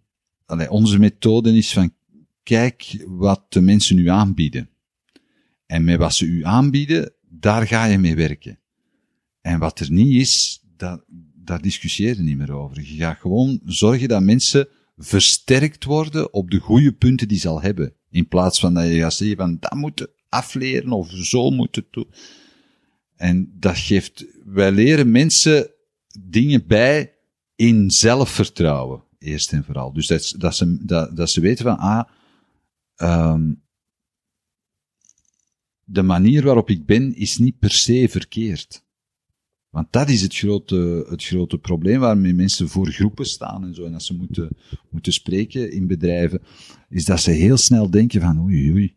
onze 0.68 0.98
methode 0.98 1.56
is 1.56 1.72
van, 1.72 1.94
kijk 2.42 3.04
wat 3.06 3.52
de 3.52 3.60
mensen 3.60 3.98
u 3.98 4.08
aanbieden. 4.08 4.68
En 5.66 5.84
met 5.84 5.98
wat 5.98 6.14
ze 6.14 6.24
u 6.24 6.44
aanbieden, 6.44 7.12
daar 7.28 7.66
ga 7.66 7.84
je 7.84 7.98
mee 7.98 8.14
werken. 8.14 8.58
En 9.40 9.58
wat 9.58 9.80
er 9.80 9.90
niet 9.90 10.20
is, 10.20 10.64
dat, 10.76 11.04
daar 11.34 11.62
discussieer 11.62 12.16
je 12.16 12.22
niet 12.22 12.36
meer 12.36 12.52
over. 12.52 12.80
Je 12.80 12.96
gaat 12.96 13.18
gewoon 13.18 13.60
zorgen 13.64 14.08
dat 14.08 14.22
mensen 14.22 14.68
versterkt 14.96 15.84
worden 15.84 16.32
op 16.32 16.50
de 16.50 16.58
goede 16.58 16.92
punten 16.92 17.28
die 17.28 17.38
ze 17.38 17.48
al 17.48 17.60
hebben. 17.60 17.94
In 18.10 18.28
plaats 18.28 18.60
van 18.60 18.74
dat 18.74 18.86
je 18.86 18.98
gaat 18.98 19.14
zeggen 19.14 19.36
van, 19.36 19.56
dat 19.60 19.74
moeten 19.74 20.10
afleren 20.28 20.92
of 20.92 21.10
zo 21.10 21.50
moeten 21.50 21.86
doen. 21.90 22.10
En 23.16 23.52
dat 23.58 23.78
geeft, 23.78 24.24
wij 24.44 24.72
leren 24.72 25.10
mensen 25.10 25.70
dingen 26.20 26.66
bij 26.66 27.15
in 27.56 27.90
zelfvertrouwen, 27.90 29.02
eerst 29.18 29.52
en 29.52 29.64
vooral. 29.64 29.92
Dus 29.92 30.06
dat, 30.06 30.34
dat, 30.38 30.56
ze, 30.56 30.84
dat, 30.84 31.16
dat 31.16 31.30
ze 31.30 31.40
weten 31.40 31.64
van, 31.64 31.78
ah, 31.78 32.04
um, 33.32 33.62
de 35.84 36.02
manier 36.02 36.42
waarop 36.42 36.70
ik 36.70 36.86
ben 36.86 37.16
is 37.16 37.38
niet 37.38 37.58
per 37.58 37.70
se 37.70 38.08
verkeerd. 38.08 38.84
Want 39.70 39.92
dat 39.92 40.08
is 40.08 40.22
het 40.22 40.34
grote, 40.34 41.06
het 41.08 41.24
grote 41.24 41.58
probleem 41.58 42.00
waarmee 42.00 42.34
mensen 42.34 42.68
voor 42.68 42.90
groepen 42.90 43.26
staan 43.26 43.64
en 43.64 43.74
zo. 43.74 43.84
En 43.84 43.94
als 43.94 44.06
ze 44.06 44.14
moeten, 44.14 44.56
moeten 44.90 45.12
spreken 45.12 45.72
in 45.72 45.86
bedrijven, 45.86 46.42
is 46.88 47.04
dat 47.04 47.20
ze 47.20 47.30
heel 47.30 47.56
snel 47.56 47.90
denken 47.90 48.20
van 48.20 48.40
oei 48.40 48.72
oei. 48.72 48.95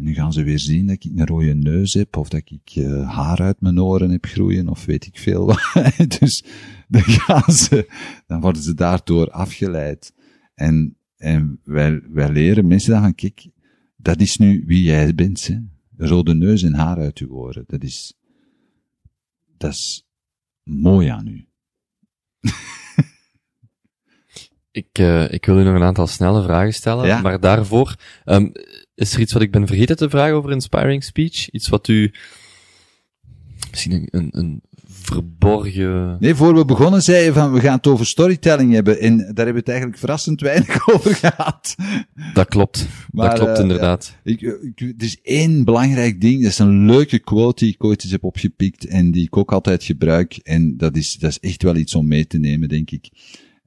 En 0.00 0.06
nu 0.06 0.14
gaan 0.14 0.32
ze 0.32 0.42
weer 0.42 0.58
zien 0.58 0.86
dat 0.86 1.04
ik 1.04 1.04
een 1.04 1.26
rode 1.26 1.54
neus 1.54 1.94
heb, 1.94 2.16
of 2.16 2.28
dat 2.28 2.42
ik 2.44 2.74
uh, 2.76 3.14
haar 3.14 3.40
uit 3.40 3.60
mijn 3.60 3.80
oren 3.80 4.10
heb 4.10 4.24
groeien, 4.24 4.68
of 4.68 4.84
weet 4.84 5.06
ik 5.06 5.18
veel 5.18 5.46
dus 6.18 6.44
dan 6.88 7.02
gaan 7.02 7.52
ze, 7.52 7.90
dan 8.26 8.40
worden 8.40 8.62
ze 8.62 8.74
daardoor 8.74 9.30
afgeleid. 9.30 10.14
En, 10.54 10.96
en 11.16 11.60
wij, 11.64 12.02
wij 12.08 12.32
leren 12.32 12.66
mensen 12.66 12.92
dan 12.92 13.02
van, 13.02 13.14
kijk, 13.14 13.48
dat 13.96 14.20
is 14.20 14.36
nu 14.36 14.62
wie 14.66 14.82
jij 14.82 15.14
bent, 15.14 15.46
hè. 15.46 15.58
Rode 15.96 16.34
neus 16.34 16.62
en 16.62 16.74
haar 16.74 16.98
uit 16.98 17.18
uw 17.18 17.28
oren. 17.28 17.64
Dat 17.66 17.82
is, 17.82 18.14
dat 19.56 19.70
is 19.70 20.06
mooi 20.62 21.08
aan 21.08 21.26
u. 21.26 21.46
Ik, 24.72 24.98
uh, 24.98 25.32
ik 25.32 25.46
wil 25.46 25.58
u 25.58 25.62
nog 25.62 25.74
een 25.74 25.82
aantal 25.82 26.06
snelle 26.06 26.42
vragen 26.42 26.74
stellen, 26.74 27.06
Ja. 27.06 27.20
maar 27.20 27.40
daarvoor, 27.40 27.96
um, 28.24 28.52
is 29.00 29.14
er 29.14 29.20
iets 29.20 29.32
wat 29.32 29.42
ik 29.42 29.50
ben 29.50 29.66
vergeten 29.66 29.96
te 29.96 30.10
vragen 30.10 30.34
over 30.34 30.50
Inspiring 30.50 31.04
Speech? 31.04 31.50
Iets 31.50 31.68
wat 31.68 31.88
u, 31.88 32.12
misschien 33.70 34.08
een, 34.10 34.28
een, 34.30 34.62
verborgen... 34.88 36.16
Nee, 36.20 36.34
voor 36.34 36.54
we 36.54 36.64
begonnen 36.64 37.02
zei 37.02 37.24
je 37.24 37.32
van, 37.32 37.52
we 37.52 37.60
gaan 37.60 37.76
het 37.76 37.86
over 37.86 38.06
storytelling 38.06 38.72
hebben. 38.72 39.00
En 39.00 39.16
daar 39.16 39.26
hebben 39.26 39.52
we 39.52 39.58
het 39.58 39.68
eigenlijk 39.68 39.98
verrassend 39.98 40.40
weinig 40.40 40.88
over 40.94 41.14
gehad. 41.14 41.74
Dat 42.34 42.48
klopt, 42.48 42.88
Maar, 43.12 43.28
dat 43.28 43.38
klopt 43.38 43.56
eh, 43.56 43.62
inderdaad. 43.62 44.16
Ik, 44.24 44.40
ik, 44.40 44.80
er 44.80 45.04
is 45.04 45.20
één 45.22 45.64
belangrijk 45.64 46.20
ding, 46.20 46.42
dat 46.42 46.50
is 46.50 46.58
een 46.58 46.86
leuke 46.86 47.18
quote 47.18 47.64
die 47.64 47.74
ik 47.74 47.84
ooit 47.84 48.02
eens 48.02 48.12
heb 48.12 48.24
opgepikt 48.24 48.86
en 48.86 49.10
die 49.10 49.24
ik 49.24 49.36
ook 49.36 49.52
altijd 49.52 49.84
gebruik. 49.84 50.36
En 50.42 50.76
dat 50.76 50.96
is, 50.96 51.14
dat 51.14 51.30
is 51.30 51.38
echt 51.38 51.62
wel 51.62 51.76
iets 51.76 51.94
om 51.94 52.08
mee 52.08 52.26
te 52.26 52.38
nemen, 52.38 52.68
denk 52.68 52.90
ik. 52.90 53.10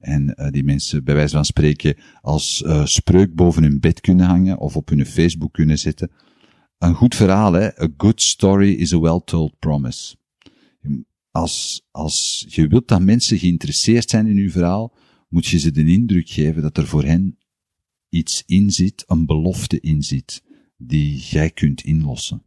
En 0.04 0.34
uh, 0.36 0.50
die 0.50 0.64
mensen 0.64 1.04
bij 1.04 1.14
wijze 1.14 1.34
van 1.34 1.44
spreken 1.44 1.96
als 2.20 2.62
uh, 2.66 2.84
spreuk 2.86 3.34
boven 3.34 3.62
hun 3.62 3.80
bed 3.80 4.00
kunnen 4.00 4.26
hangen 4.26 4.58
of 4.58 4.76
op 4.76 4.88
hun 4.88 5.06
Facebook 5.06 5.52
kunnen 5.52 5.78
zetten. 5.78 6.10
Een 6.78 6.94
goed 6.94 7.14
verhaal, 7.14 7.52
hè? 7.52 7.82
A 7.82 7.88
good 7.96 8.22
story 8.22 8.72
is 8.72 8.92
a 8.92 9.00
well-told 9.00 9.58
promise. 9.58 10.16
Als, 11.30 11.86
als 11.90 12.46
je 12.48 12.66
wilt 12.66 12.88
dat 12.88 13.02
mensen 13.02 13.38
geïnteresseerd 13.38 14.10
zijn 14.10 14.26
in 14.26 14.36
uw 14.36 14.50
verhaal, 14.50 14.96
moet 15.28 15.46
je 15.46 15.58
ze 15.58 15.70
de 15.70 15.84
indruk 15.84 16.28
geven 16.28 16.62
dat 16.62 16.76
er 16.76 16.86
voor 16.86 17.04
hen 17.04 17.38
iets 18.08 18.42
in 18.46 18.70
zit, 18.70 19.04
een 19.06 19.26
belofte 19.26 19.80
in 19.80 20.02
zit, 20.02 20.42
die 20.76 21.18
jij 21.18 21.50
kunt 21.50 21.84
inlossen. 21.84 22.42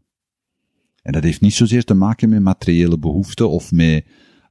En 1.02 1.12
dat 1.14 1.24
heeft 1.24 1.42
niet 1.42 1.54
zozeer 1.54 1.84
te 1.84 1.94
maken 1.94 2.30
met 2.30 2.42
materiële 2.42 3.00
behoeften 3.00 3.50
of 3.50 3.72
met 3.72 4.06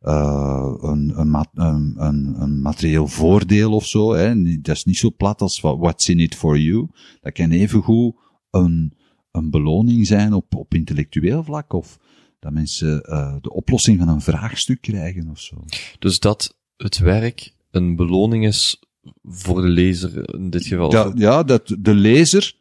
uh, 0.07 0.75
een, 0.81 1.21
een, 1.21 1.95
een, 2.43 2.61
materieel 2.63 3.07
voordeel 3.07 3.73
of 3.73 3.87
zo. 3.87 4.15
Hè. 4.15 4.61
Dat 4.61 4.77
is 4.77 4.85
niet 4.85 4.99
zo 4.99 5.11
plat 5.17 5.41
als 5.41 5.61
what's 5.61 6.09
in 6.09 6.21
it 6.21 6.35
for 6.35 6.59
you. 6.59 6.89
Dat 7.21 7.33
kan 7.33 7.51
evengoed 7.51 8.15
een, 8.51 8.97
een 9.31 9.51
beloning 9.51 10.07
zijn 10.07 10.33
op, 10.33 10.55
op 10.55 10.75
intellectueel 10.75 11.45
vlak 11.45 11.73
of 11.73 11.99
dat 12.39 12.53
mensen 12.53 13.03
uh, 13.11 13.37
de 13.41 13.53
oplossing 13.53 13.99
van 13.99 14.09
een 14.09 14.21
vraagstuk 14.21 14.81
krijgen 14.81 15.31
of 15.31 15.41
zo. 15.41 15.65
Dus 15.99 16.21
dat 16.21 16.57
het 16.77 16.99
werk 16.99 17.55
een 17.71 17.97
beloning 17.97 18.47
is 18.47 18.83
voor 19.23 19.63
de 19.63 19.69
lezer 19.69 20.35
in 20.35 20.51
dit 20.51 20.67
geval? 20.67 20.93
Ja, 20.93 21.13
ja 21.15 21.43
dat 21.43 21.77
de 21.79 21.95
lezer 21.95 22.55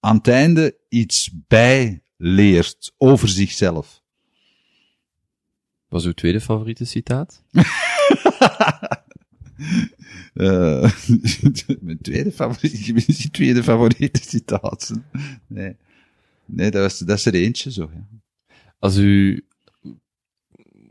aan 0.00 0.16
het 0.16 0.28
einde 0.28 0.78
iets 0.88 1.30
bijleert 1.48 2.94
over 2.98 3.28
zichzelf. 3.28 4.01
Wat 5.92 6.00
is 6.00 6.06
uw 6.06 6.12
tweede 6.12 6.40
favoriete 6.40 6.84
citaat? 6.84 7.42
uh, 10.34 10.92
mijn 11.80 11.98
tweede 12.02 12.32
favoriete, 12.32 13.30
tweede 13.30 13.62
favoriete 13.62 14.20
citaat. 14.22 14.92
Nee, 15.46 15.76
nee 16.44 16.70
dat, 16.70 16.82
was, 16.82 16.98
dat 16.98 17.18
is 17.18 17.26
er 17.26 17.34
eentje 17.34 17.72
zo. 17.72 17.90
Ja. 17.94 18.06
Als 18.78 18.96
u, 18.96 19.44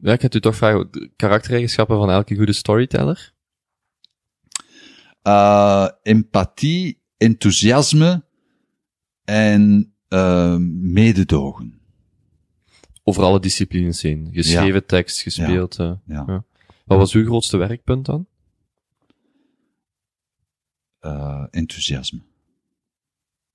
ja, 0.01 0.13
ik 0.13 0.21
heb 0.21 0.35
u 0.35 0.39
toch 0.39 0.55
vragen, 0.55 0.89
karaktereigenschappen 1.15 1.97
van 1.97 2.09
elke 2.09 2.35
goede 2.35 2.53
storyteller? 2.53 3.33
Uh, 5.23 5.87
empathie, 6.01 7.01
enthousiasme 7.17 8.23
en 9.23 9.93
uh, 10.09 10.57
mededogen. 10.69 11.80
Over 13.03 13.23
alle 13.23 13.39
disciplines 13.39 14.01
heen. 14.01 14.29
Geschreven 14.31 14.73
ja. 14.73 14.81
tekst, 14.85 15.21
gespeeld. 15.21 15.75
Ja. 15.75 15.85
Uh, 15.85 16.15
ja. 16.15 16.23
ja. 16.27 16.43
Wat 16.85 16.97
was 16.97 17.13
uw 17.13 17.25
grootste 17.25 17.57
werkpunt 17.57 18.05
dan? 18.05 18.27
Uh, 21.01 21.45
enthousiasme. 21.51 22.19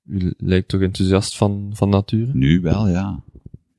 U 0.04 0.34
lijkt 0.36 0.68
toch 0.68 0.80
enthousiast 0.80 1.36
van, 1.36 1.70
van 1.74 1.88
nature? 1.88 2.30
Nu 2.32 2.60
wel, 2.60 2.88
ja. 2.88 3.22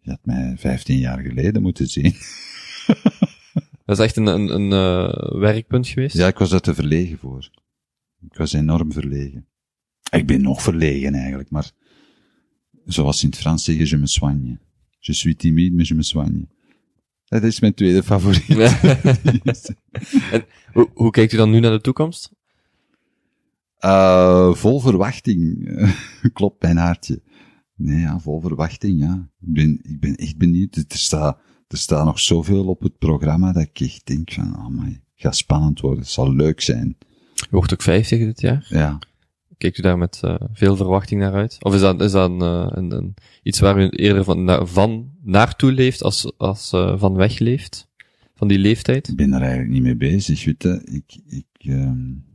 Je 0.01 0.09
had 0.09 0.25
mij 0.25 0.55
15 0.57 0.97
jaar 0.97 1.19
geleden 1.19 1.61
moeten 1.61 1.87
zien. 1.87 2.13
Dat 3.85 3.97
is 3.97 4.05
echt 4.05 4.17
een, 4.17 4.25
een, 4.25 4.49
een 4.53 4.71
uh, 4.71 5.39
werkpunt 5.39 5.87
geweest? 5.87 6.15
Ja, 6.15 6.27
ik 6.27 6.37
was 6.37 6.49
daar 6.49 6.59
te 6.59 6.73
verlegen 6.73 7.17
voor. 7.17 7.49
Ik 8.21 8.37
was 8.37 8.53
enorm 8.53 8.91
verlegen. 8.91 9.47
Ik 10.11 10.27
ben 10.27 10.41
nog 10.41 10.61
verlegen 10.61 11.13
eigenlijk, 11.13 11.49
maar 11.49 11.71
zoals 12.85 13.23
in 13.23 13.29
het 13.29 13.37
Frans 13.37 13.63
zeggen, 13.63 13.87
je 13.87 13.97
me 13.97 14.07
soigne. 14.07 14.59
Je 14.99 15.13
suis 15.13 15.35
timide, 15.35 15.75
mais 15.75 15.87
je 15.87 15.95
me 15.95 16.03
soigne. 16.03 16.47
Dat 17.25 17.43
is 17.43 17.59
mijn 17.59 17.73
tweede 17.73 18.03
favoriet. 18.11 18.49
en, 20.31 20.45
hoe, 20.73 20.89
hoe 20.93 21.11
kijkt 21.11 21.33
u 21.33 21.37
dan 21.37 21.49
nu 21.49 21.59
naar 21.59 21.71
de 21.71 21.81
toekomst? 21.81 22.31
Uh, 23.79 24.53
vol 24.53 24.79
verwachting. 24.79 25.69
Klopt 26.33 26.61
mijn 26.61 26.77
haartje. 26.77 27.21
Nee, 27.75 27.99
ja, 27.99 28.19
vol 28.19 28.41
verwachting, 28.41 28.99
ja. 28.99 29.29
Ik 29.41 29.53
ben, 29.53 29.79
ik 29.83 29.99
ben 29.99 30.15
echt 30.15 30.37
benieuwd. 30.37 30.75
Er 30.75 30.85
staat, 30.87 31.39
er 31.67 31.77
staat 31.77 32.05
nog 32.05 32.19
zoveel 32.19 32.65
op 32.65 32.81
het 32.81 32.97
programma 32.97 33.51
dat 33.51 33.63
ik 33.63 33.79
echt 33.79 34.05
denk 34.05 34.31
van, 34.31 34.55
oh 34.55 34.67
my, 34.67 34.85
het 34.85 35.01
gaat 35.15 35.37
spannend 35.37 35.79
worden. 35.79 35.99
Het 35.99 36.09
zal 36.09 36.33
leuk 36.33 36.61
zijn. 36.61 36.97
U 37.35 37.47
wordt 37.49 37.73
ook 37.73 37.81
50 37.81 38.19
dit 38.19 38.41
jaar? 38.41 38.65
Ja. 38.69 38.99
Kijkt 39.57 39.77
u 39.77 39.81
daar 39.81 39.97
met 39.97 40.21
uh, 40.25 40.35
veel 40.53 40.75
verwachting 40.75 41.21
naar 41.21 41.33
uit? 41.33 41.57
Of 41.59 41.73
is 41.73 41.79
dat, 41.79 42.01
is 42.01 42.11
dat 42.11 42.29
een, 42.29 42.41
een, 42.77 42.91
een, 42.91 43.13
iets 43.43 43.59
waar 43.59 43.79
u 43.79 43.89
eerder 43.89 44.23
van, 44.23 44.43
na, 44.43 44.65
van 44.65 45.11
naartoe 45.21 45.71
leeft 45.71 46.03
als, 46.03 46.31
als 46.37 46.73
uh, 46.73 46.99
van 46.99 47.13
weg 47.13 47.39
leeft? 47.39 47.87
Van 48.35 48.47
die 48.47 48.59
leeftijd? 48.59 49.07
Ik 49.07 49.15
ben 49.15 49.33
er 49.33 49.41
eigenlijk 49.41 49.71
niet 49.71 49.81
mee 49.81 49.95
bezig, 49.95 50.43
je. 50.43 50.81
Ik, 50.85 51.19
ik, 51.27 51.65
um, 51.67 52.25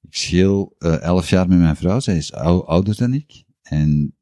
ik 0.00 0.14
scheel 0.16 0.74
elf 0.78 1.30
jaar 1.30 1.48
met 1.48 1.58
mijn 1.58 1.76
vrouw. 1.76 2.00
Zij 2.00 2.16
is 2.16 2.32
ou, 2.32 2.66
ouder 2.66 2.96
dan 2.96 3.14
ik. 3.14 3.44
En 3.62 4.14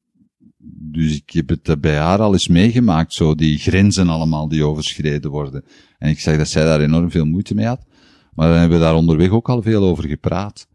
dus 0.64 1.16
ik 1.16 1.30
heb 1.30 1.49
het 1.49 1.80
bij 1.80 1.97
haar 1.97 2.20
al 2.20 2.33
eens 2.33 2.49
meegemaakt, 2.49 3.12
zo 3.12 3.35
die 3.35 3.59
grenzen 3.59 4.09
allemaal 4.09 4.49
die 4.49 4.64
overschreden 4.64 5.30
worden. 5.30 5.64
En 5.99 6.11
ik 6.11 6.20
zeg 6.20 6.37
dat 6.37 6.49
zij 6.49 6.64
daar 6.64 6.80
enorm 6.80 7.11
veel 7.11 7.24
moeite 7.24 7.55
mee 7.55 7.66
had. 7.66 7.87
Maar 8.35 8.49
dan 8.49 8.59
hebben 8.59 8.78
we 8.78 8.85
daar 8.85 8.95
onderweg 8.95 9.30
ook 9.30 9.49
al 9.49 9.62
veel 9.62 9.83
over 9.83 10.09
gepraat. 10.09 10.66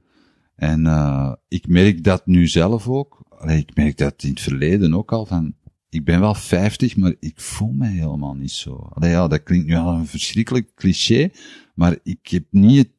En 0.58 0.86
uh, 0.86 1.34
ik 1.48 1.68
merk 1.68 2.04
dat 2.04 2.26
nu 2.26 2.48
zelf 2.48 2.88
ook. 2.88 3.22
Allee, 3.30 3.58
ik 3.58 3.76
merk 3.76 3.98
dat 3.98 4.24
in 4.24 4.30
het 4.30 4.40
verleden 4.40 4.94
ook 4.94 5.12
al 5.12 5.26
van. 5.26 5.56
Ik 5.90 6.06
ben 6.06 6.20
wel 6.20 6.34
50, 6.34 6.96
maar 6.96 7.16
ik 7.20 7.42
voel 7.42 7.72
mij 7.72 7.92
helemaal 7.92 8.34
niet 8.34 8.52
zo. 8.52 8.90
Allee, 8.94 9.10
ja, 9.10 9.28
dat 9.28 9.44
klinkt 9.44 9.68
nu 9.68 9.76
al 9.76 9.94
een 9.94 10.08
verschrikkelijk 10.08 10.76
cliché, 10.76 11.30
maar 11.76 11.98
ik 12.04 12.28
heb 12.28 12.44
niet 12.50 12.78
het. 12.78 12.96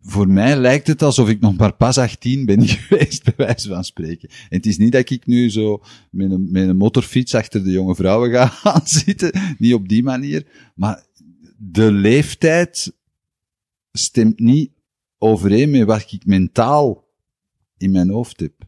Voor 0.00 0.28
mij 0.28 0.56
lijkt 0.56 0.86
het 0.86 1.02
alsof 1.02 1.28
ik 1.28 1.40
nog 1.40 1.56
maar 1.56 1.74
pas 1.74 1.98
18 1.98 2.44
ben 2.44 2.68
geweest, 2.68 3.24
bij 3.24 3.46
wijze 3.46 3.68
van 3.68 3.84
spreken. 3.84 4.28
En 4.28 4.56
het 4.56 4.66
is 4.66 4.78
niet 4.78 4.92
dat 4.92 5.10
ik 5.10 5.26
nu 5.26 5.50
zo 5.50 5.82
met 6.10 6.30
een, 6.30 6.48
met 6.50 6.68
een 6.68 6.76
motorfiets 6.76 7.34
achter 7.34 7.64
de 7.64 7.70
jonge 7.70 7.94
vrouwen 7.94 8.30
ga 8.30 8.46
gaan 8.62 8.86
zitten. 8.86 9.40
Niet 9.58 9.74
op 9.74 9.88
die 9.88 10.02
manier. 10.02 10.46
Maar 10.74 11.06
de 11.56 11.92
leeftijd 11.92 12.92
stemt 13.92 14.38
niet 14.38 14.70
overeen 15.18 15.70
met 15.70 15.84
wat 15.84 16.12
ik 16.12 16.26
mentaal 16.26 17.04
in 17.76 17.90
mijn 17.90 18.10
hoofd 18.10 18.40
heb. 18.40 18.66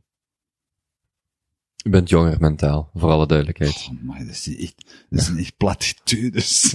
U 1.84 1.90
bent 1.90 2.08
jonger 2.08 2.36
mentaal, 2.40 2.90
voor 2.94 3.10
alle 3.10 3.26
duidelijkheid. 3.26 3.88
Oh, 3.90 4.02
maar 4.02 4.18
dat 4.18 4.28
is 4.28 4.56
echt, 4.56 5.06
dat 5.10 5.22
zijn 5.22 5.38
echt 5.38 5.56
platitudes. 5.56 6.74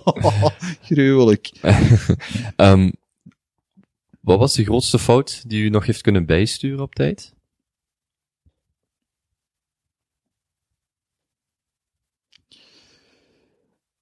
Gruwelijk. 0.88 1.52
um, 2.56 2.92
wat 4.20 4.38
was 4.38 4.54
de 4.54 4.64
grootste 4.64 4.98
fout 4.98 5.48
die 5.48 5.62
u 5.62 5.68
nog 5.68 5.86
heeft 5.86 6.00
kunnen 6.00 6.26
bijsturen 6.26 6.80
op 6.80 6.94
tijd? 6.94 7.34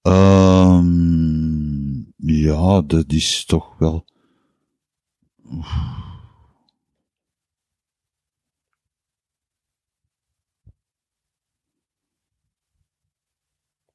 Um, 0.02 0.94
ja, 2.16 2.82
dat 2.82 3.12
is 3.12 3.44
toch 3.44 3.78
wel. 3.78 4.04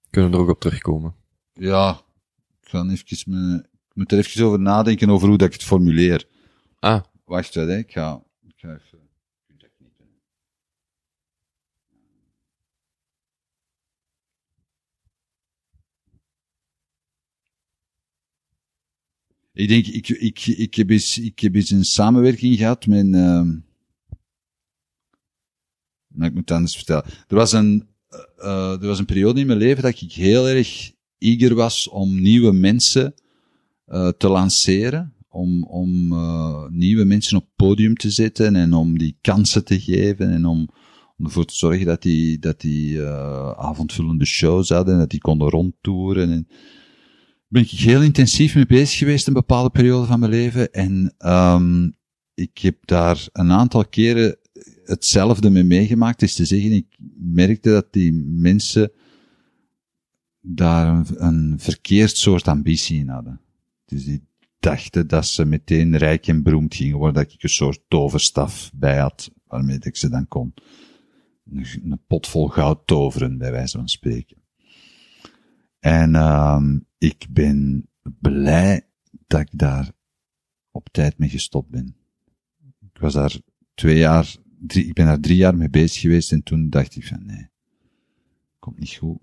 Kunnen 0.09 0.31
we 0.31 0.37
er 0.37 0.43
ook 0.43 0.49
op 0.49 0.59
terugkomen? 0.59 1.15
Ja, 1.53 2.01
ik 2.61 2.69
ga 2.69 2.83
even 2.83 3.31
me, 3.31 3.65
ik 3.89 3.95
moet 3.95 4.11
er 4.11 4.17
even 4.17 4.45
over 4.45 4.59
nadenken 4.59 5.09
over 5.09 5.27
hoe 5.27 5.37
dat 5.37 5.47
ik 5.47 5.53
het 5.53 5.63
formuleer. 5.63 6.27
Ah. 6.79 7.03
Wacht, 7.25 7.53
hè, 7.53 7.77
ik 7.77 7.91
ga, 7.91 8.23
ik 8.47 8.53
ga 8.55 8.73
even. 8.73 8.98
Ik 19.59 19.67
denk, 19.67 19.87
ik, 19.87 20.09
ik, 20.09 20.45
ik, 20.45 20.75
heb 20.75 20.89
eens, 20.89 21.17
ik 21.17 21.39
heb 21.39 21.55
eens 21.55 21.69
een 21.69 21.85
samenwerking 21.85 22.57
gehad 22.57 22.85
met, 22.85 23.05
uh, 23.05 23.11
nou, 26.07 26.29
ik 26.29 26.33
moet 26.33 26.49
het 26.49 26.51
anders 26.51 26.75
vertellen. 26.75 27.05
Er 27.27 27.35
was 27.35 27.51
een, 27.51 27.87
uh, 28.37 28.71
er 28.71 28.87
was 28.87 28.99
een 28.99 29.05
periode 29.05 29.39
in 29.39 29.47
mijn 29.47 29.59
leven 29.59 29.83
dat 29.83 30.01
ik 30.01 30.11
heel 30.11 30.47
erg 30.47 30.91
eager 31.17 31.55
was 31.55 31.89
om 31.89 32.21
nieuwe 32.21 32.51
mensen 32.51 33.13
uh, 33.87 34.07
te 34.07 34.29
lanceren. 34.29 35.13
Om, 35.29 35.63
om 35.63 36.07
nieuwe 36.69 37.03
mensen 37.03 37.37
op 37.37 37.43
het 37.43 37.55
podium 37.55 37.95
te 37.95 38.09
zetten 38.09 38.55
en 38.55 38.73
om 38.73 38.97
die 38.97 39.17
kansen 39.21 39.65
te 39.65 39.79
geven 39.79 40.31
en 40.31 40.45
om, 40.45 40.69
om 41.17 41.25
ervoor 41.25 41.45
te 41.45 41.55
zorgen 41.55 41.85
dat 41.85 42.01
die, 42.01 42.39
dat 42.39 42.61
die 42.61 43.01
avondvullende 43.55 44.25
shows 44.25 44.69
hadden 44.69 44.93
en 44.93 44.99
dat 44.99 45.09
die 45.09 45.19
konden 45.19 45.49
rondtoeren. 45.49 46.31
En 46.31 46.47
ben 47.49 47.61
ik 47.61 47.69
heel 47.69 48.01
intensief 48.01 48.55
mee 48.55 48.65
bezig 48.65 48.97
geweest 48.97 49.27
een 49.27 49.33
bepaalde 49.33 49.69
periode 49.69 50.07
van 50.07 50.19
mijn 50.19 50.31
leven. 50.31 50.71
En 50.71 51.15
um, 51.17 51.97
ik 52.33 52.57
heb 52.57 52.77
daar 52.85 53.27
een 53.31 53.51
aantal 53.51 53.85
keren 53.85 54.37
hetzelfde 54.83 55.49
mee 55.49 55.63
meegemaakt. 55.63 56.21
Is 56.21 56.35
te 56.35 56.45
zeggen, 56.45 56.71
ik 56.71 56.97
merkte 57.17 57.69
dat 57.69 57.93
die 57.93 58.13
mensen 58.25 58.91
daar 60.41 61.05
een, 61.15 61.55
verkeerd 61.59 62.17
soort 62.17 62.47
ambitie 62.47 62.99
in 62.99 63.09
hadden. 63.09 63.41
Dus 63.85 64.05
die 64.05 64.27
dachten 64.59 65.07
dat 65.07 65.25
ze 65.25 65.45
meteen 65.45 65.97
rijk 65.97 66.27
en 66.27 66.43
beroemd 66.43 66.75
gingen 66.75 66.97
worden, 66.97 67.23
dat 67.23 67.33
ik 67.33 67.43
een 67.43 67.49
soort 67.49 67.81
toverstaf 67.87 68.71
bij 68.73 68.97
had, 68.97 69.31
waarmee 69.47 69.77
ik 69.79 69.97
ze 69.97 70.09
dan 70.09 70.27
kon 70.27 70.53
een 71.51 72.01
pot 72.07 72.27
vol 72.27 72.47
goud 72.47 72.87
toveren, 72.87 73.37
bij 73.37 73.51
wijze 73.51 73.77
van 73.77 73.87
spreken. 73.87 74.37
En 75.79 76.15
um, 76.15 76.87
ik 76.99 77.25
ben 77.29 77.87
blij 78.19 78.87
dat 79.27 79.39
ik 79.39 79.49
daar 79.51 79.91
op 80.71 80.89
tijd 80.91 81.17
mee 81.17 81.29
gestopt 81.29 81.69
ben. 81.69 81.95
Ik 82.93 82.99
was 82.99 83.13
daar 83.13 83.39
twee 83.73 83.97
jaar, 83.97 84.35
drie, 84.59 84.85
ik 84.85 84.93
ben 84.93 85.05
daar 85.05 85.19
drie 85.19 85.37
jaar 85.37 85.57
mee 85.57 85.69
bezig 85.69 86.01
geweest 86.01 86.31
en 86.31 86.43
toen 86.43 86.69
dacht 86.69 86.95
ik 86.95 87.07
van 87.07 87.25
nee, 87.25 87.49
komt 88.59 88.79
niet 88.79 88.95
goed. 88.95 89.17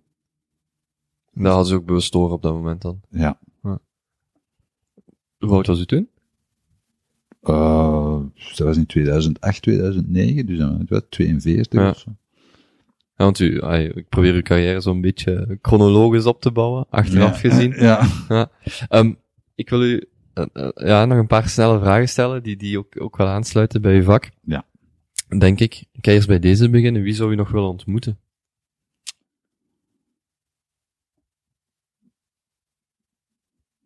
Dat 1.32 1.46
hadden 1.46 1.66
ze 1.66 1.74
ook 1.74 1.86
bewust 1.86 2.12
door 2.12 2.32
op 2.32 2.42
dat 2.42 2.54
moment 2.54 2.82
dan. 2.82 3.00
Ja. 3.10 3.40
ja. 3.62 3.80
Hoe 5.38 5.50
oud 5.50 5.66
was 5.66 5.80
u 5.80 5.86
toen? 5.86 6.08
Uh, 7.42 8.22
dat 8.34 8.58
was 8.58 8.76
in 8.76 8.86
2008, 8.86 9.62
2009, 9.62 10.46
dus 10.46 10.58
dan 10.58 10.86
was 10.88 11.02
42 11.08 11.80
ja. 11.80 11.90
of 11.90 11.98
zo. 11.98 12.16
Ja, 13.16 13.24
want 13.24 13.38
u, 13.38 13.62
ik 13.94 14.08
probeer 14.08 14.34
uw 14.34 14.42
carrière 14.42 14.80
zo'n 14.80 15.00
beetje 15.00 15.58
chronologisch 15.62 16.26
op 16.26 16.40
te 16.40 16.50
bouwen, 16.50 16.86
achteraf 16.90 17.42
ja. 17.42 17.50
gezien. 17.50 17.74
Ja. 17.76 18.06
ja. 18.28 18.50
Um, 18.90 19.18
ik 19.54 19.70
wil 19.70 19.84
u 19.84 20.08
uh, 20.34 20.44
uh, 20.52 20.68
ja, 20.74 21.04
nog 21.04 21.18
een 21.18 21.26
paar 21.26 21.48
snelle 21.48 21.78
vragen 21.78 22.08
stellen, 22.08 22.42
die, 22.42 22.56
die 22.56 22.78
ook, 22.78 23.00
ook 23.00 23.16
wel 23.16 23.26
aansluiten 23.26 23.82
bij 23.82 23.96
uw 23.96 24.02
vak. 24.02 24.30
Ja. 24.42 24.64
Denk 25.38 25.60
ik. 25.60 25.84
Ik 25.92 26.04
ga 26.04 26.12
eerst 26.12 26.26
bij 26.26 26.38
deze 26.38 26.70
beginnen. 26.70 27.02
Wie 27.02 27.14
zou 27.14 27.32
u 27.32 27.34
nog 27.34 27.50
willen 27.50 27.68
ontmoeten? 27.68 28.18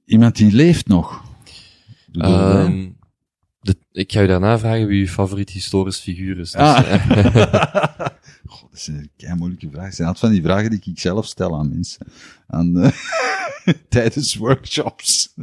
Iemand 0.05 0.37
die 0.37 0.53
leeft 0.53 0.89
nog. 0.89 1.25
Um, 2.13 2.97
de, 3.61 3.77
ik 3.93 4.13
ga 4.13 4.23
u 4.23 4.27
daarna 4.27 4.59
vragen 4.59 4.87
wie 4.87 5.01
uw 5.01 5.07
favoriete 5.07 5.53
historisch 5.53 5.99
figuur 5.99 6.39
is. 6.39 6.51
Dus, 6.51 6.55
ah. 6.55 8.07
Is 8.81 8.87
een 9.17 9.37
moeilijke 9.39 9.71
vraag. 9.71 9.85
Het 9.85 9.95
zijn 9.95 10.09
altijd 10.09 10.27
van 10.27 10.35
die 10.35 10.43
vragen 10.43 10.71
die 10.71 10.81
ik 10.85 10.99
zelf 10.99 11.27
stel 11.27 11.59
aan 11.59 11.69
mensen. 11.69 12.07
Aan, 12.47 12.77
uh, 12.77 12.91
tijdens 13.89 14.35
workshops. 14.35 15.35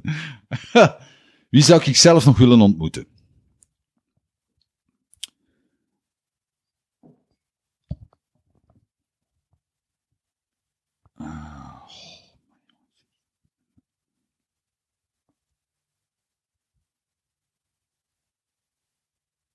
wie 1.50 1.64
zou 1.64 1.82
ik 1.84 1.96
zelf 1.96 2.26
nog 2.26 2.38
willen 2.38 2.62
ontmoeten? 2.62 3.06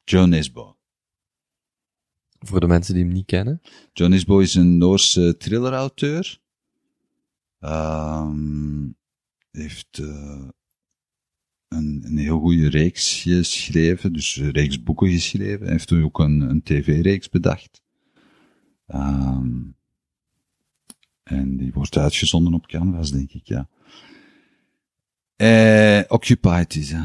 Joe 0.04 0.26
Nisbo. 0.26 0.71
Voor 2.44 2.60
de 2.60 2.66
mensen 2.66 2.94
die 2.94 3.04
hem 3.04 3.12
niet 3.12 3.26
kennen. 3.26 3.60
Joe 3.92 4.08
Nisbo 4.08 4.38
is 4.38 4.54
een 4.54 4.78
Noorse 4.78 5.36
thriller-auteur. 5.36 6.40
Um, 7.60 8.96
heeft 9.50 9.98
uh, 9.98 10.48
een, 11.68 12.02
een 12.04 12.16
heel 12.16 12.38
goede 12.40 12.68
reeks 12.68 13.22
geschreven, 13.22 14.12
dus 14.12 14.36
een 14.36 14.50
reeks 14.50 14.82
boeken 14.82 15.10
geschreven. 15.10 15.62
Hij 15.62 15.72
heeft 15.72 15.86
toen 15.86 16.02
ook 16.02 16.18
een, 16.18 16.40
een 16.40 16.62
tv-reeks 16.62 17.28
bedacht. 17.28 17.82
Um, 18.86 19.76
en 21.22 21.56
die 21.56 21.72
wordt 21.72 21.96
uitgezonden 21.96 22.54
op 22.54 22.66
Canvas, 22.66 23.10
denk 23.10 23.32
ik, 23.32 23.46
ja. 23.46 23.68
Uh, 25.36 26.04
Occupied 26.08 26.74
is, 26.74 26.92
hè. 26.92 27.02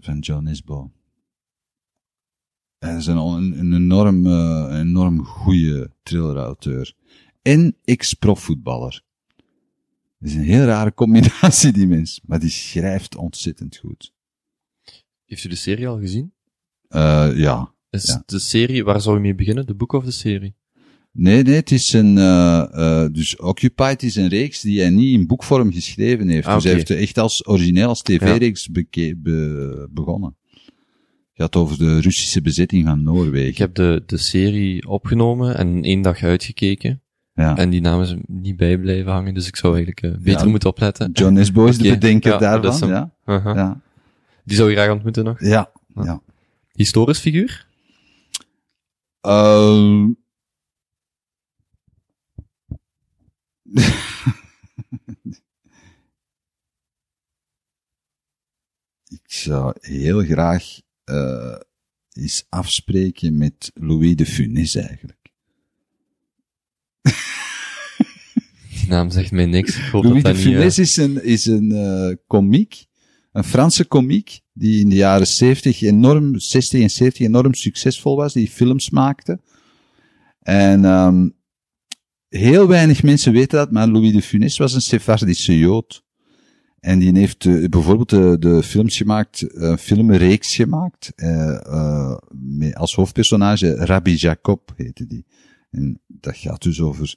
Van 0.00 0.18
John 0.18 0.44
Nisbo. 0.44 0.90
Hij 2.80 2.96
is 2.96 3.06
een, 3.06 3.16
een, 3.16 3.58
een 3.58 3.74
enorm, 3.74 4.26
uh, 4.26 4.66
een 4.68 4.80
enorm 4.80 5.24
goede 5.24 5.90
thriller-auteur. 6.02 6.94
En 7.42 7.76
ex-profvoetballer. 7.84 9.02
Het 10.18 10.28
is 10.28 10.34
een 10.34 10.42
heel 10.42 10.64
rare 10.64 10.94
combinatie, 10.94 11.72
die 11.72 11.86
mens. 11.86 12.20
Maar 12.24 12.40
die 12.40 12.50
schrijft 12.50 13.16
ontzettend 13.16 13.76
goed. 13.76 14.12
Heeft 15.26 15.44
u 15.44 15.48
de 15.48 15.56
serie 15.56 15.88
al 15.88 15.98
gezien? 15.98 16.32
Uh, 16.88 17.30
ja. 17.34 17.74
Is 17.90 18.04
ja. 18.04 18.22
de 18.26 18.38
serie, 18.38 18.84
waar 18.84 19.00
zou 19.00 19.16
je 19.16 19.22
mee 19.22 19.34
beginnen? 19.34 19.66
De 19.66 19.74
boek 19.74 19.92
of 19.92 20.04
de 20.04 20.10
serie? 20.10 20.54
Nee, 21.12 21.42
nee, 21.42 21.54
het 21.54 21.70
is 21.70 21.92
een, 21.92 22.16
uh, 22.16 22.64
uh, 22.72 23.06
dus 23.12 23.36
Occupied 23.36 24.02
is 24.02 24.16
een 24.16 24.28
reeks 24.28 24.60
die 24.60 24.80
hij 24.80 24.90
niet 24.90 25.14
in 25.14 25.26
boekvorm 25.26 25.72
geschreven 25.72 26.28
heeft. 26.28 26.46
Ah, 26.46 26.54
dus 26.54 26.64
hij 26.64 26.72
heeft 26.72 26.90
echt 26.90 27.18
als 27.18 27.46
origineel 27.46 27.88
als 27.88 28.02
tv-reeks 28.02 28.68
be 28.70 29.88
begonnen. 29.90 30.36
Gaat 31.40 31.56
over 31.56 31.78
de 31.78 32.00
Russische 32.00 32.40
bezetting 32.42 32.86
van 32.86 33.02
Noorwegen. 33.02 33.48
Ik 33.48 33.58
heb 33.58 33.74
de, 33.74 34.02
de 34.06 34.16
serie 34.16 34.88
opgenomen 34.88 35.56
en 35.56 35.82
één 35.82 36.02
dag 36.02 36.22
uitgekeken. 36.22 37.02
Ja. 37.34 37.56
En 37.56 37.70
die 37.70 37.80
namen 37.80 38.06
ze 38.06 38.18
niet 38.26 38.56
bij 38.56 38.78
blijven 38.78 39.12
hangen, 39.12 39.34
dus 39.34 39.46
ik 39.46 39.56
zou 39.56 39.74
eigenlijk 39.74 40.04
uh, 40.04 40.22
beter 40.22 40.44
ja, 40.44 40.50
moeten 40.50 40.68
opletten. 40.68 41.10
John 41.12 41.32
Nisbo 41.32 41.66
is 41.66 41.78
okay. 41.78 41.90
de 41.90 41.94
bedenker 41.98 42.42
ja, 42.42 42.58
daarvan, 42.58 42.88
ja. 42.88 43.14
Uh 43.26 43.44
-huh. 43.44 43.54
ja. 43.54 43.80
Die 44.44 44.56
zou 44.56 44.68
je 44.68 44.76
graag 44.76 44.90
ontmoeten 44.90 45.24
nog? 45.24 45.40
Ja, 45.40 45.70
ja. 45.94 46.20
Historisch 46.72 47.18
figuur? 47.18 47.66
Uh... 49.26 50.06
ik 59.08 59.32
zou 59.32 59.74
heel 59.80 60.22
graag 60.22 60.80
uh, 61.10 61.56
eens 62.12 62.44
afspreken 62.48 63.38
met 63.38 63.70
Louis 63.74 64.16
de 64.16 64.26
Funès 64.26 64.74
eigenlijk. 64.74 65.18
Die 68.70 68.88
naam 68.88 69.10
zegt 69.10 69.30
mij 69.30 69.46
niks. 69.46 69.76
Ik 69.76 69.84
hoop 69.84 70.04
Louis 70.04 70.22
dat 70.22 70.34
de 70.34 70.40
Funès 70.40 70.78
uh... 70.78 70.84
is 70.84 70.96
een, 70.96 71.24
is 71.24 71.46
een 71.46 71.72
uh, 71.72 72.16
komiek, 72.26 72.86
een 73.32 73.44
Franse 73.44 73.84
komiek, 73.84 74.40
die 74.52 74.80
in 74.80 74.88
de 74.88 74.94
jaren 74.94 75.26
70 75.26 75.82
enorm, 75.82 76.38
60 76.38 76.80
en 76.80 76.90
70 76.90 77.26
enorm 77.26 77.54
succesvol 77.54 78.16
was, 78.16 78.32
die 78.32 78.50
films 78.50 78.90
maakte. 78.90 79.40
En 80.40 80.84
um, 80.84 81.36
heel 82.28 82.68
weinig 82.68 83.02
mensen 83.02 83.32
weten 83.32 83.58
dat, 83.58 83.70
maar 83.70 83.88
Louis 83.88 84.12
de 84.12 84.22
Funès 84.22 84.56
was 84.56 84.74
een 84.74 84.80
Sephardische 84.80 85.58
Jood. 85.58 86.04
En 86.80 86.98
die 86.98 87.18
heeft 87.18 87.44
uh, 87.44 87.68
bijvoorbeeld 87.68 88.08
de, 88.08 88.36
de 88.38 88.62
films 88.62 88.96
gemaakt, 88.96 89.54
een 89.54 89.78
filmreeks 89.78 90.54
gemaakt, 90.54 91.12
uh, 91.16 92.16
met 92.30 92.74
als 92.74 92.94
hoofdpersonage 92.94 93.74
Rabbi 93.74 94.14
Jacob 94.14 94.72
heette 94.76 95.06
die. 95.06 95.26
En 95.70 96.00
dat 96.06 96.36
gaat 96.36 96.62
dus 96.62 96.80
over 96.80 97.14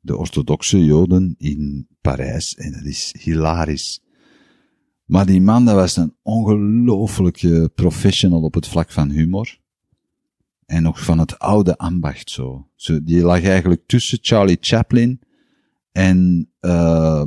de 0.00 0.16
orthodoxe 0.16 0.84
Joden 0.84 1.34
in 1.38 1.88
Parijs. 2.00 2.54
En 2.54 2.72
dat 2.72 2.84
is 2.84 3.14
hilarisch. 3.18 4.02
Maar 5.04 5.26
die 5.26 5.40
man, 5.40 5.64
dat 5.64 5.74
was 5.74 5.96
een 5.96 6.14
ongelooflijke 6.22 7.70
professional 7.74 8.42
op 8.42 8.54
het 8.54 8.68
vlak 8.68 8.90
van 8.90 9.10
humor. 9.10 9.58
En 10.66 10.82
nog 10.82 11.04
van 11.04 11.18
het 11.18 11.38
oude 11.38 11.76
ambacht 11.76 12.30
zo. 12.30 12.68
zo 12.74 13.02
die 13.02 13.22
lag 13.22 13.42
eigenlijk 13.42 13.86
tussen 13.86 14.18
Charlie 14.20 14.58
Chaplin 14.60 15.20
en 15.92 16.50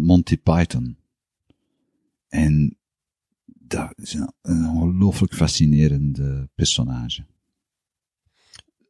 Monty 0.01 0.38
Python. 0.38 0.97
En 2.38 2.77
dat 3.45 3.93
is 3.95 4.14
een, 4.14 4.31
een 4.41 4.69
ongelooflijk 4.69 5.34
fascinerende 5.34 6.49
personage. 6.55 7.26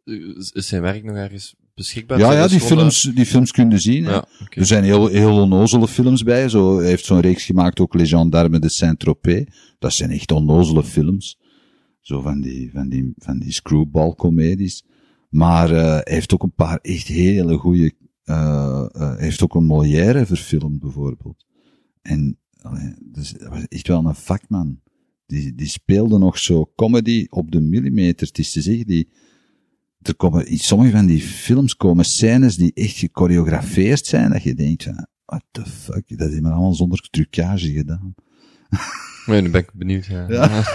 Is 0.03 0.67
zijn 0.67 0.81
werk 0.81 1.03
nog 1.03 1.15
ergens 1.15 1.55
beschikbaar? 1.73 2.19
Ja, 2.19 2.33
ja, 2.33 2.47
die 2.47 2.59
films, 2.59 3.01
die 3.01 3.25
films 3.25 3.51
kun 3.51 3.69
je 3.69 3.77
zien. 3.77 4.03
Ja. 4.03 4.27
Er 4.49 4.65
zijn 4.65 4.83
heel, 4.83 5.07
heel 5.07 5.41
onnozele 5.41 5.87
films 5.87 6.23
bij. 6.23 6.49
Zo, 6.49 6.77
hij 6.77 6.87
heeft 6.87 7.05
zo'n 7.05 7.19
reeks 7.19 7.45
gemaakt, 7.45 7.79
ook 7.79 7.93
Les 7.93 8.09
Gendarmes 8.09 8.59
de 8.59 8.69
Saint-Tropez. 8.69 9.45
Dat 9.79 9.93
zijn 9.93 10.09
echt 10.09 10.31
onnozele 10.31 10.83
films. 10.83 11.39
Zo 12.01 12.21
van 12.21 12.41
die, 12.41 12.71
van 12.71 12.89
die, 12.89 13.13
van 13.17 13.39
die 13.39 13.51
screwball-comedies. 13.51 14.83
Maar 15.29 15.71
eh, 15.71 15.83
hij 15.83 16.01
heeft 16.03 16.33
ook 16.33 16.43
een 16.43 16.55
paar 16.55 16.79
echt 16.81 17.07
hele 17.07 17.57
goede... 17.57 17.93
eh 18.23 18.87
eh, 18.93 19.15
hij 19.15 19.23
heeft 19.23 19.43
ook 19.43 19.55
een 19.55 19.65
Molière 19.65 20.25
verfilmd, 20.25 20.79
bijvoorbeeld. 20.79 21.45
En 22.01 22.37
allee, 22.67 22.93
dus, 23.01 23.31
dat 23.31 23.49
was 23.49 23.67
echt 23.67 23.87
wel 23.87 24.05
een 24.05 24.15
vakman. 24.15 24.79
Die, 25.25 25.55
die 25.55 25.67
speelde 25.67 26.17
nog 26.17 26.37
zo 26.37 26.71
comedy 26.75 27.25
op 27.29 27.51
de 27.51 27.59
millimeter. 27.59 28.27
Het 28.27 28.37
is 28.37 28.51
te 28.51 28.61
zeggen, 28.61 28.85
die, 28.85 29.09
er 30.01 30.15
komen, 30.15 30.47
in 30.47 30.59
sommige 30.59 30.91
van 30.91 31.05
die 31.05 31.21
films 31.21 31.75
komen 31.75 32.05
scènes 32.05 32.55
die 32.55 32.73
echt 32.73 32.97
gechoreografeerd 32.97 34.05
zijn, 34.05 34.31
dat 34.31 34.43
je 34.43 34.55
denkt 34.55 34.83
van, 34.83 35.07
what 35.25 35.43
the 35.51 35.65
fuck, 35.65 36.17
dat 36.17 36.31
is 36.31 36.39
maar 36.39 36.51
allemaal 36.51 36.73
zonder 36.73 37.07
trucage 37.09 37.71
gedaan. 37.71 38.15
Nee, 39.27 39.41
nu 39.41 39.49
ben 39.49 39.61
ik 39.61 39.73
benieuwd. 39.73 40.05
Ja. 40.05 40.27
Ja. 40.29 40.63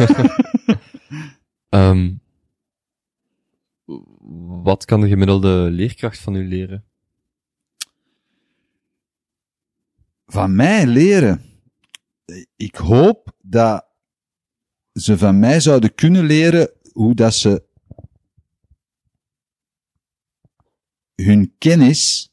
Ehm, 1.69 2.15
wat 4.63 4.85
kan 4.85 5.01
de 5.01 5.09
gemiddelde 5.09 5.69
leerkracht 5.71 6.19
van 6.19 6.35
u 6.35 6.49
leren? 6.49 6.85
Van 10.27 10.55
mij 10.55 10.87
leren. 10.87 11.52
Ik 12.57 12.75
hoop 12.75 13.37
dat 13.41 13.87
ze 14.93 15.19
van 15.19 15.39
mij 15.39 15.61
zouden 15.61 15.95
kunnen 15.95 16.25
leren 16.25 16.71
hoe 16.93 17.15
dat 17.15 17.35
ze 17.35 17.63
hun 21.15 21.55
kennis 21.59 22.31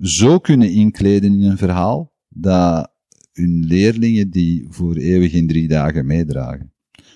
zo 0.00 0.38
kunnen 0.38 0.70
inkleden 0.70 1.32
in 1.32 1.42
een 1.42 1.58
verhaal 1.58 2.12
dat 2.28 2.92
hun 3.32 3.64
leerlingen 3.64 4.30
die 4.30 4.66
voor 4.70 4.96
eeuwig 4.96 5.32
in 5.32 5.46
drie 5.46 5.68
dagen 5.68 6.06
meedragen. 6.06 6.72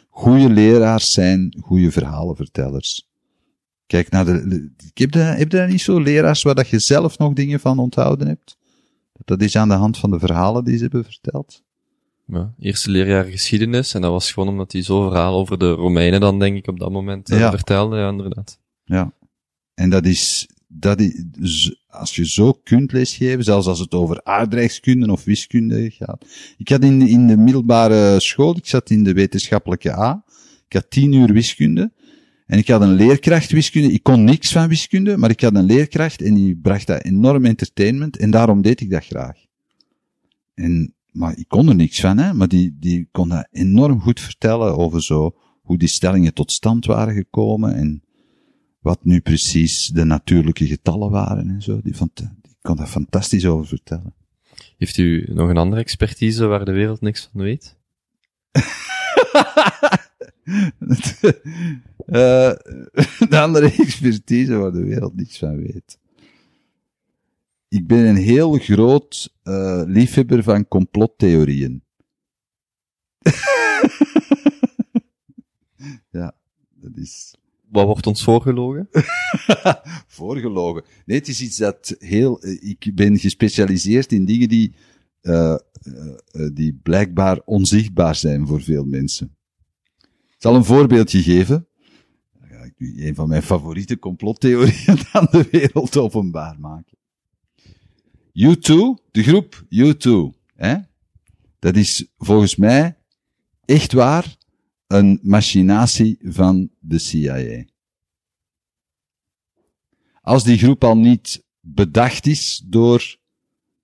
Goede 0.08 0.50
leraars 0.50 1.12
zijn 1.12 1.56
goede 1.60 1.90
verhalenvertellers. 1.90 3.10
Kijk 3.86 4.10
naar 4.10 4.24
de, 4.24 4.70
heb 4.94 5.12
daar, 5.12 5.36
heb 5.36 5.50
daar 5.50 5.68
niet 5.68 5.80
zo 5.80 6.00
leraars 6.00 6.42
waar 6.42 6.54
dat 6.54 6.68
je 6.68 6.78
zelf 6.78 7.18
nog 7.18 7.32
dingen 7.32 7.60
van 7.60 7.78
onthouden 7.78 8.26
hebt? 8.26 8.56
Dat 9.24 9.42
is 9.42 9.56
aan 9.56 9.68
de 9.68 9.74
hand 9.74 9.98
van 9.98 10.10
de 10.10 10.18
verhalen 10.18 10.64
die 10.64 10.76
ze 10.76 10.82
hebben 10.82 11.04
verteld. 11.04 11.62
Ja, 12.26 12.54
eerste 12.58 12.90
leerjaar 12.90 13.24
geschiedenis, 13.24 13.94
en 13.94 14.00
dat 14.00 14.10
was 14.10 14.32
gewoon 14.32 14.48
omdat 14.48 14.72
hij 14.72 14.82
zo 14.82 15.08
verhaal 15.08 15.34
over 15.34 15.58
de 15.58 15.70
Romeinen 15.70 16.20
dan, 16.20 16.38
denk 16.38 16.56
ik, 16.56 16.66
op 16.68 16.78
dat 16.78 16.90
moment 16.90 17.30
eh, 17.30 17.38
Ja. 17.38 17.50
vertelde, 17.50 17.96
ja, 17.96 18.08
inderdaad. 18.08 18.58
Ja. 18.84 19.12
En 19.74 19.90
dat 19.90 20.04
is, 20.06 20.48
dat 20.68 21.00
is, 21.40 21.82
als 21.88 22.16
je 22.16 22.26
zo 22.28 22.52
kunt 22.64 22.92
lesgeven, 22.92 23.44
zelfs 23.44 23.66
als 23.66 23.78
het 23.78 23.94
over 23.94 24.24
aardrijkskunde 24.24 25.12
of 25.12 25.24
wiskunde 25.24 25.90
gaat. 25.90 26.24
Ik 26.56 26.68
had 26.68 26.82
in, 26.84 27.02
in 27.02 27.26
de 27.26 27.36
middelbare 27.36 28.20
school, 28.20 28.56
ik 28.56 28.66
zat 28.66 28.90
in 28.90 29.04
de 29.04 29.12
wetenschappelijke 29.12 29.92
A, 29.98 30.24
ik 30.66 30.72
had 30.72 30.90
tien 30.90 31.12
uur 31.12 31.32
wiskunde. 31.32 31.92
En 32.52 32.58
ik 32.58 32.68
had 32.68 32.80
een 32.80 32.92
leerkracht 32.92 33.50
wiskunde. 33.50 33.92
Ik 33.92 34.02
kon 34.02 34.24
niks 34.24 34.52
van 34.52 34.68
wiskunde, 34.68 35.16
maar 35.16 35.30
ik 35.30 35.40
had 35.40 35.54
een 35.54 35.64
leerkracht 35.64 36.22
en 36.22 36.34
die 36.34 36.56
bracht 36.56 36.86
dat 36.86 37.02
enorm 37.02 37.44
entertainment 37.44 38.16
en 38.16 38.30
daarom 38.30 38.62
deed 38.62 38.80
ik 38.80 38.90
dat 38.90 39.04
graag. 39.04 39.36
En, 40.54 40.94
maar 41.12 41.38
ik 41.38 41.48
kon 41.48 41.68
er 41.68 41.74
niks 41.74 42.00
van, 42.00 42.18
hè, 42.18 42.34
maar 42.34 42.48
die, 42.48 42.76
die 42.80 43.08
kon 43.12 43.28
dat 43.28 43.48
enorm 43.50 44.00
goed 44.00 44.20
vertellen 44.20 44.76
over 44.76 45.02
zo, 45.02 45.36
hoe 45.62 45.78
die 45.78 45.88
stellingen 45.88 46.34
tot 46.34 46.52
stand 46.52 46.86
waren 46.86 47.14
gekomen 47.14 47.74
en 47.74 48.02
wat 48.80 49.04
nu 49.04 49.20
precies 49.20 49.86
de 49.86 50.04
natuurlijke 50.04 50.66
getallen 50.66 51.10
waren 51.10 51.48
en 51.48 51.62
zo. 51.62 51.80
Die, 51.82 51.96
vond, 51.96 52.16
die 52.16 52.56
kon 52.62 52.76
daar 52.76 52.86
fantastisch 52.86 53.46
over 53.46 53.66
vertellen. 53.66 54.14
Heeft 54.78 54.96
u 54.96 55.26
nog 55.28 55.48
een 55.48 55.56
andere 55.56 55.80
expertise 55.80 56.46
waar 56.46 56.64
de 56.64 56.72
wereld 56.72 57.00
niks 57.00 57.28
van 57.32 57.40
weet? 57.40 57.76
Eh, 62.06 62.52
de 63.28 63.38
andere 63.40 63.72
expertise 63.72 64.56
waar 64.56 64.72
de 64.72 64.84
wereld 64.84 65.14
niks 65.16 65.38
van 65.38 65.56
weet. 65.56 65.98
Ik 67.68 67.86
ben 67.86 68.06
een 68.06 68.16
heel 68.16 68.52
groot 68.52 69.34
eh, 69.42 69.82
liefhebber 69.86 70.42
van 70.42 70.68
complottheorieën. 70.68 71.82
ja, 76.10 76.34
dat 76.74 76.96
is 76.96 77.34
Wat 77.68 77.84
wordt 77.86 78.06
ons 78.06 78.24
voorgelogen? 78.24 78.88
voorgelogen. 80.18 80.82
Nee, 81.06 81.18
het 81.18 81.28
is 81.28 81.40
iets 81.42 81.56
dat 81.56 81.94
heel... 81.98 82.40
eh, 82.42 82.70
Ik 82.70 82.90
ben 82.94 83.18
gespecialiseerd 83.18 84.12
in 84.12 84.24
dingen 84.24 84.48
die, 84.48 84.74
eh, 85.20 85.56
die 86.52 86.78
blijkbaar 86.82 87.40
onzichtbaar 87.44 88.14
zijn 88.14 88.46
voor 88.46 88.62
veel 88.62 88.84
mensen. 88.84 89.36
Ik 90.30 90.48
zal 90.48 90.54
een 90.54 90.64
voorbeeldje 90.64 91.22
geven. 91.22 91.66
Een 92.96 93.14
van 93.14 93.28
mijn 93.28 93.42
favoriete 93.42 93.98
complottheorieën 93.98 94.98
aan 95.12 95.28
de 95.30 95.48
wereld 95.50 95.96
openbaar 95.96 96.60
maken. 96.60 96.96
U2, 98.32 98.74
de 99.10 99.22
groep 99.22 99.64
U2, 99.64 100.38
hè? 100.54 100.76
dat 101.58 101.76
is 101.76 102.06
volgens 102.18 102.56
mij 102.56 102.96
echt 103.64 103.92
waar 103.92 104.36
een 104.86 105.18
machinatie 105.22 106.18
van 106.22 106.70
de 106.80 106.98
CIA 106.98 107.64
als 110.22 110.44
die 110.44 110.58
groep 110.58 110.84
al 110.84 110.96
niet 110.96 111.44
bedacht 111.60 112.26
is 112.26 112.62
door 112.66 113.16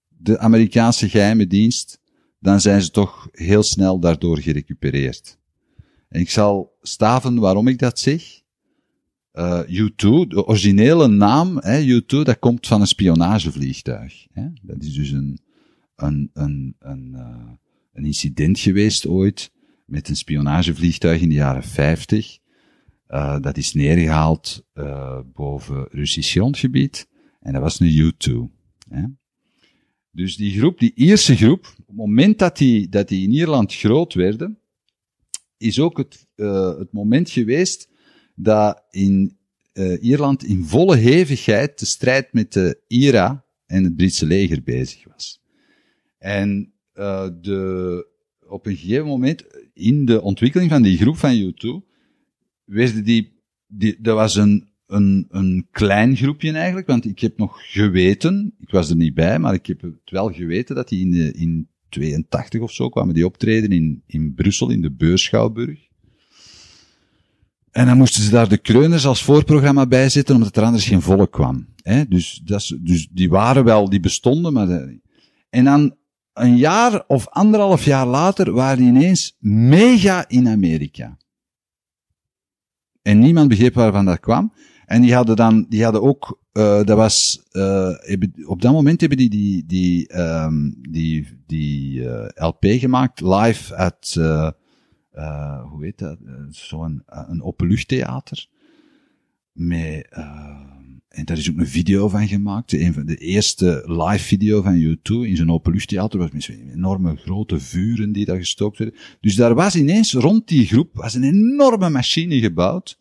de 0.08 0.38
Amerikaanse 0.38 1.08
geheime 1.08 1.46
dienst, 1.46 2.00
dan 2.40 2.60
zijn 2.60 2.82
ze 2.82 2.90
toch 2.90 3.28
heel 3.32 3.62
snel 3.62 3.98
daardoor 4.00 4.38
gerecupereerd. 4.38 5.38
En 6.08 6.20
ik 6.20 6.30
zal 6.30 6.76
staven 6.82 7.38
waarom 7.38 7.68
ik 7.68 7.78
dat 7.78 7.98
zeg. 7.98 8.42
Uh, 9.38 9.60
U2, 9.66 10.28
de 10.28 10.46
originele 10.46 11.08
naam, 11.08 11.56
hè, 11.60 12.00
U2, 12.00 12.06
dat 12.06 12.38
komt 12.38 12.66
van 12.66 12.80
een 12.80 12.86
spionagevliegtuig. 12.86 14.26
Hè. 14.32 14.48
Dat 14.62 14.82
is 14.82 14.94
dus 14.94 15.10
een, 15.10 15.38
een, 15.96 16.30
een, 16.32 16.76
een, 16.78 17.12
uh, 17.14 17.50
een 17.92 18.04
incident 18.04 18.58
geweest 18.58 19.06
ooit 19.06 19.52
met 19.84 20.08
een 20.08 20.16
spionagevliegtuig 20.16 21.20
in 21.20 21.28
de 21.28 21.34
jaren 21.34 21.62
50. 21.62 22.38
Uh, 23.08 23.40
dat 23.40 23.56
is 23.56 23.72
neergehaald 23.72 24.64
boven 25.32 25.86
Russisch 25.90 26.32
grondgebied. 26.32 27.08
En 27.40 27.52
dat 27.52 27.62
was 27.62 27.80
een 27.80 28.12
U2. 28.12 28.32
Hè. 28.88 29.02
Dus 30.10 30.36
die 30.36 30.58
groep, 30.58 30.78
die 30.78 30.92
Ierse 30.94 31.36
groep, 31.36 31.74
op 31.78 31.86
het 31.86 31.96
moment 31.96 32.38
dat 32.38 32.56
die, 32.56 32.88
dat 32.88 33.08
die 33.08 33.22
in 33.22 33.32
Ierland 33.32 33.74
groot 33.74 34.14
werden, 34.14 34.58
is 35.56 35.80
ook 35.80 35.96
het, 35.96 36.26
het 36.78 36.92
moment 36.92 37.30
geweest 37.30 37.88
dat 38.38 38.82
in 38.90 39.36
Ierland 40.00 40.44
in 40.44 40.64
volle 40.64 40.96
hevigheid 40.96 41.78
de 41.78 41.86
strijd 41.86 42.32
met 42.32 42.52
de 42.52 42.80
IRA 42.86 43.44
en 43.66 43.84
het 43.84 43.96
Britse 43.96 44.26
leger 44.26 44.62
bezig 44.62 45.04
was. 45.04 45.40
En 46.18 46.72
de, 47.40 48.06
op 48.48 48.66
een 48.66 48.76
gegeven 48.76 49.06
moment, 49.06 49.44
in 49.74 50.04
de 50.04 50.22
ontwikkeling 50.22 50.70
van 50.70 50.82
die 50.82 50.98
groep 50.98 51.16
van 51.16 51.52
U2, 51.52 51.88
werden 52.64 53.04
die, 53.04 53.32
die, 53.66 53.96
dat 54.00 54.14
was 54.14 54.36
een, 54.36 54.68
een, 54.86 55.26
een 55.30 55.66
klein 55.70 56.16
groepje 56.16 56.52
eigenlijk, 56.52 56.86
want 56.86 57.04
ik 57.04 57.18
heb 57.18 57.38
nog 57.38 57.72
geweten, 57.72 58.54
ik 58.60 58.70
was 58.70 58.90
er 58.90 58.96
niet 58.96 59.14
bij, 59.14 59.38
maar 59.38 59.54
ik 59.54 59.66
heb 59.66 59.80
het 59.80 60.10
wel 60.10 60.32
geweten 60.32 60.74
dat 60.74 60.88
die 60.88 61.00
in, 61.00 61.10
de, 61.10 61.32
in 61.32 61.68
82 61.88 62.60
of 62.60 62.72
zo 62.72 62.88
kwamen 62.88 63.14
die 63.14 63.26
optreden 63.26 63.70
in, 63.70 64.02
in 64.06 64.34
Brussel, 64.34 64.70
in 64.70 64.80
de 64.80 64.90
Beurschouwburg. 64.90 65.87
En 67.78 67.86
dan 67.86 67.96
moesten 67.96 68.22
ze 68.22 68.30
daar 68.30 68.48
de 68.48 68.58
kreuners 68.58 69.06
als 69.06 69.22
voorprogramma 69.22 69.86
bij 69.86 70.08
zetten, 70.08 70.34
omdat 70.34 70.56
er 70.56 70.62
anders 70.62 70.86
geen 70.86 71.02
volk 71.02 71.32
kwam. 71.32 71.66
Hè? 71.82 72.08
Dus, 72.08 72.40
dat 72.44 72.76
dus 72.80 73.08
die 73.10 73.28
waren 73.28 73.64
wel, 73.64 73.88
die 73.88 74.00
bestonden, 74.00 74.52
maar... 74.52 74.66
De, 74.66 75.00
en 75.50 75.64
dan 75.64 75.96
een 76.32 76.56
jaar 76.56 77.04
of 77.06 77.28
anderhalf 77.28 77.84
jaar 77.84 78.06
later 78.06 78.52
waren 78.52 78.78
die 78.78 78.86
ineens 78.86 79.36
mega 79.38 80.28
in 80.28 80.48
Amerika. 80.48 81.16
En 83.02 83.18
niemand 83.18 83.48
begreep 83.48 83.74
waarvan 83.74 84.04
dat 84.04 84.20
kwam. 84.20 84.52
En 84.86 85.02
die 85.02 85.14
hadden 85.14 85.36
dan, 85.36 85.66
die 85.68 85.84
hadden 85.84 86.02
ook, 86.02 86.40
uh, 86.52 86.82
dat 86.84 86.96
was, 86.96 87.42
uh, 87.52 87.90
op 88.46 88.62
dat 88.62 88.72
moment 88.72 89.00
hebben 89.00 89.18
die 89.18 89.30
die, 89.30 89.66
die, 89.66 90.18
um, 90.18 90.74
die, 90.90 91.26
die 91.46 92.04
LP 92.34 92.64
gemaakt, 92.64 93.20
live 93.20 93.74
at, 95.18 95.68
hoe 95.68 95.84
heet 95.84 95.98
dat, 95.98 96.18
zo'n 96.50 97.02
een 97.06 97.42
openluchttheater. 97.42 98.46
Met, 99.52 100.08
en 101.08 101.24
daar 101.24 101.38
is 101.38 101.50
ook 101.50 101.58
een 101.58 101.66
video 101.66 102.08
van 102.08 102.28
gemaakt. 102.28 102.72
Een 102.72 102.92
van 102.92 103.06
de 103.06 103.16
eerste 103.16 103.82
live 103.86 104.24
video 104.24 104.62
van 104.62 104.82
U2 104.82 105.28
in 105.28 105.36
zo'n 105.36 105.50
openluchttheater 105.50 106.18
was 106.18 106.30
met 106.30 106.42
zo'n 106.42 106.70
enorme 106.72 107.16
grote 107.16 107.60
vuren 107.60 108.12
die 108.12 108.24
daar 108.24 108.38
gestookt 108.38 108.78
werden. 108.78 108.98
Dus 109.20 109.34
daar 109.34 109.54
was 109.54 109.76
ineens 109.76 110.12
rond 110.12 110.48
die 110.48 110.66
groep 110.66 110.94
was 110.94 111.14
een 111.14 111.24
enorme 111.24 111.90
machine 111.90 112.38
gebouwd 112.40 112.98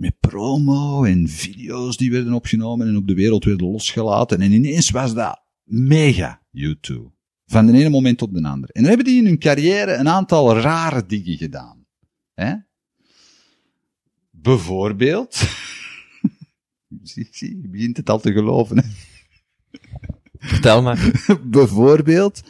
met 0.00 0.20
promo 0.20 1.04
en 1.04 1.28
video's 1.28 1.96
die 1.96 2.10
werden 2.10 2.32
opgenomen 2.32 2.88
en 2.88 2.96
op 2.96 3.06
de 3.06 3.14
wereld 3.14 3.44
werden 3.44 3.70
losgelaten. 3.70 4.40
En 4.40 4.52
ineens 4.52 4.90
was 4.90 5.14
dat 5.14 5.42
mega 5.64 6.42
U2. 6.56 7.19
Van 7.50 7.66
de 7.66 7.72
ene 7.72 7.88
moment 7.88 8.22
op 8.22 8.32
de 8.34 8.42
andere. 8.42 8.72
En 8.72 8.80
dan 8.80 8.88
hebben 8.90 9.06
die 9.06 9.18
in 9.18 9.26
hun 9.26 9.38
carrière 9.38 9.94
een 9.94 10.08
aantal 10.08 10.56
rare 10.56 11.06
dingen 11.06 11.36
gedaan. 11.36 11.86
Hè? 12.34 12.54
Bijvoorbeeld. 14.30 15.34
zie, 17.02 17.28
zie, 17.30 17.60
je 17.62 17.68
begint 17.68 17.96
het 17.96 18.10
al 18.10 18.20
te 18.20 18.32
geloven. 18.32 18.78
Hè? 18.78 18.88
Vertel 20.38 20.82
maar. 20.82 21.24
Bijvoorbeeld, 21.44 22.42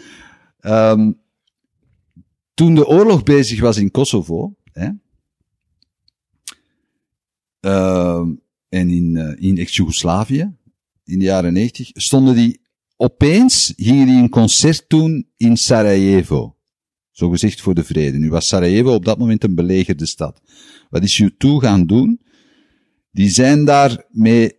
um, 0.61 1.21
toen 2.55 2.75
de 2.75 2.87
oorlog 2.87 3.23
bezig 3.23 3.61
was 3.61 3.77
in 3.77 3.91
Kosovo, 3.91 4.57
hè, 4.73 4.89
uh, 7.61 8.27
en 8.69 8.91
in, 8.91 9.15
uh, 9.17 9.33
in 9.37 9.59
ex-Jugoslavië, 9.59 10.57
in 11.05 11.19
de 11.19 11.25
jaren 11.25 11.53
90, 11.53 11.91
stonden 11.93 12.35
die 12.35 12.61
opeens, 13.01 13.73
gingen 13.77 14.07
die 14.07 14.17
een 14.17 14.29
concert 14.29 14.85
doen 14.89 15.29
in 15.37 15.57
Sarajevo. 15.57 16.57
Zo 17.11 17.29
gezegd 17.29 17.61
voor 17.61 17.75
de 17.75 17.85
vrede. 17.85 18.19
Nu 18.19 18.31
was 18.31 18.47
Sarajevo 18.47 18.95
op 18.95 19.05
dat 19.05 19.19
moment 19.19 19.45
een 19.45 19.55
belegerde 19.55 20.07
stad. 20.07 20.41
Wat 20.91 21.03
is 21.03 21.23
U2 21.23 21.29
gaan 21.39 21.87
doen? 21.87 22.21
Die 23.11 23.31
zijn 23.31 23.65
daar 23.65 24.05
met 24.09 24.57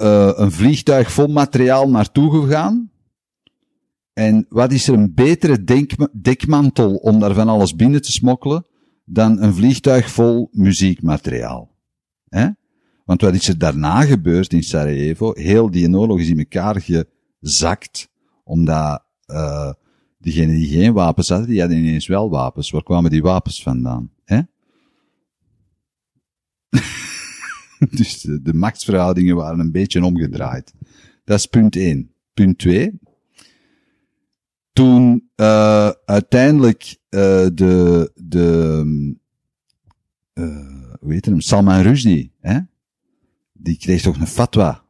uh, 0.00 0.30
een 0.34 0.52
vliegtuig 0.52 1.12
vol 1.12 1.26
materiaal 1.26 1.90
naartoe 1.90 2.40
gegaan. 2.40 2.90
En 4.12 4.46
wat 4.48 4.72
is 4.72 4.88
er 4.88 4.94
een 4.94 5.14
betere 5.14 5.64
dekmantel 6.12 6.94
om 6.94 7.20
daar 7.20 7.34
van 7.34 7.48
alles 7.48 7.74
binnen 7.74 8.02
te 8.02 8.12
smokkelen 8.12 8.66
dan 9.04 9.42
een 9.42 9.54
vliegtuig 9.54 10.10
vol 10.10 10.48
muziekmateriaal? 10.52 11.76
Hè? 12.28 12.48
Want 13.04 13.20
wat 13.20 13.34
is 13.34 13.48
er 13.48 13.58
daarna 13.58 14.02
gebeurd 14.02 14.52
in 14.52 14.62
Sarajevo? 14.62 15.32
Heel 15.34 15.70
die 15.70 15.96
oorlog 15.96 16.18
is 16.18 16.28
in 16.28 16.38
elkaar 16.38 16.80
gezakt, 17.40 18.08
omdat 18.44 19.04
uh, 19.26 19.72
diegenen 20.18 20.54
die 20.54 20.68
geen 20.68 20.92
wapens 20.92 21.28
hadden, 21.28 21.48
die 21.48 21.60
hadden 21.60 21.78
ineens 21.78 22.06
wel 22.06 22.30
wapens. 22.30 22.70
Waar 22.70 22.82
kwamen 22.82 23.10
die 23.10 23.22
wapens 23.22 23.62
vandaan? 23.62 24.10
Hè? 24.24 24.40
dus 27.98 28.20
de, 28.20 28.42
de, 28.42 28.54
machtsverhoudingen 28.54 29.36
waren 29.36 29.60
een 29.60 29.72
beetje 29.72 30.04
omgedraaid. 30.04 30.72
Dat 31.24 31.38
is 31.38 31.46
punt 31.46 31.76
1. 31.76 32.12
Punt 32.34 32.58
2. 32.58 32.98
Toen 34.72 35.30
uh, 35.36 35.90
uiteindelijk 36.04 36.96
uh, 37.10 37.20
de, 37.54 38.12
de 38.14 38.84
uh, 40.34 40.94
hoe 41.00 41.12
heet 41.12 41.24
hem, 41.24 41.40
Salman 41.40 41.82
Rushdie, 41.82 42.32
hè? 42.40 42.58
die 43.52 43.78
kreeg 43.78 44.02
toch 44.02 44.20
een 44.20 44.26
fatwa 44.26 44.84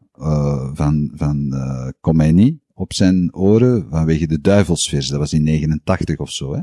van, 0.75 1.11
van 1.15 1.55
Khomeini 2.01 2.61
op 2.75 2.93
zijn 2.93 3.35
oren 3.35 3.87
vanwege 3.91 4.27
de 4.27 4.41
duivelsvers. 4.41 5.09
Dat 5.09 5.19
was 5.19 5.33
in 5.33 5.43
89 5.43 6.19
of 6.19 6.31
zo. 6.31 6.55
Hè? 6.55 6.63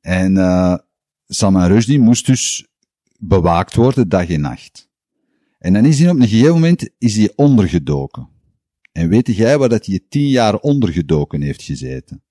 En 0.00 0.36
Salman 1.26 1.66
Rushdie 1.66 2.00
moest 2.00 2.26
dus 2.26 2.66
bewaakt 3.18 3.74
worden 3.74 4.08
dag 4.08 4.28
en 4.28 4.40
nacht. 4.40 4.88
En 5.58 5.72
dan 5.72 5.84
is 5.84 5.98
hij 5.98 6.10
op 6.10 6.16
een 6.20 6.28
gegeven 6.28 6.52
moment 6.52 6.90
is 6.98 7.16
hij 7.16 7.32
ondergedoken. 7.36 8.28
En 8.92 9.08
weet 9.08 9.26
jij 9.26 9.58
waar 9.58 9.68
dat 9.68 9.86
hij 9.86 10.00
tien 10.08 10.28
jaar 10.28 10.56
ondergedoken 10.56 11.42
heeft 11.42 11.62
gezeten? 11.62 12.22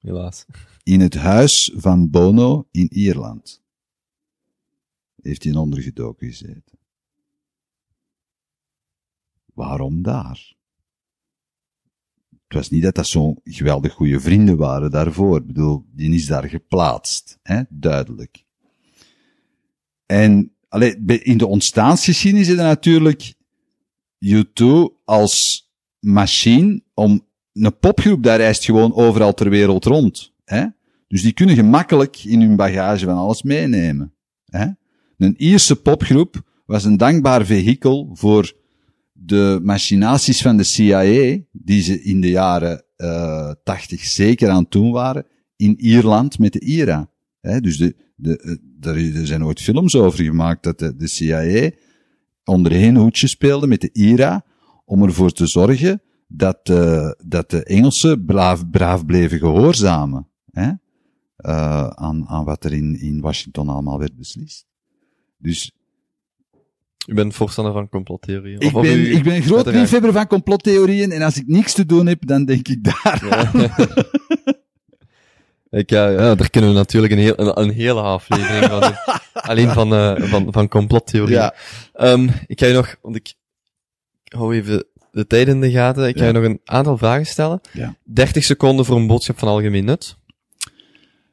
Helaas. 0.00 0.44
In 0.82 1.00
het 1.00 1.14
huis 1.14 1.72
van 1.76 2.10
Bono 2.10 2.68
in 2.70 2.92
Ierland. 2.92 3.62
Heeft 5.22 5.44
hij 5.44 5.54
ondergedoken 5.54 6.26
gezeten. 6.26 6.78
Waarom 9.54 10.02
daar? 10.02 10.52
Het 12.30 12.62
was 12.62 12.70
niet 12.70 12.82
dat 12.82 12.94
dat 12.94 13.06
zo'n 13.06 13.40
geweldig 13.44 13.92
goede 13.92 14.20
vrienden 14.20 14.56
waren 14.56 14.90
daarvoor. 14.90 15.36
Ik 15.36 15.46
bedoel, 15.46 15.84
die 15.92 16.14
is 16.14 16.26
daar 16.26 16.48
geplaatst. 16.48 17.38
Hè? 17.42 17.62
Duidelijk. 17.68 18.44
En 20.06 20.54
Allee, 20.74 20.96
in 21.22 21.38
de 21.38 21.46
ontstaansgeschiedenis 21.46 22.48
is 22.48 22.56
er 22.56 22.64
natuurlijk 22.64 23.34
U2 24.26 24.64
als 25.04 25.68
machine 25.98 26.82
om 26.94 27.26
een 27.52 27.78
popgroep 27.78 28.22
daar 28.22 28.36
reist 28.36 28.64
gewoon 28.64 28.94
overal 28.94 29.34
ter 29.34 29.50
wereld 29.50 29.84
rond. 29.84 30.32
Hè? 30.44 30.66
Dus 31.08 31.22
die 31.22 31.32
kunnen 31.32 31.54
gemakkelijk 31.54 32.24
in 32.24 32.40
hun 32.40 32.56
bagage 32.56 33.04
van 33.04 33.16
alles 33.16 33.42
meenemen. 33.42 34.14
Hè? 34.44 34.66
Een 35.16 35.34
Ierse 35.36 35.76
popgroep 35.76 36.42
was 36.66 36.84
een 36.84 36.96
dankbaar 36.96 37.46
vehikel 37.46 38.10
voor 38.12 38.52
de 39.16 39.60
machinaties 39.62 40.42
van 40.42 40.56
de 40.56 40.62
CIA, 40.62 41.38
die 41.52 41.82
ze 41.82 42.02
in 42.02 42.20
de 42.20 42.30
jaren 42.30 42.84
uh, 42.96 43.50
80 43.64 44.04
zeker 44.04 44.48
aan 44.48 44.68
toen 44.68 44.92
waren, 44.92 45.26
in 45.56 45.80
Ierland 45.80 46.38
met 46.38 46.52
de 46.52 46.60
IRA. 46.60 47.10
Dus 47.40 47.76
de, 47.76 47.96
de, 48.16 48.58
er, 48.80 49.16
er 49.16 49.26
zijn 49.26 49.44
ooit 49.44 49.60
films 49.60 49.94
over 49.94 50.24
gemaakt 50.24 50.62
dat 50.62 50.78
de, 50.78 51.08
CIA 51.08 51.70
onder 52.44 52.72
één 52.72 52.96
hoedje 52.96 53.26
speelde 53.26 53.66
met 53.66 53.80
de 53.80 53.90
IRA 53.92 54.44
om 54.84 55.02
ervoor 55.02 55.32
te 55.32 55.46
zorgen 55.46 56.02
dat, 56.28 56.68
uh, 56.70 57.10
dat 57.26 57.50
de 57.50 57.64
Engelsen 57.64 58.24
braaf, 58.24 58.70
braaf 58.70 59.06
bleven 59.06 59.38
gehoorzamen 59.38 60.28
hè? 60.50 60.70
Aan, 61.94 62.28
aan 62.28 62.44
wat 62.44 62.64
er 62.64 62.72
in, 62.72 63.00
in 63.00 63.20
Washington 63.20 63.68
allemaal 63.68 63.98
werd 63.98 64.16
beslist. 64.16 64.66
Dus 65.38 65.72
u 67.06 67.14
bent 67.14 67.34
voorstander 67.34 67.72
van 67.72 67.88
complottheorieën? 67.88 68.60
Ik, 68.60 68.72
ben, 68.72 68.84
u, 68.84 69.14
ik 69.14 69.22
ben 69.22 69.34
een 69.34 69.42
groot 69.42 69.66
liefhebber 69.66 70.12
van 70.12 70.26
complottheorieën 70.26 71.12
en 71.12 71.22
als 71.22 71.36
ik 71.36 71.46
niks 71.46 71.72
te 71.72 71.86
doen 71.86 72.06
heb, 72.06 72.26
dan 72.26 72.44
denk 72.44 72.68
ik 72.68 72.84
daar 72.84 73.22
ja. 73.28 73.50
Ik, 75.74 75.90
ja, 75.90 76.08
ja, 76.08 76.34
daar 76.34 76.50
kunnen 76.50 76.70
we 76.70 76.76
natuurlijk 76.76 77.12
een, 77.12 77.18
heel, 77.18 77.38
een, 77.38 77.60
een 77.60 77.70
hele 77.70 78.00
aflevering 78.00 78.64
van 78.64 78.80
doen. 78.80 78.94
Alleen 79.50 79.70
van, 79.70 79.92
uh, 79.92 80.28
van, 80.28 80.52
van 80.52 80.68
complottheorie. 80.68 81.34
Ja. 81.34 81.54
Um, 81.94 82.30
ik 82.46 82.60
ga 82.60 82.66
je 82.66 82.72
nog, 82.72 82.96
want 83.02 83.16
ik 83.16 83.34
hou 84.24 84.54
even 84.54 84.86
de 85.10 85.26
tijd 85.26 85.48
in 85.48 85.60
de 85.60 85.70
gaten. 85.70 86.08
Ik 86.08 86.18
ga 86.18 86.24
je 86.24 86.32
nog 86.32 86.44
een 86.44 86.60
aantal 86.64 86.98
vragen 86.98 87.26
stellen. 87.26 87.60
Ja. 87.72 87.96
30 88.04 88.44
seconden 88.44 88.84
voor 88.84 88.96
een 88.96 89.06
boodschap 89.06 89.38
van 89.38 89.48
algemeen 89.48 89.84
nut. 89.84 90.16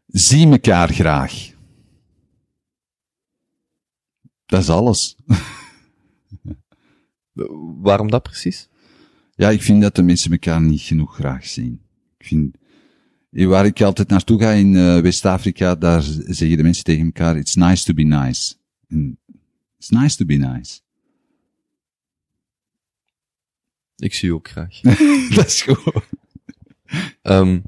Zie 0.08 0.48
mekaar 0.48 0.94
graag. 0.94 1.50
Dat 4.46 4.62
is 4.62 4.70
alles. 4.70 5.16
Waarom 7.82 8.10
dat 8.10 8.24
precies? 8.24 8.70
Ja, 9.36 9.50
ik 9.50 9.62
vind 9.62 9.82
dat 9.82 9.96
de 9.96 10.04
mensen 10.04 10.32
elkaar 10.32 10.62
niet 10.62 10.82
genoeg 10.82 11.16
graag 11.16 11.46
zien. 11.46 11.82
Ik 12.18 12.26
vind, 12.26 12.58
Waar 13.30 13.66
ik 13.66 13.82
altijd 13.82 14.08
naartoe 14.08 14.40
ga 14.40 14.52
in 14.52 14.74
uh, 14.74 15.00
West-Afrika, 15.00 15.76
daar 15.76 16.02
zeggen 16.02 16.58
de 16.58 16.64
mensen 16.64 16.84
tegen 16.84 17.06
elkaar, 17.06 17.38
it's 17.38 17.56
nice 17.56 17.84
to 17.84 17.94
be 17.94 18.04
nice. 18.04 18.56
It's 19.78 19.90
nice 19.90 20.18
to 20.18 20.26
be 20.26 20.36
nice. 20.36 20.80
Ik 23.96 24.14
zie 24.14 24.30
u 24.30 24.32
ook 24.32 24.50
graag. 24.50 24.80
dat 25.36 25.46
is 25.46 25.62
goed. 25.62 25.94
Um, 27.22 27.64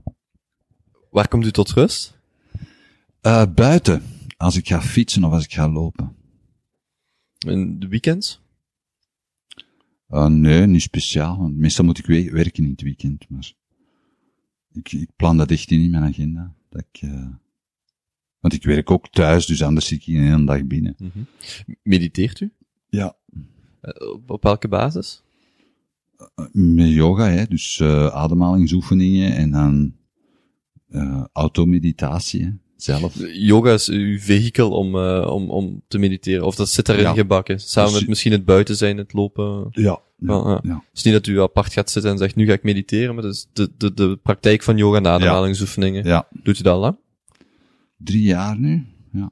waar 1.12 1.28
komt 1.28 1.46
u 1.46 1.52
tot 1.52 1.72
rust? 1.72 2.18
Uh, 3.22 3.44
buiten. 3.56 4.04
Als 4.38 4.56
ik 4.56 4.68
ga 4.68 4.82
fietsen 4.82 5.24
of 5.24 5.32
als 5.32 5.44
ik 5.44 5.54
ga 5.54 5.70
lopen. 5.70 6.16
In 7.38 7.80
de 7.80 7.88
weekends? 7.88 8.43
Uh, 10.14 10.28
nee, 10.28 10.66
niet 10.66 10.82
speciaal. 10.82 11.38
Want 11.38 11.58
meestal 11.58 11.86
moet 11.86 11.98
ik 11.98 12.32
werken 12.32 12.64
in 12.64 12.70
het 12.70 12.82
weekend. 12.82 13.30
Maar 13.30 13.54
ik, 14.72 14.92
ik 14.92 15.10
plan 15.16 15.38
dat 15.38 15.52
echt 15.52 15.72
in 15.72 15.82
in 15.82 15.92
mijn 15.92 16.04
agenda. 16.04 16.54
Dat 16.70 16.84
ik, 16.92 17.02
uh, 17.02 17.28
want 18.40 18.54
ik 18.54 18.64
werk 18.64 18.92
ook 18.92 19.10
thuis, 19.10 19.46
dus 19.46 19.64
anders 19.64 19.88
zit 19.88 20.00
ik 20.00 20.08
in 20.08 20.22
een 20.22 20.46
dag 20.46 20.66
binnen. 20.66 20.96
Mm 20.98 21.12
-hmm. 21.14 21.28
Mediteert 21.84 22.40
u? 22.40 22.52
Ja. 22.90 23.16
Uh, 23.82 24.14
op, 24.14 24.30
op, 24.30 24.44
welke 24.44 24.68
basis? 24.68 25.24
Met 26.52 26.90
yoga, 26.90 27.30
hè. 27.30 27.46
Dus 27.46 27.82
ademhalingsoefeningen 28.12 29.36
en 29.36 29.52
dan 29.52 29.96
automeditatie, 31.34 32.60
zelf. 32.84 33.16
Yoga 33.34 33.74
is 33.74 33.90
uw 33.90 34.20
vehikel 34.20 34.72
om, 34.72 34.96
om, 35.26 35.50
om 35.50 35.82
te 35.88 35.98
mediteren. 35.98 36.46
Of 36.46 36.56
dat 36.56 36.70
zit 36.70 36.90
erin 36.90 37.02
ja. 37.02 37.14
gebakken. 37.14 37.60
Samen 37.60 37.92
dus, 37.92 38.00
met 38.00 38.10
misschien 38.10 38.32
het 38.32 38.46
buiten 38.46 38.76
zijn, 38.76 38.98
het 38.98 39.14
lopen. 39.14 39.68
Ja, 39.72 40.02
ja, 40.18 40.60
ja. 40.64 40.74
Het 40.74 40.98
is 40.98 41.04
niet 41.04 41.14
dat 41.14 41.28
u 41.28 41.42
apart 41.42 41.74
gaat 41.74 41.92
zitten 41.92 42.12
en 42.12 42.18
zegt, 42.18 42.36
nu 42.36 42.46
ga 42.46 42.54
ik 42.54 42.64
mediteren, 42.64 43.14
maar 43.14 43.24
dat 43.24 43.34
is 43.34 43.48
de, 43.54 43.72
de, 43.78 43.94
de 43.94 44.20
praktijk 44.24 44.64
van 44.64 44.78
yoga 44.78 44.98
en 44.98 45.08
ademhalingsoefeningen. 45.08 46.06
Ja. 46.06 46.28
Doet 46.44 46.60
u 46.60 46.64
dat 46.64 46.74
al 46.74 46.80
lang? 46.80 46.98
Drie 47.98 48.24
jaar 48.24 48.60
nu, 48.60 48.86
ja. 49.12 49.32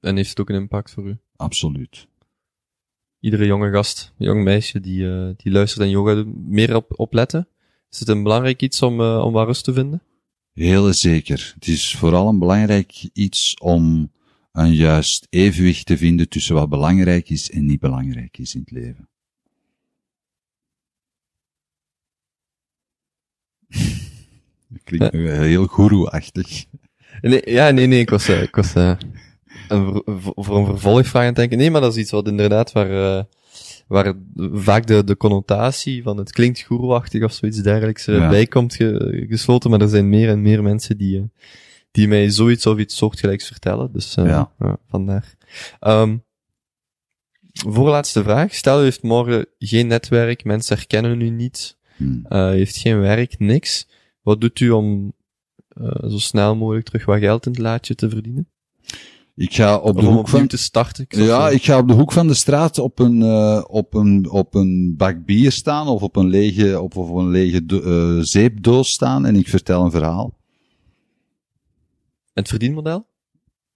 En 0.00 0.16
heeft 0.16 0.28
het 0.28 0.40
ook 0.40 0.48
een 0.48 0.60
impact 0.60 0.90
voor 0.90 1.06
u? 1.06 1.16
Absoluut. 1.36 2.06
Iedere 3.20 3.46
jonge 3.46 3.70
gast, 3.70 4.12
jong 4.16 4.44
meisje 4.44 4.80
die, 4.80 5.02
uh, 5.02 5.28
die 5.36 5.52
luistert 5.52 5.82
en 5.82 5.90
yoga 5.90 6.14
doet, 6.14 6.48
meer 6.48 6.74
op, 6.74 6.92
opletten? 6.98 7.48
Is 7.90 7.98
het 7.98 8.08
een 8.08 8.22
belangrijk 8.22 8.62
iets 8.62 8.82
om, 8.82 9.00
uh, 9.00 9.24
om 9.24 9.32
waar 9.32 9.46
rust 9.46 9.64
te 9.64 9.72
vinden? 9.72 10.02
Heel 10.56 10.92
zeker. 10.92 11.52
Het 11.54 11.68
is 11.68 11.96
vooral 11.96 12.28
een 12.28 12.38
belangrijk 12.38 13.08
iets 13.12 13.56
om 13.58 14.12
een 14.52 14.74
juist 14.74 15.26
evenwicht 15.30 15.86
te 15.86 15.96
vinden 15.96 16.28
tussen 16.28 16.54
wat 16.54 16.68
belangrijk 16.68 17.30
is 17.30 17.50
en 17.50 17.66
niet 17.66 17.80
belangrijk 17.80 18.38
is 18.38 18.54
in 18.54 18.60
het 18.60 18.70
leven. 18.70 19.08
Dat 24.68 24.82
klinkt 24.84 25.12
heel 25.12 25.66
guru-achtig. 25.66 26.64
Nee, 27.20 27.42
ja, 27.44 27.70
nee, 27.70 27.86
nee, 27.86 28.00
ik 28.00 28.10
was, 28.10 28.28
uh, 28.28 28.42
een, 29.68 30.02
voor 30.36 30.58
een 30.58 30.66
vervolgvraag 30.66 31.22
aan 31.22 31.26
het 31.28 31.36
denken. 31.36 31.58
Nee, 31.58 31.70
maar 31.70 31.80
dat 31.80 31.92
is 31.92 32.02
iets 32.02 32.10
wat 32.10 32.28
inderdaad 32.28 32.72
waar, 32.72 32.90
uh, 32.90 33.22
waar 33.86 34.14
vaak 34.36 34.86
de, 34.86 35.04
de 35.04 35.16
connotatie 35.16 36.02
van 36.02 36.16
het 36.16 36.32
klinkt 36.32 36.60
goeroachtig 36.60 37.22
of 37.22 37.32
zoiets 37.32 37.62
dergelijks 37.62 38.04
ja. 38.04 38.28
bij 38.28 38.46
komt 38.46 38.74
ge, 38.74 39.24
gesloten, 39.28 39.70
maar 39.70 39.80
er 39.80 39.88
zijn 39.88 40.08
meer 40.08 40.28
en 40.28 40.42
meer 40.42 40.62
mensen 40.62 40.98
die, 40.98 41.30
die 41.90 42.08
mij 42.08 42.30
zoiets 42.30 42.66
of 42.66 42.78
iets 42.78 42.96
soortgelijks 42.96 43.46
vertellen. 43.46 43.92
Dus 43.92 44.14
ja. 44.14 44.52
ja. 44.58 44.78
vandaar. 44.88 45.34
Um, 45.80 46.24
voorlaatste 47.66 48.22
vraag. 48.22 48.54
Stel, 48.54 48.80
u 48.80 48.82
heeft 48.82 49.02
morgen 49.02 49.46
geen 49.58 49.86
netwerk, 49.86 50.44
mensen 50.44 50.76
herkennen 50.76 51.20
u 51.20 51.30
niet, 51.30 51.76
hmm. 51.96 52.26
uh, 52.28 52.48
heeft 52.48 52.76
geen 52.76 53.00
werk, 53.00 53.38
niks. 53.38 53.88
Wat 54.22 54.40
doet 54.40 54.60
u 54.60 54.70
om 54.70 55.12
uh, 55.80 56.10
zo 56.10 56.18
snel 56.18 56.56
mogelijk 56.56 56.86
terug 56.86 57.04
wat 57.04 57.18
geld 57.18 57.46
in 57.46 57.52
het 57.52 57.60
laadje 57.60 57.94
te 57.94 58.08
verdienen? 58.08 58.48
Ik 59.36 59.54
ga 59.54 59.76
op 59.76 60.00
de 60.00 60.06
hoek 60.06 60.28
van 60.28 60.46
te 60.46 60.56
starten. 60.56 61.04
Ik 61.04 61.14
ja, 61.14 61.48
ik 61.48 61.64
ga 61.64 61.78
op 61.78 61.88
de 61.88 61.94
hoek 61.94 62.12
van 62.12 62.26
de 62.26 62.34
straat 62.34 62.78
op 62.78 62.98
een 62.98 63.20
uh, 63.20 63.64
op 63.66 63.94
een 63.94 64.30
op 64.30 64.54
een 64.54 64.94
bak 64.96 65.24
bier 65.24 65.52
staan 65.52 65.88
of 65.88 66.02
op 66.02 66.16
een 66.16 66.28
lege 66.28 66.80
op, 66.80 66.96
op 66.96 67.16
een 67.16 67.28
lege 67.28 67.62
uh, 67.66 68.22
zeepdoos 68.22 68.92
staan 68.92 69.26
en 69.26 69.36
ik 69.36 69.48
vertel 69.48 69.84
een 69.84 69.90
verhaal. 69.90 70.38
Het 72.32 72.48
verdienmodel? 72.48 73.06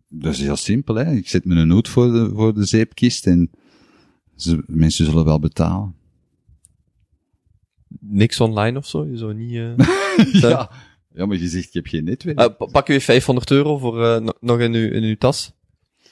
Dat 0.08 0.32
is 0.32 0.40
heel 0.40 0.56
simpel, 0.56 0.94
hè. 0.94 1.12
Ik 1.12 1.28
zet 1.28 1.44
me 1.44 1.54
een 1.54 1.70
hoed 1.70 1.88
voor 1.88 2.12
de 2.12 2.30
voor 2.34 2.54
de 2.54 2.64
zeepkist 2.64 3.26
en 3.26 3.50
ze, 4.36 4.62
mensen 4.66 5.04
zullen 5.04 5.24
wel 5.24 5.38
betalen. 5.38 5.94
Niks 8.00 8.40
online 8.40 8.78
of 8.78 8.86
zo? 8.86 9.06
Je 9.06 9.16
zou 9.16 9.34
niet. 9.34 9.52
Uh, 10.20 10.40
ja. 10.40 10.70
Ja, 11.14 11.26
maar 11.26 11.36
je 11.36 11.48
zegt, 11.48 11.66
ik 11.66 11.72
heb 11.72 11.86
geen 11.86 12.04
netwerk. 12.04 12.40
Uh, 12.40 12.68
pak 12.72 12.86
je 12.86 13.00
500 13.00 13.50
euro 13.50 13.78
voor 13.78 14.04
uh, 14.04 14.28
nog 14.40 14.60
in 14.60 14.74
uw, 14.74 14.90
in 14.90 15.02
uw 15.02 15.16
tas? 15.16 15.52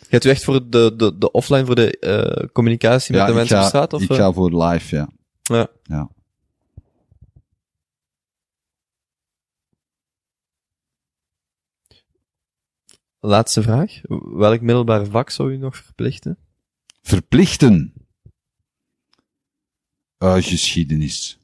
Gaat 0.09 0.25
u 0.25 0.29
echt 0.29 0.45
voor 0.45 0.71
de, 0.71 0.97
de, 0.97 1.19
de 1.19 1.31
offline, 1.31 1.67
voor 1.67 1.75
de 1.75 1.97
uh, 2.01 2.49
communicatie 2.53 3.13
met 3.13 3.21
ja, 3.21 3.27
de 3.27 3.35
mensen 3.35 3.57
ga, 3.57 3.63
op 3.63 3.69
straat? 3.69 3.93
Of, 3.93 4.03
ik 4.03 4.13
ga 4.13 4.33
voor 4.33 4.65
live, 4.65 4.97
ja. 4.97 5.09
Ja. 5.43 5.69
ja. 5.83 6.11
Laatste 13.21 13.63
vraag. 13.63 14.01
Welk 14.35 14.61
middelbaar 14.61 15.07
vak 15.07 15.31
zou 15.31 15.53
u 15.53 15.57
nog 15.57 15.77
verplichten? 15.77 16.39
Verplichten? 17.03 17.93
Uh, 20.19 20.35
geschiedenis. 20.35 21.38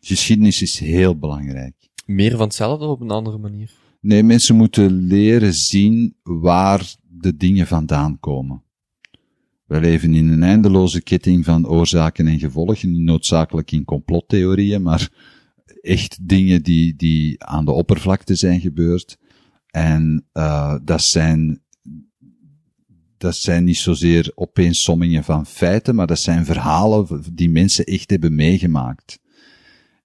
Geschiedenis 0.00 0.62
is 0.62 0.78
heel 0.78 1.18
belangrijk. 1.18 1.74
Meer 2.06 2.30
van 2.30 2.40
hetzelfde 2.40 2.86
op 2.86 3.00
een 3.00 3.10
andere 3.10 3.38
manier? 3.38 3.70
Nee, 4.00 4.22
mensen 4.22 4.56
moeten 4.56 4.90
leren 4.90 5.54
zien 5.54 6.16
waar 6.22 6.94
de 7.08 7.36
dingen 7.36 7.66
vandaan 7.66 8.18
komen. 8.18 8.62
We 9.64 9.80
leven 9.80 10.14
in 10.14 10.28
een 10.28 10.42
eindeloze 10.42 11.02
ketting 11.02 11.44
van 11.44 11.68
oorzaken 11.68 12.26
en 12.26 12.38
gevolgen, 12.38 12.90
niet 12.90 13.00
noodzakelijk 13.00 13.72
in 13.72 13.84
complottheorieën, 13.84 14.82
maar 14.82 15.08
echt 15.80 16.28
dingen 16.28 16.62
die, 16.62 16.96
die 16.96 17.44
aan 17.44 17.64
de 17.64 17.70
oppervlakte 17.70 18.34
zijn 18.34 18.60
gebeurd. 18.60 19.18
En 19.66 20.26
uh, 20.32 20.76
dat 20.84 21.02
zijn 21.02 21.62
dat 23.16 23.36
zijn 23.36 23.64
niet 23.64 23.76
zozeer 23.76 24.32
opeensommingen 24.34 25.24
van 25.24 25.46
feiten, 25.46 25.94
maar 25.94 26.06
dat 26.06 26.18
zijn 26.18 26.44
verhalen 26.44 27.22
die 27.32 27.50
mensen 27.50 27.84
echt 27.84 28.10
hebben 28.10 28.34
meegemaakt. 28.34 29.18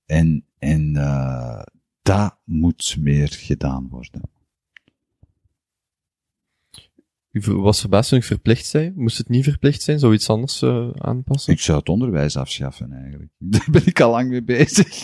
En, 0.05 0.45
en 0.57 0.95
uh, 0.95 1.61
dat 2.01 2.37
moet 2.43 2.95
meer 2.99 3.27
gedaan 3.27 3.87
worden. 3.89 4.21
Was 7.85 8.11
ik 8.11 8.23
verplicht 8.23 8.65
zei. 8.65 8.91
Moest 8.95 9.17
het 9.17 9.29
niet 9.29 9.43
verplicht 9.43 9.81
zijn? 9.81 9.99
Zou 9.99 10.13
iets 10.13 10.29
anders 10.29 10.61
uh, 10.61 10.89
aanpassen? 10.93 11.53
Ik 11.53 11.59
zou 11.59 11.77
het 11.77 11.89
onderwijs 11.89 12.37
afschaffen 12.37 12.93
eigenlijk. 12.93 13.31
Daar 13.37 13.67
ben 13.71 13.85
ik 13.85 13.99
al 13.99 14.11
lang 14.11 14.29
mee 14.29 14.43
bezig. 14.43 14.87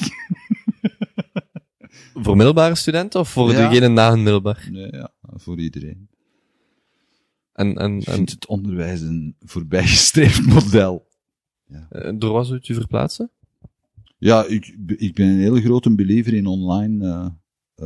voor 2.23 2.35
middelbare 2.35 2.75
studenten 2.75 3.19
of 3.19 3.29
voor 3.29 3.51
ja. 3.51 3.69
degene 3.69 3.87
na 3.87 4.11
een 4.11 4.23
middelbaar? 4.23 4.67
Nee, 4.71 4.91
ja, 4.91 5.13
voor 5.21 5.59
iedereen. 5.59 6.09
En, 7.53 7.75
en, 7.75 7.97
ik 7.97 8.09
vind 8.09 8.31
het 8.31 8.47
onderwijs 8.47 9.01
een 9.01 9.35
voorbijgestreefd 9.39 10.45
model. 10.45 11.07
Ja. 11.65 11.87
Uh, 11.91 12.11
door 12.15 12.33
wat 12.33 12.45
zou 12.45 12.57
het 12.57 12.67
u 12.67 12.73
verplaatsen? 12.73 13.31
Ja, 14.23 14.45
ik, 14.45 14.76
ik 14.98 15.14
ben 15.14 15.27
een 15.27 15.39
hele 15.39 15.61
grote 15.61 15.95
believer 15.95 16.34
in 16.34 16.45
online 16.45 17.06
uh, 17.06 17.27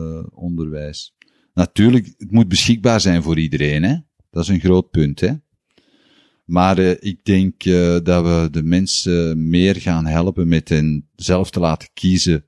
uh, 0.01 0.23
onderwijs. 0.31 1.15
Natuurlijk, 1.53 2.13
het 2.17 2.31
moet 2.31 2.47
beschikbaar 2.47 3.01
zijn 3.01 3.23
voor 3.23 3.39
iedereen, 3.39 3.83
hè. 3.83 3.95
Dat 4.29 4.43
is 4.43 4.49
een 4.49 4.59
groot 4.59 4.89
punt, 4.89 5.19
hè. 5.19 5.33
Maar 6.45 6.79
uh, 6.79 6.91
ik 6.99 7.25
denk 7.25 7.63
dat 8.03 8.23
we 8.23 8.47
de 8.51 8.63
mensen 8.63 9.49
meer 9.49 9.75
gaan 9.75 10.05
helpen 10.05 10.47
met 10.47 10.69
hen 10.69 11.09
zelf 11.15 11.49
te 11.49 11.59
laten 11.59 11.89
kiezen 11.93 12.45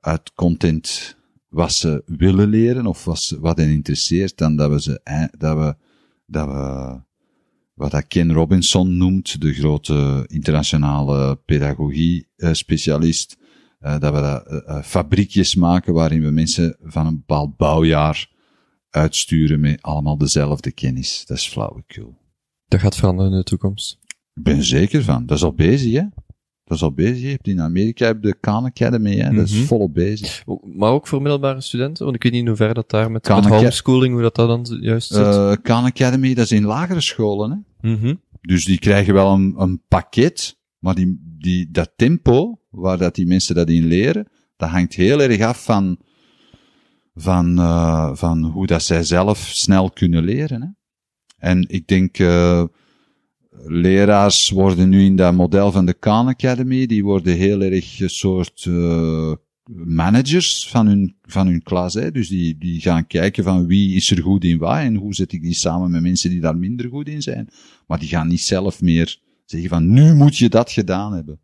uit 0.00 0.32
content 0.32 1.16
wat 1.48 1.72
ze 1.72 2.02
willen 2.06 2.48
leren 2.48 2.86
of 2.86 3.04
wat, 3.04 3.22
ze, 3.22 3.40
wat 3.40 3.58
hen 3.58 3.70
interesseert, 3.70 4.38
dan 4.38 4.56
dat 4.56 4.70
we 4.70 4.80
ze, 4.80 5.28
dat 5.38 5.58
we, 5.58 5.76
dat 6.26 6.46
we 6.46 7.00
wat 7.74 7.90
dat 7.90 8.06
Ken 8.06 8.32
Robinson 8.32 8.96
noemt, 8.96 9.40
de 9.40 9.52
grote 9.52 10.24
internationale 10.26 11.36
pedagogie-specialist, 11.36 13.36
uh, 13.80 13.98
dat 13.98 14.14
we 14.14 14.20
dat, 14.20 14.64
uh, 14.68 14.82
fabriekjes 14.82 15.54
maken 15.54 15.94
waarin 15.94 16.22
we 16.22 16.30
mensen 16.30 16.76
van 16.82 17.06
een 17.06 17.16
bepaald 17.16 17.56
bouwjaar 17.56 18.30
uitsturen 18.90 19.60
met 19.60 19.82
allemaal 19.82 20.18
dezelfde 20.18 20.72
kennis. 20.72 21.24
Dat 21.26 21.36
is 21.36 21.48
flauwekul. 21.48 22.18
Dat 22.66 22.80
gaat 22.80 22.96
veranderen 22.96 23.32
in 23.32 23.38
de 23.38 23.44
toekomst. 23.44 23.98
Ik 24.34 24.42
ben 24.42 24.62
zeker 24.62 25.02
van. 25.02 25.26
Dat 25.26 25.36
is 25.36 25.42
al 25.42 25.54
bezig, 25.54 25.92
hè? 25.92 26.04
Is 26.74 26.82
al 26.82 26.92
bezig. 26.92 27.20
Je 27.22 27.28
hebt 27.28 27.48
in 27.48 27.60
Amerika 27.60 28.06
heb 28.06 28.22
de 28.22 28.36
Khan 28.40 28.64
Academy, 28.64 29.16
hè? 29.16 29.34
dat 29.34 29.44
is 29.44 29.54
Mhm. 29.54 29.64
volop 29.64 29.94
bezig. 29.94 30.42
Maar 30.74 30.90
ook 30.90 31.06
voor 31.06 31.22
middelbare 31.22 31.60
studenten? 31.60 32.04
Want 32.04 32.16
ik 32.16 32.22
weet 32.22 32.32
niet 32.32 32.40
in 32.40 32.46
hoeverre 32.46 32.74
dat 32.74 32.90
daar 32.90 33.10
met, 33.10 33.22
Khan 33.22 33.42
met 33.42 33.52
homeschooling, 33.52 34.12
hoe 34.12 34.22
dat, 34.22 34.34
dat 34.34 34.48
dan 34.48 34.78
juist 34.80 35.08
zit. 35.08 35.26
Uh, 35.26 35.52
Khan 35.62 35.84
Academy, 35.84 36.34
dat 36.34 36.44
is 36.44 36.52
in 36.52 36.64
lagere 36.64 37.00
scholen, 37.00 37.64
hè? 37.80 37.90
Mhm. 37.90 38.14
Dus 38.40 38.64
die 38.64 38.78
krijgen 38.78 39.14
wel 39.14 39.32
een, 39.32 39.54
een 39.58 39.82
pakket, 39.88 40.58
maar 40.78 40.94
die, 40.94 41.20
die, 41.38 41.68
dat 41.70 41.92
tempo, 41.96 42.60
waar 42.70 42.98
dat 42.98 43.14
die 43.14 43.26
mensen 43.26 43.54
dat 43.54 43.68
in 43.68 43.86
leren, 43.86 44.28
dat 44.56 44.68
hangt 44.68 44.94
heel 44.94 45.22
erg 45.22 45.40
af 45.40 45.64
van, 45.64 45.98
van, 47.14 47.58
uh, 47.58 48.10
van 48.14 48.44
hoe 48.44 48.66
dat 48.66 48.82
zij 48.82 49.04
zelf 49.04 49.38
snel 49.38 49.90
kunnen 49.90 50.24
leren. 50.24 50.62
Hè? 50.62 50.68
En 51.48 51.64
ik 51.68 51.86
denk, 51.86 52.18
uh, 52.18 52.64
leraars 53.64 54.50
worden 54.50 54.88
nu 54.88 55.04
in 55.04 55.16
dat 55.16 55.34
model 55.34 55.72
van 55.72 55.86
de 55.86 55.92
Khan 55.92 56.28
Academy, 56.28 56.86
die 56.86 57.04
worden 57.04 57.36
heel 57.36 57.60
erg 57.60 58.00
een 58.00 58.10
soort 58.10 58.64
uh, 58.64 59.32
managers 59.74 60.68
van 60.68 60.86
hun, 60.86 61.16
van 61.22 61.46
hun 61.46 61.62
klas. 61.62 61.94
Hè? 61.94 62.10
Dus 62.10 62.28
die, 62.28 62.58
die 62.58 62.80
gaan 62.80 63.06
kijken 63.06 63.44
van 63.44 63.66
wie 63.66 63.94
is 63.94 64.10
er 64.10 64.22
goed 64.22 64.44
in 64.44 64.58
wat 64.58 64.76
en 64.76 64.94
hoe 64.94 65.14
zet 65.14 65.32
ik 65.32 65.42
die 65.42 65.54
samen 65.54 65.90
met 65.90 66.02
mensen 66.02 66.30
die 66.30 66.40
daar 66.40 66.56
minder 66.56 66.88
goed 66.88 67.08
in 67.08 67.22
zijn. 67.22 67.48
Maar 67.86 67.98
die 67.98 68.08
gaan 68.08 68.28
niet 68.28 68.40
zelf 68.40 68.80
meer 68.80 69.18
zeggen 69.44 69.68
van 69.68 69.90
nu 69.90 70.14
moet 70.14 70.36
je 70.36 70.48
dat 70.48 70.70
gedaan 70.70 71.12
hebben. 71.12 71.40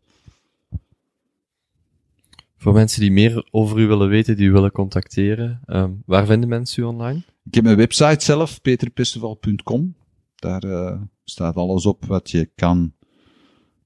Voor 2.57 2.73
mensen 2.73 3.01
die 3.01 3.11
meer 3.11 3.47
over 3.51 3.79
u 3.79 3.87
willen 3.87 4.09
weten, 4.09 4.37
die 4.37 4.47
u 4.47 4.51
willen 4.51 4.71
contacteren, 4.71 5.61
um, 5.67 6.03
waar 6.05 6.25
vinden 6.25 6.49
mensen 6.49 6.83
u 6.83 6.85
online? 6.85 7.21
Ik 7.45 7.53
heb 7.53 7.63
mijn 7.63 7.77
website 7.77 8.25
zelf, 8.25 8.61
peterpesteval.com. 8.61 9.95
Daar 10.39 10.65
uh, 10.65 11.01
staat 11.23 11.55
alles 11.55 11.85
op 11.85 12.05
wat 12.05 12.31
je 12.31 12.51
kan 12.55 12.93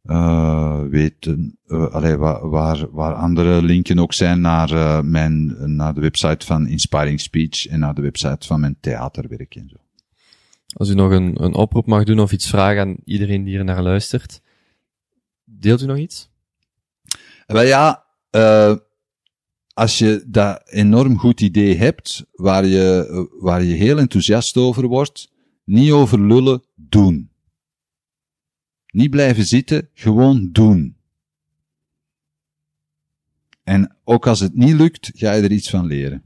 uh, 0.03 0.81
weten. 0.81 1.57
Uh, 1.67 1.93
allee, 1.93 2.17
waar, 2.17 2.49
waar, 2.49 2.91
waar 2.91 3.13
andere 3.13 3.61
linken 3.61 3.99
ook 3.99 4.13
zijn 4.13 4.41
naar, 4.41 5.05
mijn, 5.05 5.55
naar 5.75 5.93
de 5.93 6.01
website 6.01 6.45
van 6.45 6.67
Inspiring 6.67 7.21
Speech 7.21 7.67
en 7.67 7.79
naar 7.79 7.93
de 7.93 8.01
website 8.01 8.47
van 8.47 8.59
mijn 8.59 8.77
theaterwerk 8.79 9.55
en 9.55 9.69
zo. 9.69 9.75
Als 10.73 10.89
u 10.89 10.93
nog 10.93 11.11
een, 11.11 11.43
een 11.43 11.53
oproep 11.53 11.85
mag 11.85 12.03
doen 12.03 12.19
of 12.19 12.31
iets 12.31 12.49
vragen 12.49 12.81
aan 12.81 12.95
iedereen 13.05 13.43
die 13.43 13.57
er 13.57 13.63
naar 13.63 13.81
luistert, 13.81 14.41
deelt 15.43 15.81
u 15.81 15.85
nog 15.85 15.97
iets? 15.97 16.31
Wel 17.45 17.63
ja, 17.63 18.05
uh, 18.31 18.75
als 19.73 19.97
je 19.97 20.23
dat 20.27 20.61
enorm 20.65 21.17
goed 21.17 21.41
idee 21.41 21.77
hebt, 21.77 22.25
waar 22.31 22.65
je, 22.65 23.29
waar 23.39 23.63
je 23.63 23.73
heel 23.73 23.97
enthousiast 23.97 24.57
over 24.57 24.87
wordt, 24.87 25.32
niet 25.63 25.91
over 25.91 26.19
lullen, 26.19 26.63
doen. 26.75 27.29
Niet 28.87 29.09
blijven 29.09 29.45
zitten, 29.45 29.89
gewoon 29.93 30.49
doen. 30.51 30.97
En 33.63 33.95
ook 34.03 34.27
als 34.27 34.39
het 34.39 34.55
niet 34.55 34.73
lukt, 34.73 35.11
ga 35.13 35.31
je 35.31 35.41
er 35.41 35.51
iets 35.51 35.69
van 35.69 35.85
leren. 35.85 36.23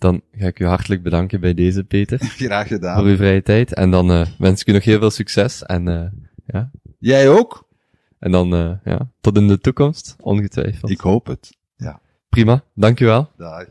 dan 0.00 0.22
ga 0.32 0.46
ik 0.46 0.58
u 0.60 0.64
hartelijk 0.66 1.02
bedanken 1.02 1.40
bij 1.40 1.54
deze, 1.54 1.84
Peter, 1.84 2.18
Graag 2.46 2.68
gedaan. 2.68 2.96
voor 2.98 3.06
uw 3.06 3.16
vrije 3.16 3.42
tijd. 3.42 3.74
En 3.74 3.90
dan 3.90 4.10
eh, 4.10 4.26
wens 4.38 4.60
ik 4.60 4.66
u 4.66 4.72
nog 4.72 4.84
heel 4.84 4.98
veel 4.98 5.10
succes. 5.10 5.62
En, 5.62 5.88
eh, 5.88 6.10
ja. 6.46 6.70
Jij 6.98 7.28
ook? 7.28 7.68
en 8.18 8.30
dan, 8.30 8.54
eh, 8.54 8.72
ja, 8.84 9.10
tot 9.20 9.36
in 9.36 9.48
de 9.48 9.58
toekomst, 9.58 10.16
ongetwijfeld. 10.20 10.90
Ik 10.90 11.00
hoop 11.00 11.26
het. 11.26 11.58
Prima, 12.28 12.64
dank 12.74 13.00
u 13.00 13.04
wel. 13.04 13.30
Dag. 13.36 13.66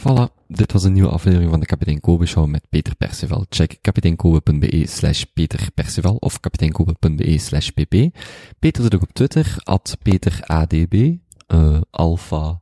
Voilà, 0.00 0.28
dit 0.46 0.72
was 0.72 0.84
een 0.84 0.92
nieuwe 0.92 1.08
aflevering 1.08 1.50
van 1.50 1.60
de 1.60 1.66
Kapitein 1.66 2.00
Kobe 2.00 2.26
Show 2.26 2.46
met 2.46 2.66
Peter 2.68 2.96
Perceval. 2.96 3.46
Check 3.48 3.78
kapiteinkobe.be 3.80 4.86
slash 4.86 5.22
Peter 5.22 5.68
Perceval 5.74 6.16
of 6.16 6.40
kapiteinkobe.be 6.40 7.38
slash 7.38 7.68
pp. 7.68 8.16
Peter 8.58 8.82
zit 8.82 8.94
ook 8.94 9.02
op 9.02 9.12
Twitter, 9.12 9.56
at 9.62 9.96
PeterADB, 10.02 11.14
eh 11.46 11.80
alpha, 11.90 12.60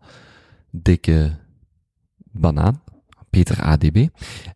dikke 0.70 1.36
banaan, 2.32 2.82
Peter 3.30 3.62
ADB. 3.62 4.06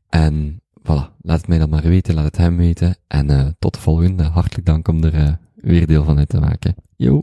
En 0.09 0.63
voilà, 0.81 1.11
laat 1.21 1.39
het 1.39 1.49
mij 1.49 1.59
dan 1.59 1.71
maar 1.71 1.83
weten, 1.83 2.15
laat 2.15 2.25
het 2.25 2.37
hem 2.37 2.57
weten. 2.57 2.97
En 3.09 3.31
eh 3.31 3.47
tot 3.59 3.75
de 3.75 3.81
volgende. 3.81 4.23
Hartelijk 4.23 4.67
dank 4.67 4.89
om 4.89 5.05
er 5.05 5.15
eh, 5.15 5.33
weer 5.55 5.87
deel 5.87 6.05
van 6.05 6.19
uit 6.19 6.29
te 6.29 6.41
maken. 6.41 6.75
Yo! 6.97 7.23